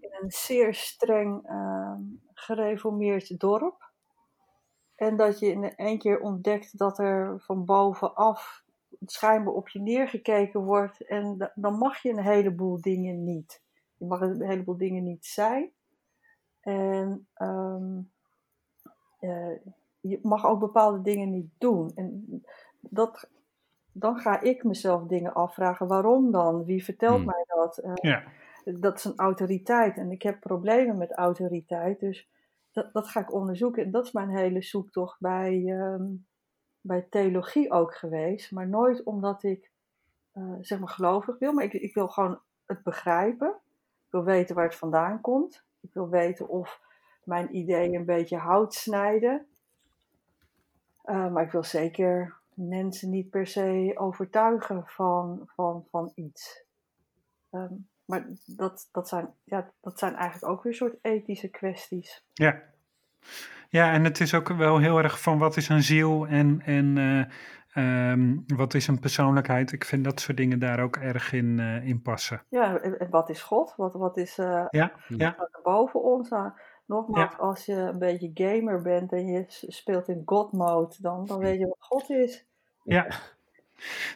in 0.00 0.10
een 0.20 0.30
zeer 0.30 0.74
streng 0.74 1.50
uh, 1.50 1.94
gereformeerd 2.34 3.40
dorp. 3.40 3.92
En 4.94 5.16
dat 5.16 5.38
je 5.38 5.46
in 5.46 5.76
één 5.76 5.98
keer 5.98 6.20
ontdekt 6.20 6.78
dat 6.78 6.98
er 6.98 7.40
van 7.40 7.64
bovenaf 7.64 8.62
schijnbaar 9.06 9.54
op 9.54 9.68
je 9.68 9.80
neergekeken 9.80 10.60
wordt. 10.60 11.06
En 11.06 11.52
dan 11.54 11.78
mag 11.78 12.02
je 12.02 12.10
een 12.10 12.22
heleboel 12.22 12.80
dingen 12.80 13.24
niet. 13.24 13.62
Je 13.96 14.06
mag 14.06 14.20
een 14.20 14.42
heleboel 14.42 14.76
dingen 14.76 15.02
niet 15.02 15.26
zijn. 15.26 15.72
En 16.60 17.26
um, 17.38 18.12
je 20.08 20.18
mag 20.22 20.46
ook 20.46 20.60
bepaalde 20.60 21.02
dingen 21.02 21.30
niet 21.30 21.50
doen. 21.58 21.92
En 21.94 22.42
dat, 22.80 23.30
dan 23.92 24.18
ga 24.18 24.40
ik 24.40 24.64
mezelf 24.64 25.06
dingen 25.06 25.34
afvragen. 25.34 25.86
Waarom 25.86 26.30
dan? 26.30 26.64
Wie 26.64 26.84
vertelt 26.84 27.16
hmm. 27.16 27.24
mij 27.24 27.44
dat? 27.46 27.84
Uh, 27.84 27.92
ja. 27.94 28.22
Dat 28.64 28.96
is 28.98 29.04
een 29.04 29.16
autoriteit 29.16 29.96
en 29.96 30.10
ik 30.10 30.22
heb 30.22 30.40
problemen 30.40 30.98
met 30.98 31.12
autoriteit. 31.12 32.00
Dus 32.00 32.28
dat, 32.72 32.92
dat 32.92 33.08
ga 33.08 33.20
ik 33.20 33.32
onderzoeken. 33.32 33.84
En 33.84 33.90
dat 33.90 34.04
is 34.04 34.12
mijn 34.12 34.30
hele 34.30 34.62
zoektocht 34.62 35.20
bij, 35.20 35.64
um, 35.66 36.26
bij 36.80 37.06
theologie 37.10 37.70
ook 37.70 37.94
geweest. 37.94 38.52
Maar 38.52 38.68
nooit 38.68 39.02
omdat 39.02 39.42
ik 39.42 39.70
uh, 40.34 40.54
zeg 40.60 40.78
maar 40.78 40.88
gelovig 40.88 41.38
wil, 41.38 41.52
maar 41.52 41.64
ik, 41.64 41.72
ik 41.72 41.94
wil 41.94 42.08
gewoon 42.08 42.40
het 42.66 42.82
begrijpen. 42.82 43.48
Ik 44.04 44.10
wil 44.10 44.24
weten 44.24 44.54
waar 44.54 44.64
het 44.64 44.74
vandaan 44.74 45.20
komt. 45.20 45.64
Ik 45.80 45.92
wil 45.92 46.08
weten 46.08 46.48
of 46.48 46.80
mijn 47.24 47.56
ideeën 47.56 47.94
een 47.94 48.04
beetje 48.04 48.36
hout 48.36 48.74
snijden. 48.74 49.46
Uh, 51.04 51.32
maar 51.32 51.42
ik 51.42 51.50
wil 51.50 51.64
zeker 51.64 52.34
mensen 52.54 53.10
niet 53.10 53.30
per 53.30 53.46
se 53.46 53.92
overtuigen 53.94 54.82
van, 54.86 55.42
van, 55.54 55.86
van 55.90 56.12
iets. 56.14 56.64
Um, 57.50 57.88
maar 58.04 58.26
dat, 58.46 58.88
dat, 58.92 59.08
zijn, 59.08 59.28
ja, 59.44 59.70
dat 59.80 59.98
zijn 59.98 60.14
eigenlijk 60.14 60.52
ook 60.52 60.62
weer 60.62 60.74
soort 60.74 60.96
ethische 61.02 61.48
kwesties. 61.48 62.24
Ja. 62.32 62.62
Ja, 63.68 63.92
en 63.92 64.04
het 64.04 64.20
is 64.20 64.34
ook 64.34 64.48
wel 64.48 64.78
heel 64.78 64.98
erg 64.98 65.20
van 65.20 65.38
wat 65.38 65.56
is 65.56 65.68
een 65.68 65.82
ziel 65.82 66.26
en, 66.26 66.60
en 66.64 66.96
uh, 66.96 68.10
um, 68.10 68.44
wat 68.46 68.74
is 68.74 68.86
een 68.86 68.98
persoonlijkheid. 68.98 69.72
Ik 69.72 69.84
vind 69.84 70.04
dat 70.04 70.20
soort 70.20 70.36
dingen 70.36 70.58
daar 70.58 70.80
ook 70.80 70.96
erg 70.96 71.32
in, 71.32 71.58
uh, 71.58 71.86
in 71.86 72.02
passen. 72.02 72.42
Ja, 72.48 72.80
en 72.80 73.10
wat 73.10 73.30
is 73.30 73.42
God? 73.42 73.74
Wat, 73.76 73.94
wat 73.94 74.16
is 74.16 74.38
uh, 74.38 74.66
ja, 74.70 74.92
ja. 75.08 75.48
boven 75.62 76.02
ons? 76.02 76.28
Nogmaals, 76.86 77.38
als 77.38 77.64
je 77.64 77.74
een 77.74 77.98
beetje 77.98 78.30
gamer 78.34 78.82
bent 78.82 79.12
en 79.12 79.26
je 79.26 79.44
speelt 79.48 80.08
in 80.08 80.22
God 80.24 80.52
mode, 80.52 80.94
dan, 81.00 81.26
dan 81.26 81.38
weet 81.38 81.58
je 81.58 81.66
wat 81.66 81.76
God 81.78 82.10
is. 82.10 82.46
Ja. 82.82 83.06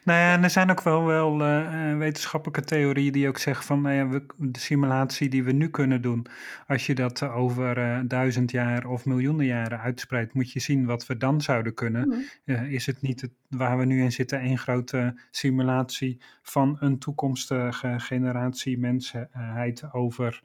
Nou 0.05 0.19
ja, 0.19 0.33
en 0.33 0.43
er 0.43 0.51
zijn 0.51 0.71
ook 0.71 0.83
wel, 0.83 1.05
wel 1.05 1.41
uh, 1.41 1.97
wetenschappelijke 1.97 2.65
theorieën 2.65 3.13
die 3.13 3.29
ook 3.29 3.39
zeggen 3.39 3.65
van 3.65 3.81
nou 3.81 3.95
ja, 3.95 4.09
we, 4.09 4.27
de 4.37 4.59
simulatie 4.59 5.29
die 5.29 5.45
we 5.45 5.53
nu 5.53 5.71
kunnen 5.71 6.03
doen, 6.03 6.27
als 6.67 6.87
je 6.87 6.95
dat 6.95 7.23
over 7.23 7.79
uh, 7.79 8.01
duizend 8.05 8.51
jaar 8.51 8.87
of 8.87 9.05
miljoenen 9.05 9.47
jaren 9.47 9.81
uitspreidt, 9.81 10.35
moet 10.35 10.53
je 10.53 10.61
zien 10.61 10.87
wat 10.87 11.07
we 11.07 11.17
dan 11.17 11.41
zouden 11.41 11.75
kunnen. 11.75 12.09
Mm 12.09 12.27
is 12.69 12.87
het 12.87 13.03
niet 13.03 13.21
het, 13.21 13.31
waar 13.49 13.79
we 13.79 13.85
nu 13.85 14.03
in 14.03 14.13
zitten 14.13 14.41
één 14.41 14.59
grote 14.59 15.21
simulatie 15.31 16.21
van 16.43 16.77
een 16.81 16.99
toekomstige 16.99 17.95
generatie 17.99 18.79
mensheid 18.79 19.93
over 19.93 20.41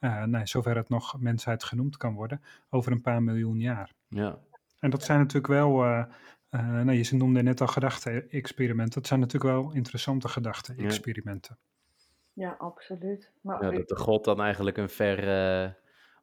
nee, 0.00 0.46
zover 0.46 0.76
het 0.76 0.88
nog 0.88 1.20
mensheid 1.20 1.64
genoemd 1.64 1.96
kan 1.96 2.14
worden, 2.14 2.42
over 2.70 2.92
een 2.92 3.00
paar 3.00 3.22
miljoen 3.22 3.60
jaar. 3.60 3.92
Ja. 4.08 4.38
En 4.80 4.90
dat 4.90 5.02
zijn 5.02 5.18
natuurlijk 5.18 5.46
wel, 5.46 5.76
nou, 6.50 6.92
je 6.92 7.16
noemde 7.16 7.42
net 7.42 7.60
al 7.60 7.66
gedachte-experimenten, 7.66 8.94
dat 9.00 9.06
zijn 9.06 9.20
natuurlijk 9.20 9.54
wel 9.54 9.72
interessante 9.72 10.28
gedachte-experimenten. 10.28 11.58
Ja. 12.32 12.48
ja. 12.48 12.54
absoluut. 12.58 13.32
Maar 13.40 13.64
ja, 13.64 13.70
dat 13.70 13.88
de 13.88 13.96
God 13.96 14.24
dan 14.24 14.40
eigenlijk 14.40 14.76
een 14.76 14.90
ver 14.90 15.76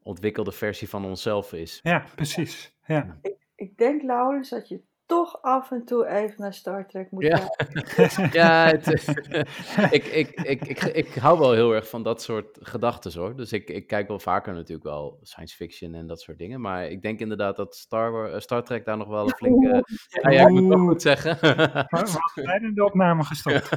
ontwikkelde 0.04 0.52
versie 0.52 0.90
van 0.90 1.06
onszelf 1.06 1.54
is. 1.54 1.80
Ja, 1.84 2.06
precies. 2.16 2.78
Ja. 2.86 3.18
Ik, 3.22 3.48
ik 3.56 3.78
denk, 3.78 4.02
Laurens, 4.02 4.50
dat 4.50 4.68
je 4.68 4.82
toch 5.14 5.42
af 5.42 5.72
en 5.72 5.86
toe 5.86 6.08
even 6.08 6.36
naar 6.38 6.54
Star 6.54 6.88
Trek 6.88 7.12
moet 7.12 7.24
ja. 7.24 7.50
kijken. 7.58 8.30
ja, 8.40 8.66
het, 8.66 8.88
ik, 9.98 10.06
ik, 10.06 10.30
ik, 10.30 10.68
ik, 10.68 10.84
ik 10.84 11.16
hou 11.16 11.40
wel 11.40 11.54
heel 11.54 11.74
erg 11.74 11.90
van 11.90 12.04
dat 12.04 12.22
soort 12.22 12.58
gedachten 12.62 13.20
hoor. 13.20 13.36
Dus 13.36 13.52
ik, 13.52 13.70
ik 13.70 13.88
kijk 13.88 14.08
wel 14.08 14.20
vaker 14.20 14.54
natuurlijk 14.54 14.84
wel 14.84 15.20
science 15.22 15.56
fiction 15.56 15.94
en 15.94 16.08
dat 16.08 16.22
soort 16.22 16.38
dingen. 16.38 16.62
Maar 16.62 16.88
ik 16.88 17.02
denk 17.02 17.20
inderdaad 17.20 17.56
dat 17.56 17.76
Star, 17.76 18.34
uh, 18.34 18.40
Star 18.40 18.64
Trek 18.64 18.86
daar 18.86 18.98
nog 18.98 19.08
wel 19.08 19.24
een 19.24 19.36
flinke... 19.36 19.86
Ja, 20.08 20.30
ja, 20.30 20.48
ik 20.48 20.50
moet 20.50 20.80
goed 20.80 21.02
zeggen. 21.02 21.38
We 21.40 22.20
zijn 22.44 22.74
de 22.74 22.86
opname 22.86 23.24
gestopt. 23.24 23.70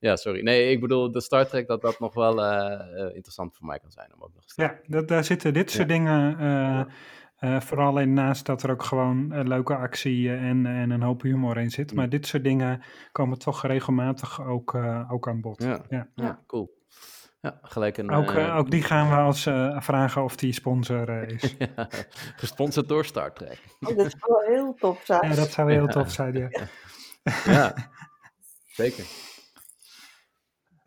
ja, 0.00 0.16
sorry. 0.16 0.42
Nee, 0.42 0.70
ik 0.70 0.80
bedoel 0.80 1.12
de 1.12 1.20
Star 1.20 1.46
Trek 1.46 1.66
dat 1.66 1.82
dat 1.82 2.00
nog 2.00 2.14
wel 2.14 2.38
uh, 2.38 3.04
interessant 3.14 3.56
voor 3.56 3.66
mij 3.66 3.78
kan 3.78 3.90
zijn. 3.90 4.10
Om 4.14 4.22
ook 4.22 4.34
nog 4.34 4.44
ja, 4.46 4.78
dat, 4.86 5.08
daar 5.08 5.24
zitten 5.24 5.52
dit 5.54 5.70
soort 5.70 5.88
dingen... 5.88 6.36
Uh, 6.40 6.84
vooral 7.42 7.98
in 7.98 8.12
naast 8.12 8.46
dat 8.46 8.62
er 8.62 8.70
ook 8.70 8.82
gewoon 8.82 9.32
uh, 9.32 9.44
leuke 9.44 9.76
actie 9.76 10.30
en, 10.30 10.66
en 10.66 10.90
een 10.90 11.02
hoop 11.02 11.22
humor 11.22 11.58
in 11.58 11.70
zit. 11.70 11.94
Maar 11.94 12.08
dit 12.08 12.26
soort 12.26 12.44
dingen 12.44 12.82
komen 13.12 13.38
toch 13.38 13.66
regelmatig 13.66 14.44
ook, 14.44 14.74
uh, 14.74 15.12
ook 15.12 15.28
aan 15.28 15.40
bod. 15.40 15.62
Ja, 15.62 15.80
ja. 15.88 16.08
ja 16.14 16.42
cool. 16.46 16.80
Ja, 17.40 17.58
gelijk 17.62 17.96
een, 17.96 18.10
ook, 18.10 18.36
ook 18.36 18.70
die 18.70 18.82
gaan 18.82 19.08
we 19.08 19.16
als 19.16 19.42
vragen 19.84 20.22
of 20.22 20.36
die 20.36 20.52
sponsor 20.52 21.32
is. 21.32 21.54
ja, 21.76 21.88
gesponsord 22.36 22.88
door 22.88 23.04
Star 23.04 23.32
Trek. 23.32 23.58
Oh, 23.80 23.96
dat 23.96 24.14
zou 24.18 24.46
heel 24.46 24.74
tof 24.74 25.00
zijn. 25.04 25.28
Ja, 25.28 25.34
dat 25.34 25.50
zou 25.50 25.72
heel 25.72 25.86
tof 25.86 26.10
zijn, 26.10 26.34
ja. 26.34 26.48
ja, 27.44 27.74
zeker. 28.80 29.04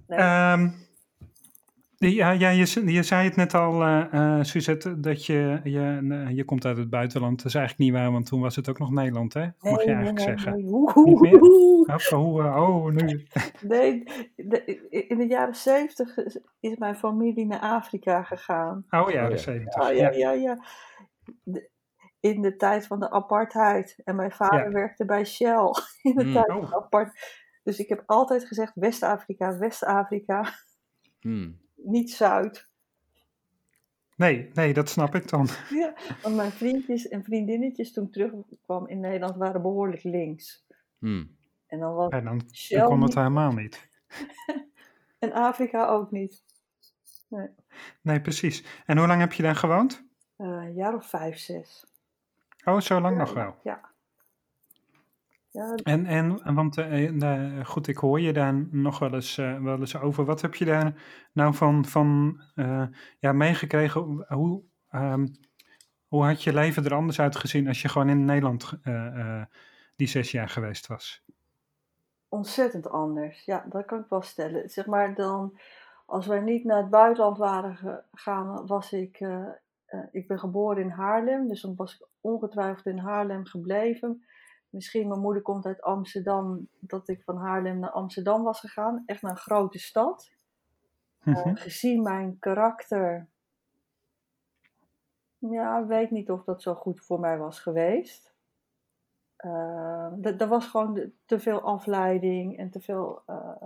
Nee. 0.07 0.51
Um, 0.51 0.84
ja, 1.97 2.31
ja 2.31 2.49
je, 2.49 2.91
je 2.91 3.03
zei 3.03 3.27
het 3.27 3.35
net 3.35 3.53
al, 3.53 3.81
uh, 3.81 4.43
Suzette, 4.43 4.99
dat 4.99 5.25
je, 5.25 5.59
je, 5.63 6.31
je 6.33 6.45
komt 6.45 6.65
uit 6.65 6.77
het 6.77 6.89
buitenland. 6.89 7.37
Dat 7.37 7.45
is 7.45 7.55
eigenlijk 7.55 7.89
niet 7.89 7.99
waar, 8.01 8.11
want 8.11 8.25
toen 8.25 8.41
was 8.41 8.55
het 8.55 8.69
ook 8.69 8.79
nog 8.79 8.91
Nederland, 8.91 9.33
hè? 9.33 9.47
Mag 9.59 9.83
je 9.83 9.93
eigenlijk 9.93 10.17
nee, 10.17 10.25
zeggen. 10.25 10.51
Nee, 10.51 10.63
Niet 11.05 11.19
meer? 11.19 11.41
Oh, 12.17 12.57
oh, 12.57 12.85
nu. 12.85 13.27
Nee, 13.61 14.03
in 14.89 15.17
de 15.17 15.27
jaren 15.27 15.55
zeventig 15.55 16.17
is 16.59 16.77
mijn 16.77 16.95
familie 16.95 17.45
naar 17.45 17.59
Afrika 17.59 18.23
gegaan. 18.23 18.85
Oh 18.89 19.09
ja, 19.09 19.29
de 19.29 19.37
zeventig. 19.37 19.81
Ja, 19.81 19.89
ja, 19.89 20.09
ja. 20.11 20.31
ja. 20.31 20.57
in 22.19 22.41
de 22.41 22.55
tijd 22.55 22.87
van 22.87 22.99
de 22.99 23.11
apartheid. 23.11 23.97
En 24.03 24.15
mijn 24.15 24.31
vader 24.31 24.71
werkte 24.71 25.05
bij 25.05 25.25
Shell 25.25 25.71
in 26.01 26.15
de 26.15 26.23
mm, 26.23 26.33
tijd 26.33 26.49
oh. 26.49 26.55
van 26.55 26.69
de 26.69 26.75
apartheid. 26.75 27.43
Dus 27.63 27.79
ik 27.79 27.89
heb 27.89 28.03
altijd 28.05 28.45
gezegd 28.45 28.71
West-Afrika, 28.75 29.57
West-Afrika. 29.57 30.45
Hmm 31.19 31.63
niet 31.85 32.11
Zuid. 32.11 32.69
Nee, 34.15 34.49
nee, 34.53 34.73
dat 34.73 34.89
snap 34.89 35.15
ik 35.15 35.29
dan. 35.29 35.47
Ja, 35.69 35.93
want 36.21 36.35
mijn 36.35 36.51
vriendjes 36.51 37.07
en 37.07 37.23
vriendinnetjes 37.23 37.93
toen 37.93 38.05
ik 38.05 38.11
terugkwam 38.11 38.87
in 38.87 38.99
Nederland 38.99 39.35
waren 39.35 39.61
behoorlijk 39.61 40.03
links. 40.03 40.65
Hmm. 40.99 41.35
En 41.67 41.79
dan 41.79 41.93
was 41.93 42.11
en 42.11 42.23
dan, 42.23 42.41
dan 42.69 42.87
kon 42.87 43.01
het 43.01 43.15
helemaal 43.15 43.51
niet. 43.51 43.89
en 45.19 45.33
Afrika 45.33 45.87
ook 45.87 46.11
niet. 46.11 46.43
Nee. 47.27 47.49
nee, 48.01 48.21
precies. 48.21 48.63
En 48.85 48.97
hoe 48.97 49.07
lang 49.07 49.19
heb 49.19 49.33
je 49.33 49.43
daar 49.43 49.55
gewoond? 49.55 50.03
Uh, 50.37 50.47
een 50.47 50.73
jaar 50.73 50.95
of 50.95 51.09
vijf, 51.09 51.37
zes. 51.37 51.85
Oh, 52.63 52.79
zo 52.79 53.01
lang 53.01 53.17
nog 53.17 53.33
wel? 53.33 53.55
Ja. 53.63 53.93
Ja. 55.55 55.75
En, 55.83 56.05
en, 56.05 56.53
want 56.53 56.77
uh, 56.77 57.65
goed, 57.65 57.87
ik 57.87 57.97
hoor 57.97 58.19
je 58.19 58.33
daar 58.33 58.53
nog 58.71 58.99
wel 58.99 59.13
eens, 59.13 59.37
uh, 59.37 59.63
wel 59.63 59.79
eens 59.79 59.99
over. 59.99 60.25
Wat 60.25 60.41
heb 60.41 60.55
je 60.55 60.65
daar 60.65 60.93
nou 61.31 61.53
van, 61.53 61.85
van 61.85 62.41
uh, 62.55 62.85
ja, 63.19 63.31
meegekregen? 63.31 64.25
Hoe, 64.27 64.61
um, 64.91 65.31
hoe 66.07 66.25
had 66.25 66.43
je 66.43 66.53
leven 66.53 66.85
er 66.85 66.93
anders 66.93 67.19
uitgezien 67.19 67.67
als 67.67 67.81
je 67.81 67.89
gewoon 67.89 68.09
in 68.09 68.25
Nederland 68.25 68.79
die 69.95 70.07
zes 70.07 70.31
jaar 70.31 70.49
geweest 70.49 70.87
was? 70.87 71.23
Ontzettend 72.29 72.89
anders, 72.89 73.45
ja, 73.45 73.65
dat 73.69 73.85
kan 73.85 73.99
ik 73.99 74.09
wel 74.09 74.21
stellen. 74.21 74.69
Zeg 74.69 74.85
maar 74.85 75.15
dan, 75.15 75.57
als 76.05 76.27
wij 76.27 76.39
niet 76.39 76.63
naar 76.63 76.77
het 76.77 76.89
buitenland 76.89 77.37
waren 77.37 78.03
gegaan, 78.13 78.67
was 78.67 78.93
ik, 78.93 79.27
ik 80.11 80.27
ben 80.27 80.39
geboren 80.39 80.83
in 80.83 80.89
Haarlem, 80.89 81.47
dus 81.47 81.61
dan 81.61 81.75
was 81.75 81.93
ik 81.93 82.07
ongetwijfeld 82.21 82.85
in 82.85 82.97
Haarlem 82.97 83.45
gebleven 83.45 84.25
misschien 84.75 85.07
mijn 85.07 85.19
moeder 85.19 85.41
komt 85.41 85.65
uit 85.65 85.81
Amsterdam, 85.81 86.67
dat 86.79 87.07
ik 87.07 87.23
van 87.23 87.37
Haarlem 87.37 87.79
naar 87.79 87.91
Amsterdam 87.91 88.43
was 88.43 88.59
gegaan. 88.59 89.03
Echt 89.05 89.21
naar 89.21 89.31
een 89.31 89.37
grote 89.37 89.79
stad. 89.79 90.33
Uh, 91.23 91.51
gezien 91.53 92.01
mijn 92.01 92.39
karakter, 92.39 93.27
ja, 95.37 95.85
weet 95.85 96.11
niet 96.11 96.31
of 96.31 96.43
dat 96.43 96.61
zo 96.61 96.73
goed 96.73 97.05
voor 97.05 97.19
mij 97.19 97.37
was 97.37 97.59
geweest. 97.59 98.33
Uh, 99.45 100.41
er 100.41 100.47
was 100.47 100.67
gewoon 100.67 101.11
te 101.25 101.39
veel 101.39 101.61
afleiding 101.61 102.57
en 102.57 102.69
te 102.69 102.79
veel 102.79 103.21
uh, 103.27 103.63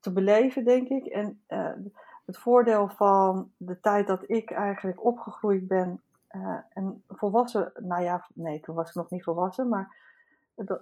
te 0.00 0.12
beleven, 0.12 0.64
denk 0.64 0.88
ik. 0.88 1.04
En 1.04 1.42
het 2.24 2.38
voordeel 2.38 2.88
van 2.88 3.52
de 3.56 3.80
tijd 3.80 4.06
dat 4.06 4.30
ik 4.30 4.50
eigenlijk 4.50 5.04
opgegroeid 5.04 5.68
ben 5.68 6.02
en 6.68 7.02
volwassen, 7.08 7.72
nou 7.78 8.02
ja, 8.02 8.26
nee, 8.34 8.60
toen 8.60 8.74
was 8.74 8.88
ik 8.88 8.94
nog 8.94 9.10
niet 9.10 9.24
volwassen, 9.24 9.68
maar 9.68 10.03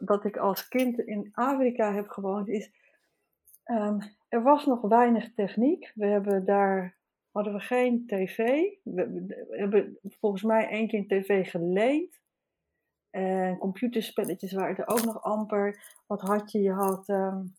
dat, 0.00 0.24
ik 0.24 0.36
als 0.36 0.68
kind 0.68 0.98
in 0.98 1.28
Afrika 1.32 1.92
heb 1.94 2.08
gewoond, 2.08 2.48
is. 2.48 2.70
Um, 3.64 3.98
er 4.28 4.42
was 4.42 4.66
nog 4.66 4.80
weinig 4.80 5.34
techniek. 5.34 5.92
We 5.94 6.06
hebben 6.06 6.44
daar 6.44 6.96
hadden 7.32 7.52
we 7.52 7.60
geen 7.60 8.06
tv. 8.06 8.36
We, 8.82 9.46
hebben 9.50 9.98
volgens 10.02 10.42
mij 10.42 10.68
één 10.68 10.88
keer 10.88 11.06
tv 11.06 11.50
geleend. 11.50 12.20
En 13.10 13.58
computerspelletjes 13.58 14.52
waren 14.52 14.76
er 14.76 14.88
ook 14.88 15.04
nog 15.04 15.22
amper. 15.22 15.82
Wat 16.06 16.20
had 16.20 16.52
je? 16.52 16.62
Je 16.62 16.72
had 16.72 17.08
um, 17.08 17.54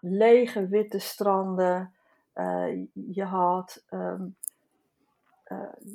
lege 0.00 0.68
witte 0.68 0.98
stranden. 0.98 1.92
Uh, 2.34 2.86
je 2.92 3.24
had 3.24 3.84
uh, 3.90 4.22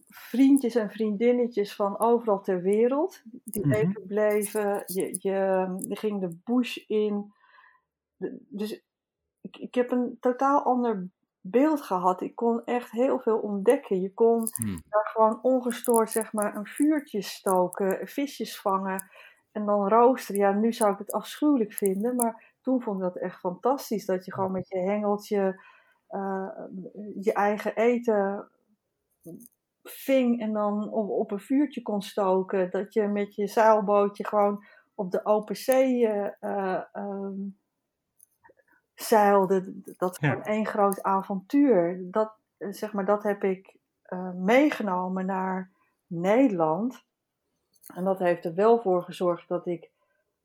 vriendjes 0.09 0.75
en 0.75 0.89
vriendinnetjes 0.89 1.75
van 1.75 1.99
overal 1.99 2.41
ter 2.41 2.61
wereld. 2.61 3.21
Die 3.43 3.65
mm 3.65 3.71
even 3.71 4.07
bleven. 4.07 4.83
Je, 4.85 5.07
je, 5.19 5.75
je, 5.87 5.95
ging 5.95 6.21
de 6.21 6.39
bush 6.43 6.77
in. 6.77 7.33
dus 8.47 8.83
ik, 9.41 9.57
ik 9.57 9.75
heb 9.75 9.91
een 9.91 10.17
totaal 10.19 10.63
ander 10.63 11.09
beeld 11.41 11.81
gehad. 11.81 12.21
Ik 12.21 12.35
kon 12.35 12.63
echt 12.65 12.91
heel 12.91 13.19
veel 13.19 13.37
ontdekken. 13.37 14.01
Je 14.01 14.13
kon 14.13 14.37
mm. 14.37 14.81
daar 14.89 15.09
gewoon 15.13 15.39
ongestoord 15.41 16.09
zeg 16.09 16.33
maar 16.33 16.55
een 16.55 16.67
vuurtje 16.67 17.21
stoken, 17.21 18.07
visjes 18.07 18.59
vangen 18.59 19.09
en 19.51 19.65
dan 19.65 19.87
roosteren. 19.87 20.41
Ja, 20.41 20.51
nu 20.51 20.73
zou 20.73 20.91
ik 20.91 20.97
het 20.97 21.11
afschuwelijk 21.11 21.73
vinden, 21.73 22.15
maar 22.15 22.55
toen 22.61 22.81
vond 22.81 22.97
ik 22.97 23.03
dat 23.03 23.15
echt 23.15 23.39
fantastisch. 23.39 24.05
Dat 24.05 24.25
je 24.25 24.33
gewoon 24.33 24.51
met 24.51 24.67
je 24.67 24.79
hengeltje 24.79 25.61
uh, 26.09 26.49
je 27.19 27.33
eigen 27.33 27.75
eten 27.75 28.47
ving 29.83 30.41
en 30.41 30.53
dan 30.53 30.91
op, 30.91 31.09
op 31.09 31.31
een 31.31 31.39
vuurtje 31.39 31.81
kon 31.81 32.01
stoken. 32.01 32.71
Dat 32.71 32.93
je 32.93 33.07
met 33.07 33.35
je 33.35 33.47
zeilbootje 33.47 34.25
gewoon 34.25 34.65
op 34.95 35.11
de 35.11 35.25
open 35.25 35.55
zee 35.55 36.07
uh, 36.41 36.81
zeilde. 38.93 39.81
Dat 39.97 40.11
is 40.11 40.17
gewoon 40.17 40.43
één 40.43 40.65
groot 40.65 41.01
avontuur. 41.01 42.07
Dat, 42.11 42.37
zeg 42.57 42.93
maar, 42.93 43.05
dat 43.05 43.23
heb 43.23 43.43
ik 43.43 43.77
uh, 44.07 44.33
meegenomen 44.33 45.25
naar 45.25 45.71
Nederland. 46.07 47.05
En 47.95 48.03
dat 48.03 48.19
heeft 48.19 48.45
er 48.45 48.53
wel 48.53 48.81
voor 48.81 49.03
gezorgd 49.03 49.47
dat 49.47 49.65
ik 49.65 49.91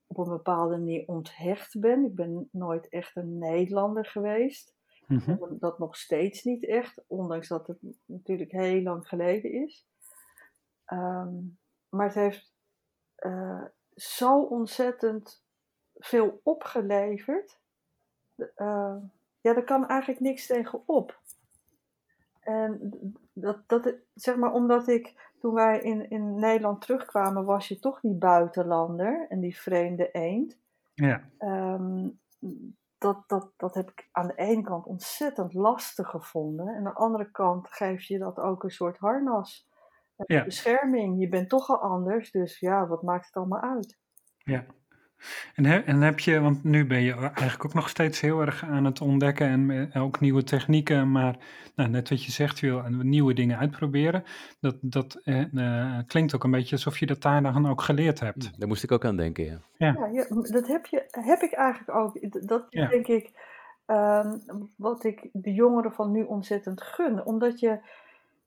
op 0.06 0.18
een 0.18 0.28
bepaalde 0.28 0.76
manier 0.76 1.06
onthecht 1.06 1.80
ben. 1.80 2.04
Ik 2.04 2.14
ben 2.14 2.48
nooit 2.52 2.88
echt 2.88 3.16
een 3.16 3.38
Nederlander 3.38 4.06
geweest. 4.06 4.76
Mm 5.08 5.58
Dat 5.58 5.78
nog 5.78 5.96
steeds 5.96 6.44
niet 6.44 6.66
echt, 6.66 7.04
ondanks 7.06 7.48
dat 7.48 7.66
het 7.66 7.78
natuurlijk 8.04 8.52
heel 8.52 8.82
lang 8.82 9.08
geleden 9.08 9.52
is. 9.52 9.86
Ehm, 10.84 11.34
maar 11.88 12.06
het 12.06 12.14
heeft 12.14 12.52
uh, 13.18 13.64
zo 13.94 14.42
ontzettend 14.42 15.44
veel 15.94 16.40
opgeleverd. 16.42 17.60
Uh, 18.36 18.96
ja, 19.40 19.54
daar 19.54 19.64
kan 19.64 19.88
eigenlijk 19.88 20.20
niks 20.20 20.46
tegen 20.46 20.82
op. 20.86 21.20
En 22.40 22.92
dat, 23.32 23.68
dat, 23.68 23.94
zeg 24.14 24.36
maar, 24.36 24.52
omdat 24.52 24.88
ik, 24.88 25.32
toen 25.38 25.54
wij 25.54 25.80
in, 25.80 26.10
in 26.10 26.38
Nederland 26.38 26.80
terugkwamen, 26.80 27.44
was 27.44 27.68
je 27.68 27.78
toch 27.78 28.00
die 28.00 28.14
buitenlander 28.14 29.26
en 29.28 29.40
die 29.40 29.56
vreemde 29.56 30.10
eend. 30.10 30.58
Ja. 30.94 31.28
Um, 31.38 32.20
dat, 32.98 33.24
dat, 33.26 33.52
dat 33.56 33.74
heb 33.74 33.90
ik 33.90 34.08
aan 34.12 34.26
de 34.26 34.34
ene 34.34 34.62
kant 34.62 34.86
ontzettend 34.86 35.54
lastig 35.54 36.08
gevonden. 36.08 36.68
En 36.68 36.76
aan 36.76 36.84
de 36.84 36.94
andere 36.94 37.30
kant 37.30 37.68
geeft 37.70 38.06
je 38.06 38.18
dat 38.18 38.38
ook 38.38 38.62
een 38.62 38.70
soort 38.70 38.98
harnas. 38.98 39.68
Ja. 40.26 40.44
Bescherming. 40.44 41.20
Je 41.20 41.28
bent 41.28 41.48
toch 41.48 41.68
al 41.68 41.78
anders, 41.78 42.30
dus 42.30 42.58
ja, 42.58 42.86
wat 42.86 43.02
maakt 43.02 43.26
het 43.26 43.34
allemaal 43.34 43.60
uit? 43.60 43.98
Ja. 44.38 44.66
En, 45.54 45.86
en 45.86 46.02
heb 46.02 46.18
je, 46.18 46.40
want 46.40 46.64
nu 46.64 46.86
ben 46.86 47.00
je 47.00 47.14
eigenlijk 47.14 47.64
ook 47.64 47.74
nog 47.74 47.88
steeds 47.88 48.20
heel 48.20 48.40
erg 48.40 48.64
aan 48.64 48.84
het 48.84 49.00
ontdekken 49.00 49.70
en 49.70 49.94
ook 49.94 50.20
nieuwe 50.20 50.42
technieken, 50.42 51.10
maar 51.10 51.36
nou, 51.74 51.90
net 51.90 52.08
wat 52.08 52.24
je 52.24 52.32
zegt, 52.32 52.58
je 52.58 52.70
wil 52.70 52.82
nieuwe 52.88 53.34
dingen 53.34 53.58
uitproberen. 53.58 54.24
Dat, 54.60 54.76
dat 54.80 55.20
eh, 55.24 55.54
eh, 55.54 56.06
klinkt 56.06 56.34
ook 56.34 56.44
een 56.44 56.50
beetje 56.50 56.76
alsof 56.76 56.98
je 56.98 57.06
dat 57.06 57.22
daar 57.22 57.42
dan 57.42 57.68
ook 57.68 57.80
geleerd 57.80 58.20
hebt. 58.20 58.58
Daar 58.58 58.68
moest 58.68 58.82
ik 58.82 58.92
ook 58.92 59.04
aan 59.04 59.16
denken, 59.16 59.44
ja. 59.44 59.60
Ja, 59.76 60.08
ja, 60.12 60.26
dat 60.28 60.66
heb, 60.66 60.86
je, 60.86 61.04
heb 61.10 61.40
ik 61.40 61.52
eigenlijk 61.52 61.98
ook. 61.98 62.46
Dat 62.46 62.66
ja. 62.68 62.88
denk 62.88 63.06
ik 63.06 63.30
um, 63.86 64.42
wat 64.76 65.04
ik 65.04 65.28
de 65.32 65.52
jongeren 65.52 65.92
van 65.92 66.10
nu 66.10 66.22
ontzettend 66.22 66.82
gun. 66.82 67.24
Omdat 67.24 67.60
je, 67.60 67.78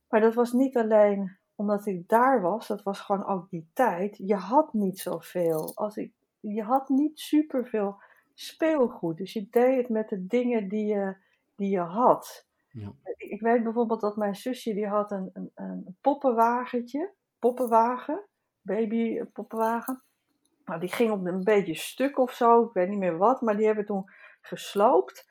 maar 0.10 0.19
dat 0.19 0.34
was 0.34 0.52
niet 0.52 0.77
alleen 0.77 1.38
omdat 1.56 1.85
ik 1.85 2.07
daar 2.07 2.41
was, 2.41 2.68
dat 2.68 2.84
was 2.84 2.99
gewoon 2.99 3.26
ook 3.26 3.49
die 3.49 3.69
tijd. 3.73 4.18
Je 4.18 4.35
had 4.35 4.73
niet 4.73 4.99
zoveel. 4.99 5.72
Als 5.76 5.98
ik 5.98 6.11
je 6.41 6.63
had 6.63 6.89
niet 6.89 7.19
superveel 7.19 8.01
speelgoed. 8.34 9.18
Dus 9.18 9.34
je 9.34 9.47
deed 9.49 9.77
het 9.77 9.89
met 9.89 10.09
de 10.09 10.26
dingen 10.26 10.68
die 10.68 10.85
je, 10.85 11.15
die 11.55 11.69
je 11.69 11.80
had. 11.80 12.47
Ja. 12.72 12.93
Ik 13.18 13.41
weet 13.41 13.63
bijvoorbeeld 13.63 14.01
dat 14.01 14.15
mijn 14.15 14.35
zusje 14.35 14.73
die 14.73 14.88
had 14.88 15.11
een, 15.11 15.30
een, 15.34 15.51
een 15.55 15.97
poppenwagentje, 16.01 17.13
poppenwagen, 17.39 18.27
baby 18.61 19.23
poppenwagen. 19.23 20.03
Nou, 20.65 20.80
die 20.80 20.91
ging 20.91 21.11
op 21.11 21.26
een 21.26 21.43
beetje 21.43 21.76
stuk 21.76 22.18
of 22.18 22.31
zo, 22.31 22.63
ik 22.63 22.73
weet 22.73 22.89
niet 22.89 22.99
meer 22.99 23.18
wat, 23.18 23.41
maar 23.41 23.57
die 23.57 23.65
hebben 23.65 23.85
toen 23.85 24.09
gesloopt. 24.41 25.30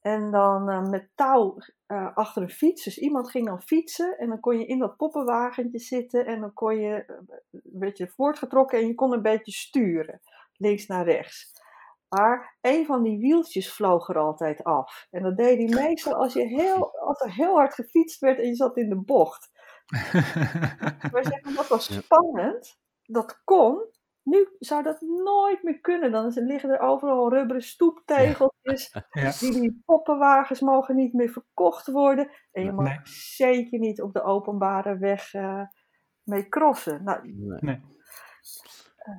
En 0.00 0.30
dan 0.30 0.70
uh, 0.70 0.88
met 0.88 1.10
touw 1.14 1.56
uh, 1.86 2.16
achter 2.16 2.42
een 2.42 2.50
fiets. 2.50 2.84
Dus 2.84 2.98
iemand 2.98 3.30
ging 3.30 3.46
dan 3.46 3.62
fietsen 3.62 4.18
en 4.18 4.28
dan 4.28 4.40
kon 4.40 4.58
je 4.58 4.66
in 4.66 4.78
dat 4.78 4.96
poppenwagentje 4.96 5.78
zitten 5.78 6.26
en 6.26 6.40
dan 6.40 6.52
kon 6.52 6.76
je 6.76 7.04
uh, 7.06 7.16
een 7.50 7.78
beetje 7.78 8.08
voortgetrokken 8.08 8.78
en 8.78 8.86
je 8.86 8.94
kon 8.94 9.12
een 9.12 9.22
beetje 9.22 9.52
sturen 9.52 10.20
links 10.58 10.86
naar 10.86 11.04
rechts. 11.04 11.56
Maar 12.08 12.56
een 12.60 12.86
van 12.86 13.02
die 13.02 13.18
wieltjes 13.18 13.72
vloog 13.72 14.08
er 14.08 14.18
altijd 14.18 14.64
af. 14.64 15.06
En 15.10 15.22
dat 15.22 15.36
deed 15.36 15.58
hij 15.58 15.82
meestal 15.82 16.14
als, 16.14 16.32
je 16.32 16.46
heel, 16.46 16.98
als 16.98 17.20
er 17.20 17.32
heel 17.32 17.54
hard 17.54 17.74
gefietst 17.74 18.20
werd 18.20 18.38
en 18.38 18.46
je 18.46 18.54
zat 18.54 18.76
in 18.76 18.88
de 18.88 19.00
bocht. 19.00 19.50
Wij 21.12 21.24
zeggen 21.24 21.54
dat 21.54 21.68
was 21.68 21.94
spannend. 21.94 22.78
Dat 23.02 23.40
kon. 23.44 23.96
Nu 24.22 24.48
zou 24.58 24.82
dat 24.82 25.00
nooit 25.00 25.62
meer 25.62 25.80
kunnen. 25.80 26.12
Dan 26.12 26.32
liggen 26.34 26.70
er 26.70 26.80
overal 26.80 27.30
rubberen 27.30 27.62
stoeptegeltjes. 27.62 28.56
Ja. 29.10 29.32
Die, 29.38 29.60
die 29.60 29.82
poppenwagens 29.84 30.60
mogen 30.60 30.96
niet 30.96 31.12
meer 31.12 31.28
verkocht 31.28 31.86
worden. 31.86 32.30
En 32.52 32.64
je 32.64 32.72
mag 32.72 33.08
zeker 33.08 33.78
niet 33.78 34.02
op 34.02 34.12
de 34.12 34.22
openbare 34.22 34.98
weg 34.98 35.34
uh, 35.34 35.62
mee 36.22 36.48
crossen. 36.48 37.04
Nou, 37.04 37.20
nee. 37.60 37.80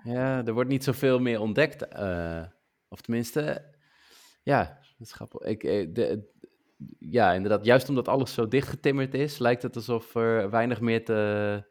Ja, 0.04 0.46
er 0.46 0.54
wordt 0.54 0.70
niet 0.70 0.84
zoveel 0.84 1.20
meer 1.20 1.40
ontdekt. 1.40 1.94
Uh, 1.94 2.44
of 2.90 3.02
tenminste, 3.02 3.66
ja, 4.44 4.64
dat 4.98 5.08
is 5.08 5.12
grappig. 5.12 5.42
Ik, 5.42 5.64
eh, 5.64 5.88
de, 5.94 6.30
ja, 7.00 7.34
inderdaad, 7.34 7.66
juist 7.66 7.90
omdat 7.90 8.08
alles 8.08 8.34
zo 8.34 8.48
dichtgetimmerd 8.48 9.14
is, 9.14 9.38
lijkt 9.38 9.62
het 9.62 9.76
alsof 9.76 10.16
er 10.16 10.50
weinig 10.50 10.82
meer 10.82 11.06
te 11.06 11.64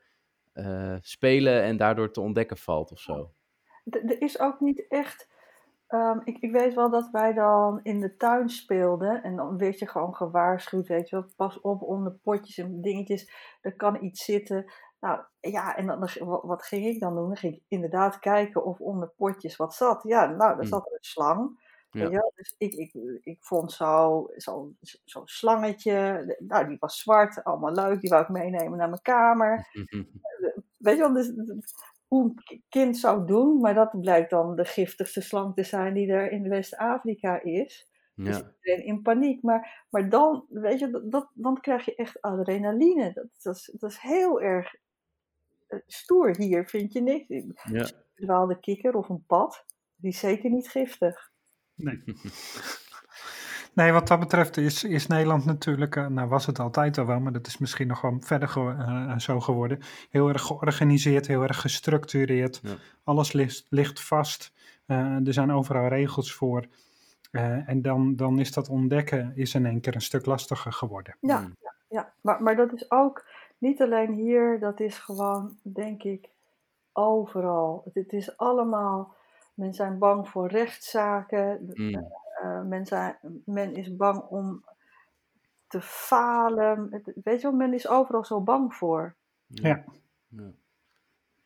uh, 0.55 0.97
spelen 1.01 1.63
en 1.63 1.77
daardoor 1.77 2.13
te 2.13 2.21
ontdekken 2.21 2.57
valt 2.57 2.93
of 2.93 2.99
zo. 2.99 3.33
Er 3.91 4.21
is 4.21 4.41
ook 4.41 4.61
niet 4.61 4.87
echt. 4.89 5.29
Um, 5.89 6.21
ik, 6.25 6.39
ik 6.39 6.51
weet 6.51 6.75
wel 6.75 6.91
dat 6.91 7.11
wij 7.11 7.33
dan 7.33 7.81
in 7.83 8.01
de 8.01 8.17
tuin 8.17 8.49
speelden 8.49 9.23
en 9.23 9.37
dan 9.37 9.59
werd 9.59 9.79
je 9.79 9.87
gewoon 9.87 10.15
gewaarschuwd, 10.15 10.89
weet 10.89 11.09
je 11.09 11.17
wel, 11.17 11.31
pas 11.37 11.61
op 11.61 11.83
onder 11.83 12.13
potjes 12.13 12.59
en 12.59 12.81
dingetjes, 12.81 13.31
er 13.61 13.77
kan 13.77 14.05
iets 14.05 14.25
zitten. 14.25 14.73
Nou 15.01 15.21
ja, 15.41 15.77
en 15.77 15.87
dan, 15.87 16.09
wat 16.43 16.63
ging 16.63 16.87
ik 16.87 17.01
dan 17.01 17.15
doen? 17.15 17.27
Dan 17.27 17.37
ging 17.37 17.55
ik 17.55 17.65
inderdaad 17.69 18.19
kijken 18.19 18.65
of 18.65 18.81
onder 18.81 19.09
potjes 19.17 19.57
wat 19.57 19.75
zat. 19.75 20.03
Ja, 20.03 20.27
nou, 20.27 20.39
daar 20.39 20.55
hmm. 20.55 20.67
zat 20.67 20.87
een 20.93 20.99
slang. 21.01 21.67
Ja. 21.91 22.31
dus 22.35 22.55
ik, 22.59 22.75
ik, 22.75 22.95
ik 23.23 23.37
vond 23.41 23.73
zo'n 23.73 24.31
zo, 24.37 24.73
zo 25.05 25.23
slangetje, 25.25 26.25
nou 26.39 26.69
die 26.69 26.77
was 26.81 26.99
zwart, 26.99 27.45
allemaal 27.45 27.73
leuk, 27.73 28.01
die 28.01 28.11
wou 28.11 28.23
ik 28.23 28.29
meenemen 28.29 28.79
naar 28.79 28.89
mijn 28.89 29.03
kamer. 29.03 29.69
Weet 30.77 30.97
je 30.97 31.01
wel, 31.01 31.13
dus, 31.13 31.33
hoe 32.09 32.25
een 32.25 32.63
kind 32.69 32.97
zou 32.97 33.27
doen, 33.27 33.61
maar 33.61 33.75
dat 33.75 34.01
blijkt 34.01 34.31
dan 34.31 34.57
de 34.57 34.65
giftigste 34.65 35.21
slang 35.21 35.55
te 35.55 35.63
zijn 35.63 35.95
die 35.95 36.13
er 36.13 36.31
in 36.31 36.49
West-Afrika 36.49 37.43
is. 37.43 37.89
Dus 38.15 38.37
ja. 38.37 38.43
Dus 38.43 38.53
iedereen 38.61 38.87
in 38.87 39.03
paniek. 39.03 39.43
Maar, 39.43 39.87
maar 39.91 40.09
dan, 40.09 40.47
weet 40.49 40.79
je, 40.79 41.07
dat, 41.09 41.31
dan 41.35 41.61
krijg 41.61 41.85
je 41.85 41.95
echt 41.95 42.21
adrenaline. 42.21 43.13
Dat, 43.13 43.27
dat, 43.43 43.55
is, 43.55 43.75
dat 43.79 43.91
is 43.91 43.99
heel 43.99 44.41
erg 44.41 44.75
eh, 44.75 44.81
stoer 45.87 46.37
hier, 46.37 46.67
vind 46.67 46.93
je 46.93 47.03
niks. 47.03 47.27
Ja. 47.29 47.45
Een 47.65 47.93
dwaalde 48.15 48.61
kikker 48.61 48.95
of 48.95 49.09
een 49.09 49.25
pad, 49.27 49.65
die 49.97 50.11
is 50.11 50.19
zeker 50.19 50.51
niet 50.51 50.69
giftig. 50.69 51.31
Nee. 51.75 52.03
Nee, 53.79 53.93
wat 53.93 54.09
dat 54.09 54.21
betreft 54.21 54.57
is, 54.57 54.85
is 54.85 55.07
Nederland 55.07 55.45
natuurlijk, 55.45 55.97
uh, 55.97 56.07
nou 56.07 56.29
was 56.29 56.47
het 56.47 56.59
altijd 56.59 56.99
al 56.99 57.07
wel, 57.07 57.21
maar 57.21 57.33
dat 57.33 57.47
is 57.47 57.59
misschien 57.59 57.87
nog 57.87 58.01
wel 58.01 58.17
verder 58.21 58.55
uh, 58.57 59.19
zo 59.19 59.41
geworden. 59.41 59.79
Heel 60.11 60.29
erg 60.29 60.43
georganiseerd, 60.43 61.27
heel 61.27 61.43
erg 61.43 61.61
gestructureerd. 61.61 62.63
Alles 63.05 63.33
ligt, 63.33 63.67
ligt 63.69 64.01
vast. 64.01 64.53
Uh, 64.87 65.27
er 65.27 65.33
zijn 65.33 65.53
overal 65.53 65.89
regels 65.89 66.33
voor. 66.35 66.67
en 67.31 67.83
dan, 67.83 68.17
dan 68.17 68.39
is 68.39 68.53
dat 68.53 68.69
ontdekken 68.69 69.33
is 69.35 69.55
in 69.55 69.67
één 69.67 69.81
keer 69.81 69.95
een 69.95 70.01
stuk 70.01 70.27
lastiger 70.27 70.73
geworden. 70.73 71.17
Ja, 71.21 71.39
hmm. 71.39 71.57
ja, 71.61 71.75
ja. 71.89 72.13
Maar, 72.21 72.43
maar 72.43 72.57
dat 72.57 72.73
is 72.73 72.91
ook 72.91 73.28
niet 73.59 73.83
alleen 73.83 74.13
hier, 74.13 74.61
dat 74.61 74.81
is 74.81 74.99
gewoon, 74.99 75.59
denk 75.63 76.03
ik, 76.03 76.31
overal. 76.93 77.91
Het, 77.93 78.13
is 78.13 78.37
allemaal, 78.37 79.15
men 79.55 79.75
zijn 79.75 79.99
bang 79.99 80.29
voor 80.29 80.49
rechtszaken, 80.49 81.73
mm. 81.75 81.95
uh, 82.43 82.63
men, 82.63 82.87
zijn, 82.87 83.19
men 83.45 83.75
is 83.75 83.97
bang 83.97 84.23
om 84.23 84.65
te 85.67 85.81
falen. 85.81 87.03
weet 87.25 87.41
je 87.41 87.49
wel, 87.49 87.57
men 87.57 87.75
is 87.75 87.89
overal 87.89 88.25
zo 88.25 88.41
bang 88.41 88.75
voor. 88.75 89.17
Ja. 89.47 89.85
ja. 90.29 90.51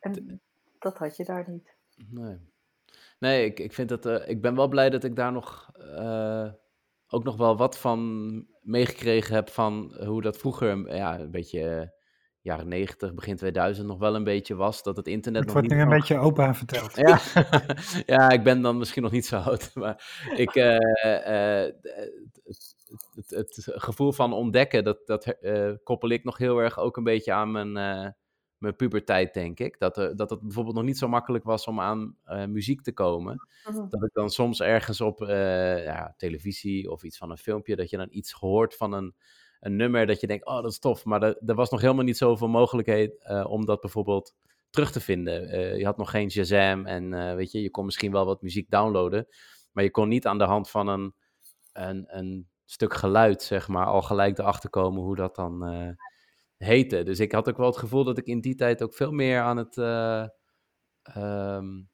En 0.00 0.40
dat 0.78 0.98
had 0.98 1.16
je 1.16 1.24
daar 1.24 1.44
niet. 1.50 1.74
Nee. 2.08 2.50
Nee, 3.18 3.44
ik, 3.44 3.60
ik 3.60 3.72
vind 3.72 3.88
dat, 3.88 4.06
uh, 4.06 4.28
ik 4.28 4.42
ben 4.42 4.54
wel 4.54 4.68
blij 4.68 4.90
dat 4.90 5.04
ik 5.04 5.16
daar 5.16 5.32
nog 5.32 5.70
uh, 5.78 6.52
ook 7.08 7.24
nog 7.24 7.36
wel 7.36 7.56
wat 7.56 7.78
van 7.78 8.46
meegekregen 8.60 9.34
heb 9.34 9.48
van 9.48 9.96
hoe 10.04 10.22
dat 10.22 10.38
vroeger 10.38 10.94
ja, 10.94 11.18
een 11.18 11.30
beetje 11.30 11.94
jaren 12.42 12.68
90, 12.68 13.14
begin 13.14 13.36
2000 13.36 13.86
nog 13.86 13.98
wel 13.98 14.14
een 14.14 14.24
beetje 14.24 14.54
was. 14.54 14.82
Dat 14.82 14.96
het 14.96 15.06
internet 15.06 15.44
het 15.44 15.48
nog 15.48 15.56
wordt 15.56 15.68
niet... 15.68 15.78
nu 15.78 15.84
een 15.84 15.98
beetje 15.98 16.18
opa 16.18 16.54
verteld. 16.54 16.96
Ja. 16.96 17.20
ja, 18.16 18.30
ik 18.30 18.42
ben 18.42 18.62
dan 18.62 18.78
misschien 18.78 19.02
nog 19.02 19.12
niet 19.12 19.26
zo 19.26 19.36
oud. 19.36 19.70
Maar 19.82 20.28
ik, 20.36 20.54
uh, 20.54 20.64
uh, 20.64 21.70
het, 22.44 22.74
het, 23.14 23.56
het, 23.56 23.64
gevoel 23.66 24.12
van 24.12 24.32
ontdekken, 24.32 24.84
dat, 24.84 25.06
dat 25.06 25.36
uh, 25.40 25.72
koppel 25.82 26.08
ik 26.08 26.24
nog 26.24 26.38
heel 26.38 26.58
erg 26.58 26.78
ook 26.78 26.96
een 26.96 27.04
beetje 27.04 27.32
aan 27.32 27.50
mijn, 27.50 27.72
mijn 28.58 28.76
puberteit, 28.76 29.34
denk 29.34 29.60
ik. 29.60 29.78
Dat, 29.78 29.94
dat 29.94 30.30
het 30.30 30.40
bijvoorbeeld 30.40 30.76
nog 30.76 30.84
niet 30.84 30.98
zo 30.98 31.08
makkelijk 31.08 31.44
was 31.44 31.66
om 31.66 31.80
aan 31.80 32.16
muziek 32.48 32.82
te 32.82 32.92
komen. 32.92 33.48
Mhm. 33.64 33.88
Dat 33.88 34.02
ik 34.02 34.12
dan 34.12 34.30
soms 34.30 34.60
ergens 34.60 35.00
op 35.00 35.18
ja, 35.84 36.14
televisie 36.16 36.90
of 36.90 37.02
iets 37.02 37.18
van 37.18 37.30
een 37.30 37.38
filmpje, 37.38 37.76
dat 37.76 37.90
je 37.90 37.96
dan 37.96 38.08
iets 38.10 38.32
gehoord 38.32 38.76
van 38.76 38.92
een 38.92 39.14
een 39.62 39.76
nummer 39.76 40.06
dat 40.06 40.20
je 40.20 40.26
denkt, 40.26 40.46
oh, 40.46 40.62
dat 40.62 40.70
is 40.70 40.78
tof. 40.78 41.04
Maar 41.04 41.22
er, 41.22 41.54
was 41.54 41.70
nog 41.70 41.80
helemaal 41.80 42.04
niet 42.04 42.16
zoveel 42.16 42.48
mogelijkheid 42.48 43.24
uh, 43.30 43.44
om 43.48 43.64
dat 43.66 43.80
bijvoorbeeld 43.80 44.34
terug 44.70 44.92
te 44.92 45.00
vinden. 45.00 45.54
Uh, 45.54 45.78
je 45.78 45.84
had 45.84 45.96
nog 45.96 46.10
geen 46.10 46.30
Shazam 46.30 46.86
en 46.86 47.12
uh, 47.12 47.34
weet 47.34 47.52
je, 47.52 47.62
je 47.62 47.70
kon 47.70 47.84
misschien 47.84 48.12
wel 48.12 48.24
wat 48.24 48.42
muziek 48.42 48.70
downloaden. 48.70 49.26
Maar 49.72 49.84
je 49.84 49.90
kon 49.90 50.08
niet 50.08 50.26
aan 50.26 50.38
de 50.38 50.44
hand 50.44 50.70
van 50.70 50.88
een, 50.88 51.14
een, 51.72 52.04
een 52.08 52.48
stuk 52.64 52.94
geluid, 52.94 53.42
zeg 53.42 53.68
maar, 53.68 53.86
al 53.86 54.02
gelijk 54.02 54.38
erachter 54.38 54.70
komen 54.70 55.02
hoe 55.02 55.16
dat 55.16 55.34
dan 55.34 55.96
heette. 56.56 57.02
Dus 57.02 57.20
ik 57.20 57.32
had 57.32 57.48
ook 57.48 57.56
wel 57.56 57.66
het 57.66 57.76
gevoel 57.76 58.04
dat 58.04 58.18
ik 58.18 58.26
in 58.26 58.40
die 58.40 58.54
tijd 58.54 58.82
ook 58.82 58.94
veel 58.94 59.12
meer 59.12 59.40
aan 59.40 59.56
het... 59.56 59.76
Um, 61.16 61.90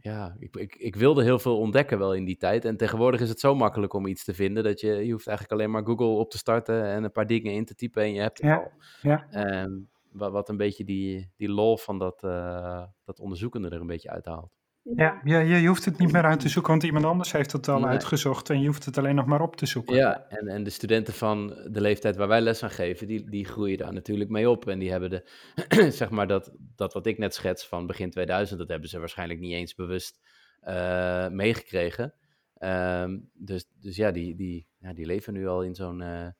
ja, 0.00 0.36
ik, 0.38 0.56
ik, 0.56 0.74
ik, 0.74 0.96
wilde 0.96 1.22
heel 1.22 1.38
veel 1.38 1.58
ontdekken 1.58 1.98
wel 1.98 2.14
in 2.14 2.24
die 2.24 2.36
tijd. 2.36 2.64
En 2.64 2.76
tegenwoordig 2.76 3.20
is 3.20 3.28
het 3.28 3.40
zo 3.40 3.54
makkelijk 3.54 3.92
om 3.92 4.06
iets 4.06 4.24
te 4.24 4.34
vinden 4.34 4.64
dat 4.64 4.80
je, 4.80 5.06
je 5.06 5.12
hoeft 5.12 5.26
eigenlijk 5.26 5.60
alleen 5.60 5.70
maar 5.70 5.84
Google 5.84 6.06
op 6.06 6.30
te 6.30 6.38
starten 6.38 6.84
en 6.84 7.04
een 7.04 7.12
paar 7.12 7.26
dingen 7.26 7.52
in 7.52 7.64
te 7.64 7.74
typen 7.74 8.02
en 8.02 8.12
je 8.12 8.20
hebt 8.20 8.38
het 8.38 8.46
ja, 8.46 8.56
al. 8.56 8.70
Ja. 9.02 9.26
Um, 9.62 9.88
wat, 10.12 10.32
wat 10.32 10.48
een 10.48 10.56
beetje 10.56 10.84
die, 10.84 11.30
die 11.36 11.48
lol 11.48 11.76
van 11.76 11.98
dat, 11.98 12.22
uh, 12.24 12.84
dat 13.04 13.20
onderzoekende 13.20 13.68
er 13.68 13.80
een 13.80 13.86
beetje 13.86 14.10
uithaalt. 14.10 14.57
Ja, 14.96 15.20
ja 15.24 15.38
je, 15.38 15.56
je 15.56 15.68
hoeft 15.68 15.84
het 15.84 15.98
niet 15.98 16.12
meer 16.12 16.24
uit 16.24 16.40
te 16.40 16.48
zoeken, 16.48 16.70
want 16.70 16.82
iemand 16.82 17.04
anders 17.04 17.32
heeft 17.32 17.52
het 17.52 17.68
al 17.68 17.86
uitgezocht 17.86 18.50
en 18.50 18.60
je 18.60 18.66
hoeft 18.66 18.84
het 18.84 18.98
alleen 18.98 19.14
nog 19.14 19.26
maar 19.26 19.40
op 19.40 19.56
te 19.56 19.66
zoeken. 19.66 19.96
Ja, 19.96 20.26
en, 20.28 20.48
en 20.48 20.64
de 20.64 20.70
studenten 20.70 21.14
van 21.14 21.46
de 21.70 21.80
leeftijd 21.80 22.16
waar 22.16 22.28
wij 22.28 22.40
les 22.40 22.62
aan 22.62 22.70
geven, 22.70 23.06
die, 23.06 23.30
die 23.30 23.44
groeien 23.44 23.78
daar 23.78 23.92
natuurlijk 23.92 24.30
mee 24.30 24.50
op. 24.50 24.68
En 24.68 24.78
die 24.78 24.90
hebben 24.90 25.10
de, 25.10 25.22
zeg 26.00 26.10
maar 26.10 26.26
dat, 26.26 26.52
dat 26.76 26.92
wat 26.92 27.06
ik 27.06 27.18
net 27.18 27.34
schets 27.34 27.66
van 27.66 27.86
begin 27.86 28.10
2000, 28.10 28.58
dat 28.58 28.68
hebben 28.68 28.88
ze 28.88 28.98
waarschijnlijk 28.98 29.40
niet 29.40 29.52
eens 29.52 29.74
bewust 29.74 30.20
uh, 30.68 31.28
meegekregen. 31.28 32.14
Ehm, 32.54 33.18
dus, 33.32 33.68
dus 33.80 33.96
ja, 33.96 34.10
die, 34.10 34.34
die, 34.34 34.68
ja, 34.78 34.92
die 34.92 35.06
leven 35.06 35.32
nu 35.32 35.46
al 35.46 35.62
in 35.62 35.74
zo'n 35.74 36.34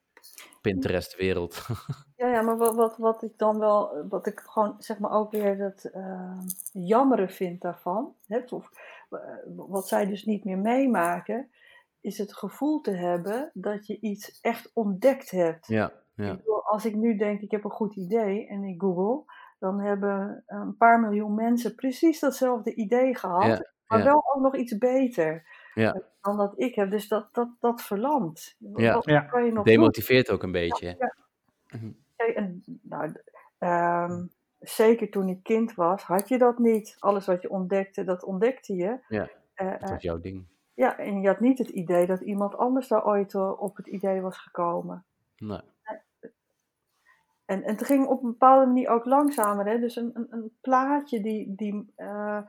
Pinterest-wereld. 0.61 1.67
Ja, 2.17 2.29
ja, 2.29 2.43
maar 2.43 2.57
wat, 2.57 2.75
wat, 2.75 2.97
wat 2.97 3.23
ik 3.23 3.33
dan 3.37 3.59
wel, 3.59 4.07
wat 4.09 4.27
ik 4.27 4.41
gewoon 4.41 4.75
zeg 4.79 4.99
maar 4.99 5.11
ook 5.11 5.31
weer 5.31 5.59
het 5.59 5.91
uh, 5.95 6.39
jammeren 6.73 7.31
vind 7.31 7.61
daarvan, 7.61 8.15
hè, 8.27 8.41
of 8.49 8.71
wat 9.47 9.89
zij 9.89 10.07
dus 10.07 10.25
niet 10.25 10.45
meer 10.45 10.59
meemaken, 10.59 11.51
is 12.01 12.19
het 12.19 12.35
gevoel 12.35 12.81
te 12.81 12.91
hebben 12.91 13.51
dat 13.55 13.87
je 13.87 14.01
iets 14.01 14.41
echt 14.41 14.71
ontdekt 14.75 15.31
hebt. 15.31 15.67
Ja, 15.67 15.93
ja. 16.15 16.31
Ik 16.31 16.37
bedoel, 16.37 16.63
als 16.65 16.85
ik 16.85 16.95
nu 16.95 17.17
denk, 17.17 17.41
ik 17.41 17.51
heb 17.51 17.65
een 17.65 17.71
goed 17.71 17.97
idee 17.97 18.47
en 18.47 18.65
ik 18.65 18.81
google, 18.81 19.33
dan 19.59 19.81
hebben 19.81 20.45
een 20.47 20.77
paar 20.77 21.01
miljoen 21.01 21.35
mensen 21.35 21.75
precies 21.75 22.21
datzelfde 22.21 22.75
idee 22.75 23.17
gehad, 23.17 23.71
maar 23.87 24.05
wel 24.05 24.23
ook 24.35 24.43
nog 24.43 24.57
iets 24.57 24.79
beter 24.79 25.47
ja. 25.79 26.03
dan 26.21 26.37
dat 26.37 26.53
ik 26.57 26.75
heb. 26.75 26.91
Dus 26.91 27.09
dat, 27.09 27.29
dat, 27.33 27.49
dat 27.61 27.83
verlamt. 27.83 28.57
Ja, 28.59 29.03
ja. 29.05 29.21
Kan 29.21 29.45
je 29.45 29.53
nog 29.53 29.65
demotiveert 29.65 30.31
ook 30.31 30.43
een 30.43 30.53
beetje. 30.53 30.97
Ja, 30.99 31.15
mhm. 31.69 31.91
en, 32.17 32.63
nou, 32.83 33.13
ehm, 33.59 34.27
zeker 34.59 35.11
toen 35.11 35.29
ik 35.29 35.43
kind 35.43 35.75
was, 35.75 36.03
had 36.03 36.29
je 36.29 36.39
dat 36.39 36.59
niet. 36.59 36.97
Alles 36.99 37.27
wat 37.27 37.43
je 37.43 37.51
ontdekte, 37.51 38.05
dat 38.05 38.25
ontdekte 38.25 38.75
je. 38.75 38.99
Ja, 39.09 39.29
uh, 39.57 39.81
dat 39.81 39.91
was 39.91 40.03
jouw 40.03 40.21
ding. 40.21 40.47
Ja, 40.75 40.99
en 40.99 41.21
je 41.21 41.29
had 41.29 41.41
niet 41.41 41.59
het 41.59 41.69
idee 41.69 42.07
dat 42.07 42.21
iemand 42.21 42.57
anders 42.57 42.89
daar 42.89 43.05
ooit 43.05 43.35
op 43.35 43.77
het 43.77 43.87
idee 43.87 44.21
was 44.21 44.39
gekomen. 44.39 45.05
Nee. 45.37 45.61
En, 47.45 47.63
en 47.63 47.71
het 47.71 47.85
ging 47.85 48.07
op 48.07 48.23
een 48.23 48.31
bepaalde 48.31 48.67
manier 48.67 48.89
ook 48.89 49.05
langzamer. 49.05 49.67
Hè? 49.67 49.79
Dus 49.79 49.97
een, 49.97 50.11
een, 50.15 50.27
een 50.31 50.57
plaatje 50.61 51.21
die, 51.21 51.55
die 51.55 51.93
uh, 51.97 52.41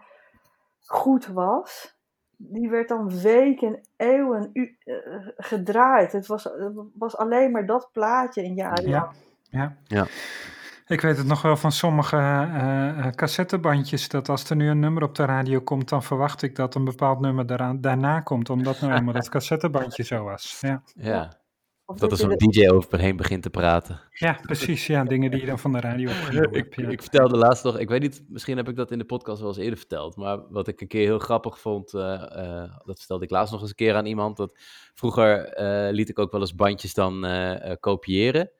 goed 0.85 1.27
was, 1.27 1.98
die 2.41 2.69
werd 2.69 2.87
dan 2.87 3.21
weken 3.21 3.67
en 3.67 3.81
eeuwen 3.97 4.49
uh, 4.53 4.67
gedraaid. 5.37 6.11
Het 6.11 6.27
was, 6.27 6.49
was 6.93 7.17
alleen 7.17 7.51
maar 7.51 7.65
dat 7.65 7.89
plaatje 7.93 8.53
jaar 8.53 8.81
lang. 8.81 8.89
Ja, 8.89 9.11
ja. 9.49 9.75
ja. 9.87 10.05
Ik 10.87 11.01
weet 11.01 11.17
het 11.17 11.27
nog 11.27 11.41
wel 11.41 11.57
van 11.57 11.71
sommige 11.71 12.15
uh, 12.17 13.07
cassettebandjes, 13.07 14.09
dat 14.09 14.29
als 14.29 14.49
er 14.49 14.55
nu 14.55 14.69
een 14.69 14.79
nummer 14.79 15.03
op 15.03 15.15
de 15.15 15.25
radio 15.25 15.61
komt, 15.61 15.89
dan 15.89 16.03
verwacht 16.03 16.41
ik 16.41 16.55
dat 16.55 16.75
een 16.75 16.83
bepaald 16.83 17.19
nummer 17.19 17.45
daaraan, 17.45 17.81
daarna 17.81 18.19
komt, 18.19 18.49
omdat 18.49 18.81
nou 18.81 18.93
eenmaal 18.93 19.13
dat 19.13 19.29
cassettebandje 19.39 20.03
zo 20.03 20.23
was. 20.23 20.57
Ja. 20.61 20.81
ja. 20.95 21.38
Of 21.89 21.97
dat 21.97 22.11
er 22.11 22.17
zo'n 22.17 22.37
DJ 22.37 22.67
overheen 22.67 23.15
begint 23.15 23.43
te 23.43 23.49
praten. 23.49 23.99
Ja, 24.09 24.39
precies. 24.41 24.87
Ja, 24.87 25.03
dingen 25.03 25.31
die 25.31 25.39
je 25.39 25.45
dan 25.45 25.59
van 25.59 25.71
de 25.71 25.79
radio 25.79 26.09
opgenomen 26.09 26.53
ik, 26.59 26.77
Ik 26.77 27.01
vertelde 27.01 27.37
laatst 27.37 27.63
nog, 27.63 27.79
ik 27.79 27.89
weet 27.89 28.01
niet, 28.01 28.23
misschien 28.27 28.57
heb 28.57 28.69
ik 28.69 28.75
dat 28.75 28.91
in 28.91 28.97
de 28.97 29.05
podcast 29.05 29.39
wel 29.39 29.49
eens 29.49 29.57
eerder 29.57 29.77
verteld, 29.77 30.15
maar 30.15 30.51
wat 30.51 30.67
ik 30.67 30.81
een 30.81 30.87
keer 30.87 31.05
heel 31.05 31.19
grappig 31.19 31.59
vond, 31.59 31.93
uh, 31.93 32.01
uh, 32.01 32.73
dat 32.85 32.97
vertelde 32.97 33.23
ik 33.23 33.29
laatst 33.29 33.51
nog 33.51 33.61
eens 33.61 33.69
een 33.69 33.75
keer 33.75 33.95
aan 33.95 34.05
iemand, 34.05 34.37
dat 34.37 34.59
vroeger 34.93 35.59
uh, 35.61 35.93
liet 35.93 36.09
ik 36.09 36.19
ook 36.19 36.31
wel 36.31 36.41
eens 36.41 36.55
bandjes 36.55 36.93
dan 36.93 37.27
kopiëren. 37.79 38.51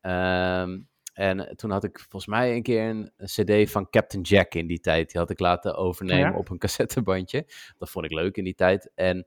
Ehm, 0.00 0.78
en 1.16 1.56
toen 1.56 1.70
had 1.70 1.84
ik 1.84 1.98
volgens 1.98 2.26
mij 2.26 2.54
een 2.54 2.62
keer 2.62 2.88
een, 2.88 3.10
CD 3.24 3.70
van 3.70 3.90
Captain 3.90 4.22
Jack 4.22 4.54
in 4.54 4.66
die 4.66 4.80
tijd. 4.80 5.10
Die 5.10 5.20
had 5.20 5.30
ik 5.30 5.40
laten 5.40 5.74
overnemen 5.74 6.34
op 6.34 6.50
een 6.50 6.58
cassettebandje. 6.64 7.46
Dat 7.78 7.90
vond 7.90 8.04
ik 8.04 8.12
leuk 8.12 8.36
in 8.36 8.44
die 8.44 8.54
tijd. 8.54 8.90
En 8.94 9.26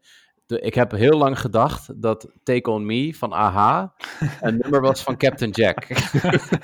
ik 0.57 0.73
heb 0.73 0.91
heel 0.91 1.17
lang 1.17 1.39
gedacht 1.39 2.01
dat 2.01 2.31
Take 2.43 2.69
On 2.69 2.85
Me 2.85 3.15
van 3.15 3.31
AHA 3.31 3.93
een 4.41 4.57
nummer 4.57 4.81
was 4.81 5.03
van 5.03 5.17
Captain 5.17 5.51
Jack. 5.51 5.87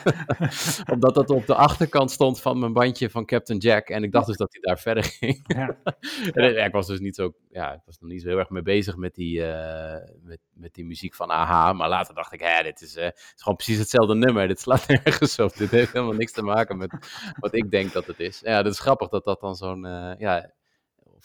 Omdat 0.93 1.15
dat 1.15 1.29
op 1.29 1.45
de 1.45 1.55
achterkant 1.55 2.11
stond 2.11 2.41
van 2.41 2.59
mijn 2.59 2.73
bandje 2.73 3.09
van 3.09 3.25
Captain 3.25 3.59
Jack. 3.59 3.89
En 3.89 4.03
ik 4.03 4.11
dacht 4.11 4.27
dus 4.27 4.37
dat 4.37 4.51
hij 4.51 4.61
daar 4.61 4.79
verder 4.79 5.03
ging. 5.03 5.39
Ja. 5.43 5.77
en 6.33 6.65
ik 6.65 6.71
was 6.71 6.87
dus 6.87 6.99
niet 6.99 7.15
zo, 7.15 7.33
ja, 7.49 7.73
ik 7.73 7.81
was 7.85 7.99
nog 7.99 8.09
niet 8.09 8.21
zo 8.21 8.27
heel 8.27 8.37
erg 8.37 8.49
mee 8.49 8.61
bezig 8.61 8.95
met 8.95 9.15
die, 9.15 9.39
uh, 9.39 9.95
met, 10.21 10.39
met 10.53 10.73
die 10.73 10.85
muziek 10.85 11.15
van 11.15 11.29
AHA. 11.29 11.73
Maar 11.73 11.89
later 11.89 12.15
dacht 12.15 12.33
ik, 12.33 12.39
hè, 12.39 12.63
dit 12.63 12.81
is, 12.81 12.97
uh, 12.97 13.05
is 13.05 13.33
gewoon 13.35 13.55
precies 13.57 13.77
hetzelfde 13.77 14.15
nummer. 14.15 14.47
Dit 14.47 14.59
slaat 14.59 14.87
nergens 14.87 15.39
op. 15.39 15.57
Dit 15.57 15.71
heeft 15.71 15.93
helemaal 15.93 16.15
niks 16.15 16.31
te 16.31 16.41
maken 16.41 16.77
met 16.77 16.95
wat 17.39 17.53
ik 17.53 17.71
denk 17.71 17.93
dat 17.93 18.05
het 18.05 18.19
is. 18.19 18.39
Ja, 18.39 18.63
dat 18.63 18.73
is 18.73 18.79
grappig 18.79 19.09
dat 19.09 19.23
dat 19.23 19.39
dan 19.39 19.55
zo'n, 19.55 19.85
uh, 19.85 20.11
ja 20.17 20.53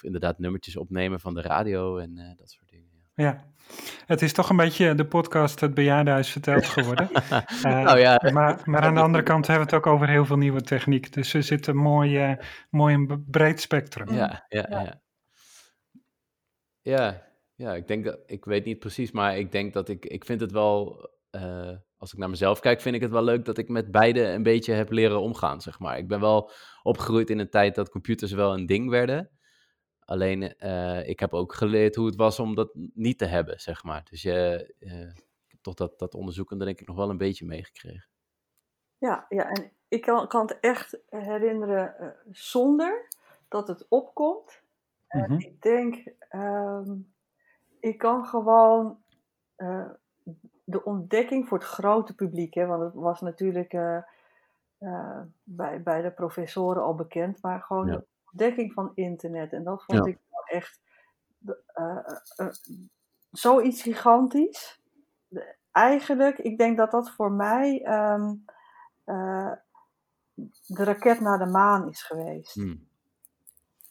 inderdaad 0.02 0.38
nummertjes 0.38 0.76
opnemen 0.76 1.20
van 1.20 1.34
de 1.34 1.42
radio 1.42 1.98
en 1.98 2.18
uh, 2.18 2.36
dat 2.36 2.50
soort 2.50 2.68
dingen. 2.68 2.88
Ja. 3.14 3.24
ja. 3.24 3.44
het 4.06 4.22
is 4.22 4.32
toch 4.32 4.50
een 4.50 4.56
beetje 4.56 4.94
de 4.94 5.06
podcast 5.06 5.60
Het 5.60 5.74
Bejaardenhuis 5.74 6.30
verteld 6.30 6.66
geworden. 6.66 7.08
uh, 7.12 7.62
nou 7.84 7.98
ja. 7.98 8.30
maar, 8.32 8.60
maar 8.64 8.82
aan 8.82 8.94
de 8.94 9.00
andere 9.08 9.24
kant 9.24 9.46
hebben 9.46 9.66
we 9.66 9.74
het 9.74 9.86
ook 9.86 9.92
over 9.92 10.08
heel 10.08 10.24
veel 10.24 10.38
nieuwe 10.38 10.62
techniek. 10.62 11.12
Dus 11.12 11.34
er 11.34 11.42
zit 11.42 11.66
een 11.66 11.76
mooi, 11.76 12.30
uh, 12.30 12.36
mooi 12.70 12.94
een 12.94 13.24
breed 13.30 13.60
spectrum. 13.60 14.12
Ja, 14.12 14.44
ja, 14.48 14.66
ja. 14.70 14.80
ja. 14.80 15.00
Ja, 16.82 17.30
ja, 17.54 17.74
ik 17.74 17.88
denk 17.88 18.04
dat, 18.04 18.18
ik 18.26 18.44
weet 18.44 18.64
niet 18.64 18.78
precies, 18.78 19.10
maar 19.10 19.38
ik 19.38 19.52
denk 19.52 19.72
dat 19.72 19.88
ik, 19.88 20.06
ik 20.06 20.24
vind 20.24 20.40
het 20.40 20.52
wel, 20.52 21.08
uh, 21.30 21.70
als 21.96 22.12
ik 22.12 22.18
naar 22.18 22.30
mezelf 22.30 22.60
kijk, 22.60 22.80
vind 22.80 22.94
ik 22.94 23.00
het 23.00 23.10
wel 23.10 23.22
leuk 23.22 23.44
dat 23.44 23.58
ik 23.58 23.68
met 23.68 23.90
beide 23.90 24.22
een 24.22 24.42
beetje 24.42 24.72
heb 24.72 24.90
leren 24.90 25.20
omgaan, 25.20 25.60
zeg 25.60 25.78
maar. 25.78 25.98
Ik 25.98 26.08
ben 26.08 26.20
wel 26.20 26.50
opgegroeid 26.82 27.30
in 27.30 27.38
een 27.38 27.50
tijd 27.50 27.74
dat 27.74 27.90
computers 27.90 28.32
wel 28.32 28.52
een 28.52 28.66
ding 28.66 28.90
werden. 28.90 29.30
Alleen 30.10 30.54
uh, 30.58 31.08
ik 31.08 31.20
heb 31.20 31.32
ook 31.32 31.52
geleerd 31.52 31.94
hoe 31.94 32.06
het 32.06 32.16
was 32.16 32.38
om 32.38 32.54
dat 32.54 32.70
niet 32.94 33.18
te 33.18 33.24
hebben, 33.24 33.60
zeg 33.60 33.84
maar. 33.84 34.04
Dus 34.10 34.22
je, 34.22 34.74
uh, 34.78 35.08
ik 35.08 35.50
heb 35.50 35.60
toch 35.62 35.74
dat, 35.74 35.98
dat 35.98 36.14
onderzoeken 36.14 36.58
denk 36.58 36.80
ik 36.80 36.86
nog 36.86 36.96
wel 36.96 37.10
een 37.10 37.16
beetje 37.16 37.46
meegekregen. 37.46 38.08
Ja, 38.98 39.26
ja, 39.28 39.48
en 39.48 39.72
ik 39.88 40.02
kan, 40.02 40.28
kan 40.28 40.46
het 40.46 40.60
echt 40.60 40.98
herinneren 41.08 41.94
uh, 42.00 42.08
zonder 42.30 43.08
dat 43.48 43.68
het 43.68 43.86
opkomt. 43.88 44.62
Mm 45.08 45.22
-hmm. 45.22 45.32
En 45.32 45.38
ik 45.38 45.62
denk, 45.62 46.12
um, 46.30 47.12
ik 47.80 47.98
kan 47.98 48.26
gewoon 48.26 48.98
de 50.64 50.84
ontdekking 50.84 51.48
voor 51.48 51.58
het 51.58 51.66
grote 51.66 52.14
publiek, 52.14 52.54
hè, 52.54 52.66
want 52.66 52.82
het 52.82 52.94
was 52.94 53.20
natuurlijk 53.20 53.70
bij, 55.42 55.82
bij 55.82 56.02
de 56.02 56.10
professoren 56.10 56.82
al 56.82 56.94
bekend, 56.94 57.42
maar 57.42 57.60
gewoon 57.60 57.86
ja 57.86 58.04
ontdekking 58.30 58.72
van 58.72 58.92
internet. 58.94 59.52
En 59.52 59.64
dat 59.64 59.84
vond 59.84 60.04
ja. 60.04 60.10
ik 60.10 60.18
wel 60.30 60.44
echt 60.44 60.80
uh, 61.74 61.96
uh, 62.36 62.48
zoiets 63.30 63.82
gigantisch. 63.82 64.80
De, 65.28 65.54
eigenlijk, 65.72 66.38
ik 66.38 66.58
denk 66.58 66.76
dat 66.76 66.90
dat 66.90 67.10
voor 67.10 67.32
mij 67.32 67.86
um, 68.08 68.44
de 70.66 70.84
raket 70.84 71.20
naar 71.20 71.38
de 71.38 71.46
maan 71.46 71.88
is 71.88 72.02
geweest. 72.02 72.54
Hmm. 72.54 72.88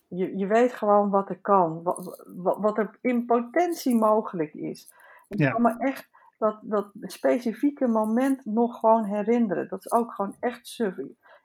Je, 0.08 0.38
je 0.38 0.48
weet 0.48 0.74
gewoon 0.74 1.10
wat 1.10 1.30
er 1.30 1.40
kan, 1.40 1.84
wat, 1.84 2.24
wat, 2.36 2.58
wat 2.58 2.78
er 2.78 2.98
in 3.02 3.26
potentie 3.26 3.96
mogelijk 3.96 4.54
is. 4.54 4.94
Ik 5.28 5.40
ja. 5.40 5.52
kan 5.52 5.62
me 5.62 5.76
echt 5.78 6.10
dat, 6.38 6.60
dat 6.62 6.92
specifieke 7.00 7.88
moment 7.88 8.46
nog 8.46 8.80
gewoon 8.80 9.04
herinneren. 9.04 9.68
Dat 9.68 9.86
is 9.86 9.92
ook 9.92 10.14
gewoon 10.14 10.36
echt 10.40 10.68
suf. 10.68 10.96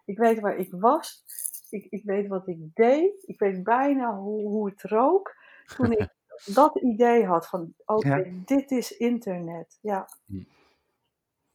Ik 0.05 0.19
weet 0.19 0.41
waar 0.41 0.57
ik 0.57 0.73
was 0.73 1.25
ik, 1.74 1.86
ik 1.90 2.05
weet 2.05 2.28
wat 2.28 2.48
ik 2.48 2.59
deed. 2.74 3.22
Ik 3.26 3.38
weet 3.38 3.62
bijna 3.62 4.16
hoe, 4.16 4.48
hoe 4.48 4.68
het 4.68 4.82
rook. 4.82 5.36
Toen 5.76 5.92
ik 5.92 6.09
dat 6.55 6.76
idee 6.76 7.26
had 7.26 7.46
van, 7.48 7.74
oké, 7.84 8.06
okay, 8.06 8.24
ja. 8.24 8.42
dit 8.44 8.70
is 8.70 8.96
internet. 8.96 9.78
Ja. 9.80 10.09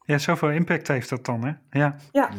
Ja, 0.05 0.17
zoveel 0.17 0.49
impact 0.49 0.87
heeft 0.87 1.09
dat 1.09 1.25
dan, 1.25 1.45
hè? 1.45 1.79
Ja. 1.79 1.95
Ja. 2.11 2.29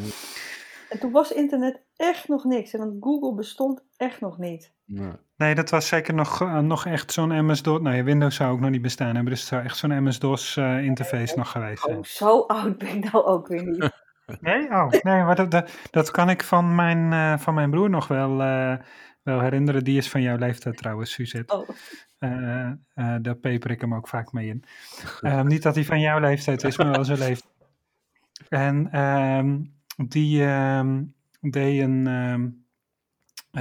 En 0.89 0.99
toen 0.99 1.13
was 1.13 1.33
internet 1.33 1.83
echt 1.97 2.29
nog 2.29 2.45
niks. 2.45 2.73
En 2.73 2.97
Google 3.01 3.35
bestond 3.35 3.85
echt 3.97 4.21
nog 4.21 4.39
niet. 4.39 4.73
Nee, 4.85 5.13
nee 5.37 5.55
dat 5.55 5.71
was 5.71 5.89
zeker 5.89 6.15
nog, 6.15 6.43
uh, 6.43 6.59
nog 6.59 6.87
echt 6.87 7.13
zo'n 7.13 7.47
MS-DOS. 7.47 7.81
Nee, 7.81 8.03
Windows 8.03 8.37
zou 8.37 8.53
ook 8.53 8.61
nog 8.61 8.71
niet 8.71 8.83
bestaan 8.83 9.15
hebben. 9.15 9.33
Dus 9.33 9.41
het 9.41 9.49
zou 9.49 9.65
echt 9.65 9.77
zo'n 9.77 10.05
MS-DOS 10.05 10.57
uh, 10.57 10.85
interface 10.85 11.27
nee, 11.27 11.37
nog 11.37 11.51
geweest 11.51 11.83
zijn. 11.83 11.97
Oh, 11.97 12.05
zo 12.05 12.41
oud 12.41 12.79
ben 12.79 12.89
ik 12.89 13.13
nou 13.13 13.25
ook 13.25 13.49
weer 13.49 13.65
niet. 13.65 13.91
Nee? 14.41 14.71
Oh, 14.71 14.91
nee, 14.91 15.23
maar 15.23 15.37
dat, 15.37 15.51
dat, 15.51 15.71
dat 15.91 16.11
kan 16.11 16.31
ik 16.31 16.43
van 16.43 16.75
mijn, 16.75 17.13
uh, 17.13 17.39
van 17.39 17.55
mijn 17.55 17.71
broer 17.71 17.91
nog 17.91 18.09
wel, 18.09 18.41
uh, 18.41 18.75
wel 19.23 19.41
herinneren. 19.41 19.85
Die 19.85 19.97
is 19.97 20.09
van 20.11 20.23
jouw 20.23 20.37
leeftijd 20.37 20.77
trouwens, 20.77 21.13
Suzette. 21.13 21.55
Oh. 21.55 21.69
Uh, 22.19 22.71
daar 23.23 23.35
peper 23.35 23.71
ik 23.71 23.81
hem 23.81 23.95
ook 23.95 24.09
vaak 24.09 24.33
mee 24.33 24.49
in. 24.49 24.65
niet 25.47 25.63
dat 25.63 25.75
hij 25.75 25.85
van 25.85 26.01
jouw 26.01 26.21
leeftijd 26.21 26.65
is, 26.65 26.77
maar 26.77 26.91
wel 26.91 27.05
zijn 27.05 27.19
leeftijd. 27.19 27.53
En 28.49 28.89
ehm, 28.93 29.59
die 29.97 30.43
um, 30.43 31.15
deed 31.41 31.81
een... 31.81 32.07
Um, 32.07 32.65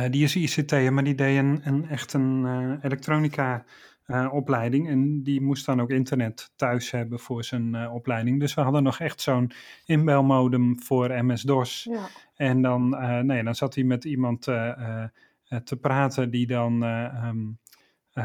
die 0.10 0.24
is 0.24 0.36
ICT, 0.36 0.92
maar 0.92 1.04
die 1.04 1.16
deed 1.16 1.38
een, 1.38 1.62
een 1.64 1.90
echt 1.90 2.14
een 2.14 2.46
elektronica 2.82 3.66
uh, 4.10 4.34
opleiding. 4.34 4.90
En 4.90 5.24
die 5.24 5.42
moest 5.42 5.66
dan 5.66 5.82
ook 5.82 5.90
internet 5.90 6.52
thuis 6.56 6.92
hebben 6.92 7.20
voor 7.20 7.44
zijn 7.44 7.74
uh, 7.74 7.94
opleiding. 7.94 8.40
Dus 8.40 8.54
we 8.54 8.62
hadden 8.62 8.84
nog 8.84 9.00
echt 9.00 9.22
zo'n 9.22 9.52
inbelmodem 9.86 10.82
voor 10.82 11.26
MS-DOS. 11.26 11.88
Ja. 11.90 12.08
En 12.36 12.62
dan, 12.62 12.94
uh, 12.94 13.20
nee, 13.20 13.44
dan 13.44 13.56
zat 13.56 13.76
hij 13.76 13.84
met 13.84 14.06
iemand 14.06 14.44
te 15.64 15.78
praten 15.82 16.32
die 16.32 16.48
dan 16.48 16.84
um, 16.84 17.58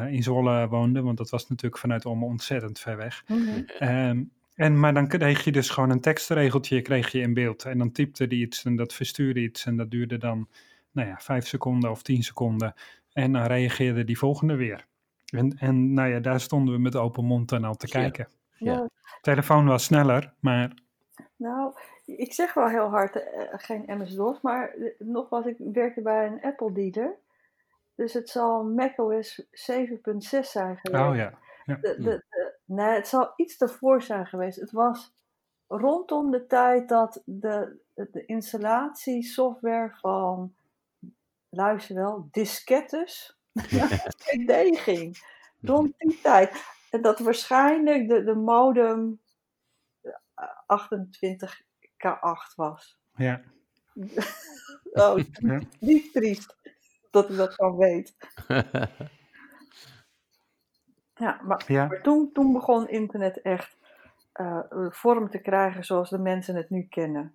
in 0.09 0.23
Zwolle 0.23 0.69
woonde. 0.69 1.03
Want 1.03 1.19
dat 1.19 1.31
was 1.31 1.49
natuurlijk 1.49 1.81
vanuit 1.81 2.07
Omme 2.07 2.25
ontzettend 2.25 2.79
ver 2.79 2.97
weg. 2.97 3.23
-hmm. 3.27 3.65
um, 3.81 4.31
en, 4.55 4.81
maar 4.81 4.95
dan 4.95 5.09
kreeg 5.09 5.45
je 5.45 5.53
dus 5.53 5.71
gewoon 5.71 5.91
een 5.91 6.01
tekstregeltje 6.01 6.83
kreeg 6.83 7.13
je 7.13 7.21
in 7.21 7.35
beeld. 7.35 7.65
En 7.65 7.79
dan 7.79 7.93
typte 7.93 8.27
die 8.27 8.47
iets 8.47 8.65
en 8.65 8.77
dat 8.77 8.95
verstuurde 8.95 9.41
iets. 9.41 9.67
En 9.67 9.77
dat 9.77 9.91
duurde 9.91 10.19
dan, 10.19 10.49
nou 10.93 11.09
ja, 11.09 11.17
vijf 11.21 11.47
seconden 11.47 11.91
of 11.91 12.03
tien 12.03 12.23
seconden. 12.23 12.75
En 13.13 13.33
dan 13.33 13.47
reageerde 13.47 14.05
die 14.05 14.19
volgende 14.19 14.55
weer. 14.55 14.87
En, 15.35 15.51
en 15.59 15.93
nou 15.93 16.09
ja, 16.09 16.21
daar 16.21 16.41
stonden 16.41 16.75
we 16.75 16.81
met 16.81 16.97
open 16.97 17.25
mond 17.25 17.53
en 17.53 17.65
al 17.65 17.75
te 17.75 17.89
kijken. 17.89 18.29
Ja. 18.59 18.89
Telefoon 19.21 19.67
was 19.67 19.85
sneller, 19.85 20.35
maar... 20.41 20.83
Nou, 21.37 21.73
ik 22.05 22.33
zeg 22.33 22.55
wel 22.55 22.69
heel 22.69 22.89
hard 22.89 23.17
uh, 23.17 23.23
geen 23.51 23.85
MS-DOS, 23.87 24.41
maar 24.41 24.77
nog 24.99 25.29
was 25.29 25.47
ik 25.47 25.57
werkte 25.59 26.03
bij 26.03 26.27
een 26.27 26.43
Apple 26.43 26.73
dealer. 26.73 27.17
Dus 27.95 28.13
het 28.13 28.29
zal 28.29 28.65
macOS 28.65 29.43
7.6 29.43 29.49
zijn 30.41 30.77
geweest. 30.77 31.05
Oh 31.05 31.17
ja. 31.17 31.39
ja. 31.65 31.77
De, 31.77 31.97
de, 32.03 32.25
nee, 32.65 32.95
het 32.95 33.09
zal 33.09 33.33
iets 33.37 33.57
ervoor 33.59 34.03
zijn 34.03 34.27
geweest. 34.27 34.61
Het 34.61 34.71
was 34.73 35.15
rondom 35.67 36.31
de 36.31 36.47
tijd 36.47 36.89
dat 36.89 37.23
de, 37.25 37.81
de 37.95 38.25
installatiesoftware 38.27 39.97
van, 40.01 40.55
luister 41.49 41.95
wel, 41.95 42.29
diskettes 42.31 43.39
ging. 44.85 45.19
Rond 45.61 45.95
die 45.99 46.21
tijd. 46.21 46.65
En 46.91 47.03
dat 47.03 47.19
waarschijnlijk 47.19 48.09
de, 48.09 48.25
de 48.25 48.35
modem 48.35 49.21
28K8 50.67 52.55
was. 52.57 52.99
Ja. 53.15 53.43
oh, 54.93 55.19
niet 55.81 56.13
triest 56.13 56.57
dat 57.11 57.31
ik 57.31 57.37
dat 57.37 57.55
van 57.55 57.77
weet. 57.77 58.17
ja, 61.15 61.41
maar, 61.43 61.65
maar 61.69 62.03
toen, 62.03 62.33
toen 62.33 62.53
begon 62.53 62.89
internet 62.89 63.43
echt 63.43 63.77
uh, 64.41 64.61
vorm 64.91 65.31
te 65.31 65.39
krijgen 65.39 65.85
zoals 65.85 66.11
de 66.11 66.19
mensen 66.19 66.57
het 66.57 66.71
nu 66.71 66.83
kennen. 66.83 67.35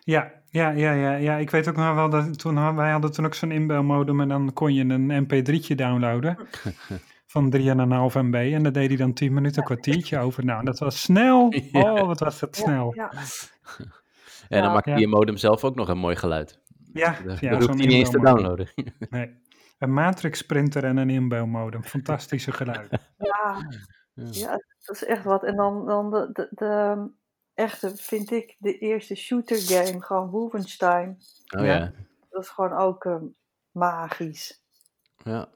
Ja, 0.00 0.32
ja, 0.50 0.70
ja, 0.70 0.92
ja, 0.92 1.14
ja. 1.14 1.36
Ik 1.36 1.50
weet 1.50 1.68
ook 1.68 1.76
nog 1.76 1.94
wel 1.94 2.10
dat 2.10 2.38
toen 2.38 2.76
wij 2.76 2.90
hadden 2.90 3.12
toen 3.12 3.24
ook 3.24 3.34
zo'n 3.34 3.50
inbelmodem 3.50 4.20
en 4.20 4.28
dan 4.28 4.52
kon 4.52 4.74
je 4.74 4.84
een 4.84 5.26
mp3'tje 5.26 5.74
downloaden 5.74 6.38
van 7.26 7.56
3,5 7.56 7.62
MB 8.14 8.34
en 8.34 8.62
daar 8.62 8.72
deed 8.72 8.88
hij 8.88 8.96
dan 8.96 9.12
10 9.12 9.32
minuten, 9.32 9.58
een 9.58 9.64
kwartiertje 9.64 10.18
over. 10.18 10.44
Nou, 10.44 10.64
dat 10.64 10.78
was 10.78 11.00
snel. 11.00 11.54
Oh, 11.72 12.06
wat 12.06 12.20
was 12.20 12.38
dat 12.38 12.56
snel. 12.56 12.94
Ja, 12.94 13.10
En 14.48 14.62
dan 14.62 14.72
maakte 14.72 14.90
je 14.90 15.08
modem 15.08 15.36
zelf 15.36 15.64
ook 15.64 15.74
nog 15.74 15.88
een 15.88 15.98
mooi 15.98 16.16
geluid. 16.16 16.60
Ja, 16.92 17.16
dat 17.24 17.40
ja, 17.40 17.58
hoeft 17.58 17.74
niet 17.74 17.92
eens 17.92 18.10
te 18.10 18.20
downloaden. 18.20 18.68
Nee. 19.10 19.44
Een 19.78 19.92
matrix 19.92 20.42
printer 20.42 20.84
en 20.84 20.96
een 20.96 21.10
inbelmodem. 21.10 21.84
Fantastische 21.84 22.52
geluid. 22.52 22.90
Ja, 23.18 23.68
ja, 24.14 24.50
dat 24.84 24.96
is 24.96 25.04
echt 25.04 25.24
wat. 25.24 25.44
En 25.44 25.56
dan, 25.56 25.86
dan 25.86 26.10
de, 26.10 26.28
de, 26.32 26.48
de 26.50 27.10
echte, 27.56 27.96
vind 27.96 28.30
ik, 28.30 28.56
de 28.58 28.78
eerste 28.78 29.14
shooter 29.14 29.56
game, 29.56 30.02
gewoon 30.02 30.30
Wolfenstein. 30.30 31.18
Oh 31.56 31.64
ja. 31.64 31.92
Dat 32.30 32.42
is 32.42 32.48
gewoon 32.48 32.72
ook 32.72 33.04
um, 33.04 33.36
magisch. 33.70 34.62
Ja. 35.24 35.48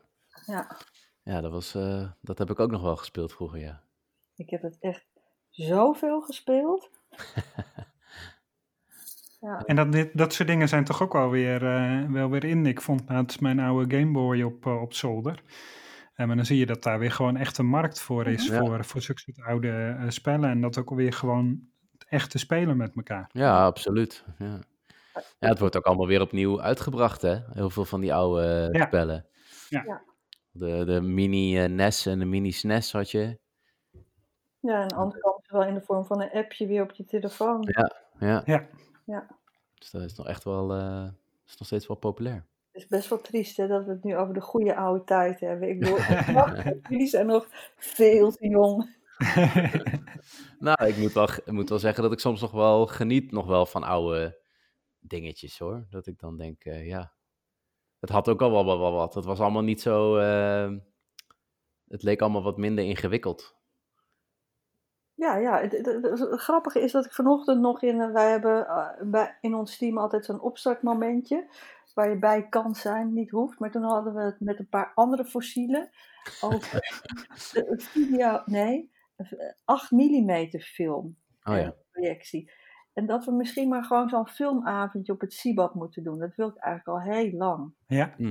Ja. 0.46 0.76
Ja, 1.22 1.40
dat, 1.40 1.50
was, 1.50 1.74
uh, 1.74 2.10
dat 2.20 2.38
heb 2.38 2.50
ik 2.50 2.60
ook 2.60 2.70
nog 2.70 2.82
wel 2.82 2.96
gespeeld 2.96 3.32
vroeger, 3.32 3.60
ja. 3.60 3.82
Ik 4.34 4.50
heb 4.50 4.62
het 4.62 4.76
echt 4.80 5.06
zoveel 5.48 6.20
gespeeld. 6.20 6.90
ja. 9.40 9.62
En 9.64 9.76
dat, 9.76 9.92
dit, 9.92 10.16
dat 10.16 10.32
soort 10.32 10.48
dingen 10.48 10.68
zijn 10.68 10.84
toch 10.84 11.02
ook 11.02 11.12
wel 11.12 11.30
weer, 11.30 11.62
uh, 11.62 12.10
wel 12.10 12.30
weer 12.30 12.44
in. 12.44 12.66
Ik 12.66 12.80
vond 12.80 13.08
laatst 13.08 13.40
mijn 13.40 13.60
oude 13.60 13.96
Game 13.96 14.12
Boy 14.12 14.42
op, 14.42 14.66
uh, 14.66 14.82
op 14.82 14.94
zolder. 14.94 15.42
En 16.14 16.26
maar 16.26 16.36
dan 16.36 16.44
zie 16.44 16.58
je 16.58 16.66
dat 16.66 16.82
daar 16.82 16.98
weer 16.98 17.12
gewoon 17.12 17.36
echt 17.36 17.58
een 17.58 17.66
markt 17.66 18.00
voor 18.00 18.26
is, 18.26 18.46
ja. 18.46 18.58
voor, 18.58 18.84
voor 18.84 19.00
zulke 19.00 19.20
soort 19.20 19.40
oude 19.40 19.96
uh, 20.00 20.08
spellen. 20.08 20.50
En 20.50 20.60
dat 20.60 20.78
ook 20.78 20.90
weer 20.90 21.12
gewoon 21.12 21.69
echt 22.10 22.30
te 22.30 22.38
spelen 22.38 22.76
met 22.76 22.96
elkaar. 22.96 23.30
Ja, 23.32 23.64
absoluut. 23.64 24.24
Ja. 24.38 24.58
ja, 25.38 25.48
het 25.48 25.58
wordt 25.58 25.76
ook 25.76 25.84
allemaal 25.84 26.06
weer 26.06 26.20
opnieuw 26.20 26.60
uitgebracht, 26.60 27.22
hè? 27.22 27.38
Heel 27.52 27.70
veel 27.70 27.84
van 27.84 28.00
die 28.00 28.14
oude 28.14 28.68
uh, 28.72 28.80
ja. 28.80 28.86
spellen. 28.86 29.26
Ja. 29.68 30.02
De, 30.50 30.84
de 30.84 31.00
mini 31.00 31.64
uh, 31.64 31.70
NES 31.70 32.06
en 32.06 32.18
de 32.18 32.24
mini 32.24 32.50
SNES 32.50 32.92
had 32.92 33.10
je. 33.10 33.38
Ja, 34.60 34.82
en 34.82 34.88
anders 34.96 35.20
kwam 35.20 35.34
het 35.36 35.50
wel 35.50 35.64
in 35.64 35.74
de 35.74 35.80
vorm 35.80 36.04
van 36.04 36.22
een 36.22 36.30
appje 36.30 36.66
weer 36.66 36.82
op 36.82 36.90
je 36.90 37.04
telefoon. 37.04 37.68
Ja, 37.70 37.92
ja. 38.18 38.42
Ja. 38.44 38.68
ja. 39.04 39.26
Dus 39.74 39.90
dat 39.90 40.02
is 40.02 40.16
nog 40.16 40.26
echt 40.26 40.44
wel, 40.44 40.76
uh, 40.76 41.08
is 41.46 41.56
nog 41.58 41.66
steeds 41.66 41.86
wel 41.86 41.96
populair. 41.96 42.46
Het 42.72 42.82
is 42.82 42.88
best 42.88 43.08
wel 43.08 43.20
triest 43.20 43.56
hè, 43.56 43.66
dat 43.66 43.84
we 43.84 43.90
het 43.90 44.04
nu 44.04 44.16
over 44.16 44.34
de 44.34 44.40
goede 44.40 44.76
oude 44.76 45.04
tijd 45.04 45.40
hebben. 45.40 45.68
Ik 45.68 45.80
bedoel, 45.80 45.98
jullie 46.88 47.06
zijn 47.06 47.26
nog 47.26 47.46
veel 47.76 48.30
te 48.30 48.48
jong. 48.48 48.98
nou, 50.66 50.86
ik 50.86 50.96
moet, 50.96 51.12
wel, 51.12 51.28
ik 51.28 51.52
moet 51.52 51.68
wel 51.68 51.78
zeggen 51.78 52.02
dat 52.02 52.12
ik 52.12 52.20
soms 52.20 52.40
nog 52.40 52.50
wel 52.50 52.86
geniet 52.86 53.32
nog 53.32 53.46
wel 53.46 53.66
van 53.66 53.82
oude 53.82 54.40
dingetjes 54.98 55.58
hoor. 55.58 55.86
Dat 55.90 56.06
ik 56.06 56.18
dan 56.18 56.36
denk, 56.36 56.64
uh, 56.64 56.86
ja, 56.86 57.12
het 57.98 58.10
had 58.10 58.28
ook 58.28 58.42
al 58.42 58.50
wel, 58.50 58.64
wel, 58.64 58.78
wel 58.78 58.92
wat. 58.92 59.14
Het 59.14 59.24
was 59.24 59.40
allemaal 59.40 59.62
niet 59.62 59.80
zo, 59.80 60.18
uh, 60.18 60.72
het 61.88 62.02
leek 62.02 62.20
allemaal 62.20 62.42
wat 62.42 62.56
minder 62.56 62.84
ingewikkeld. 62.84 63.58
Ja, 65.14 65.36
ja. 65.36 65.60
Het, 65.60 65.72
het, 65.72 65.86
het, 65.86 66.18
het, 66.18 66.40
grappige 66.40 66.80
is 66.80 66.92
dat 66.92 67.04
ik 67.04 67.12
vanochtend 67.12 67.60
nog 67.60 67.82
in, 67.82 68.12
wij 68.12 68.30
hebben 68.30 68.66
uh, 68.66 68.88
bij, 69.02 69.38
in 69.40 69.54
ons 69.54 69.76
team 69.76 69.98
altijd 69.98 70.24
zo'n 70.24 70.40
opstartmomentje 70.40 71.48
waar 71.94 72.08
je 72.08 72.18
bij 72.18 72.48
kan 72.48 72.74
zijn, 72.74 73.12
niet 73.12 73.30
hoeft. 73.30 73.58
Maar 73.58 73.70
toen 73.70 73.82
hadden 73.82 74.14
we 74.14 74.20
het 74.20 74.40
met 74.40 74.58
een 74.58 74.68
paar 74.68 74.92
andere 74.94 75.24
fossielen 75.24 75.90
over 76.40 76.80
de 77.52 77.74
video, 77.76 78.42
nee, 78.44 78.90
8 79.64 79.90
mm 79.90 80.48
film 80.60 81.16
oh, 81.42 81.56
ja. 81.56 81.74
projectie. 81.90 82.52
En 82.92 83.06
dat 83.06 83.24
we 83.24 83.32
misschien 83.32 83.68
maar 83.68 83.84
gewoon 83.84 84.08
zo'n 84.08 84.28
filmavondje 84.28 85.12
op 85.12 85.20
het 85.20 85.32
Sibab 85.32 85.74
moeten 85.74 86.02
doen. 86.02 86.18
Dat 86.18 86.34
wil 86.34 86.48
ik 86.48 86.56
eigenlijk 86.56 86.98
al 86.98 87.12
heel 87.12 87.32
lang. 87.32 87.74
Ja. 87.86 88.14
Mm. 88.16 88.30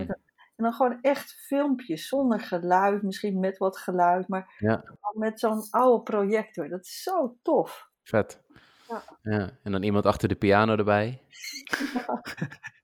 En 0.59 0.65
dan 0.65 0.73
gewoon 0.73 1.01
echt 1.01 1.33
filmpjes 1.33 2.07
zonder 2.07 2.39
geluid, 2.39 3.01
misschien 3.01 3.39
met 3.39 3.57
wat 3.57 3.77
geluid, 3.77 4.27
maar 4.27 4.55
ja. 4.57 4.83
met 5.13 5.39
zo'n 5.39 5.67
oude 5.69 6.03
projector. 6.03 6.69
Dat 6.69 6.85
is 6.85 7.03
zo 7.03 7.37
tof. 7.41 7.89
Vet. 8.03 8.43
Ja. 8.87 9.03
ja. 9.21 9.49
En 9.63 9.71
dan 9.71 9.83
iemand 9.83 10.05
achter 10.05 10.27
de 10.27 10.35
piano 10.35 10.75
erbij. 10.75 11.21
Ja. 11.93 12.21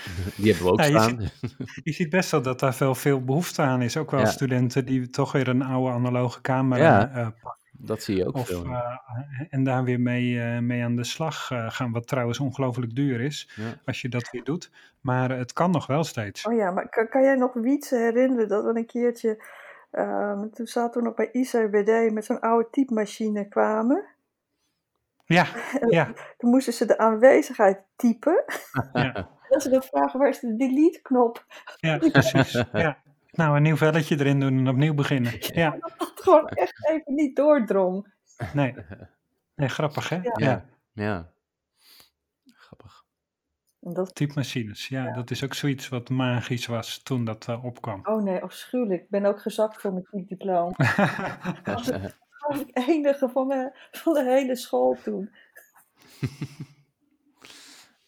Die 0.36 0.52
hebben 0.52 0.64
we 0.64 0.72
ook 0.72 0.80
ja, 0.80 1.00
staan. 1.00 1.20
Je 1.20 1.28
ziet, 1.40 1.80
je 1.84 1.92
ziet, 1.92 2.10
best 2.10 2.30
wel 2.30 2.42
dat 2.42 2.60
daar 2.60 2.74
veel, 2.74 2.94
veel 2.94 3.24
behoefte 3.24 3.62
aan 3.62 3.82
is. 3.82 3.96
Ook 3.96 4.10
wel 4.10 4.26
studenten 4.26 4.86
die 4.86 5.10
toch 5.10 5.32
weer 5.32 5.48
een 5.48 5.62
oude 5.62 5.92
analoge 5.92 6.40
camera 6.40 7.08
uh, 7.08 7.14
pakken. 7.14 7.60
Dat 7.84 8.02
zie 8.02 8.16
je 8.16 8.26
ook 8.26 8.34
of, 8.34 8.46
veel. 8.46 8.66
Uh, 8.66 8.98
en 9.50 9.64
daar 9.64 9.84
weer 9.84 10.00
mee, 10.00 10.32
uh, 10.32 10.58
mee 10.58 10.84
aan 10.84 10.96
de 10.96 11.04
slag 11.04 11.50
uh, 11.50 11.70
gaan, 11.70 11.92
wat 11.92 12.06
trouwens 12.06 12.40
ongelooflijk 12.40 12.94
duur 12.94 13.20
is, 13.20 13.52
ja. 13.56 13.74
als 13.84 14.00
je 14.00 14.08
dat 14.08 14.30
weer 14.30 14.44
doet. 14.44 14.70
Maar 15.00 15.30
het 15.30 15.52
kan 15.52 15.70
nog 15.70 15.86
wel 15.86 16.04
steeds. 16.04 16.46
Oh 16.46 16.54
ja, 16.54 16.70
maar 16.70 16.88
kan, 16.88 17.08
kan 17.08 17.22
jij 17.22 17.34
nog 17.34 17.52
Wietse 17.52 17.96
herinneren 17.96 18.48
dat 18.48 18.64
we 18.64 18.76
een 18.76 18.86
keertje, 18.86 19.44
ehm, 19.90 20.48
toen 20.48 20.66
zaten 20.66 21.00
we 21.00 21.06
nog 21.06 21.16
bij 21.16 21.28
ICBD 21.32 22.12
met 22.12 22.24
zo'n 22.24 22.40
oude 22.40 22.68
typemachine 22.70 23.48
kwamen? 23.48 24.04
Ja, 25.24 25.46
ja. 25.88 26.12
Toen 26.38 26.50
moesten 26.50 26.72
ze 26.72 26.86
de 26.86 26.98
aanwezigheid 26.98 27.82
typen. 27.96 28.44
Ja. 28.92 29.28
En 29.52 29.60
ze 29.60 29.68
dan 29.68 29.82
vragen, 29.82 30.18
waar 30.18 30.28
is 30.28 30.40
de 30.40 30.56
delete-knop? 30.56 31.46
Ja, 31.76 31.98
precies. 31.98 32.64
Ja. 32.72 33.02
Nou, 33.30 33.56
een 33.56 33.62
nieuw 33.62 33.76
velletje 33.76 34.18
erin 34.18 34.40
doen 34.40 34.58
en 34.58 34.68
opnieuw 34.68 34.94
beginnen. 34.94 35.32
Ja. 35.38 35.70
Dat 35.70 35.92
het 35.98 36.22
gewoon 36.22 36.48
echt 36.48 36.88
even 36.88 37.14
niet 37.14 37.36
doordrong. 37.36 38.14
Nee. 38.54 38.74
Nee, 39.54 39.68
grappig 39.68 40.08
hè? 40.08 40.16
Ja. 40.16 40.32
Ja. 40.36 40.64
ja. 40.92 41.32
Grappig. 42.44 43.04
Dat... 43.78 44.14
Typemachines, 44.14 44.88
ja, 44.88 45.04
ja, 45.04 45.12
dat 45.12 45.30
is 45.30 45.44
ook 45.44 45.54
zoiets 45.54 45.88
wat 45.88 46.08
magisch 46.08 46.66
was 46.66 47.02
toen 47.02 47.24
dat 47.24 47.46
uh, 47.48 47.64
opkwam. 47.64 48.00
Oh 48.02 48.22
nee, 48.22 48.42
afschuwelijk. 48.42 49.02
Ik 49.02 49.10
ben 49.10 49.24
ook 49.24 49.40
gezakt 49.40 49.80
voor 49.80 49.92
mijn 49.92 50.04
typediploma. 50.10 50.76
dat 51.64 51.86
was 52.48 52.58
het 52.58 52.76
enige 52.88 53.28
van, 53.28 53.46
mijn, 53.46 53.72
van 53.90 54.14
de 54.14 54.24
hele 54.24 54.56
school 54.56 54.96
toen. 55.02 55.30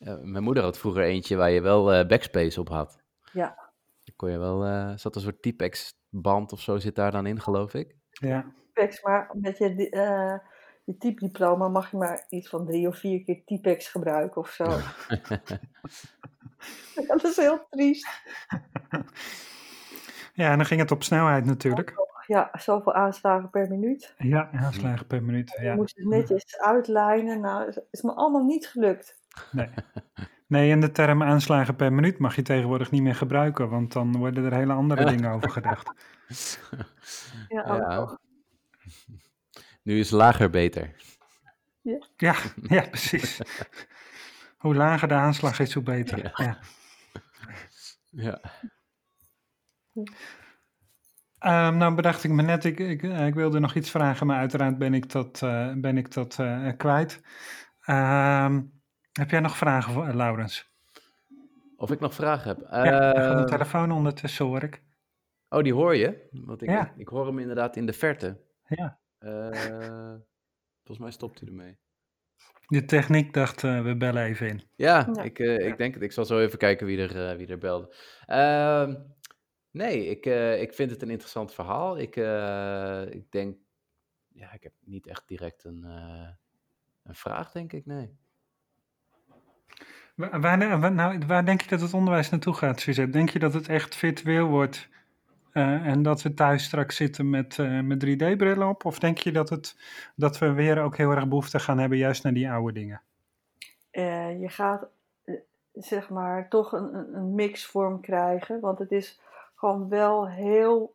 Ja, 0.04 0.18
mijn 0.22 0.44
moeder 0.44 0.62
had 0.62 0.78
vroeger 0.78 1.02
eentje 1.02 1.36
waar 1.36 1.50
je 1.50 1.60
wel 1.60 1.94
uh, 1.94 2.06
backspace 2.06 2.60
op 2.60 2.68
had. 2.68 3.02
Ja. 3.32 3.72
Dan 4.04 4.14
kon 4.16 4.30
je 4.30 4.38
wel, 4.38 4.66
uh, 4.66 4.92
zat 4.96 5.16
een 5.16 5.22
soort 5.22 5.42
Typex 5.42 5.98
band 6.08 6.52
of 6.52 6.60
zo 6.60 6.78
zit 6.78 6.94
daar 6.94 7.10
dan 7.10 7.26
in, 7.26 7.40
geloof 7.40 7.74
ik. 7.74 7.96
Ja. 8.10 8.52
Typex, 8.72 9.02
maar 9.02 9.30
met 9.32 9.58
je, 9.58 9.90
uh, 9.90 10.38
je 10.84 10.96
typediploma 10.98 11.68
mag 11.68 11.90
je 11.90 11.96
maar 11.96 12.24
iets 12.28 12.48
van 12.48 12.66
drie 12.66 12.88
of 12.88 12.98
vier 12.98 13.22
keer 13.22 13.44
Typex 13.44 13.88
gebruiken 13.88 14.40
of 14.40 14.50
zo. 14.50 14.64
dat 17.08 17.24
is 17.24 17.36
heel 17.36 17.66
triest. 17.70 18.08
Ja, 20.34 20.50
en 20.50 20.56
dan 20.56 20.66
ging 20.66 20.80
het 20.80 20.90
op 20.90 21.02
snelheid 21.02 21.44
natuurlijk. 21.44 21.94
Ja, 22.26 22.50
zoveel 22.52 22.94
aanslagen 22.94 23.50
per 23.50 23.68
minuut. 23.68 24.14
Ja, 24.18 24.50
aanslagen 24.52 25.06
per 25.06 25.22
minuut. 25.22 25.54
Je 25.56 25.64
ja. 25.64 25.74
moest 25.74 25.96
het 25.96 26.06
netjes 26.06 26.58
uitlijnen. 26.58 27.40
Nou, 27.40 27.72
is 27.90 28.02
me 28.02 28.12
allemaal 28.12 28.44
niet 28.44 28.66
gelukt. 28.66 29.22
Nee. 29.52 29.68
Nee, 30.46 30.70
en 30.70 30.80
de 30.80 30.90
term 30.90 31.22
aanslagen 31.22 31.76
per 31.76 31.92
minuut 31.92 32.18
mag 32.18 32.36
je 32.36 32.42
tegenwoordig 32.42 32.90
niet 32.90 33.02
meer 33.02 33.14
gebruiken, 33.14 33.68
want 33.68 33.92
dan 33.92 34.16
worden 34.16 34.44
er 34.44 34.54
hele 34.54 34.72
andere 34.72 35.04
dingen 35.04 35.30
over 35.30 35.50
gedacht. 35.50 35.92
Ja, 37.48 37.76
ja. 37.76 38.18
Nu 39.82 39.98
is 39.98 40.10
lager 40.10 40.50
beter. 40.50 40.94
Ja, 41.80 42.06
ja, 42.16 42.34
ja 42.62 42.88
precies. 42.88 43.40
hoe 44.56 44.74
lager 44.74 45.08
de 45.08 45.14
aanslag 45.14 45.58
is, 45.58 45.74
hoe 45.74 45.82
beter. 45.82 46.18
Ja. 46.18 46.58
ja. 48.12 48.40
ja. 49.90 51.68
Um, 51.68 51.76
nou 51.76 51.94
bedacht 51.94 52.24
ik 52.24 52.30
me 52.30 52.42
net, 52.42 52.64
ik, 52.64 52.78
ik, 52.78 53.02
ik, 53.02 53.34
wilde 53.34 53.60
nog 53.60 53.74
iets 53.74 53.90
vragen, 53.90 54.26
maar 54.26 54.38
uiteraard 54.38 54.78
ben 54.78 54.94
ik 54.94 55.10
dat, 55.10 55.38
ben 55.76 55.96
ik 55.96 56.12
dat 56.12 56.42
kwijt. 56.76 57.20
Uh, 57.86 58.58
heb 59.18 59.30
jij 59.30 59.40
nog 59.40 59.56
vragen, 59.56 60.16
Laurens? 60.16 60.72
Of 61.76 61.90
ik 61.90 62.00
nog 62.00 62.14
vragen 62.14 62.48
heb? 62.48 62.66
Ja, 62.70 62.84
uh, 62.84 63.12
de 63.12 63.20
ehm, 63.20 63.46
telefoon 63.46 63.92
ondertussen 63.92 64.44
hoor 64.44 64.62
ik. 64.62 64.82
Oh, 65.48 65.62
die 65.62 65.72
hoor 65.72 65.96
je? 65.96 66.28
Want 66.30 66.62
ik, 66.62 66.68
ja. 66.68 66.92
ik 66.96 67.08
hoor 67.08 67.26
hem 67.26 67.38
inderdaad 67.38 67.76
in 67.76 67.86
de 67.86 67.92
verte. 67.92 68.40
Ja. 68.66 68.98
Uh, 69.20 70.14
volgens 70.76 70.98
mij 70.98 71.10
stopt 71.10 71.40
hij 71.40 71.48
ermee. 71.48 71.78
De 72.66 72.84
techniek 72.84 73.32
dacht, 73.32 73.62
uh, 73.62 73.82
we 73.82 73.96
bellen 73.96 74.24
even 74.24 74.48
in. 74.48 74.62
Ja, 74.76 75.22
Ik, 75.22 75.38
uh, 75.38 75.66
ik 75.66 75.76
denk 75.76 75.94
het. 75.94 76.02
Ik 76.02 76.12
zal 76.12 76.24
zo 76.24 76.38
even 76.38 76.58
kijken 76.58 76.86
wie 76.86 77.08
er, 77.08 77.36
wie 77.36 77.46
er 77.46 77.58
belde. 77.58 77.94
Ehm, 78.26 78.94
nee, 79.70 80.06
ik, 80.06 80.26
ik 80.60 80.74
vind 80.74 80.90
het 80.90 81.02
een 81.02 81.10
interessant 81.10 81.54
verhaal. 81.54 81.98
Ik, 81.98 82.16
ik 83.14 83.30
denk, 83.30 83.56
ja, 84.28 84.52
ik 84.52 84.62
heb 84.62 84.72
niet 84.80 85.06
echt 85.06 85.28
direct 85.28 85.64
een, 85.64 85.84
een 87.02 87.14
vraag, 87.14 87.52
denk 87.52 87.72
ik, 87.72 87.86
nee. 87.86 88.16
Waar, 90.14 90.40
waar, 90.40 90.92
nou, 90.92 91.26
waar 91.26 91.44
denk 91.44 91.60
je 91.60 91.68
dat 91.68 91.80
het 91.80 91.94
onderwijs 91.94 92.30
naartoe 92.30 92.54
gaat, 92.54 92.80
Suzette? 92.80 93.12
Denk 93.12 93.30
je 93.30 93.38
dat 93.38 93.54
het 93.54 93.68
echt 93.68 93.96
virtueel 93.96 94.46
wordt 94.46 94.88
uh, 95.52 95.86
en 95.86 96.02
dat 96.02 96.22
we 96.22 96.34
thuis 96.34 96.64
straks 96.64 96.96
zitten 96.96 97.30
met, 97.30 97.58
uh, 97.58 97.80
met 97.80 98.04
3D-brillen 98.04 98.68
op? 98.68 98.84
Of 98.84 98.98
denk 98.98 99.18
je 99.18 99.32
dat, 99.32 99.48
het, 99.48 99.76
dat 100.16 100.38
we 100.38 100.52
weer 100.52 100.82
ook 100.82 100.96
heel 100.96 101.10
erg 101.10 101.28
behoefte 101.28 101.58
gaan 101.58 101.78
hebben 101.78 101.98
juist 101.98 102.22
naar 102.22 102.32
die 102.32 102.50
oude 102.50 102.72
dingen? 102.72 103.02
Uh, 103.92 104.40
je 104.40 104.48
gaat 104.48 104.86
zeg 105.72 106.10
maar 106.10 106.48
toch 106.48 106.72
een, 106.72 107.16
een 107.16 107.34
mixvorm 107.34 108.00
krijgen, 108.00 108.60
want 108.60 108.78
het 108.78 108.92
is 108.92 109.20
gewoon 109.54 109.88
wel 109.88 110.28
heel 110.28 110.94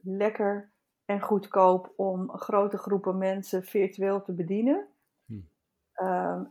lekker 0.00 0.68
en 1.04 1.20
goedkoop 1.20 1.92
om 1.96 2.30
grote 2.30 2.78
groepen 2.78 3.18
mensen 3.18 3.64
virtueel 3.64 4.22
te 4.22 4.32
bedienen. 4.32 4.86
Hm. 5.26 5.34
Um, 6.04 6.48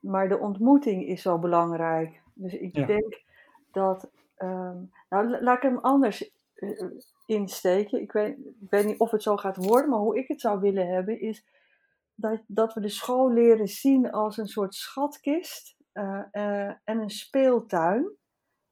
maar 0.00 0.28
de 0.28 0.38
ontmoeting 0.38 1.06
is 1.06 1.22
zo 1.22 1.38
belangrijk. 1.38 2.22
Dus 2.34 2.54
ik 2.54 2.74
denk 2.86 3.22
dat. 3.72 4.10
Ehm, 4.36 4.76
nou, 5.08 5.42
laat 5.42 5.56
ik 5.56 5.62
hem 5.62 5.78
anders 5.78 6.30
uh, 6.54 6.82
insteken. 7.26 8.00
Ik 8.00 8.12
weet, 8.12 8.38
ik 8.38 8.70
weet 8.70 8.86
niet 8.86 8.98
of 8.98 9.10
het 9.10 9.22
zo 9.22 9.36
gaat 9.36 9.56
worden, 9.56 9.90
maar 9.90 9.98
hoe 9.98 10.18
ik 10.18 10.28
het 10.28 10.40
zou 10.40 10.60
willen 10.60 10.88
hebben 10.88 11.20
is 11.20 11.44
dat, 12.14 12.40
dat 12.46 12.74
we 12.74 12.80
de 12.80 12.88
school 12.88 13.32
leren 13.32 13.68
zien 13.68 14.10
als 14.10 14.36
een 14.36 14.48
soort 14.48 14.74
schatkist 14.74 15.76
uh, 15.92 16.22
uh, 16.32 16.68
en 16.68 16.98
een 16.98 17.10
speeltuin. 17.10 18.16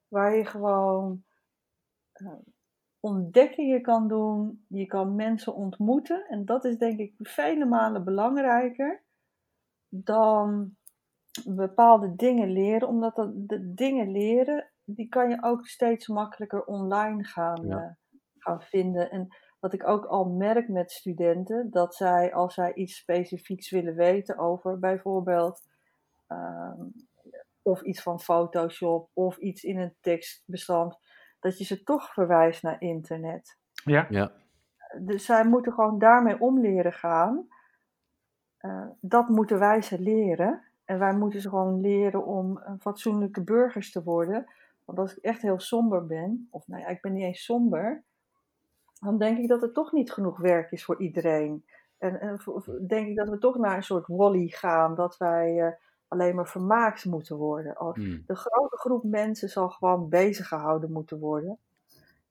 Waar 0.08 0.36
je 0.36 0.44
gewoon 0.44 1.24
ontdekkingen 3.00 3.82
kan 3.82 4.08
doen, 4.08 4.64
je 4.68 4.86
kan 4.86 5.14
mensen 5.14 5.54
ontmoeten. 5.54 6.26
En 6.28 6.44
dat 6.44 6.64
is 6.64 6.78
denk 6.78 6.98
ik 6.98 7.14
vele 7.18 7.64
malen 7.64 8.04
belangrijker 8.04 9.02
dan 9.88 10.76
bepaalde 11.42 12.16
dingen 12.16 12.50
leren, 12.50 12.88
omdat 12.88 13.16
dat, 13.16 13.30
de 13.34 13.74
dingen 13.74 14.10
leren, 14.10 14.70
die 14.84 15.08
kan 15.08 15.30
je 15.30 15.42
ook 15.42 15.66
steeds 15.66 16.06
makkelijker 16.06 16.64
online 16.64 17.24
gaan, 17.24 17.70
eh, 17.70 17.90
gaan 18.38 18.62
vinden. 18.62 19.10
En 19.10 19.28
wat 19.60 19.72
ik 19.72 19.86
ook 19.86 20.04
al 20.04 20.24
merk 20.24 20.68
met 20.68 20.92
studenten, 20.92 21.70
dat 21.70 21.94
zij 21.94 22.34
als 22.34 22.54
zij 22.54 22.74
iets 22.74 22.96
specifieks 22.96 23.70
willen 23.70 23.94
weten 23.94 24.38
over 24.38 24.78
bijvoorbeeld 24.78 25.62
ehm, 26.26 26.82
of 27.62 27.82
iets 27.82 28.02
van 28.02 28.20
Photoshop 28.20 29.10
of 29.12 29.36
iets 29.36 29.64
in 29.64 29.78
een 29.78 29.94
tekstbestand, 30.00 30.98
dat 31.40 31.58
je 31.58 31.64
ze 31.64 31.82
toch 31.82 32.12
verwijst 32.12 32.62
naar 32.62 32.80
internet. 32.80 33.58
Ja. 33.84 34.06
ja. 34.08 34.32
Dus 35.00 35.24
zij 35.24 35.44
moeten 35.44 35.72
gewoon 35.72 35.98
daarmee 35.98 36.40
om 36.40 36.60
leren 36.60 36.92
gaan. 36.92 37.48
Uh, 38.60 38.86
dat 39.00 39.28
moeten 39.28 39.58
wij 39.58 39.82
ze 39.82 40.00
leren. 40.00 40.62
En 40.86 40.98
wij 40.98 41.16
moeten 41.16 41.40
ze 41.40 41.48
gewoon 41.48 41.80
leren 41.80 42.24
om 42.26 42.60
fatsoenlijke 42.78 43.42
burgers 43.42 43.92
te 43.92 44.02
worden. 44.02 44.46
Want 44.84 44.98
als 44.98 45.16
ik 45.16 45.24
echt 45.24 45.42
heel 45.42 45.60
somber 45.60 46.06
ben, 46.06 46.48
of 46.50 46.66
nou 46.66 46.82
ja, 46.82 46.88
ik 46.88 47.00
ben 47.00 47.12
niet 47.12 47.24
eens 47.24 47.44
somber, 47.44 48.04
dan 49.00 49.18
denk 49.18 49.38
ik 49.38 49.48
dat 49.48 49.62
er 49.62 49.72
toch 49.72 49.92
niet 49.92 50.12
genoeg 50.12 50.38
werk 50.38 50.70
is 50.70 50.84
voor 50.84 51.00
iedereen. 51.00 51.64
En, 51.98 52.20
en 52.20 52.40
denk 52.86 53.08
ik 53.08 53.16
dat 53.16 53.28
we 53.28 53.38
toch 53.38 53.56
naar 53.56 53.76
een 53.76 53.82
soort 53.82 54.06
wally 54.06 54.48
gaan, 54.48 54.94
dat 54.94 55.16
wij 55.16 55.56
uh, 55.56 55.72
alleen 56.08 56.34
maar 56.34 56.48
vermaakt 56.48 57.04
moeten 57.04 57.36
worden. 57.36 57.76
Hmm. 57.76 58.22
De 58.26 58.36
grote 58.36 58.76
groep 58.76 59.04
mensen 59.04 59.48
zal 59.48 59.70
gewoon 59.70 60.08
bezig 60.08 60.48
gehouden 60.48 60.92
moeten 60.92 61.18
worden. 61.18 61.58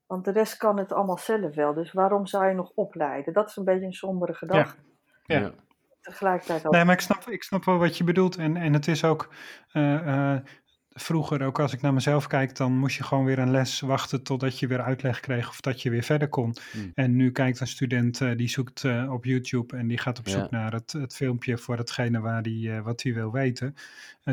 Want 0.06 0.26
de 0.26 0.32
rest 0.32 0.58
kan 0.58 0.78
het 0.78 0.92
allemaal 0.92 1.18
zelf 1.18 1.56
wel. 1.56 1.74
Dus 1.74 1.94
waarom 1.94 2.26
zou 2.26 2.46
je 2.48 2.54
nog 2.54 2.72
opleiden? 2.76 3.34
Dat 3.34 3.50
is 3.50 3.56
een 3.56 3.64
beetje 3.64 3.86
een 3.86 3.94
sombere 3.94 4.34
gedachte. 4.34 4.82
Ja. 5.24 5.40
ja 5.40 5.54
tegelijkertijd 6.06 6.66
ook. 6.66 6.72
Nee, 6.72 6.86
maar 6.86 6.96
ik 6.96 7.02
snap, 7.02 7.30
ik 7.30 7.44
snap 7.44 7.66
wel 7.66 7.78
wat 7.78 7.98
je 7.98 8.04
bedoelt. 8.04 8.36
En, 8.36 8.58
en 8.58 8.74
het 8.74 8.88
is 8.88 9.04
ook. 9.04 9.34
Uh, 9.74 10.08
uh, 10.08 10.36
vroeger, 10.90 11.42
ook 11.42 11.60
als 11.60 11.74
ik 11.74 11.82
naar 11.82 11.94
mezelf 11.94 12.28
kijk, 12.28 12.56
dan 12.56 12.78
moest 12.78 12.98
je 12.98 13.04
gewoon 13.04 13.26
weer 13.26 13.40
een 13.40 13.52
les 13.52 13.80
wachten 13.80 14.24
totdat 14.24 14.60
je 14.60 14.68
weer 14.68 14.82
uitleg 14.82 15.20
kreeg 15.20 15.50
of 15.50 15.62
dat 15.62 15.82
je 15.82 15.90
weer 15.90 16.04
verder 16.04 16.28
kon. 16.28 16.56
Hmm. 16.72 16.92
En 16.94 17.16
nu 17.16 17.32
kijkt 17.32 17.60
een 17.60 17.68
student, 17.68 18.20
uh, 18.20 18.38
die 18.38 18.48
zoekt 18.48 18.86
op 19.10 19.26
YouTube 19.26 19.78
en 19.78 19.88
die 19.88 19.98
gaat 19.98 20.20
op 20.20 20.28
zoek 20.28 20.50
naar 20.50 20.74
het, 20.74 20.92
het 20.92 21.16
filmpje 21.16 21.58
voor 21.58 21.78
hetgene 21.78 22.20
waar 22.20 22.42
die, 22.42 22.82
wat 22.82 23.04
hij 23.04 23.14
wil 23.14 23.32
weten. 23.32 23.76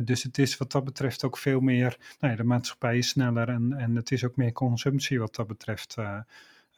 dus 0.05 0.23
het 0.23 0.39
is 0.39 0.57
wat 0.57 0.73
dat 0.73 0.85
betreft 0.85 1.25
ook 1.25 1.39
veel 1.39 1.61
meer, 1.61 1.97
nou 2.21 2.33
ja, 2.33 2.39
de 2.39 2.45
maatschappij 2.45 2.99
is 2.99 3.09
sneller 3.09 3.49
en, 3.49 3.73
en 3.73 3.97
het 3.97 4.11
is 4.11 4.25
ook 4.25 4.37
meer 4.37 4.53
consumptie 4.53 5.19
wat 5.19 5.35
dat 5.35 5.47
betreft. 5.47 5.97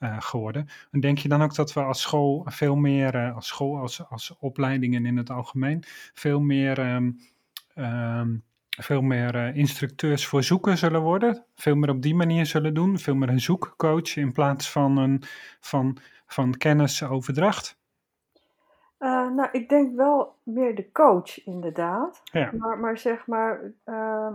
Uh, 0.04 0.16
geworden. 0.18 0.68
En 0.90 1.00
denk 1.00 1.18
je 1.18 1.28
dan 1.28 1.42
ook 1.42 1.54
dat 1.54 1.72
we 1.72 1.82
als 1.82 2.00
school 2.00 2.42
veel 2.44 2.76
meer, 2.76 3.14
uh, 3.14 3.34
als 3.34 3.46
school, 3.46 3.78
als, 3.78 4.08
als 4.08 4.36
opleidingen 4.38 5.06
in 5.06 5.16
het 5.16 5.30
algemeen, 5.30 5.82
veel 6.14 6.40
meer, 6.40 6.94
um, 6.94 7.20
um, 7.74 8.44
veel 8.68 9.02
meer 9.02 9.34
uh, 9.34 9.56
instructeurs 9.56 10.26
voor 10.26 10.42
zoeken 10.42 10.78
zullen 10.78 11.00
worden? 11.00 11.44
Veel 11.54 11.74
meer 11.74 11.90
op 11.90 12.02
die 12.02 12.14
manier 12.14 12.46
zullen 12.46 12.74
doen? 12.74 12.98
Veel 12.98 13.14
meer 13.14 13.28
een 13.28 13.40
zoekcoach 13.40 14.16
in 14.16 14.32
plaats 14.32 14.70
van, 14.70 14.96
een, 14.96 15.22
van, 15.60 15.96
van 16.26 16.56
kennisoverdracht? 16.56 17.78
nou, 19.34 19.48
ik 19.52 19.68
denk 19.68 19.96
wel 19.96 20.34
meer 20.42 20.74
de 20.74 20.92
coach, 20.92 21.44
inderdaad. 21.44 22.20
Ja. 22.24 22.50
Maar, 22.58 22.78
maar 22.78 22.98
zeg 22.98 23.26
maar, 23.26 23.72
ehm, 23.84 24.34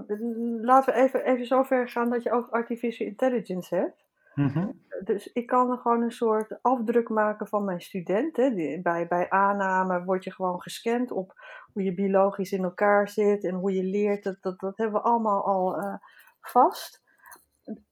laten 0.61 0.93
we 0.93 0.99
even, 0.99 1.25
even 1.25 1.45
zo 1.45 1.63
ver 1.63 1.89
gaan 1.89 2.09
dat 2.09 2.23
je 2.23 2.31
ook 2.31 2.49
artificial 2.49 3.07
intelligence 3.07 3.75
hebt. 3.75 4.07
Mhm. 4.39 4.71
Dus 5.03 5.31
ik 5.33 5.47
kan 5.47 5.71
er 5.71 5.77
gewoon 5.77 6.01
een 6.01 6.11
soort 6.11 6.59
afdruk 6.61 7.09
maken 7.09 7.47
van 7.47 7.65
mijn 7.65 7.81
studenten. 7.81 8.81
Bij, 8.81 9.07
bij 9.07 9.29
aanname 9.29 10.03
word 10.03 10.23
je 10.23 10.31
gewoon 10.31 10.61
gescand 10.61 11.11
op 11.11 11.33
hoe 11.73 11.83
je 11.83 11.93
biologisch 11.93 12.51
in 12.51 12.63
elkaar 12.63 13.09
zit 13.09 13.43
en 13.43 13.55
hoe 13.55 13.73
je 13.73 13.83
leert. 13.83 14.23
Dat, 14.23 14.37
dat, 14.41 14.59
dat 14.59 14.77
hebben 14.77 15.01
we 15.01 15.07
allemaal 15.07 15.45
al 15.45 15.79
uh, 15.79 15.95
vast. 16.41 17.01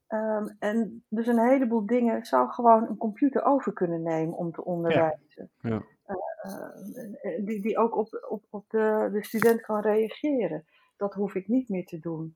Um, 0.07 0.56
en 0.60 1.03
dus 1.10 1.28
een 1.28 1.48
heleboel 1.48 1.86
dingen 1.86 2.26
zou 2.26 2.49
gewoon 2.49 2.88
een 2.88 2.98
computer 2.98 3.44
over 3.44 3.74
kunnen 3.74 4.02
nemen 4.02 4.38
om 4.38 4.52
te 4.52 4.65
onderwijzen. 4.65 5.52
Ja. 5.60 5.82
Uh, 6.07 7.45
die, 7.45 7.61
die 7.61 7.78
ook 7.78 7.95
op, 7.95 8.28
op, 8.30 8.44
op 8.49 8.69
de, 8.69 9.10
de 9.11 9.24
student 9.24 9.61
kan 9.61 9.82
reageren. 9.82 10.65
Dat 10.98 11.14
hoef 11.14 11.36
ik 11.36 11.48
niet 11.48 11.69
meer 11.69 11.86
te 11.86 11.99
doen. 11.99 12.36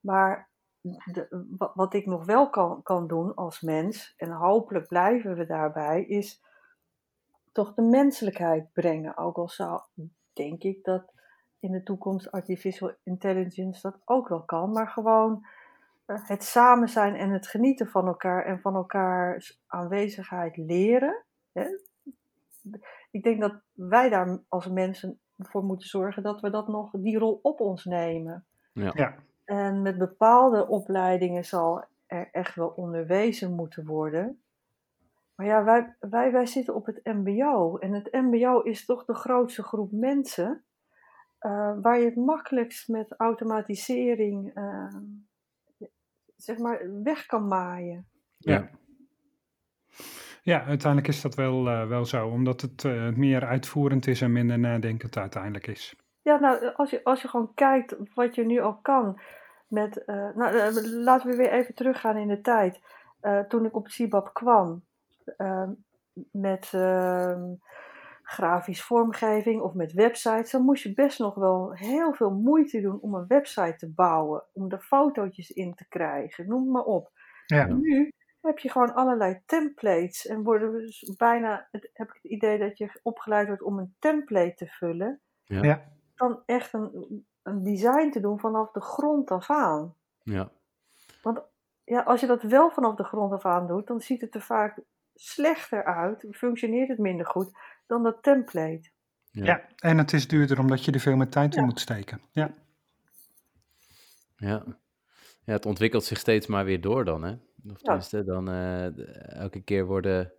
Maar 0.00 0.50
de, 0.82 1.46
wat 1.74 1.94
ik 1.94 2.06
nog 2.06 2.24
wel 2.24 2.50
kan, 2.50 2.82
kan 2.82 3.06
doen 3.06 3.34
als 3.34 3.60
mens, 3.60 4.14
en 4.16 4.30
hopelijk 4.30 4.86
blijven 4.86 5.36
we 5.36 5.46
daarbij, 5.46 6.04
is 6.04 6.42
toch 7.52 7.74
de 7.74 7.82
menselijkheid 7.82 8.72
brengen. 8.72 9.16
Ook 9.16 9.36
al 9.36 9.48
zou, 9.48 9.80
denk 10.32 10.62
ik, 10.62 10.84
dat 10.84 11.12
in 11.58 11.72
de 11.72 11.82
toekomst 11.82 12.30
artificial 12.30 12.92
intelligence 13.02 13.80
dat 13.82 14.00
ook 14.04 14.28
wel 14.28 14.42
kan, 14.42 14.72
maar 14.72 14.88
gewoon 14.88 15.46
eh, 16.04 16.28
het 16.28 16.44
samen 16.44 16.88
zijn 16.88 17.14
en 17.14 17.30
het 17.30 17.46
genieten 17.46 17.86
van 17.88 18.06
elkaar 18.06 18.44
en 18.44 18.60
van 18.60 18.74
elkaars 18.74 19.60
aanwezigheid 19.66 20.56
leren. 20.56 21.24
Hè? 21.52 21.66
Ik 23.10 23.22
denk 23.22 23.40
dat 23.40 23.54
wij 23.72 24.08
daar 24.08 24.42
als 24.48 24.68
mensen 24.68 25.20
voor 25.38 25.64
moeten 25.64 25.88
zorgen 25.88 26.22
dat 26.22 26.40
we 26.40 26.50
dat 26.50 26.68
nog, 26.68 26.90
die 26.92 27.18
rol 27.18 27.38
op 27.42 27.60
ons 27.60 27.84
nemen. 27.84 28.44
Ja. 28.72 28.90
ja. 28.94 29.14
En 29.44 29.82
met 29.82 29.98
bepaalde 29.98 30.68
opleidingen 30.68 31.44
zal 31.44 31.84
er 32.06 32.28
echt 32.32 32.54
wel 32.54 32.68
onderwezen 32.68 33.54
moeten 33.54 33.86
worden. 33.86 34.42
Maar 35.34 35.46
ja, 35.46 35.64
wij, 35.64 35.96
wij, 36.00 36.32
wij 36.32 36.46
zitten 36.46 36.74
op 36.74 36.86
het 36.86 37.00
MBO. 37.02 37.76
En 37.78 37.92
het 37.92 38.12
MBO 38.12 38.60
is 38.60 38.84
toch 38.84 39.04
de 39.04 39.14
grootste 39.14 39.62
groep 39.62 39.92
mensen. 39.92 40.64
Uh, 41.40 41.72
waar 41.80 41.98
je 41.98 42.04
het 42.04 42.16
makkelijkst 42.16 42.88
met 42.88 43.14
automatisering 43.16 44.56
uh, 44.56 44.96
zeg 46.36 46.58
maar 46.58 47.02
weg 47.02 47.26
kan 47.26 47.46
maaien. 47.46 48.06
Ja. 48.36 48.70
Ja, 50.42 50.64
uiteindelijk 50.64 51.12
is 51.12 51.20
dat 51.20 51.34
wel, 51.34 51.66
uh, 51.66 51.88
wel 51.88 52.04
zo, 52.04 52.28
omdat 52.28 52.60
het 52.60 52.84
meer 53.16 53.44
uitvoerend 53.44 54.06
is 54.06 54.20
en 54.20 54.32
minder 54.32 54.58
nadenkend 54.58 55.16
uiteindelijk 55.16 55.66
is. 55.66 55.96
Ja, 56.22 56.38
nou, 56.38 56.74
als 56.74 56.90
je, 56.90 57.04
als 57.04 57.22
je 57.22 57.28
gewoon 57.28 57.54
kijkt 57.54 57.96
wat 58.14 58.34
je 58.34 58.44
nu 58.44 58.60
al 58.60 58.78
kan. 58.82 59.20
Met, 59.68 60.02
uh, 60.06 60.34
nou, 60.34 60.54
uh, 60.54 61.02
laten 61.04 61.30
we 61.30 61.36
weer 61.36 61.50
even 61.50 61.74
teruggaan 61.74 62.16
in 62.16 62.28
de 62.28 62.40
tijd. 62.40 62.80
Uh, 63.22 63.40
toen 63.40 63.64
ik 63.64 63.76
op 63.76 63.88
Sibab 63.88 64.34
kwam, 64.34 64.84
ehm, 65.36 65.70
met 66.30 66.70
ehm, 66.72 67.42
grafisch 68.22 68.82
vormgeving 68.82 69.60
of 69.60 69.74
met 69.74 69.92
websites, 69.92 70.50
dan 70.50 70.62
moest 70.62 70.82
je 70.82 70.94
best 70.94 71.18
nog 71.18 71.34
wel 71.34 71.72
heel 71.72 72.14
veel 72.14 72.30
moeite 72.30 72.80
doen 72.80 73.00
om 73.00 73.14
een 73.14 73.26
website 73.26 73.76
te 73.76 73.92
bouwen, 73.92 74.44
om 74.52 74.70
er 74.70 74.80
fotootjes 74.80 75.50
in 75.50 75.74
te 75.74 75.88
krijgen, 75.88 76.48
noem 76.48 76.70
maar 76.70 76.84
op. 76.84 77.10
Ja. 77.46 77.66
Nu 77.66 78.12
heb 78.40 78.58
je 78.58 78.70
gewoon 78.70 78.94
allerlei 78.94 79.42
templates 79.46 80.26
en 80.26 80.42
worden 80.42 80.72
dus 80.72 81.14
bijna, 81.16 81.68
heb 81.70 82.08
ik 82.08 82.18
het 82.22 82.32
idee 82.32 82.58
dat 82.58 82.78
je 82.78 83.00
opgeleid 83.02 83.46
wordt 83.46 83.62
om 83.62 83.78
een 83.78 83.94
template 83.98 84.54
te 84.54 84.66
vullen. 84.66 85.20
Ja. 85.44 85.90
Dan 86.14 86.42
echt 86.46 86.72
een, 86.72 87.26
een 87.42 87.62
design 87.62 88.10
te 88.10 88.20
doen 88.20 88.40
vanaf 88.40 88.70
de 88.70 88.80
grond 88.80 89.30
af 89.30 89.50
aan. 89.50 89.94
Ja. 90.22 90.50
Want 91.22 91.42
ja, 91.84 92.00
als 92.02 92.20
je 92.20 92.26
dat 92.26 92.42
wel 92.42 92.70
vanaf 92.70 92.94
de 92.94 93.04
grond 93.04 93.32
af 93.32 93.44
aan 93.44 93.66
doet, 93.66 93.86
dan 93.86 94.00
ziet 94.00 94.20
het 94.20 94.34
er 94.34 94.42
vaak 94.42 94.80
slechter 95.14 95.84
uit, 95.84 96.26
functioneert 96.30 96.88
het 96.88 96.98
minder 96.98 97.26
goed 97.26 97.50
dan 97.86 98.02
dat 98.02 98.22
template. 98.22 98.90
Ja, 99.30 99.44
ja 99.44 99.68
en 99.76 99.98
het 99.98 100.12
is 100.12 100.28
duurder 100.28 100.58
omdat 100.58 100.84
je 100.84 100.92
er 100.92 101.00
veel 101.00 101.16
meer 101.16 101.28
tijd 101.28 101.56
in 101.56 101.64
moet 101.64 101.80
steken. 101.80 102.20
Ja. 102.30 102.54
Ja. 104.36 104.64
ja, 105.44 105.52
het 105.52 105.66
ontwikkelt 105.66 106.04
zich 106.04 106.18
steeds 106.18 106.46
maar 106.46 106.64
weer 106.64 106.80
door 106.80 107.04
dan, 107.04 107.22
hè? 107.22 107.34
Of 107.70 107.78
tenminste, 107.78 108.24
dan 108.24 108.48
uh, 108.50 109.38
elke 109.38 109.62
keer 109.62 109.86
worden 109.86 110.32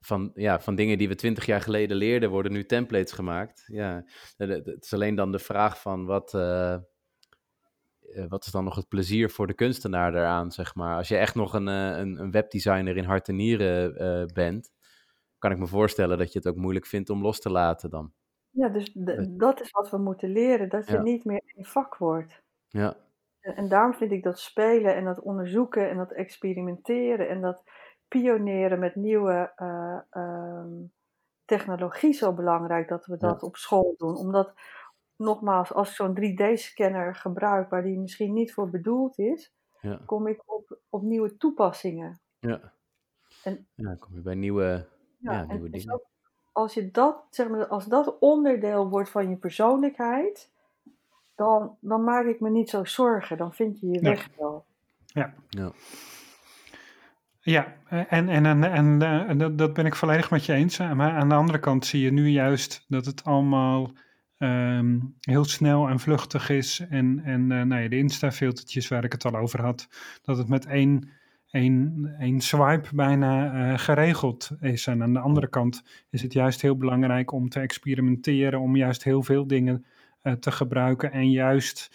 van, 0.00 0.30
ja, 0.34 0.60
van 0.60 0.74
dingen 0.74 0.98
die 0.98 1.08
we 1.08 1.14
twintig 1.14 1.46
jaar 1.46 1.60
geleden 1.60 1.96
leerden, 1.96 2.30
worden 2.30 2.52
nu 2.52 2.64
templates 2.64 3.12
gemaakt. 3.12 3.64
Ja, 3.66 4.04
het 4.36 4.84
is 4.84 4.94
alleen 4.94 5.14
dan 5.14 5.32
de 5.32 5.38
vraag 5.38 5.80
van 5.80 6.04
wat, 6.04 6.34
uh, 6.34 6.76
wat 8.28 8.44
is 8.44 8.52
dan 8.52 8.64
nog 8.64 8.76
het 8.76 8.88
plezier 8.88 9.30
voor 9.30 9.46
de 9.46 9.54
kunstenaar 9.54 10.12
daaraan, 10.12 10.52
zeg 10.52 10.74
maar. 10.74 10.96
Als 10.96 11.08
je 11.08 11.16
echt 11.16 11.34
nog 11.34 11.54
een, 11.54 11.66
een, 11.66 12.20
een 12.20 12.30
webdesigner 12.30 12.96
in 12.96 13.04
hart 13.04 13.28
en 13.28 13.36
nieren 13.36 14.02
uh, 14.02 14.26
bent, 14.34 14.72
kan 15.38 15.50
ik 15.50 15.58
me 15.58 15.66
voorstellen 15.66 16.18
dat 16.18 16.32
je 16.32 16.38
het 16.38 16.48
ook 16.48 16.56
moeilijk 16.56 16.86
vindt 16.86 17.10
om 17.10 17.22
los 17.22 17.40
te 17.40 17.50
laten 17.50 17.90
dan. 17.90 18.12
Ja, 18.50 18.68
dus 18.68 18.90
dat 19.28 19.60
is 19.60 19.70
wat 19.70 19.90
we 19.90 19.98
moeten 19.98 20.32
leren, 20.32 20.68
dat 20.68 20.88
je 20.88 20.98
niet 20.98 21.24
meer 21.24 21.42
een 21.56 21.64
vak 21.64 21.96
wordt. 21.96 22.42
Ja. 22.68 22.96
En, 23.40 23.56
en, 23.56 23.68
daarom 23.68 23.94
vind 23.94 24.12
ik 24.12 24.22
dat 24.22 24.38
spelen 24.38 24.94
en 24.94 25.04
dat 25.04 25.20
onderzoeken 25.20 25.90
en 25.90 25.96
dat 25.96 26.12
experimenteren 26.12 27.28
en 27.28 27.40
dat 27.40 27.62
pioneren 28.08 28.78
met 28.78 28.94
nieuwe 28.94 29.52
uh, 29.56 30.22
um, 30.22 30.92
technologie 31.44 32.12
zo 32.12 32.32
belangrijk 32.32 32.88
dat 32.88 33.06
we 33.06 33.16
dat 33.16 33.42
op 33.42 33.56
school 33.56 33.94
doen. 33.96 34.16
Omdat, 34.16 34.52
nogmaals, 35.16 35.72
als 35.72 35.88
ik 35.88 35.94
zo'n 35.94 36.18
3D-scanner 36.20 37.14
gebruik 37.14 37.70
waar 37.70 37.82
die 37.82 37.98
misschien 37.98 38.32
niet 38.32 38.52
voor 38.52 38.70
bedoeld 38.70 39.18
is, 39.18 39.52
ja. 39.80 40.00
kom 40.06 40.26
ik 40.26 40.42
op, 40.46 40.78
op 40.88 41.02
nieuwe 41.02 41.36
toepassingen. 41.36 42.20
Ja. 42.38 42.72
En, 43.44 43.66
ja, 43.74 43.84
dan 43.84 43.98
kom 43.98 44.14
je 44.14 44.20
bij 44.20 44.34
nieuwe 44.34 44.86
ja, 45.18 45.44
nieuwe 45.44 45.70
dingen. 45.70 46.00
als, 46.52 46.74
je 46.74 46.90
dat, 46.90 47.26
zeg 47.30 47.48
maar, 47.48 47.66
als 47.66 47.86
dat 47.86 48.18
onderdeel 48.18 48.88
wordt 48.88 49.10
van 49.10 49.30
je 49.30 49.36
persoonlijkheid, 49.36 50.50
dan, 51.34 51.76
dan 51.80 52.04
maak 52.04 52.26
ik 52.26 52.40
me 52.40 52.50
niet 52.50 52.70
zo 52.70 52.84
zorgen. 52.84 53.36
Dan 53.36 53.54
vind 53.54 53.80
je 53.80 53.86
je 53.86 54.00
weg 54.00 54.28
wel. 54.36 54.64
Ja. 55.06 55.34
ja. 55.48 55.72
Ja, 57.46 57.76
en, 57.88 58.28
en, 58.28 58.46
en, 58.46 58.64
en, 58.64 59.02
en 59.02 59.56
dat 59.56 59.72
ben 59.72 59.86
ik 59.86 59.94
volledig 59.94 60.30
met 60.30 60.44
je 60.44 60.52
eens. 60.52 60.78
Maar 60.78 61.12
aan 61.12 61.28
de 61.28 61.34
andere 61.34 61.58
kant 61.58 61.86
zie 61.86 62.00
je 62.00 62.12
nu 62.12 62.28
juist 62.28 62.84
dat 62.88 63.06
het 63.06 63.24
allemaal 63.24 63.92
ehm, 64.38 64.98
heel 65.20 65.44
snel 65.44 65.88
en 65.88 66.00
vluchtig 66.00 66.50
is. 66.50 66.80
En, 66.88 67.20
en 67.24 67.40
uh, 67.40 67.62
nou 67.62 67.82
ja, 67.82 67.88
de 67.88 67.96
Insta-filtertjes 67.96 68.88
waar 68.88 69.04
ik 69.04 69.12
het 69.12 69.24
al 69.24 69.36
over 69.36 69.62
had, 69.62 69.88
dat 70.22 70.38
het 70.38 70.48
met 70.48 70.66
één 70.66 71.08
een, 71.50 72.08
een 72.18 72.40
swipe 72.40 72.88
bijna 72.94 73.54
uh, 73.54 73.78
geregeld 73.78 74.50
is. 74.60 74.86
En 74.86 75.02
aan 75.02 75.12
de 75.12 75.20
andere 75.20 75.48
kant 75.48 75.82
is 76.10 76.22
het 76.22 76.32
juist 76.32 76.62
heel 76.62 76.76
belangrijk 76.76 77.32
om 77.32 77.48
te 77.48 77.60
experimenteren, 77.60 78.60
om 78.60 78.76
juist 78.76 79.04
heel 79.04 79.22
veel 79.22 79.46
dingen 79.46 79.86
te 80.40 80.52
gebruiken 80.52 81.12
en 81.12 81.30
juist 81.30 81.90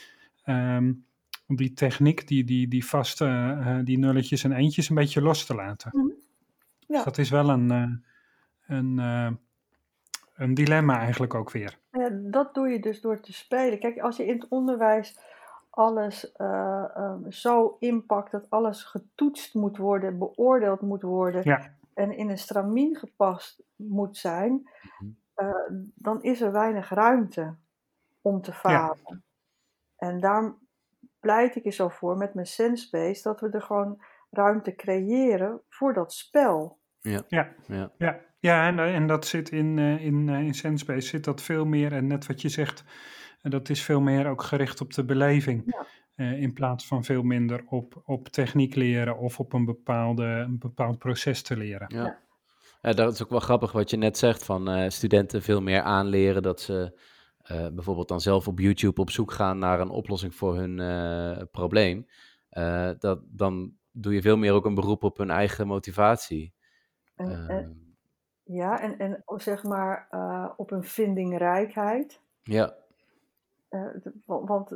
um, 0.46 1.06
om 1.52 1.58
die 1.58 1.74
techniek, 1.74 2.28
die, 2.28 2.44
die, 2.44 2.68
die 2.68 2.86
vaste, 2.86 3.26
uh, 3.26 3.80
die 3.84 3.98
nulletjes 4.00 4.44
en 4.44 4.52
eentjes 4.52 4.90
een 4.90 4.96
beetje 4.96 5.22
los 5.22 5.46
te 5.46 5.56
laten. 5.56 5.92
Mm 5.94 6.02
-hmm. 6.02 6.14
ja. 6.80 6.96
Dus 6.96 7.04
dat 7.04 7.18
is 7.18 7.30
wel 7.30 7.50
een, 7.50 7.70
een, 8.68 8.98
een 10.36 10.54
dilemma 10.54 11.00
eigenlijk 11.00 11.34
ook 11.34 11.52
weer. 11.52 11.78
Ja, 11.92 12.10
dat 12.12 12.54
doe 12.54 12.70
je 12.70 12.80
dus 12.80 13.02
door 13.02 13.20
te 13.20 13.34
spelen. 13.34 13.80
Kijk, 13.80 14.00
als 14.00 14.18
je 14.18 14.26
in 14.26 14.40
het 14.40 14.48
onderwijs 14.48 15.20
alles 15.70 16.32
uh, 16.38 16.86
um, 16.98 17.32
zo 17.32 17.76
inpakt 17.80 18.32
dat 18.32 18.50
alles 18.50 18.84
getoetst 18.84 19.54
moet 19.54 19.78
worden, 19.78 20.18
beoordeeld 20.18 20.82
moet 20.82 21.02
worden 21.02 21.42
ja. 21.44 21.76
en 21.94 22.18
in 22.18 22.30
een 22.30 22.38
stramien 22.38 22.96
gepast 22.96 23.64
moet 23.76 24.18
zijn, 24.18 24.70
uh, 25.36 25.50
dan 25.96 26.24
is 26.24 26.42
er 26.42 26.52
weinig 26.52 26.90
ruimte 26.90 27.56
om 28.22 28.42
te 28.42 28.54
falen. 28.54 28.98
Ja. 29.06 29.22
En 29.96 30.20
daarom 30.20 30.58
pleit 31.22 31.56
ik 31.56 31.66
er 31.66 31.74
zo 31.74 31.88
voor 31.88 32.18
met 32.18 32.34
mijn 32.34 32.48
SenseBase 32.48 33.24
dat 33.24 33.42
we 33.42 33.50
er 33.50 33.62
gewoon 33.62 34.02
ruimte 34.30 34.76
creëren 34.76 35.62
voor 35.70 35.94
dat 35.94 36.14
spel. 36.14 36.80
Ja, 37.00 37.24
ja. 37.28 37.54
ja. 37.68 37.92
ja. 37.98 38.20
ja 38.40 38.68
en, 38.68 38.80
en 38.80 39.08
dat 39.08 39.26
zit 39.26 39.50
in, 39.50 39.78
uh, 39.78 40.06
in, 40.06 40.30
in 40.30 40.54
SenseBase 40.54 41.08
zit 41.08 41.24
dat 41.24 41.42
veel 41.42 41.66
meer 41.66 41.94
en 41.94 42.08
net 42.08 42.28
wat 42.28 42.42
je 42.42 42.50
zegt 42.50 42.84
en 43.42 43.50
dat 43.50 43.70
is 43.70 43.84
veel 43.84 44.02
meer 44.02 44.28
ook 44.28 44.44
gericht 44.44 44.82
op 44.82 44.94
de 44.94 45.06
beleving. 45.06 45.64
Ja. 45.66 45.86
Uh, 46.16 46.42
in 46.42 46.54
plaats 46.54 46.88
van 46.88 47.04
veel 47.04 47.24
minder 47.24 47.64
op, 47.68 48.02
op 48.06 48.28
techniek 48.28 48.76
leren 48.76 49.18
of 49.18 49.40
op 49.40 49.54
een, 49.54 49.66
bepaalde, 49.66 50.24
een 50.24 50.60
bepaald 50.60 50.98
proces 50.98 51.42
te 51.42 51.58
leren. 51.58 51.96
Ja. 51.96 52.20
ja. 52.82 52.94
dat 52.94 53.14
is 53.14 53.24
ook 53.24 53.30
wel 53.30 53.40
grappig 53.40 53.72
wat 53.72 53.90
je 53.90 53.98
net 53.98 54.18
zegt 54.18 54.46
van 54.46 54.78
uh, 54.78 54.90
studenten 54.90 55.42
veel 55.42 55.62
meer 55.62 55.82
aanleren 55.82 56.44
dat 56.44 56.62
ze 56.62 57.00
uh, 57.52 57.68
bijvoorbeeld 57.68 58.08
dan 58.08 58.22
zelf 58.22 58.48
op 58.48 58.60
YouTube 58.60 59.02
op 59.02 59.10
zoek 59.10 59.32
gaan 59.32 59.60
naar 59.60 59.80
een 59.80 59.90
oplossing 59.90 60.36
voor 60.36 60.56
hun 60.56 61.48
probleem. 61.52 62.08
dat, 63.00 63.20
dan 63.26 63.74
doe 63.92 64.14
je 64.14 64.22
veel 64.22 64.38
meer 64.38 64.54
ook 64.54 64.66
een 64.66 64.76
beroep 64.76 65.04
op 65.04 65.18
hun 65.18 65.30
eigen 65.30 65.68
motivatie. 65.68 66.54
En, 67.16 67.48
en, 67.48 67.96
ja, 68.44 68.80
en, 68.82 68.98
en 68.98 69.24
zeg 69.26 69.64
maar 69.64 70.08
op 70.58 70.70
hun 70.70 70.84
vindingrijkheid. 70.84 72.22
Ja. 72.44 72.76
Want 74.26 74.76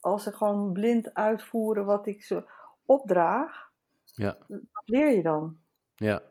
als 0.00 0.22
ze 0.22 0.32
gewoon 0.32 0.72
blind 0.72 1.14
uitvoeren 1.14 1.84
wat 1.84 2.06
ik 2.06 2.22
ze 2.22 2.50
opdraag, 2.86 3.70
ja. 4.04 4.36
wat 4.48 4.82
leer 4.84 5.16
je 5.16 5.22
dan? 5.22 5.56
Ja. 5.96 6.22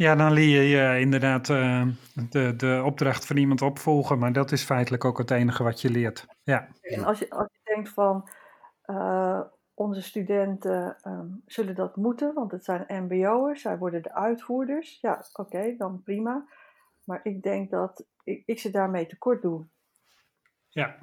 Ja, 0.00 0.14
dan 0.14 0.32
leer 0.32 0.62
je 0.62 1.00
inderdaad 1.00 1.48
uh, 1.48 1.86
de, 2.30 2.56
de 2.56 2.82
opdracht 2.84 3.26
van 3.26 3.36
iemand 3.36 3.62
opvolgen, 3.62 4.18
maar 4.18 4.32
dat 4.32 4.52
is 4.52 4.62
feitelijk 4.62 5.04
ook 5.04 5.18
het 5.18 5.30
enige 5.30 5.62
wat 5.62 5.80
je 5.80 5.90
leert. 5.90 6.26
Ja. 6.42 6.68
En 6.80 7.04
als 7.04 7.18
je, 7.18 7.30
als 7.30 7.48
je 7.52 7.74
denkt 7.74 7.88
van 7.88 8.28
uh, 8.86 9.40
onze 9.74 10.02
studenten 10.02 10.96
um, 11.06 11.42
zullen 11.46 11.74
dat 11.74 11.96
moeten, 11.96 12.34
want 12.34 12.50
het 12.50 12.64
zijn 12.64 12.86
MBO'ers, 12.88 13.62
zij 13.62 13.78
worden 13.78 14.02
de 14.02 14.14
uitvoerders. 14.14 14.98
Ja, 15.00 15.24
oké, 15.32 15.40
okay, 15.40 15.76
dan 15.76 16.02
prima. 16.02 16.46
Maar 17.04 17.20
ik 17.22 17.42
denk 17.42 17.70
dat 17.70 18.04
ik, 18.24 18.42
ik 18.46 18.58
ze 18.58 18.70
daarmee 18.70 19.06
tekort 19.06 19.42
doe. 19.42 19.66
Ja. 20.68 20.96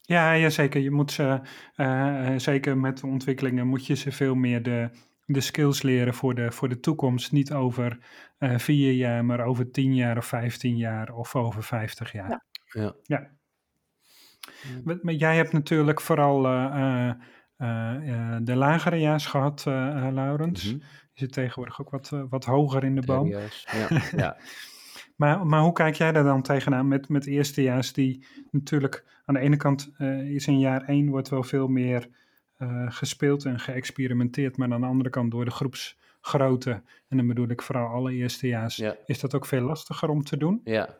Ja, 0.00 0.32
ja, 0.32 0.50
zeker. 0.50 0.80
Je 0.80 0.90
moet 0.90 1.12
ze, 1.12 1.40
uh, 1.76 2.32
zeker 2.36 2.76
met 2.76 3.02
ontwikkelingen, 3.02 3.66
moet 3.66 3.86
je 3.86 3.94
ze 3.94 4.12
veel 4.12 4.34
meer 4.34 4.62
de, 4.62 4.90
de 5.32 5.40
skills 5.40 5.82
leren 5.82 6.14
voor 6.14 6.34
de, 6.34 6.52
voor 6.52 6.68
de 6.68 6.80
toekomst. 6.80 7.32
Niet 7.32 7.52
over 7.52 7.98
uh, 8.38 8.58
vier 8.58 8.92
jaar, 8.92 9.24
maar 9.24 9.40
over 9.40 9.70
tien 9.70 9.94
jaar 9.94 10.16
of 10.16 10.26
vijftien 10.26 10.76
jaar 10.76 11.12
of 11.12 11.36
over 11.36 11.62
vijftig 11.62 12.12
jaar. 12.12 12.28
Ja. 12.28 12.42
ja. 12.64 12.94
ja. 13.02 13.30
Maar 15.02 15.14
jij 15.14 15.36
hebt 15.36 15.52
natuurlijk 15.52 16.00
vooral 16.00 16.44
uh, 16.46 17.12
de 18.42 18.54
lagere 18.54 18.96
jaars 18.96 19.26
gehad, 19.26 19.64
Laurens. 19.64 20.64
Mm 20.64 20.70
-hmm. 20.70 20.80
Je 21.12 21.20
zit 21.26 21.32
tegenwoordig 21.32 21.80
ook 21.80 21.90
wat, 21.90 22.08
wat 22.28 22.44
hoger 22.44 22.84
in 22.84 22.94
de 22.94 23.06
boom. 23.06 23.28
Ja, 23.28 23.40
ja. 24.16 24.36
Maar, 25.20 25.46
maar 25.46 25.60
hoe 25.60 25.72
kijk 25.72 25.94
jij 25.94 26.12
daar 26.12 26.24
dan 26.24 26.42
tegenaan 26.42 26.88
met, 26.88 27.08
met 27.08 27.26
eerstejaars 27.26 27.92
die 27.92 28.26
natuurlijk 28.50 29.04
aan 29.24 29.34
de 29.34 29.40
ene 29.40 29.56
kant 29.56 29.90
uh, 29.98 30.34
is 30.34 30.46
in 30.46 30.58
jaar 30.58 30.82
één 30.82 31.08
wordt 31.08 31.28
wel 31.28 31.42
veel 31.42 31.68
meer 31.68 32.08
uh, 32.08 32.14
gespeeld 32.88 33.44
en 33.44 33.60
geëxperimenteerd, 33.60 34.56
maar 34.56 34.72
aan 34.72 34.80
de 34.80 34.86
andere 34.86 35.10
kant 35.10 35.30
door 35.30 35.44
de 35.44 35.50
groepsgrootte, 35.50 36.82
en 37.08 37.16
dan 37.16 37.26
bedoel 37.26 37.48
ik 37.48 37.62
vooral 37.62 37.88
alle 37.88 38.12
eerstejaars, 38.12 38.76
ja. 38.76 38.96
is 39.06 39.20
dat 39.20 39.34
ook 39.34 39.46
veel 39.46 39.60
lastiger 39.60 40.08
om 40.08 40.24
te 40.24 40.36
doen? 40.36 40.60
Ja. 40.64 40.98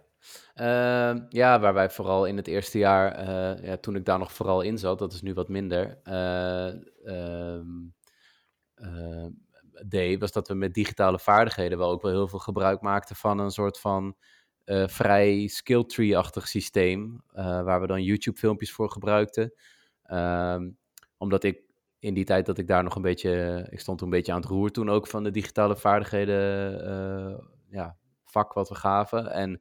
Uh, 0.55 1.23
ja, 1.28 1.61
waar 1.61 1.74
wij 1.74 1.91
vooral 1.91 2.24
in 2.24 2.37
het 2.37 2.47
eerste 2.47 2.78
jaar, 2.78 3.20
uh, 3.20 3.65
ja, 3.65 3.77
toen 3.77 3.97
ik 3.97 4.05
daar 4.05 4.19
nog 4.19 4.32
vooral 4.32 4.61
in 4.61 4.78
zat, 4.78 4.99
dat 4.99 5.12
is 5.12 5.23
nu 5.23 5.35
wat 5.35 5.49
minder, 5.49 5.99
ehm, 6.03 6.78
deed, 9.87 10.20
was 10.20 10.32
dat 10.32 10.49
we 10.49 10.55
met 10.55 10.74
digitale 10.74 11.19
vaardigheden 11.19 11.78
wel 11.78 11.91
ook 11.91 12.03
wel 12.03 12.11
heel 12.11 12.28
veel 12.28 12.39
gebruik 12.39 12.81
maakten 12.81 13.16
van 13.16 13.39
een 13.39 13.51
soort 13.51 13.78
van 13.78 14.16
vrij 14.87 15.47
skilltree-achtig 15.47 16.49
systeem, 16.49 17.23
uh, 17.35 17.62
waar 17.62 17.81
we 17.81 17.87
dan 17.87 18.03
YouTube-filmpjes 18.03 18.73
voor 18.73 18.91
gebruikten. 18.91 19.53
Um, 20.11 20.78
omdat 21.21 21.45
ik 21.45 21.61
in 21.99 22.15
die 22.15 22.25
tijd 22.25 22.47
dat 22.47 22.59
ik 22.59 22.67
daar 22.67 22.83
nog 22.83 22.95
een 22.95 23.03
beetje, 23.03 23.67
ik 23.71 23.81
stond 23.81 23.99
toen 23.99 24.09
een 24.09 24.15
beetje 24.15 24.33
aan 24.33 24.41
het 24.41 24.51
roer 24.51 24.71
toen 24.71 24.91
ook 24.91 25.07
van 25.07 25.25
de 25.25 25.31
digitale 25.31 25.77
vaardigheden 25.77 26.41
ja, 27.71 27.97
vak 28.25 28.53
wat 28.53 28.69
we 28.69 28.75
gaven. 28.75 29.31
En 29.31 29.61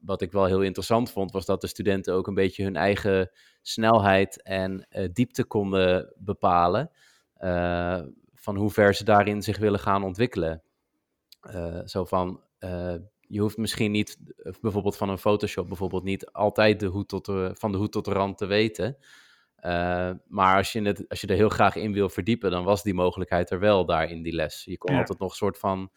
wat 0.00 0.22
ik 0.22 0.32
wel 0.32 0.44
heel 0.44 0.62
interessant 0.62 1.10
vond, 1.10 1.32
was 1.32 1.46
dat 1.46 1.60
de 1.60 1.66
studenten 1.66 2.14
ook 2.14 2.26
een 2.26 2.34
beetje 2.34 2.64
hun 2.64 2.76
eigen 2.76 3.30
snelheid 3.62 4.42
en 4.42 4.86
diepte 5.12 5.44
konden 5.44 6.14
bepalen. 6.18 6.90
van 8.34 8.56
hoe 8.56 8.70
ver 8.70 8.94
ze 8.94 9.04
daarin 9.04 9.42
zich 9.42 9.58
willen 9.58 9.80
gaan 9.80 10.04
ontwikkelen. 10.04 10.62
zo 11.84 12.04
van, 12.04 12.40
je 13.20 13.40
hoeft 13.40 13.56
misschien 13.56 13.90
niet, 13.90 14.18
eh, 14.36 14.52
bijvoorbeeld 14.60 14.96
van 14.96 15.08
een 15.08 15.18
Photoshop, 15.18 15.68
bijvoorbeeld 15.68 16.04
niet 16.04 16.26
altijd 16.26 16.80
de 16.80 16.86
hoed 16.86 17.08
tot 17.08 17.26
van 17.52 17.72
de 17.72 17.78
hoed 17.78 17.92
tot 17.92 18.04
de 18.04 18.12
rand 18.12 18.38
te 18.38 18.46
weten. 18.46 18.96
Uh, 19.64 20.10
maar 20.26 20.56
als 20.56 20.72
je, 20.72 20.82
het, 20.82 21.08
als 21.08 21.20
je 21.20 21.26
er 21.26 21.36
heel 21.36 21.48
graag 21.48 21.76
in 21.76 21.92
wil 21.92 22.08
verdiepen, 22.08 22.50
dan 22.50 22.64
was 22.64 22.82
die 22.82 22.94
mogelijkheid 22.94 23.50
er 23.50 23.58
wel 23.58 23.84
daar 23.84 24.10
in 24.10 24.22
die 24.22 24.34
les. 24.34 24.64
Je 24.64 24.78
kon 24.78 24.96
altijd 24.96 25.18
nog 25.18 25.30
een 25.30 25.36
soort 25.36 25.58
van 25.58 25.90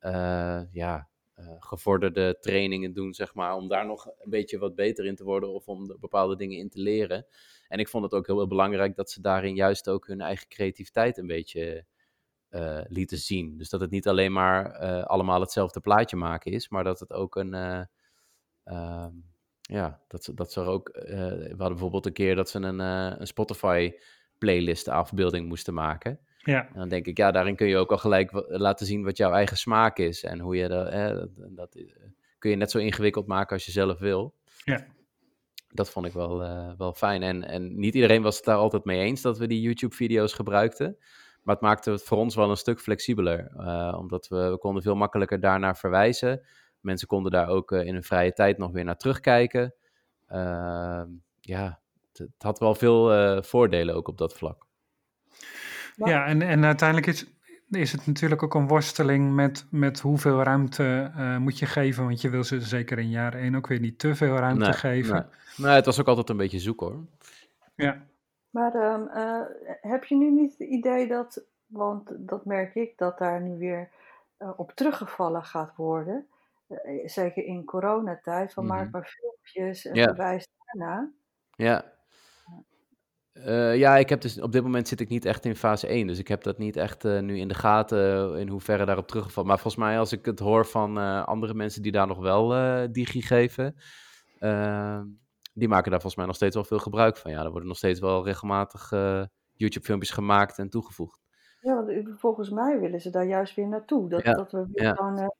uh, 0.00 0.62
ja, 0.72 1.08
uh, 1.38 1.46
gevorderde 1.58 2.36
trainingen 2.40 2.92
doen, 2.92 3.14
zeg 3.14 3.34
maar, 3.34 3.54
om 3.54 3.68
daar 3.68 3.86
nog 3.86 4.06
een 4.06 4.30
beetje 4.30 4.58
wat 4.58 4.74
beter 4.74 5.04
in 5.04 5.16
te 5.16 5.24
worden 5.24 5.52
of 5.52 5.68
om 5.68 5.96
bepaalde 6.00 6.36
dingen 6.36 6.58
in 6.58 6.68
te 6.68 6.80
leren. 6.80 7.26
En 7.68 7.78
ik 7.78 7.88
vond 7.88 8.04
het 8.04 8.12
ook 8.12 8.26
heel, 8.26 8.36
heel 8.36 8.46
belangrijk 8.46 8.96
dat 8.96 9.10
ze 9.10 9.20
daarin 9.20 9.54
juist 9.54 9.88
ook 9.88 10.06
hun 10.06 10.20
eigen 10.20 10.48
creativiteit 10.48 11.18
een 11.18 11.26
beetje 11.26 11.84
lieten 12.88 13.18
zien. 13.18 13.56
Dus 13.56 13.68
dat 13.68 13.80
het 13.80 13.90
niet 13.90 14.08
alleen 14.08 14.32
maar 14.32 14.78
allemaal 15.04 15.40
hetzelfde 15.40 15.80
plaatje 15.80 16.16
maken 16.16 16.52
is, 16.52 16.68
maar 16.68 16.84
dat 16.84 17.00
het 17.00 17.12
ook 17.12 17.36
een. 17.36 17.54
Uh, 18.64 19.06
ja, 19.70 20.00
dat, 20.08 20.30
dat 20.34 20.52
ze 20.52 20.60
er 20.60 20.66
ook. 20.66 20.90
we 20.92 21.46
hadden 21.48 21.68
bijvoorbeeld 21.68 22.06
een 22.06 22.12
keer 22.12 22.34
dat 22.34 22.50
ze 22.50 22.58
een, 22.58 22.78
een 22.78 23.26
Spotify-playlist 23.26 24.88
afbeelding 24.88 25.48
moesten 25.48 25.74
maken. 25.74 26.18
Ja. 26.38 26.66
En 26.66 26.78
dan 26.78 26.88
denk 26.88 27.06
ik, 27.06 27.16
ja, 27.16 27.30
daarin 27.30 27.56
kun 27.56 27.66
je 27.66 27.76
ook 27.76 27.90
al 27.90 27.98
gelijk 27.98 28.30
laten 28.48 28.86
zien 28.86 29.04
wat 29.04 29.16
jouw 29.16 29.32
eigen 29.32 29.56
smaak 29.56 29.98
is. 29.98 30.24
En 30.24 30.40
hoe 30.40 30.56
je 30.56 30.68
dat, 30.68 30.92
dat, 30.92 31.28
dat 31.36 31.76
kun 32.38 32.50
je 32.50 32.56
net 32.56 32.70
zo 32.70 32.78
ingewikkeld 32.78 33.26
maken 33.26 33.54
als 33.54 33.64
je 33.64 33.72
zelf 33.72 33.98
wil. 33.98 34.34
Ja. 34.64 34.86
Dat 35.72 35.90
vond 35.90 36.06
ik 36.06 36.12
wel, 36.12 36.38
wel 36.78 36.92
fijn. 36.92 37.22
En, 37.22 37.44
en 37.44 37.78
niet 37.78 37.94
iedereen 37.94 38.22
was 38.22 38.36
het 38.36 38.44
daar 38.44 38.56
altijd 38.56 38.84
mee 38.84 39.00
eens 39.00 39.22
dat 39.22 39.38
we 39.38 39.46
die 39.46 39.60
YouTube-video's 39.60 40.32
gebruikten. 40.32 40.96
Maar 41.42 41.54
het 41.54 41.64
maakte 41.64 41.90
het 41.90 42.02
voor 42.02 42.18
ons 42.18 42.34
wel 42.34 42.50
een 42.50 42.56
stuk 42.56 42.80
flexibeler. 42.80 43.50
Omdat 43.96 44.28
we, 44.28 44.50
we, 44.50 44.58
konden 44.58 44.82
veel 44.82 44.94
makkelijker 44.94 45.40
daarnaar 45.40 45.76
verwijzen. 45.76 46.42
Mensen 46.84 47.08
konden 47.08 47.32
daar 47.32 47.48
ook 47.48 47.70
uh, 47.70 47.86
in 47.86 47.92
hun 47.92 48.02
vrije 48.02 48.32
tijd 48.32 48.58
nog 48.58 48.72
weer 48.72 48.84
naar 48.84 48.96
terugkijken. 48.96 49.74
Uh, 50.32 51.02
ja, 51.40 51.80
het, 52.08 52.18
het, 52.18 52.42
had 52.42 52.58
wel 52.58 52.74
veel 52.74 53.12
eh, 53.12 53.42
voordelen 53.42 53.94
ook 53.94 54.08
op 54.08 54.18
dat 54.18 54.34
vlak. 54.34 54.66
Ja, 55.96 56.26
en, 56.26 56.42
en 56.42 56.64
uiteindelijk 56.64 57.08
is, 57.08 57.26
is 57.70 57.92
het 57.92 58.06
natuurlijk 58.06 58.42
ook 58.42 58.54
een 58.54 58.68
worsteling 58.68 59.34
met, 59.34 59.66
met 59.70 60.00
hoeveel 60.00 60.42
ruimte 60.42 61.12
moet 61.38 61.58
je 61.58 61.66
geven. 61.66 62.04
Want 62.04 62.20
je 62.20 62.30
wil 62.30 62.44
ze 62.44 62.60
zeker 62.60 62.98
in 62.98 63.10
jaar 63.10 63.34
één 63.34 63.54
ook 63.54 63.66
weer 63.66 63.80
niet 63.80 63.98
te 63.98 64.14
veel 64.14 64.36
ruimte 64.36 64.64
nee, 64.64 64.72
geven. 64.72 65.14
Nee. 65.14 65.66
nee, 65.66 65.74
het 65.74 65.86
was 65.86 66.00
ook 66.00 66.08
altijd 66.08 66.28
een 66.28 66.36
beetje 66.36 66.58
zoek 66.58 66.80
hoor. 66.80 67.04
Ja. 67.74 68.06
Maar 68.54 68.74
um, 68.74 69.08
uh, 69.14 69.40
heb 69.80 70.04
je 70.04 70.16
nu 70.16 70.30
niet 70.30 70.58
het 70.58 70.68
idee 70.68 71.08
dat, 71.08 71.44
want 71.66 72.10
dat 72.16 72.44
merk 72.44 72.74
ik, 72.74 72.98
dat 72.98 73.18
daar 73.18 73.40
nu 73.40 73.58
weer 73.58 73.90
uh, 74.38 74.50
op 74.56 74.72
teruggevallen 74.72 75.44
gaat 75.44 75.76
worden? 75.76 76.26
Uh, 76.84 77.08
zeker 77.08 77.44
in 77.44 77.64
coronatijd, 77.64 78.52
van 78.52 78.64
mm 78.64 78.70
-hmm. 78.70 78.78
maak 78.78 78.92
maar 78.92 79.06
filmpjes 79.18 79.86
en 79.86 79.94
ja. 79.94 80.04
verwijs 80.04 80.48
daarna. 80.72 81.12
Ja. 81.56 81.92
ja, 83.74 83.96
ik 83.96 84.08
heb 84.08 84.20
dus 84.20 84.40
op 84.40 84.52
dit 84.52 84.62
moment 84.62 84.88
zit 84.88 85.00
ik 85.00 85.08
niet 85.08 85.24
echt 85.24 85.44
in 85.44 85.56
fase 85.56 85.86
1, 85.86 86.06
dus 86.06 86.18
ik 86.18 86.28
heb 86.28 86.42
dat 86.42 86.58
niet 86.58 86.76
echt 86.76 87.04
nu 87.04 87.38
in 87.38 87.48
de 87.48 87.54
gaten 87.54 88.38
in 88.38 88.48
hoeverre 88.48 88.84
daarop 88.84 89.08
teruggevallen. 89.08 89.48
Maar 89.48 89.58
volgens 89.58 89.84
mij, 89.84 89.98
als 89.98 90.12
ik 90.12 90.24
het 90.24 90.38
hoor 90.38 90.66
van 90.66 90.96
andere 91.24 91.54
mensen 91.54 91.82
die 91.82 91.92
daar 91.92 92.06
nog 92.06 92.18
wel 92.18 92.48
digi 92.92 93.22
geven, 93.22 93.76
ehm, 94.38 95.04
die 95.52 95.68
maken 95.68 95.90
daar 95.90 96.00
volgens 96.00 96.16
mij 96.16 96.26
nog 96.26 96.36
steeds 96.36 96.54
wel 96.54 96.64
veel 96.64 96.78
gebruik 96.78 97.16
van. 97.16 97.30
Ja, 97.30 97.42
er 97.44 97.50
worden 97.50 97.68
nog 97.68 97.76
steeds 97.76 98.00
wel 98.00 98.24
regelmatig 98.24 98.90
YouTube-filmpjes 99.52 100.10
gemaakt 100.10 100.58
en 100.58 100.70
toegevoegd. 100.70 101.20
Ja, 101.60 101.84
want 101.84 102.20
volgens 102.20 102.50
mij 102.50 102.80
willen 102.80 103.00
ze 103.00 103.10
daar 103.10 103.26
juist 103.26 103.54
weer 103.54 103.68
naartoe. 103.68 104.08
Dat, 104.08 104.22
ja, 104.22 104.32
dat 104.32 104.52
we 104.52 104.66
weer 104.72 104.84
ja. 104.84 104.94
gewoon 104.94 105.32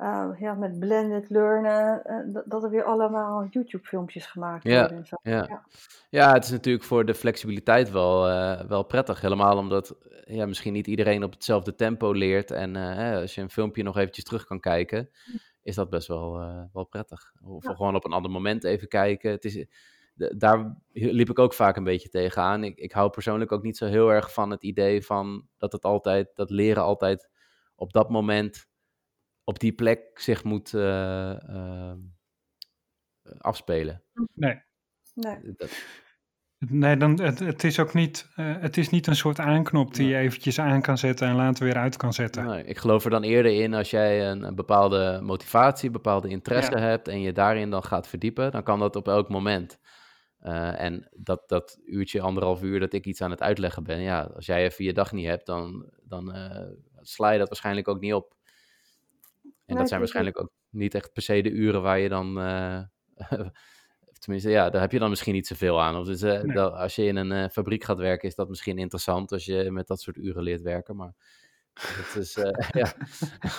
uh, 0.00 0.28
uh, 0.30 0.40
ja, 0.40 0.54
met 0.54 0.78
blended 0.78 1.30
learnen, 1.30 2.02
dat, 2.32 2.44
dat 2.46 2.64
er 2.64 2.70
weer 2.70 2.84
allemaal 2.84 3.46
YouTube-filmpjes 3.50 4.26
gemaakt 4.26 4.64
ja, 4.64 4.80
worden. 4.80 4.96
En 4.96 5.06
zo. 5.06 5.16
Ja. 5.22 5.46
Ja. 5.48 5.62
ja, 6.10 6.32
het 6.32 6.44
is 6.44 6.50
natuurlijk 6.50 6.84
voor 6.84 7.04
de 7.04 7.14
flexibiliteit 7.14 7.90
wel, 7.90 8.22
wel 8.68 8.82
prettig. 8.82 9.20
Helemaal 9.20 9.56
omdat 9.56 9.96
ja, 10.24 10.46
misschien 10.46 10.72
niet 10.72 10.86
iedereen 10.86 11.24
op 11.24 11.32
hetzelfde 11.32 11.74
tempo 11.74 12.12
leert. 12.12 12.50
En 12.50 12.76
als 13.20 13.34
je 13.34 13.40
een 13.40 13.50
filmpje 13.50 13.82
nog 13.82 13.96
eventjes 13.96 14.24
terug 14.24 14.44
kan 14.44 14.60
kijken 14.60 15.10
is 15.62 15.74
dat 15.74 15.90
best 15.90 16.08
wel, 16.08 16.32
wel 16.72 16.84
prettig. 16.84 17.32
Of 17.42 17.64
ja. 17.64 17.74
gewoon 17.74 17.94
op 17.94 18.04
een 18.04 18.12
ander 18.12 18.30
moment 18.30 18.64
even 18.64 18.88
kijken. 18.88 19.30
Het 19.30 19.44
is, 19.44 19.66
daar 20.14 20.76
liep 20.92 21.30
ik 21.30 21.38
ook 21.38 21.54
vaak 21.54 21.76
een 21.76 21.84
beetje 21.84 22.08
tegenaan. 22.08 22.64
Ik, 22.64 22.78
ik 22.78 22.92
hou 22.92 23.10
persoonlijk 23.10 23.52
ook 23.52 23.62
niet 23.62 23.76
zo 23.76 23.86
heel 23.86 24.12
erg 24.12 24.32
van 24.32 24.50
het 24.50 24.62
idee 24.62 25.04
van 25.04 25.46
dat 25.56 25.72
het 25.72 25.84
altijd, 25.84 26.30
dat 26.34 26.50
leren 26.50 26.82
altijd 26.82 27.28
op 27.74 27.92
dat 27.92 28.10
moment, 28.10 28.66
op 29.48 29.58
die 29.58 29.72
plek 29.72 30.00
zich 30.14 30.44
moet 30.44 30.72
uh, 30.72 31.36
uh, 31.50 31.92
afspelen. 33.38 34.04
Nee. 34.34 34.62
nee. 35.14 35.54
Dat, 35.56 35.70
Nee, 36.58 36.96
dan, 36.96 37.20
het, 37.20 37.38
het, 37.38 37.64
is 37.64 37.78
ook 37.78 37.94
niet, 37.94 38.28
uh, 38.36 38.54
het 38.60 38.76
is 38.76 38.90
niet 38.90 39.06
een 39.06 39.16
soort 39.16 39.38
aanknop 39.38 39.94
die 39.94 40.08
je 40.08 40.16
eventjes 40.16 40.58
aan 40.58 40.82
kan 40.82 40.98
zetten 40.98 41.28
en 41.28 41.34
later 41.34 41.64
weer 41.64 41.76
uit 41.76 41.96
kan 41.96 42.12
zetten. 42.12 42.46
Nee, 42.46 42.64
ik 42.64 42.78
geloof 42.78 43.04
er 43.04 43.10
dan 43.10 43.22
eerder 43.22 43.62
in 43.62 43.74
als 43.74 43.90
jij 43.90 44.30
een, 44.30 44.42
een 44.42 44.54
bepaalde 44.54 45.20
motivatie, 45.22 45.86
een 45.86 45.92
bepaalde 45.92 46.28
interesse 46.28 46.78
ja. 46.78 46.80
hebt 46.80 47.08
en 47.08 47.20
je 47.20 47.32
daarin 47.32 47.70
dan 47.70 47.84
gaat 47.84 48.08
verdiepen, 48.08 48.50
dan 48.50 48.62
kan 48.62 48.78
dat 48.78 48.96
op 48.96 49.08
elk 49.08 49.28
moment. 49.28 49.78
Uh, 50.42 50.80
en 50.80 51.08
dat, 51.16 51.48
dat 51.48 51.78
uurtje, 51.84 52.20
anderhalf 52.20 52.62
uur 52.62 52.80
dat 52.80 52.92
ik 52.92 53.06
iets 53.06 53.20
aan 53.20 53.30
het 53.30 53.42
uitleggen 53.42 53.84
ben, 53.84 54.00
ja, 54.00 54.30
als 54.34 54.46
jij 54.46 54.64
even 54.64 54.84
je 54.84 54.92
dag 54.92 55.12
niet 55.12 55.26
hebt, 55.26 55.46
dan, 55.46 55.90
dan 56.02 56.36
uh, 56.36 56.66
sla 57.00 57.30
je 57.30 57.38
dat 57.38 57.48
waarschijnlijk 57.48 57.88
ook 57.88 58.00
niet 58.00 58.14
op. 58.14 58.36
En 59.68 59.76
dat 59.76 59.88
zijn 59.88 60.00
waarschijnlijk 60.00 60.40
ook 60.40 60.50
niet 60.70 60.94
echt 60.94 61.12
per 61.12 61.22
se 61.22 61.42
de 61.42 61.50
uren 61.50 61.82
waar 61.82 61.98
je 61.98 62.08
dan 62.08 62.38
Tenminste, 64.18 64.50
ja, 64.50 64.70
daar 64.70 64.80
heb 64.80 64.92
je 64.92 64.98
dan 64.98 65.10
misschien 65.10 65.34
niet 65.34 65.46
zoveel 65.46 65.82
aan. 65.82 65.96
Of 65.96 66.06
dus, 66.06 66.22
uh, 66.22 66.42
nee. 66.42 66.54
dat, 66.54 66.72
als 66.72 66.94
je 66.94 67.04
in 67.04 67.16
een 67.16 67.30
uh, 67.30 67.48
fabriek 67.48 67.84
gaat 67.84 67.98
werken, 67.98 68.28
is 68.28 68.34
dat 68.34 68.48
misschien 68.48 68.78
interessant 68.78 69.32
als 69.32 69.44
je 69.44 69.70
met 69.70 69.86
dat 69.86 70.00
soort 70.00 70.16
uren 70.16 70.42
leert 70.42 70.62
werken. 70.62 70.96
Maar, 70.96 71.14
het 71.74 72.14
is, 72.16 72.36
uh, 72.36 72.50
ja. 72.82 72.92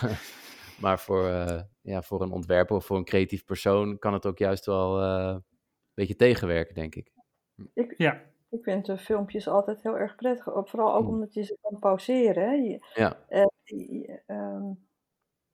maar 0.84 1.00
voor, 1.00 1.28
ja, 1.82 2.02
voor 2.02 2.22
een 2.22 2.32
ontwerper 2.32 2.76
of 2.76 2.86
voor 2.86 2.98
een 2.98 3.06
creatief 3.06 3.46
persoon 3.46 4.00
kan 4.00 4.14
het 4.14 4.26
ook 4.26 4.38
juist 4.38 4.66
wel 4.66 5.02
een 5.02 5.44
beetje 5.94 6.16
tegenwerken, 6.16 6.76
denk 6.76 6.96
ik. 6.96 7.12
ik 7.74 7.94
ja. 7.98 8.28
Ik 8.50 8.64
vind 8.64 8.86
de 8.86 8.98
filmpjes 8.98 9.48
altijd 9.48 9.84
heel 9.84 9.98
erg 9.98 10.16
prettig. 10.16 10.44
Vooral 10.46 10.96
ook 10.96 11.08
omdat 11.08 11.34
je 11.34 11.44
ze 11.44 11.58
kan 11.62 11.80
pauzeren. 11.80 12.64
Je, 12.64 12.86
ja. 12.94 13.18
je, 13.64 14.22
um, 14.28 14.89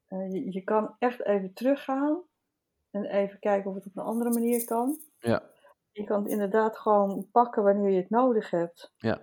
je, 0.07 0.51
je 0.51 0.61
kan 0.63 0.95
echt 0.99 1.25
even 1.25 1.53
teruggaan. 1.53 2.21
En 2.91 3.05
even 3.05 3.39
kijken 3.39 3.69
of 3.69 3.75
het 3.75 3.85
op 3.85 3.97
een 3.97 4.03
andere 4.03 4.29
manier 4.29 4.65
kan. 4.65 4.99
Ja. 5.17 5.43
Je 5.91 6.03
kan 6.03 6.21
het 6.23 6.31
inderdaad 6.31 6.77
gewoon 6.77 7.27
pakken 7.31 7.63
wanneer 7.63 7.89
je 7.91 7.97
het 7.97 8.09
nodig 8.09 8.49
hebt. 8.49 8.93
Ja. 8.97 9.21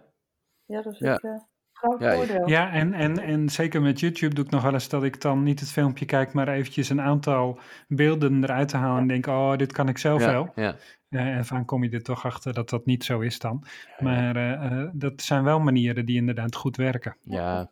Ja, 0.64 0.82
dat 0.82 0.92
is 0.92 0.98
Ja. 0.98 1.12
het 1.12 1.22
uh, 1.22 1.36
groot 1.72 2.00
Ja, 2.00 2.14
voordeel. 2.14 2.48
Ja, 2.48 2.72
en, 2.72 2.92
en, 2.94 3.18
en 3.18 3.48
zeker 3.48 3.82
met 3.82 4.00
YouTube 4.00 4.34
doe 4.34 4.44
ik 4.44 4.50
nog 4.50 4.62
wel 4.62 4.72
eens 4.72 4.88
dat 4.88 5.02
ik 5.02 5.20
dan 5.20 5.42
niet 5.42 5.60
het 5.60 5.70
filmpje 5.70 6.04
kijk, 6.04 6.32
maar 6.32 6.48
eventjes 6.48 6.88
een 6.88 7.00
aantal 7.00 7.58
beelden 7.88 8.42
eruit 8.44 8.68
te 8.68 8.76
halen 8.76 9.00
en 9.00 9.08
denk, 9.08 9.26
oh, 9.26 9.56
dit 9.56 9.72
kan 9.72 9.88
ik 9.88 9.98
zelf 9.98 10.24
wel. 10.24 10.50
Ja, 10.54 10.62
ja. 10.62 10.76
Ja, 11.08 11.18
en 11.36 11.44
vaak 11.44 11.66
kom 11.66 11.84
je 11.84 11.90
er 11.90 12.02
toch 12.02 12.24
achter 12.24 12.54
dat 12.54 12.68
dat 12.70 12.86
niet 12.86 13.04
zo 13.04 13.20
is 13.20 13.38
dan. 13.38 13.64
Maar 13.98 14.36
eh, 14.36 14.52
eh, 14.82 14.90
dat 14.92 15.22
zijn 15.22 15.44
wel 15.44 15.60
manieren 15.60 16.06
die 16.06 16.16
inderdaad 16.16 16.56
goed 16.56 16.76
werken. 16.76 17.16
ja. 17.22 17.70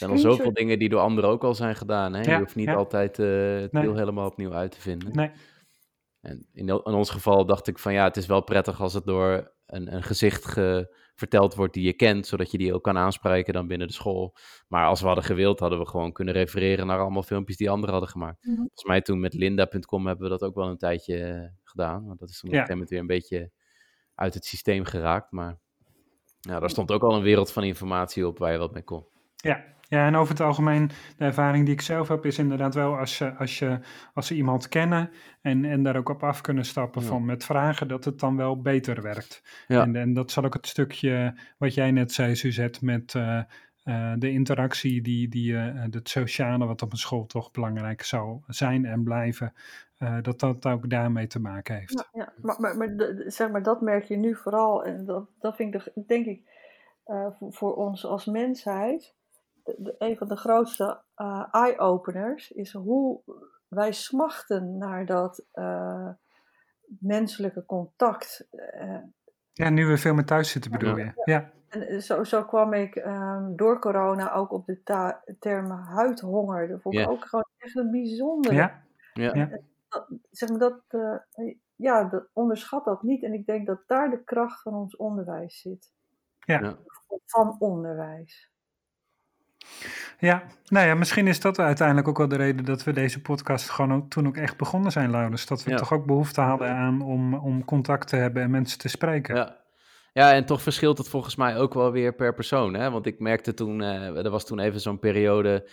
Er 0.00 0.06
zijn 0.06 0.10
al 0.10 0.18
zoveel 0.36 0.52
dingen 0.52 0.78
die 0.78 0.88
door 0.88 1.00
anderen 1.00 1.30
ook 1.30 1.44
al 1.44 1.54
zijn 1.54 1.76
gedaan. 1.76 2.14
Hè? 2.14 2.20
Ja, 2.22 2.32
je 2.32 2.38
hoeft 2.38 2.54
niet 2.56 2.66
ja. 2.66 2.74
altijd 2.74 3.18
eh, 3.18 3.60
het 3.60 3.72
Nee. 3.72 3.82
wiel 3.82 3.96
helemaal 3.96 4.26
opnieuw 4.26 4.52
uit 4.52 4.70
te 4.70 4.80
vinden. 4.80 5.12
Nee, 5.14 5.30
En 6.20 6.46
in, 6.52 6.68
in 6.68 6.74
ons 6.84 7.10
geval 7.10 7.46
dacht 7.46 7.66
ik 7.66 7.78
van 7.78 7.92
ja, 7.92 8.04
het 8.04 8.16
is 8.16 8.26
wel 8.26 8.40
prettig 8.42 8.80
als 8.80 8.94
het 8.94 9.04
door 9.04 9.52
een, 9.66 9.94
een 9.94 10.02
gezicht 10.02 10.44
ge- 10.44 10.96
verteld 11.14 11.54
wordt 11.54 11.74
die 11.74 11.84
je 11.84 11.92
kent, 11.92 12.26
zodat 12.26 12.50
je 12.50 12.58
die 12.58 12.74
ook 12.74 12.82
kan 12.82 12.96
aanspreken 12.96 13.52
dan 13.52 13.66
binnen 13.66 13.86
de 13.86 13.92
school. 13.92 14.36
Maar 14.68 14.86
als 14.86 15.00
we 15.00 15.06
hadden 15.06 15.24
gewild, 15.24 15.60
hadden 15.60 15.78
we 15.78 15.86
gewoon 15.86 16.12
kunnen 16.12 16.34
refereren 16.34 16.86
naar 16.86 16.98
allemaal 17.00 17.22
filmpjes 17.22 17.56
die 17.56 17.70
anderen 17.70 17.90
hadden 17.90 18.10
gemaakt. 18.10 18.44
Mhm. 18.46 18.56
Volgens 18.56 18.84
mij 18.84 19.00
toen 19.00 19.20
met 19.20 19.34
linda.com 19.34 20.06
hebben 20.06 20.24
we 20.24 20.30
dat 20.38 20.42
ook 20.42 20.54
wel 20.54 20.68
een 20.68 20.78
tijdje 20.78 21.22
eh, 21.24 21.48
gedaan. 21.62 22.06
Want 22.06 22.18
dat 22.18 22.28
is 22.28 22.40
toen 22.40 22.50
op 22.50 22.54
een 22.56 22.60
gegeven 22.62 22.72
moment 22.72 22.90
weer 22.90 23.00
een 23.00 23.06
beetje 23.06 23.50
uit 24.14 24.34
het 24.34 24.44
systeem 24.44 24.84
geraakt. 24.84 25.32
Maar 25.32 25.58
ja, 26.40 26.60
daar 26.60 26.70
stond 26.70 26.90
ook 26.92 27.02
al 27.02 27.14
een 27.14 27.22
wereld 27.22 27.52
van 27.52 27.62
informatie 27.64 28.26
op 28.26 28.38
waar 28.38 28.52
je 28.52 28.58
wat 28.58 28.72
mee 28.72 28.82
kon. 28.84 29.06
ja. 29.36 29.64
Ja, 29.88 30.06
en 30.06 30.16
over 30.16 30.30
het 30.30 30.42
algemeen, 30.42 30.90
de 31.16 31.24
ervaring 31.24 31.64
die 31.64 31.74
ik 31.74 31.80
zelf 31.80 32.08
heb, 32.08 32.24
is 32.24 32.38
inderdaad 32.38 32.74
wel 32.74 32.98
als, 32.98 33.18
je, 33.18 33.34
als, 33.34 33.58
je, 33.58 33.78
als 34.14 34.26
ze 34.26 34.34
iemand 34.34 34.68
kennen 34.68 35.10
en, 35.40 35.64
en 35.64 35.82
daar 35.82 35.96
ook 35.96 36.08
op 36.08 36.22
af 36.22 36.40
kunnen 36.40 36.64
stappen 36.64 37.02
van 37.02 37.24
met 37.24 37.44
vragen, 37.44 37.88
dat 37.88 38.04
het 38.04 38.20
dan 38.20 38.36
wel 38.36 38.60
beter 38.60 39.02
werkt. 39.02 39.64
Ja. 39.66 39.82
En, 39.82 39.96
en 39.96 40.12
dat 40.12 40.30
zal 40.30 40.44
ook 40.44 40.54
het 40.54 40.66
stukje 40.66 41.34
wat 41.58 41.74
jij 41.74 41.90
net 41.90 42.12
zei, 42.12 42.36
Suzette, 42.36 42.84
met 42.84 43.14
uh, 43.14 43.40
uh, 43.84 44.12
de 44.18 44.30
interactie, 44.30 45.02
die, 45.02 45.28
die, 45.28 45.52
uh, 45.52 45.82
het 45.90 46.08
sociale, 46.08 46.66
wat 46.66 46.82
op 46.82 46.92
een 46.92 46.98
school 46.98 47.26
toch 47.26 47.50
belangrijk 47.50 48.02
zou 48.02 48.40
zijn 48.46 48.84
en 48.84 49.02
blijven, 49.02 49.52
dat 50.22 50.40
dat 50.40 50.66
ook 50.66 50.90
daarmee 50.90 51.26
te 51.26 51.40
maken 51.40 51.74
heeft. 51.78 52.08
Ja, 52.12 52.20
ja. 52.20 52.32
maar, 52.42 52.60
maar, 52.60 52.76
maar 52.76 53.14
zeg 53.26 53.50
maar, 53.50 53.62
dat 53.62 53.80
merk 53.80 54.04
je 54.04 54.16
nu 54.16 54.34
vooral, 54.34 54.84
en 54.84 55.04
dat, 55.04 55.28
dat 55.40 55.56
vind 55.56 55.74
ik, 55.74 55.92
denk 56.06 56.26
ik, 56.26 56.42
voor, 57.04 57.52
voor 57.52 57.74
ons 57.74 58.06
als 58.06 58.26
mensheid 58.26 59.16
een 59.98 60.16
van 60.16 60.28
de 60.28 60.36
grootste 60.36 61.00
uh, 61.16 61.44
eye-openers 61.50 62.50
is 62.50 62.72
hoe 62.72 63.20
wij 63.68 63.92
smachten 63.92 64.78
naar 64.78 65.06
dat 65.06 65.44
uh, 65.54 66.08
menselijke 66.98 67.64
contact. 67.66 68.48
Uh, 68.52 68.98
ja, 69.52 69.68
nu 69.68 69.86
we 69.86 69.98
veel 69.98 70.14
meer 70.14 70.24
thuis 70.24 70.50
zitten 70.50 70.70
bedoel 70.70 70.96
je. 70.96 71.12
Ja. 71.24 71.50
En 71.68 72.02
zo, 72.02 72.24
zo 72.24 72.44
kwam 72.44 72.72
ik 72.72 72.96
um, 72.96 73.56
door 73.56 73.78
corona 73.78 74.32
ook 74.32 74.52
op 74.52 74.66
de 74.66 74.82
term 75.38 75.70
huidhonger. 75.70 76.68
Dat 76.68 76.80
vond 76.80 76.94
ik 76.94 77.10
ook 77.10 77.24
gewoon 77.24 77.48
echt 77.58 77.76
een 77.76 77.90
bijzondere. 77.90 78.54
Ja. 78.54 78.82
ja. 79.12 79.48
Dat, 79.88 80.06
zeg 80.30 80.48
maar 80.48 80.58
dat, 80.58 80.82
ja, 81.76 82.04
dat 82.04 82.28
onderschat 82.32 82.84
dat 82.84 83.02
niet. 83.02 83.22
En 83.22 83.32
ik 83.32 83.46
denk 83.46 83.66
dat 83.66 83.80
daar 83.86 84.10
de 84.10 84.24
kracht 84.24 84.62
van 84.62 84.74
ons 84.74 84.96
onderwijs 84.96 85.60
zit. 85.60 85.92
Ja. 86.38 86.76
Van 87.26 87.56
onderwijs. 87.58 88.50
Ja, 90.18 90.42
nou 90.66 90.86
ja, 90.86 90.94
misschien 90.94 91.26
is 91.26 91.40
dat 91.40 91.58
uiteindelijk 91.58 92.08
ook 92.08 92.18
wel 92.18 92.28
de 92.28 92.36
reden 92.36 92.64
dat 92.64 92.84
we 92.84 92.92
deze 92.92 93.20
podcast 93.20 93.70
gewoon 93.70 93.92
ook, 93.92 94.10
toen 94.10 94.26
ook 94.26 94.36
echt 94.36 94.56
begonnen 94.56 94.92
zijn, 94.92 95.10
Laurens. 95.10 95.46
Dat 95.46 95.64
we 95.64 95.74
toch 95.74 95.92
ook 95.92 96.06
behoefte 96.06 96.40
hadden 96.40 96.70
aan 96.70 97.02
om, 97.02 97.34
om 97.34 97.64
contact 97.64 98.08
te 98.08 98.16
hebben 98.16 98.42
en 98.42 98.50
mensen 98.50 98.78
te 98.78 98.88
spreken. 98.88 99.36
Ja. 99.36 99.56
Ja, 100.12 100.32
en 100.32 100.44
toch 100.44 100.62
verschilt 100.62 100.98
het 100.98 101.08
volgens 101.08 101.36
mij 101.36 101.56
ook 101.56 101.74
wel 101.74 101.92
weer 101.92 102.14
per 102.14 102.34
persoon. 102.34 102.74
Hè? 102.74 102.90
Want 102.90 103.06
ik 103.06 103.18
merkte 103.18 103.54
toen, 103.54 103.80
uh, 103.80 104.24
er 104.24 104.30
was 104.30 104.46
toen 104.46 104.58
even 104.58 104.80
zo'n 104.80 104.98
periode 104.98 105.68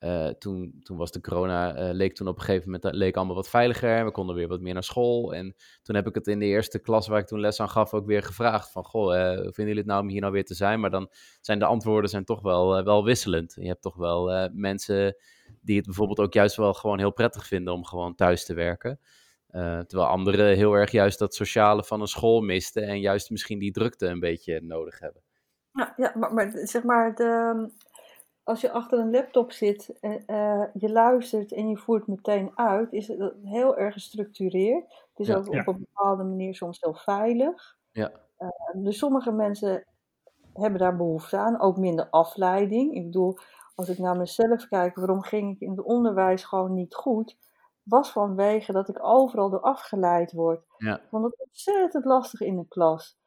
uh, 0.00 0.28
toen, 0.28 0.80
toen 0.82 0.96
was 0.96 1.10
de 1.10 1.20
corona, 1.20 1.78
uh, 1.78 1.94
leek 1.94 2.14
toen 2.14 2.28
op 2.28 2.38
een 2.38 2.44
gegeven 2.44 2.70
moment 2.70 2.94
leek 2.94 3.16
allemaal 3.16 3.34
wat 3.34 3.48
veiliger. 3.48 4.04
We 4.04 4.10
konden 4.10 4.36
weer 4.36 4.48
wat 4.48 4.60
meer 4.60 4.74
naar 4.74 4.82
school. 4.82 5.34
En 5.34 5.54
toen 5.82 5.94
heb 5.94 6.06
ik 6.06 6.14
het 6.14 6.26
in 6.26 6.38
de 6.38 6.46
eerste 6.46 6.78
klas 6.78 7.08
waar 7.08 7.18
ik 7.18 7.26
toen 7.26 7.40
les 7.40 7.60
aan 7.60 7.68
gaf 7.68 7.94
ook 7.94 8.06
weer 8.06 8.22
gevraagd. 8.22 8.72
Van, 8.72 8.84
goh, 8.84 9.14
uh, 9.14 9.32
vinden 9.34 9.52
jullie 9.54 9.76
het 9.76 9.86
nou 9.86 10.02
om 10.02 10.08
hier 10.08 10.20
nou 10.20 10.32
weer 10.32 10.44
te 10.44 10.54
zijn? 10.54 10.80
Maar 10.80 10.90
dan 10.90 11.10
zijn 11.40 11.58
de 11.58 11.64
antwoorden 11.64 12.10
zijn 12.10 12.24
toch 12.24 12.42
wel, 12.42 12.84
wel 12.84 13.04
wisselend. 13.04 13.56
Je 13.60 13.66
hebt 13.66 13.82
toch 13.82 13.96
wel 13.96 14.50
mensen 14.52 15.16
die 15.60 15.76
het 15.76 15.84
bijvoorbeeld 15.84 16.20
ook 16.20 16.32
juist 16.32 16.56
wel 16.56 16.74
gewoon 16.74 16.98
heel 16.98 17.12
prettig 17.12 17.46
vinden 17.46 17.74
om 17.74 17.84
gewoon 17.84 18.14
thuis 18.14 18.44
te 18.44 18.54
werken. 18.54 19.00
terwijl 19.86 20.06
anderen 20.06 20.56
heel 20.56 20.72
erg 20.72 20.90
juist 20.90 21.18
dat 21.18 21.34
sociale 21.34 21.84
van 21.84 22.00
een 22.00 22.06
school 22.06 22.40
misten. 22.40 22.82
En 22.82 23.00
juist 23.00 23.30
misschien 23.30 23.58
die 23.58 23.72
drukte 23.72 24.06
een 24.06 24.20
beetje 24.20 24.60
nodig 24.60 24.98
hebben. 24.98 25.22
Ja, 25.72 25.94
ja 25.96 26.12
maar, 26.16 26.34
maar 26.34 26.50
zeg 26.52 26.82
maar, 26.82 27.14
de, 27.14 27.70
als 28.50 28.60
je 28.60 28.70
achter 28.70 28.98
een 28.98 29.10
laptop 29.10 29.52
zit, 29.52 29.98
en 30.00 30.22
uh, 30.26 30.64
je 30.72 30.92
luistert 30.92 31.52
en 31.52 31.68
je 31.68 31.76
voert 31.76 32.06
meteen 32.06 32.50
uit, 32.54 32.92
is 32.92 33.08
het 33.08 33.34
heel 33.42 33.76
erg 33.76 33.94
gestructureerd. 33.94 34.84
Het 35.14 35.28
is 35.28 35.34
ook 35.34 35.48
op 35.48 35.66
een 35.66 35.86
bepaalde 35.92 36.24
manier 36.24 36.54
soms 36.54 36.80
heel 36.80 36.94
veilig. 36.94 37.76
Ja. 37.90 38.10
Uh, 38.38 38.48
dus 38.84 38.98
sommige 38.98 39.32
mensen 39.32 39.86
hebben 40.52 40.80
daar 40.80 40.96
behoefte 40.96 41.36
aan, 41.36 41.60
ook 41.60 41.76
minder 41.76 42.08
afleiding. 42.10 42.94
Ik 42.94 43.04
bedoel, 43.04 43.36
als 43.74 43.88
ik 43.88 43.98
naar 43.98 44.16
mezelf 44.16 44.68
kijk, 44.68 44.96
waarom 44.96 45.22
ging 45.22 45.54
ik 45.54 45.60
in 45.60 45.70
het 45.70 45.82
onderwijs 45.82 46.44
gewoon 46.44 46.74
niet 46.74 46.94
goed? 46.94 47.38
Was 47.82 48.12
vanwege 48.12 48.72
dat 48.72 48.88
ik 48.88 49.04
overal 49.04 49.50
door 49.50 49.60
afgeleid 49.60 50.32
word. 50.32 50.64
Ja. 50.76 51.00
Want 51.10 51.24
het 51.24 51.32
is 51.32 51.44
ontzettend 51.44 52.04
lastig 52.04 52.40
in 52.40 52.58
een 52.58 52.68
klas. 52.68 53.18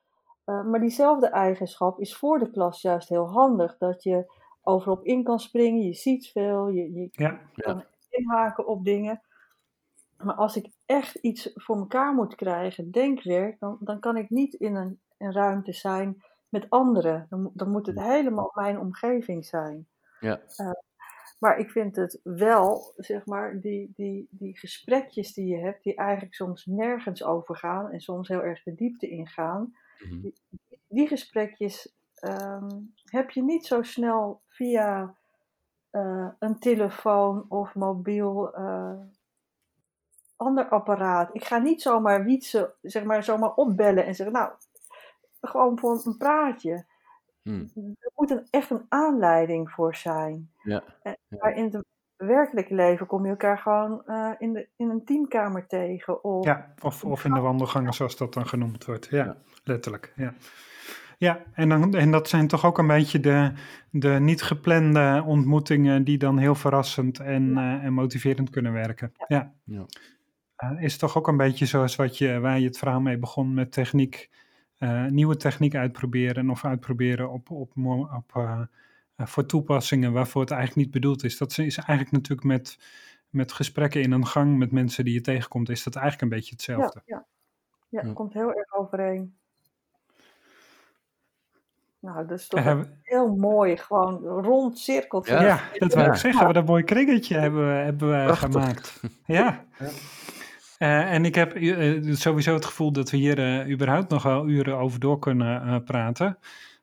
Uh, 0.45 0.63
maar 0.63 0.79
diezelfde 0.79 1.27
eigenschap 1.27 1.99
is 1.99 2.15
voor 2.15 2.39
de 2.39 2.49
klas 2.49 2.81
juist 2.81 3.09
heel 3.09 3.29
handig. 3.29 3.77
Dat 3.77 4.03
je 4.03 4.41
overal 4.64 4.95
op 4.95 5.06
in 5.06 5.23
kan 5.23 5.40
springen. 5.40 5.81
Je 5.81 5.94
ziet 5.94 6.27
veel, 6.27 6.68
je, 6.68 6.94
je 6.94 7.07
ja, 7.11 7.41
kan 7.56 7.84
inhaken 8.10 8.68
op 8.68 8.85
dingen. 8.85 9.22
Maar 10.18 10.35
als 10.35 10.56
ik 10.56 10.72
echt 10.85 11.15
iets 11.15 11.52
voor 11.53 11.77
elkaar 11.77 12.14
moet 12.14 12.35
krijgen, 12.35 12.91
denkwerk, 12.91 13.60
dan, 13.60 13.77
dan 13.80 13.99
kan 13.99 14.18
ik 14.18 14.30
niet 14.30 14.53
in 14.53 14.76
een, 14.76 14.99
een 15.18 15.34
ruimte 15.34 15.73
zijn 15.73 16.23
met 16.49 16.69
anderen. 16.69 17.26
Dan, 17.30 17.52
dan 17.53 17.72
moet 17.72 17.85
het 17.85 17.99
helemaal 17.99 18.52
mijn 18.53 18.80
omgeving 18.80 19.45
zijn. 19.45 19.88
Ja. 20.19 20.41
Uh, 20.57 20.72
maar 21.44 21.57
ik 21.57 21.69
vind 21.69 21.95
het 21.95 22.19
wel, 22.23 22.94
zeg 22.98 23.26
maar, 23.26 23.60
die, 23.60 23.91
die, 23.95 24.27
die 24.30 24.57
gesprekjes 24.57 25.34
die 25.34 25.48
je 25.48 25.57
hebt, 25.57 25.84
die 25.84 25.95
eigenlijk 25.95 26.34
soms 26.34 26.65
nergens 26.65 27.23
over 27.23 27.56
gaan 27.56 27.91
en 27.91 27.99
soms 27.99 28.27
heel 28.27 28.44
erg 28.44 28.64
de 28.64 28.76
diepte 28.76 29.10
ingaan, 29.10 29.61
mm 29.99 30.10
-hmm. 30.10 30.22
die, 30.22 30.34
die, 30.88 31.07
gesprekjes 31.07 31.94
um, 32.23 32.93
heb 33.03 33.29
je 33.29 33.43
niet 33.43 33.65
zo 33.65 33.81
snel 33.81 34.41
via 34.47 35.15
uh, 35.91 36.27
een 36.39 36.59
telefoon 36.59 37.45
of 37.49 37.75
mobiel 37.75 38.59
uh, 38.59 38.99
ander 40.35 40.69
apparaat. 40.69 41.29
Ik 41.35 41.45
ga 41.45 41.57
niet 41.57 41.81
zomaar 41.81 42.23
wietsen, 42.23 42.73
zeg 42.81 43.03
maar, 43.03 43.23
zomaar 43.23 43.53
opbellen 43.53 44.05
en 44.05 44.15
zeggen, 44.15 44.35
nou, 44.35 44.51
gewoon 45.41 45.79
voor 45.79 46.01
een 46.03 46.17
praatje. 46.17 46.85
Hmm. 47.41 47.71
Er 47.75 48.11
moet 48.15 48.31
een, 48.31 48.47
echt 48.49 48.69
een 48.69 48.85
aanleiding 48.89 49.71
voor 49.71 49.95
zijn. 49.95 50.51
Ja. 50.63 50.83
En, 51.01 51.17
maar 51.27 51.55
in 51.55 51.63
het 51.63 51.85
werkelijke 52.15 52.75
leven 52.75 53.05
kom 53.05 53.23
je 53.23 53.29
elkaar 53.29 53.57
gewoon 53.57 54.03
uh, 54.05 54.31
in, 54.37 54.53
de, 54.53 54.67
in 54.75 54.89
een 54.89 55.05
teamkamer 55.05 55.67
tegen. 55.67 56.23
Of, 56.23 56.45
ja, 56.45 56.73
of, 56.81 57.03
of 57.03 57.25
in 57.25 57.33
de 57.33 57.39
wandelgangen, 57.39 57.93
zoals 57.93 58.17
dat 58.17 58.33
dan 58.33 58.47
genoemd 58.47 58.85
wordt. 58.85 59.05
Ja, 59.05 59.25
ja. 59.25 59.37
letterlijk. 59.63 60.13
Ja. 60.15 60.33
Ja, 61.23 61.43
en, 61.53 61.69
dan, 61.69 61.93
en 61.93 62.11
dat 62.11 62.29
zijn 62.29 62.47
toch 62.47 62.65
ook 62.65 62.77
een 62.77 62.87
beetje 62.87 63.19
de, 63.19 63.51
de 63.89 64.09
niet 64.09 64.41
geplande 64.41 65.23
ontmoetingen 65.25 66.03
die 66.03 66.17
dan 66.17 66.37
heel 66.37 66.55
verrassend 66.55 67.19
en, 67.19 67.43
uh, 67.49 67.83
en 67.83 67.93
motiverend 67.93 68.49
kunnen 68.49 68.73
werken. 68.73 69.13
Ja. 69.27 69.53
ja. 69.63 69.85
Uh, 70.63 70.83
is 70.83 70.97
toch 70.97 71.17
ook 71.17 71.27
een 71.27 71.37
beetje 71.37 71.65
zoals 71.65 71.95
wat 71.95 72.17
je, 72.17 72.39
waar 72.39 72.59
je 72.59 72.65
het 72.65 72.77
verhaal 72.77 72.99
mee 72.99 73.17
begon 73.17 73.53
met 73.53 73.71
techniek, 73.71 74.29
uh, 74.79 75.05
nieuwe 75.05 75.37
techniek 75.37 75.75
uitproberen 75.75 76.49
of 76.49 76.65
uitproberen 76.65 77.31
op, 77.31 77.51
op, 77.51 77.71
op, 78.11 78.69
voor 79.17 79.45
toepassingen 79.45 80.11
waarvoor 80.11 80.41
het 80.41 80.51
eigenlijk 80.51 80.85
niet 80.85 80.93
bedoeld 80.93 81.23
is. 81.23 81.37
Dat 81.37 81.57
is 81.57 81.77
eigenlijk 81.77 82.11
natuurlijk 82.11 82.47
met, 82.47 82.79
met 83.29 83.51
gesprekken 83.51 84.01
in 84.01 84.11
een 84.11 84.27
gang 84.27 84.57
met 84.57 84.71
mensen 84.71 85.05
die 85.05 85.13
je 85.13 85.21
tegenkomt, 85.21 85.69
is 85.69 85.83
dat 85.83 85.95
eigenlijk 85.95 86.23
een 86.23 86.37
beetje 86.37 86.51
hetzelfde. 86.51 87.01
Ja, 87.05 87.15
ja. 87.15 87.99
ja 87.99 88.07
het 88.07 88.13
komt 88.13 88.33
heel 88.33 88.53
erg 88.53 88.73
overeen. 88.73 89.41
Nou, 92.03 92.27
dat 92.27 92.39
is 92.39 92.47
toch 92.47 92.59
uh, 92.59 92.80
heel 93.01 93.35
mooi, 93.35 93.77
gewoon 93.77 94.17
rond 94.23 94.80
cirkeltje. 94.80 95.34
Ja, 95.34 95.41
ja 95.41 95.61
dat 95.77 95.93
wil 95.93 96.05
ik 96.05 96.15
zeggen. 96.15 96.45
Wat 96.45 96.55
een 96.55 96.65
mooi 96.65 96.84
kringetje 96.84 97.38
hebben 97.38 97.67
we, 97.67 97.73
hebben 97.73 98.25
we 98.27 98.35
gemaakt. 98.35 99.01
Ja. 99.25 99.65
ja. 99.80 99.89
Uh, 100.80 101.13
en 101.13 101.25
ik 101.25 101.35
heb 101.35 101.55
uh, 101.55 102.15
sowieso 102.15 102.53
het 102.53 102.65
gevoel 102.65 102.91
dat 102.91 103.09
we 103.09 103.17
hier 103.17 103.39
uh, 103.39 103.71
überhaupt 103.71 104.09
nog 104.09 104.23
wel 104.23 104.47
uren 104.47 104.77
over 104.77 104.99
door 104.99 105.19
kunnen 105.19 105.84
praten. 105.84 106.38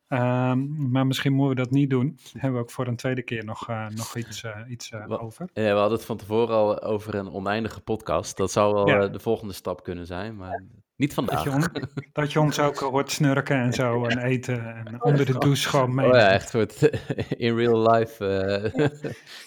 Um, 0.08 0.90
maar 0.90 1.06
misschien 1.06 1.32
moeten 1.32 1.56
we 1.56 1.62
dat 1.62 1.70
niet 1.70 1.90
doen. 1.90 2.16
Daar 2.16 2.42
hebben 2.42 2.52
we 2.52 2.64
ook 2.66 2.70
voor 2.70 2.86
een 2.86 2.96
tweede 2.96 3.22
keer 3.22 3.44
nog, 3.44 3.68
nog 3.94 4.16
iets, 4.16 4.44
iets 4.68 4.92
over. 5.08 5.48
Ja, 5.52 5.62
we 5.62 5.78
hadden 5.78 5.98
het 5.98 6.06
van 6.06 6.16
tevoren 6.16 6.54
al 6.54 6.82
over 6.82 7.14
een 7.14 7.30
oneindige 7.30 7.80
podcast. 7.80 8.36
Dat 8.36 8.50
zou 8.50 8.74
wel 8.74 8.88
ja. 8.88 9.08
de 9.08 9.20
volgende 9.20 9.54
stap 9.54 9.82
kunnen 9.82 10.06
zijn. 10.06 10.36
Maar 10.36 10.64
niet 11.00 11.14
vandaag. 11.14 11.42
Dat 11.42 11.44
je, 11.44 11.50
on, 11.50 11.64
dat 12.12 12.32
je 12.32 12.40
ons 12.40 12.58
ook 12.58 12.78
hoort 12.78 13.10
snurken 13.10 13.56
en 13.56 13.72
zo 13.72 14.04
en 14.04 14.18
eten 14.18 14.74
en 14.74 15.02
onder 15.02 15.26
de 15.26 15.38
douche 15.38 15.68
gewoon 15.68 15.94
mee. 15.94 16.06
Oh 16.06 16.14
ja, 16.14 16.28
echt 16.30 16.50
goed. 16.50 16.90
In 17.44 17.56
real 17.56 17.90
life 17.90 18.24
uh, 18.74 18.90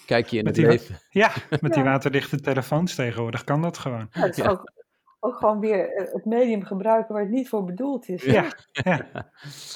kijk 0.06 0.28
je 0.28 0.38
in 0.38 0.44
met 0.44 0.56
het 0.56 0.66
die, 0.66 0.74
leven. 0.74 1.00
Ja, 1.10 1.32
met 1.60 1.74
die 1.74 1.84
waterdichte 1.84 2.40
telefoons 2.40 2.96
tegenwoordig 2.96 3.44
kan 3.44 3.62
dat 3.62 3.78
gewoon. 3.78 4.08
Ja, 4.12 4.22
het 4.22 4.38
is 4.38 4.46
ook, 4.46 4.72
ook 5.20 5.36
gewoon 5.36 5.60
weer 5.60 6.10
het 6.14 6.26
medium 6.26 6.64
gebruiken 6.64 7.14
waar 7.14 7.24
het 7.24 7.32
niet 7.32 7.50
voor 7.50 7.64
bedoeld 7.64 8.10
is. 8.10 8.24
Ja, 8.24 8.48
ja. 8.72 9.06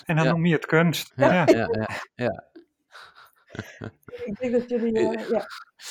en 0.05 0.15
dan 0.15 0.27
noem 0.27 0.45
je 0.45 0.53
het 0.53 0.65
kunst. 0.65 1.13
Ja, 1.15 1.33
ja, 1.33 1.69
ja. 1.71 1.89
ja, 2.15 2.43
Ik 4.25 4.39
denk 4.39 4.51
dat 4.51 4.69
jullie... 4.69 4.99
Uh, 4.99 5.29
ja. 5.29 5.45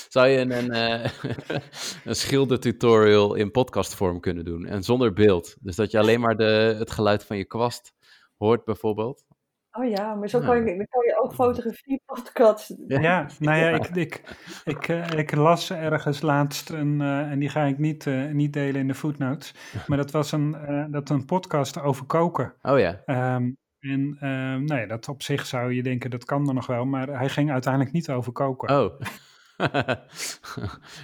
Zou 0.09 0.29
je 0.29 0.39
een, 0.39 0.51
een, 0.51 1.03
uh, 1.03 1.11
een 2.05 2.17
schildertutorial 2.17 3.35
in 3.35 3.51
podcastvorm 3.51 4.21
kunnen 4.21 4.45
doen 4.45 4.67
en 4.67 4.83
zonder 4.83 5.13
beeld? 5.13 5.57
Dus 5.61 5.77
dat 5.77 5.91
je 5.91 5.99
alleen 5.99 6.21
maar 6.21 6.37
de, 6.37 6.77
het 6.79 6.91
geluid 6.91 7.25
van 7.25 7.37
je 7.37 7.45
kwast 7.45 7.95
hoort 8.37 8.65
bijvoorbeeld? 8.65 9.25
Oh 9.73 9.89
ja, 9.89 10.15
maar 10.15 10.29
zo 10.29 10.41
kan 10.41 10.57
je, 10.57 10.65
dan 10.65 10.87
kan 10.89 11.05
je 11.05 11.21
ook 11.23 11.35
fotografie 11.45 12.03
podcast. 12.05 12.75
Ja, 12.87 13.29
nou 13.39 13.59
ja, 13.59 13.69
ik, 13.69 13.87
ik, 13.87 14.23
ik, 14.65 14.89
uh, 14.89 15.11
ik 15.11 15.35
las 15.35 15.71
ergens 15.71 16.21
laatst, 16.21 16.71
een, 16.71 17.01
uh, 17.01 17.31
en 17.31 17.39
die 17.39 17.49
ga 17.49 17.63
ik 17.63 17.79
niet, 17.79 18.05
uh, 18.05 18.31
niet 18.31 18.53
delen 18.53 18.81
in 18.81 18.89
de 18.89 18.95
footnotes, 18.95 19.55
maar 19.87 19.99
dat 19.99 20.11
was 20.11 20.33
een, 20.33 20.57
dat 20.91 21.11
een 21.11 21.25
podcast 21.25 21.81
over 21.81 22.07
koken. 22.07 22.55
Oh 22.63 22.79
ja. 22.79 23.03
Um, 23.35 23.57
En 23.91 24.15
uh, 24.15 24.21
nou 24.67 24.81
ja, 24.81 24.87
dat 24.87 25.09
op 25.09 25.23
zich 25.23 25.47
zou 25.47 25.73
je 25.73 25.83
denken, 25.83 26.11
dat 26.11 26.25
kan 26.25 26.45
dan 26.45 26.55
nog 26.55 26.67
wel, 26.67 26.85
maar 26.85 27.09
hij 27.09 27.29
ging 27.29 27.51
uiteindelijk 27.51 27.93
niet 27.93 28.11
over 28.11 28.33
koken. 28.33 28.81
Oh. 28.81 29.01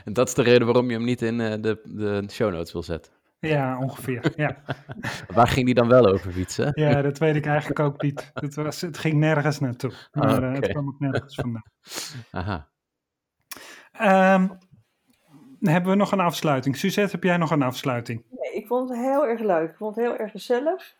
en 0.04 0.12
dat 0.12 0.28
is 0.28 0.34
de 0.34 0.42
reden 0.42 0.66
waarom 0.66 0.86
je 0.86 0.96
hem 0.96 1.04
niet 1.04 1.22
in 1.22 1.40
uh, 1.40 1.52
de, 1.60 1.80
de 1.84 2.24
show 2.30 2.52
notes 2.52 2.72
wil 2.72 2.82
zetten. 2.82 3.12
Ja, 3.38 3.78
ongeveer. 3.78 4.32
Ja. 4.36 4.56
Waar 5.34 5.48
ging 5.48 5.66
die 5.66 5.74
dan 5.74 5.88
wel 5.88 6.06
over 6.06 6.32
fietsen? 6.32 6.72
Ja, 6.74 7.02
dat 7.02 7.18
weet 7.18 7.36
ik 7.36 7.46
eigenlijk 7.46 7.80
ook 7.80 8.02
niet. 8.02 8.30
Het, 8.34 8.54
was, 8.54 8.80
het 8.80 8.98
ging 8.98 9.14
nergens 9.14 9.58
naartoe. 9.58 9.92
Maar 10.12 10.42
uh, 10.42 10.48
okay. 10.48 10.52
het 10.52 10.68
kwam 10.68 10.88
ook 10.88 10.98
nergens 10.98 11.34
vandaan. 11.34 11.64
Aha. 12.30 12.68
Um, 14.34 14.58
hebben 15.60 15.90
we 15.90 15.96
nog 15.96 16.12
een 16.12 16.20
afsluiting? 16.20 16.76
Suzette, 16.76 17.12
heb 17.12 17.22
jij 17.22 17.36
nog 17.36 17.50
een 17.50 17.62
afsluiting? 17.62 18.24
Nee, 18.30 18.54
ik 18.54 18.66
vond 18.66 18.88
het 18.88 18.98
heel 18.98 19.26
erg 19.26 19.40
leuk. 19.40 19.70
Ik 19.70 19.76
vond 19.76 19.96
het 19.96 20.04
heel 20.04 20.16
erg 20.16 20.30
gezellig. 20.30 20.94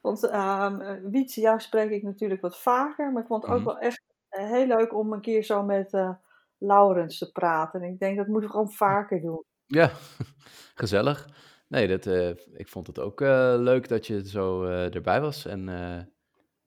Want 0.00 0.32
um, 0.32 1.10
Wietse, 1.10 1.40
jou 1.40 1.60
spreek 1.60 1.90
ik 1.90 2.02
natuurlijk 2.02 2.40
wat 2.40 2.58
vaker. 2.58 3.12
Maar 3.12 3.22
ik 3.22 3.28
vond 3.28 3.42
het 3.42 3.52
ook 3.52 3.58
mm. 3.58 3.64
wel 3.64 3.78
echt 3.78 4.02
uh, 4.30 4.50
heel 4.50 4.66
leuk 4.66 4.94
om 4.94 5.12
een 5.12 5.20
keer 5.20 5.44
zo 5.44 5.62
met 5.62 5.92
uh, 5.92 6.10
Laurens 6.58 7.18
te 7.18 7.32
praten. 7.32 7.82
En 7.82 7.88
ik 7.88 7.98
denk 7.98 8.16
dat 8.16 8.26
moeten 8.26 8.46
we 8.46 8.50
gewoon 8.50 8.72
vaker 8.72 9.20
doen. 9.20 9.44
Ja, 9.66 9.90
gezellig. 10.74 11.28
Nee, 11.68 11.88
dat, 11.88 12.06
uh, 12.06 12.28
ik 12.52 12.68
vond 12.68 12.86
het 12.86 12.98
ook 12.98 13.20
uh, 13.20 13.54
leuk 13.58 13.88
dat 13.88 14.06
je 14.06 14.28
zo 14.28 14.64
uh, 14.64 14.94
erbij 14.94 15.20
was. 15.20 15.46
En 15.46 15.68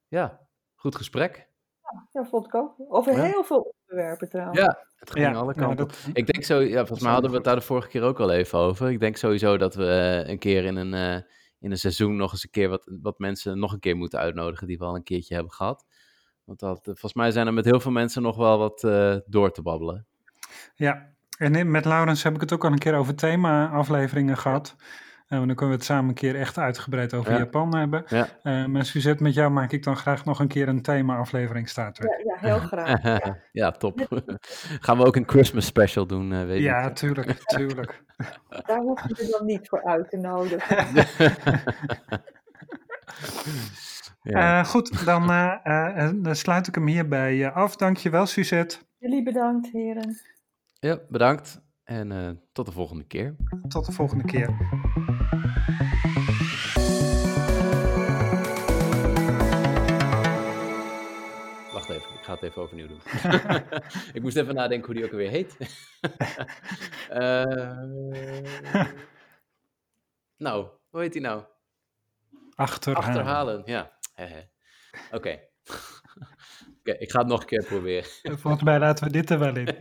ja, 0.08 0.48
goed 0.76 0.96
gesprek. 0.96 1.48
Ja, 1.82 2.08
ja, 2.12 2.30
vond 2.30 2.46
ik 2.46 2.56
ook. 2.56 2.76
Over 2.88 3.14
ja. 3.14 3.22
heel 3.24 3.44
veel 3.44 3.74
onderwerpen 3.82 4.30
trouwens. 4.30 4.60
Ja, 4.60 4.86
het 4.96 5.12
ging 5.12 5.36
alle 5.36 5.54
kanten. 5.54 5.88
Dat... 5.88 6.08
Ik 6.14 6.28
denk 6.28 6.44
zo, 6.44 6.60
ja, 6.60 6.78
volgens 6.78 7.02
mij 7.02 7.12
hadden 7.12 7.30
we 7.30 7.36
het 7.36 7.46
daar 7.46 7.56
de 7.56 7.62
vorige 7.62 7.88
keer 7.88 8.04
ook 8.04 8.20
al 8.20 8.32
even 8.32 8.60
over. 8.60 8.92
Ik 8.92 9.00
denk 9.00 9.18
sowieso 9.18 9.58
dat 9.58 9.76
we 9.76 10.24
een 10.28 10.40
keer 10.40 10.64
in 10.64 10.76
een, 10.76 11.24
in 11.60 11.72
een 11.72 11.78
seizoen 11.78 12.16
nog 12.16 12.32
eens 12.32 12.44
een 12.44 12.50
keer 12.50 12.70
wat, 12.70 12.92
wat 13.02 13.20
mensen 13.20 13.60
nog 13.60 13.74
een 13.74 13.80
keer 13.80 13.96
moeten 13.96 14.20
uitnodigen 14.20 14.68
die 14.68 14.78
we 14.78 14.86
al 14.86 14.96
een 14.96 15.04
keertje 15.04 15.34
hebben 15.34 15.54
gehad. 15.54 15.86
Want 16.44 16.60
dat, 16.60 16.84
volgens 16.84 17.14
mij 17.14 17.32
zijn 17.32 17.48
er 17.48 17.54
met 17.54 17.66
heel 17.66 17.80
veel 17.80 17.92
mensen 17.92 18.22
nog 18.22 18.38
wel 18.38 18.58
wat 18.58 18.80
door 19.28 19.52
te 19.52 19.62
babbelen. 19.62 20.08
Ja, 20.76 21.14
en 21.38 21.72
met 21.72 21.86
Laurens 21.86 22.24
heb 22.24 22.36
ik 22.36 22.42
het 22.42 22.54
ook 22.54 22.66
al 22.66 22.72
een 22.72 22.78
keer 22.78 22.96
over 22.96 23.16
thema-afleveringen 23.16 24.38
gehad. 24.38 24.76
Uh, 25.30 25.38
dan 25.40 25.48
kunnen 25.48 25.68
we 25.68 25.74
het 25.74 25.84
samen 25.84 26.10
een 26.10 26.16
keer 26.16 26.36
echt 26.36 26.58
uitgebreid 26.58 27.14
over 27.14 27.32
Ja. 27.32 27.38
Japan 27.38 27.76
hebben. 27.78 28.04
Ja. 28.08 28.28
Uh, 28.44 28.66
maar 28.66 28.86
Suzette, 28.86 29.24
met 29.24 29.34
jou 29.34 29.52
maak 29.52 29.72
ik 29.72 29.84
dan 29.84 29.96
graag 29.98 30.26
nog 30.26 30.40
een 30.40 30.48
keer 30.48 30.68
een 30.68 30.82
thema-aflevering 30.82 31.70
Star 31.70 31.94
Trek. 31.94 32.10
Ja, 32.10 32.38
ja 32.42 32.48
heel 32.50 32.60
graag. 32.72 33.04
Ja. 33.04 33.38
ja, 33.52 33.72
top. 33.72 34.08
Gaan 34.86 34.98
we 34.98 35.06
ook 35.06 35.16
een 35.16 35.28
Christmas 35.28 35.66
special 35.66 36.06
doen, 36.08 36.32
uh, 36.32 36.44
weet 36.46 36.62
Ja, 36.62 36.82
ik. 36.90 36.96
tuurlijk, 36.96 37.32
tuurlijk. 37.46 38.04
Daar 38.66 38.80
hoef 38.80 39.08
je 39.08 39.24
er 39.24 39.32
dan 39.38 39.46
niet 39.46 39.70
voor 39.70 39.84
uit 39.84 40.10
te 40.10 40.18
nodigen. 40.18 40.86
ja. 44.22 44.60
Eh, 44.60 44.66
goed, 44.66 45.06
dan, 45.06 45.30
eh, 45.32 45.56
eh, 46.06 46.12
dan 46.16 46.36
sluit 46.36 46.68
ik 46.68 46.76
hem 46.76 46.88
hierbij 46.88 47.46
eh, 47.46 47.56
af. 47.56 47.76
Dankjewel, 47.76 48.26
Suzette. 48.26 48.78
Jullie 48.98 49.24
bedankt, 49.24 49.72
heren. 49.72 50.18
ja, 50.80 51.00
bedankt. 51.10 51.62
En 51.84 52.12
eh, 52.12 52.30
tot 52.52 52.66
de 52.66 52.72
volgende 52.72 53.04
keer. 53.04 53.36
Tot 53.68 53.86
de 53.86 53.92
volgende 53.92 54.24
keer. 54.24 54.50
Wacht 55.30 55.46
even, 61.90 62.14
ik 62.14 62.24
ga 62.24 62.34
het 62.34 62.42
even 62.42 62.62
overnieuw 62.62 62.88
doen. 62.88 63.02
ik 64.14 64.22
moest 64.22 64.38
even 64.38 64.56
nadenken 64.56 64.86
hoe 64.86 64.96
die 64.96 65.06
ook 65.06 65.12
alweer 65.12 65.30
heet. 65.30 65.58
Eh, 67.10 67.44
nou, 70.38 70.68
hoe 70.90 71.02
heet 71.02 71.14
die 71.14 71.22
nou? 71.22 71.44
Achterhalen. 72.56 73.08
Achterhalen, 73.08 73.62
ja. 73.66 73.98
Oké. 75.12 75.40
Oké, 76.80 76.92
ik 76.92 77.12
ga 77.12 77.20
het 77.20 77.28
nog 77.28 77.40
een 77.42 77.46
keer 77.48 77.64
proberen. 77.66 78.04
Volgens 78.42 78.64
mij 78.64 78.80
laten 78.80 79.06
we 79.06 79.12
dit 79.12 79.30
er 79.30 79.40
wel 79.40 79.56
in. 79.58 79.68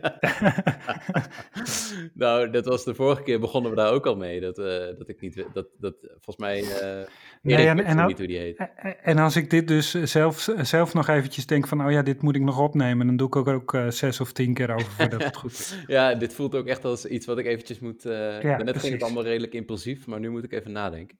nou, 2.14 2.50
dat 2.50 2.64
was 2.66 2.84
de 2.84 2.94
vorige 2.94 3.22
keer 3.22 3.40
begonnen 3.40 3.70
we 3.70 3.76
daar 3.76 3.92
ook 3.92 4.06
al 4.06 4.16
mee. 4.16 4.40
Dat, 4.40 4.58
eh, 4.58 4.64
dat 4.98 5.08
ik 5.08 5.20
niet, 5.20 5.44
dat, 5.52 5.66
dat 5.78 5.94
volgens 6.00 6.36
mij, 6.36 6.62
eh 6.62 7.06
Nee, 7.42 7.66
en- 7.66 7.84
en 7.84 8.06
niet 8.06 8.18
hoe 8.18 8.26
die 8.26 8.38
heet. 8.38 8.68
En 9.02 9.18
als 9.18 9.36
ik 9.36 9.50
dit 9.50 9.68
dus 9.68 9.90
zelf, 10.02 10.48
zelf 10.60 10.94
nog 10.94 11.08
eventjes 11.08 11.46
denk 11.46 11.66
van, 11.68 11.84
oh 11.84 11.90
ja, 11.90 12.02
dit 12.02 12.22
moet 12.22 12.36
ik 12.36 12.42
nog 12.42 12.58
opnemen, 12.60 13.06
dan 13.06 13.16
doe 13.16 13.26
ik 13.26 13.36
ook, 13.36 13.48
ook 13.48 13.74
eh, 13.74 13.90
zes 13.90 14.20
of 14.20 14.32
tien 14.32 14.54
keer 14.54 14.74
over 14.74 14.90
voordat 14.92 15.24
het 15.24 15.36
goed 15.36 15.52
is. 15.52 15.76
Ja, 15.86 16.14
dit 16.14 16.34
voelt 16.34 16.54
ook 16.54 16.66
echt 16.66 16.84
als 16.84 17.06
iets 17.06 17.26
wat 17.26 17.38
ik 17.38 17.46
eventjes 17.46 17.78
moet... 17.80 18.02
Ja, 18.02 18.62
net 18.62 18.78
ging 18.78 18.92
het 18.92 19.02
allemaal 19.02 19.22
redelijk 19.24 19.52
impulsief, 19.52 20.06
maar 20.06 20.20
nu 20.20 20.30
moet 20.30 20.44
ik 20.44 20.52
even 20.52 20.72
nadenken. 20.72 21.18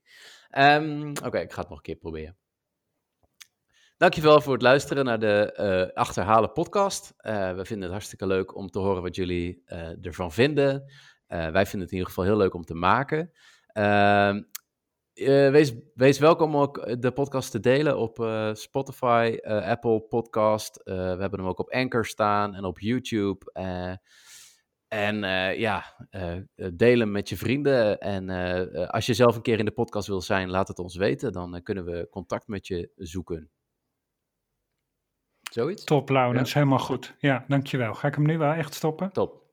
Ehm, 0.49 1.13
Oké, 1.25 1.39
ik 1.39 1.53
ga 1.53 1.61
het 1.61 1.69
nog 1.69 1.79
een 1.79 1.85
keer 1.85 1.97
proberen. 1.97 2.37
Dankjewel 3.99 4.41
voor 4.41 4.53
het 4.53 4.63
luisteren 4.63 5.05
naar 5.05 5.19
de 5.19 5.53
eh, 5.53 5.97
Achterhalen 5.97 6.53
podcast. 6.53 7.15
Eh, 7.17 7.55
we 7.55 7.65
vinden 7.65 7.83
het 7.83 7.93
hartstikke 7.93 8.27
leuk 8.27 8.57
om 8.57 8.71
te 8.71 8.79
horen 8.79 9.03
wat 9.03 9.17
jullie 9.17 9.63
eh, 9.65 10.07
ervan 10.07 10.33
vinden. 10.33 10.85
Wij 11.27 11.67
vinden 11.67 11.81
het 11.81 11.91
in 11.91 11.97
ieder 11.97 12.07
geval 12.07 12.25
heel 12.25 12.37
leuk 12.37 12.55
om 12.55 12.65
te 12.65 12.75
maken. 12.75 13.33
Ehm, 13.67 14.43
eh, 15.13 15.51
wees, 15.51 15.75
wees 15.95 16.19
welkom 16.19 16.55
om 16.55 16.61
ook 16.61 17.03
de 17.03 17.11
podcast 17.11 17.51
te 17.51 17.61
delen 17.61 17.99
op 17.99 18.17
Spotify, 18.53 19.39
Apple 19.43 20.01
Podcast. 20.01 20.81
We 20.85 20.93
hebben 20.93 21.39
hem 21.39 21.49
ook 21.49 21.59
op 21.59 21.71
Anchor 21.71 22.07
staan 22.07 22.55
en 22.55 22.65
op 22.65 22.79
YouTube. 22.79 23.53
En 24.89 25.19
ja, 25.59 26.09
deel 26.73 26.99
hem 26.99 27.11
met 27.11 27.29
je 27.29 27.37
vrienden. 27.37 28.01
En 28.01 28.29
als 28.89 29.07
je 29.07 29.15
zelf 29.15 29.37
een 29.37 29.43
keer 29.43 29.59
in 29.59 29.65
de 29.65 29.71
podcast 29.71 30.09
wil 30.09 30.21
zijn, 30.21 30.51
laat 30.51 30.69
het 30.69 30.79
ons 30.79 30.97
weten. 30.97 31.33
Dan 31.33 31.63
kunnen 31.63 31.85
we 31.85 32.09
contact 32.11 32.47
met 32.47 32.67
je 32.67 32.91
zoeken. 32.97 33.51
Zoiets? 35.59 35.85
Top, 35.85 36.09
Laurens, 36.09 36.55
helemaal 36.55 36.79
goed. 36.79 37.15
Ja, 37.19 37.45
dankjewel. 37.49 37.95
Ga 37.95 38.09
ik 38.09 38.15
hem 38.15 38.27
nu 38.27 38.39
wel 38.39 38.53
echt 38.53 38.75
stoppen? 38.75 39.13
Top. 39.13 39.48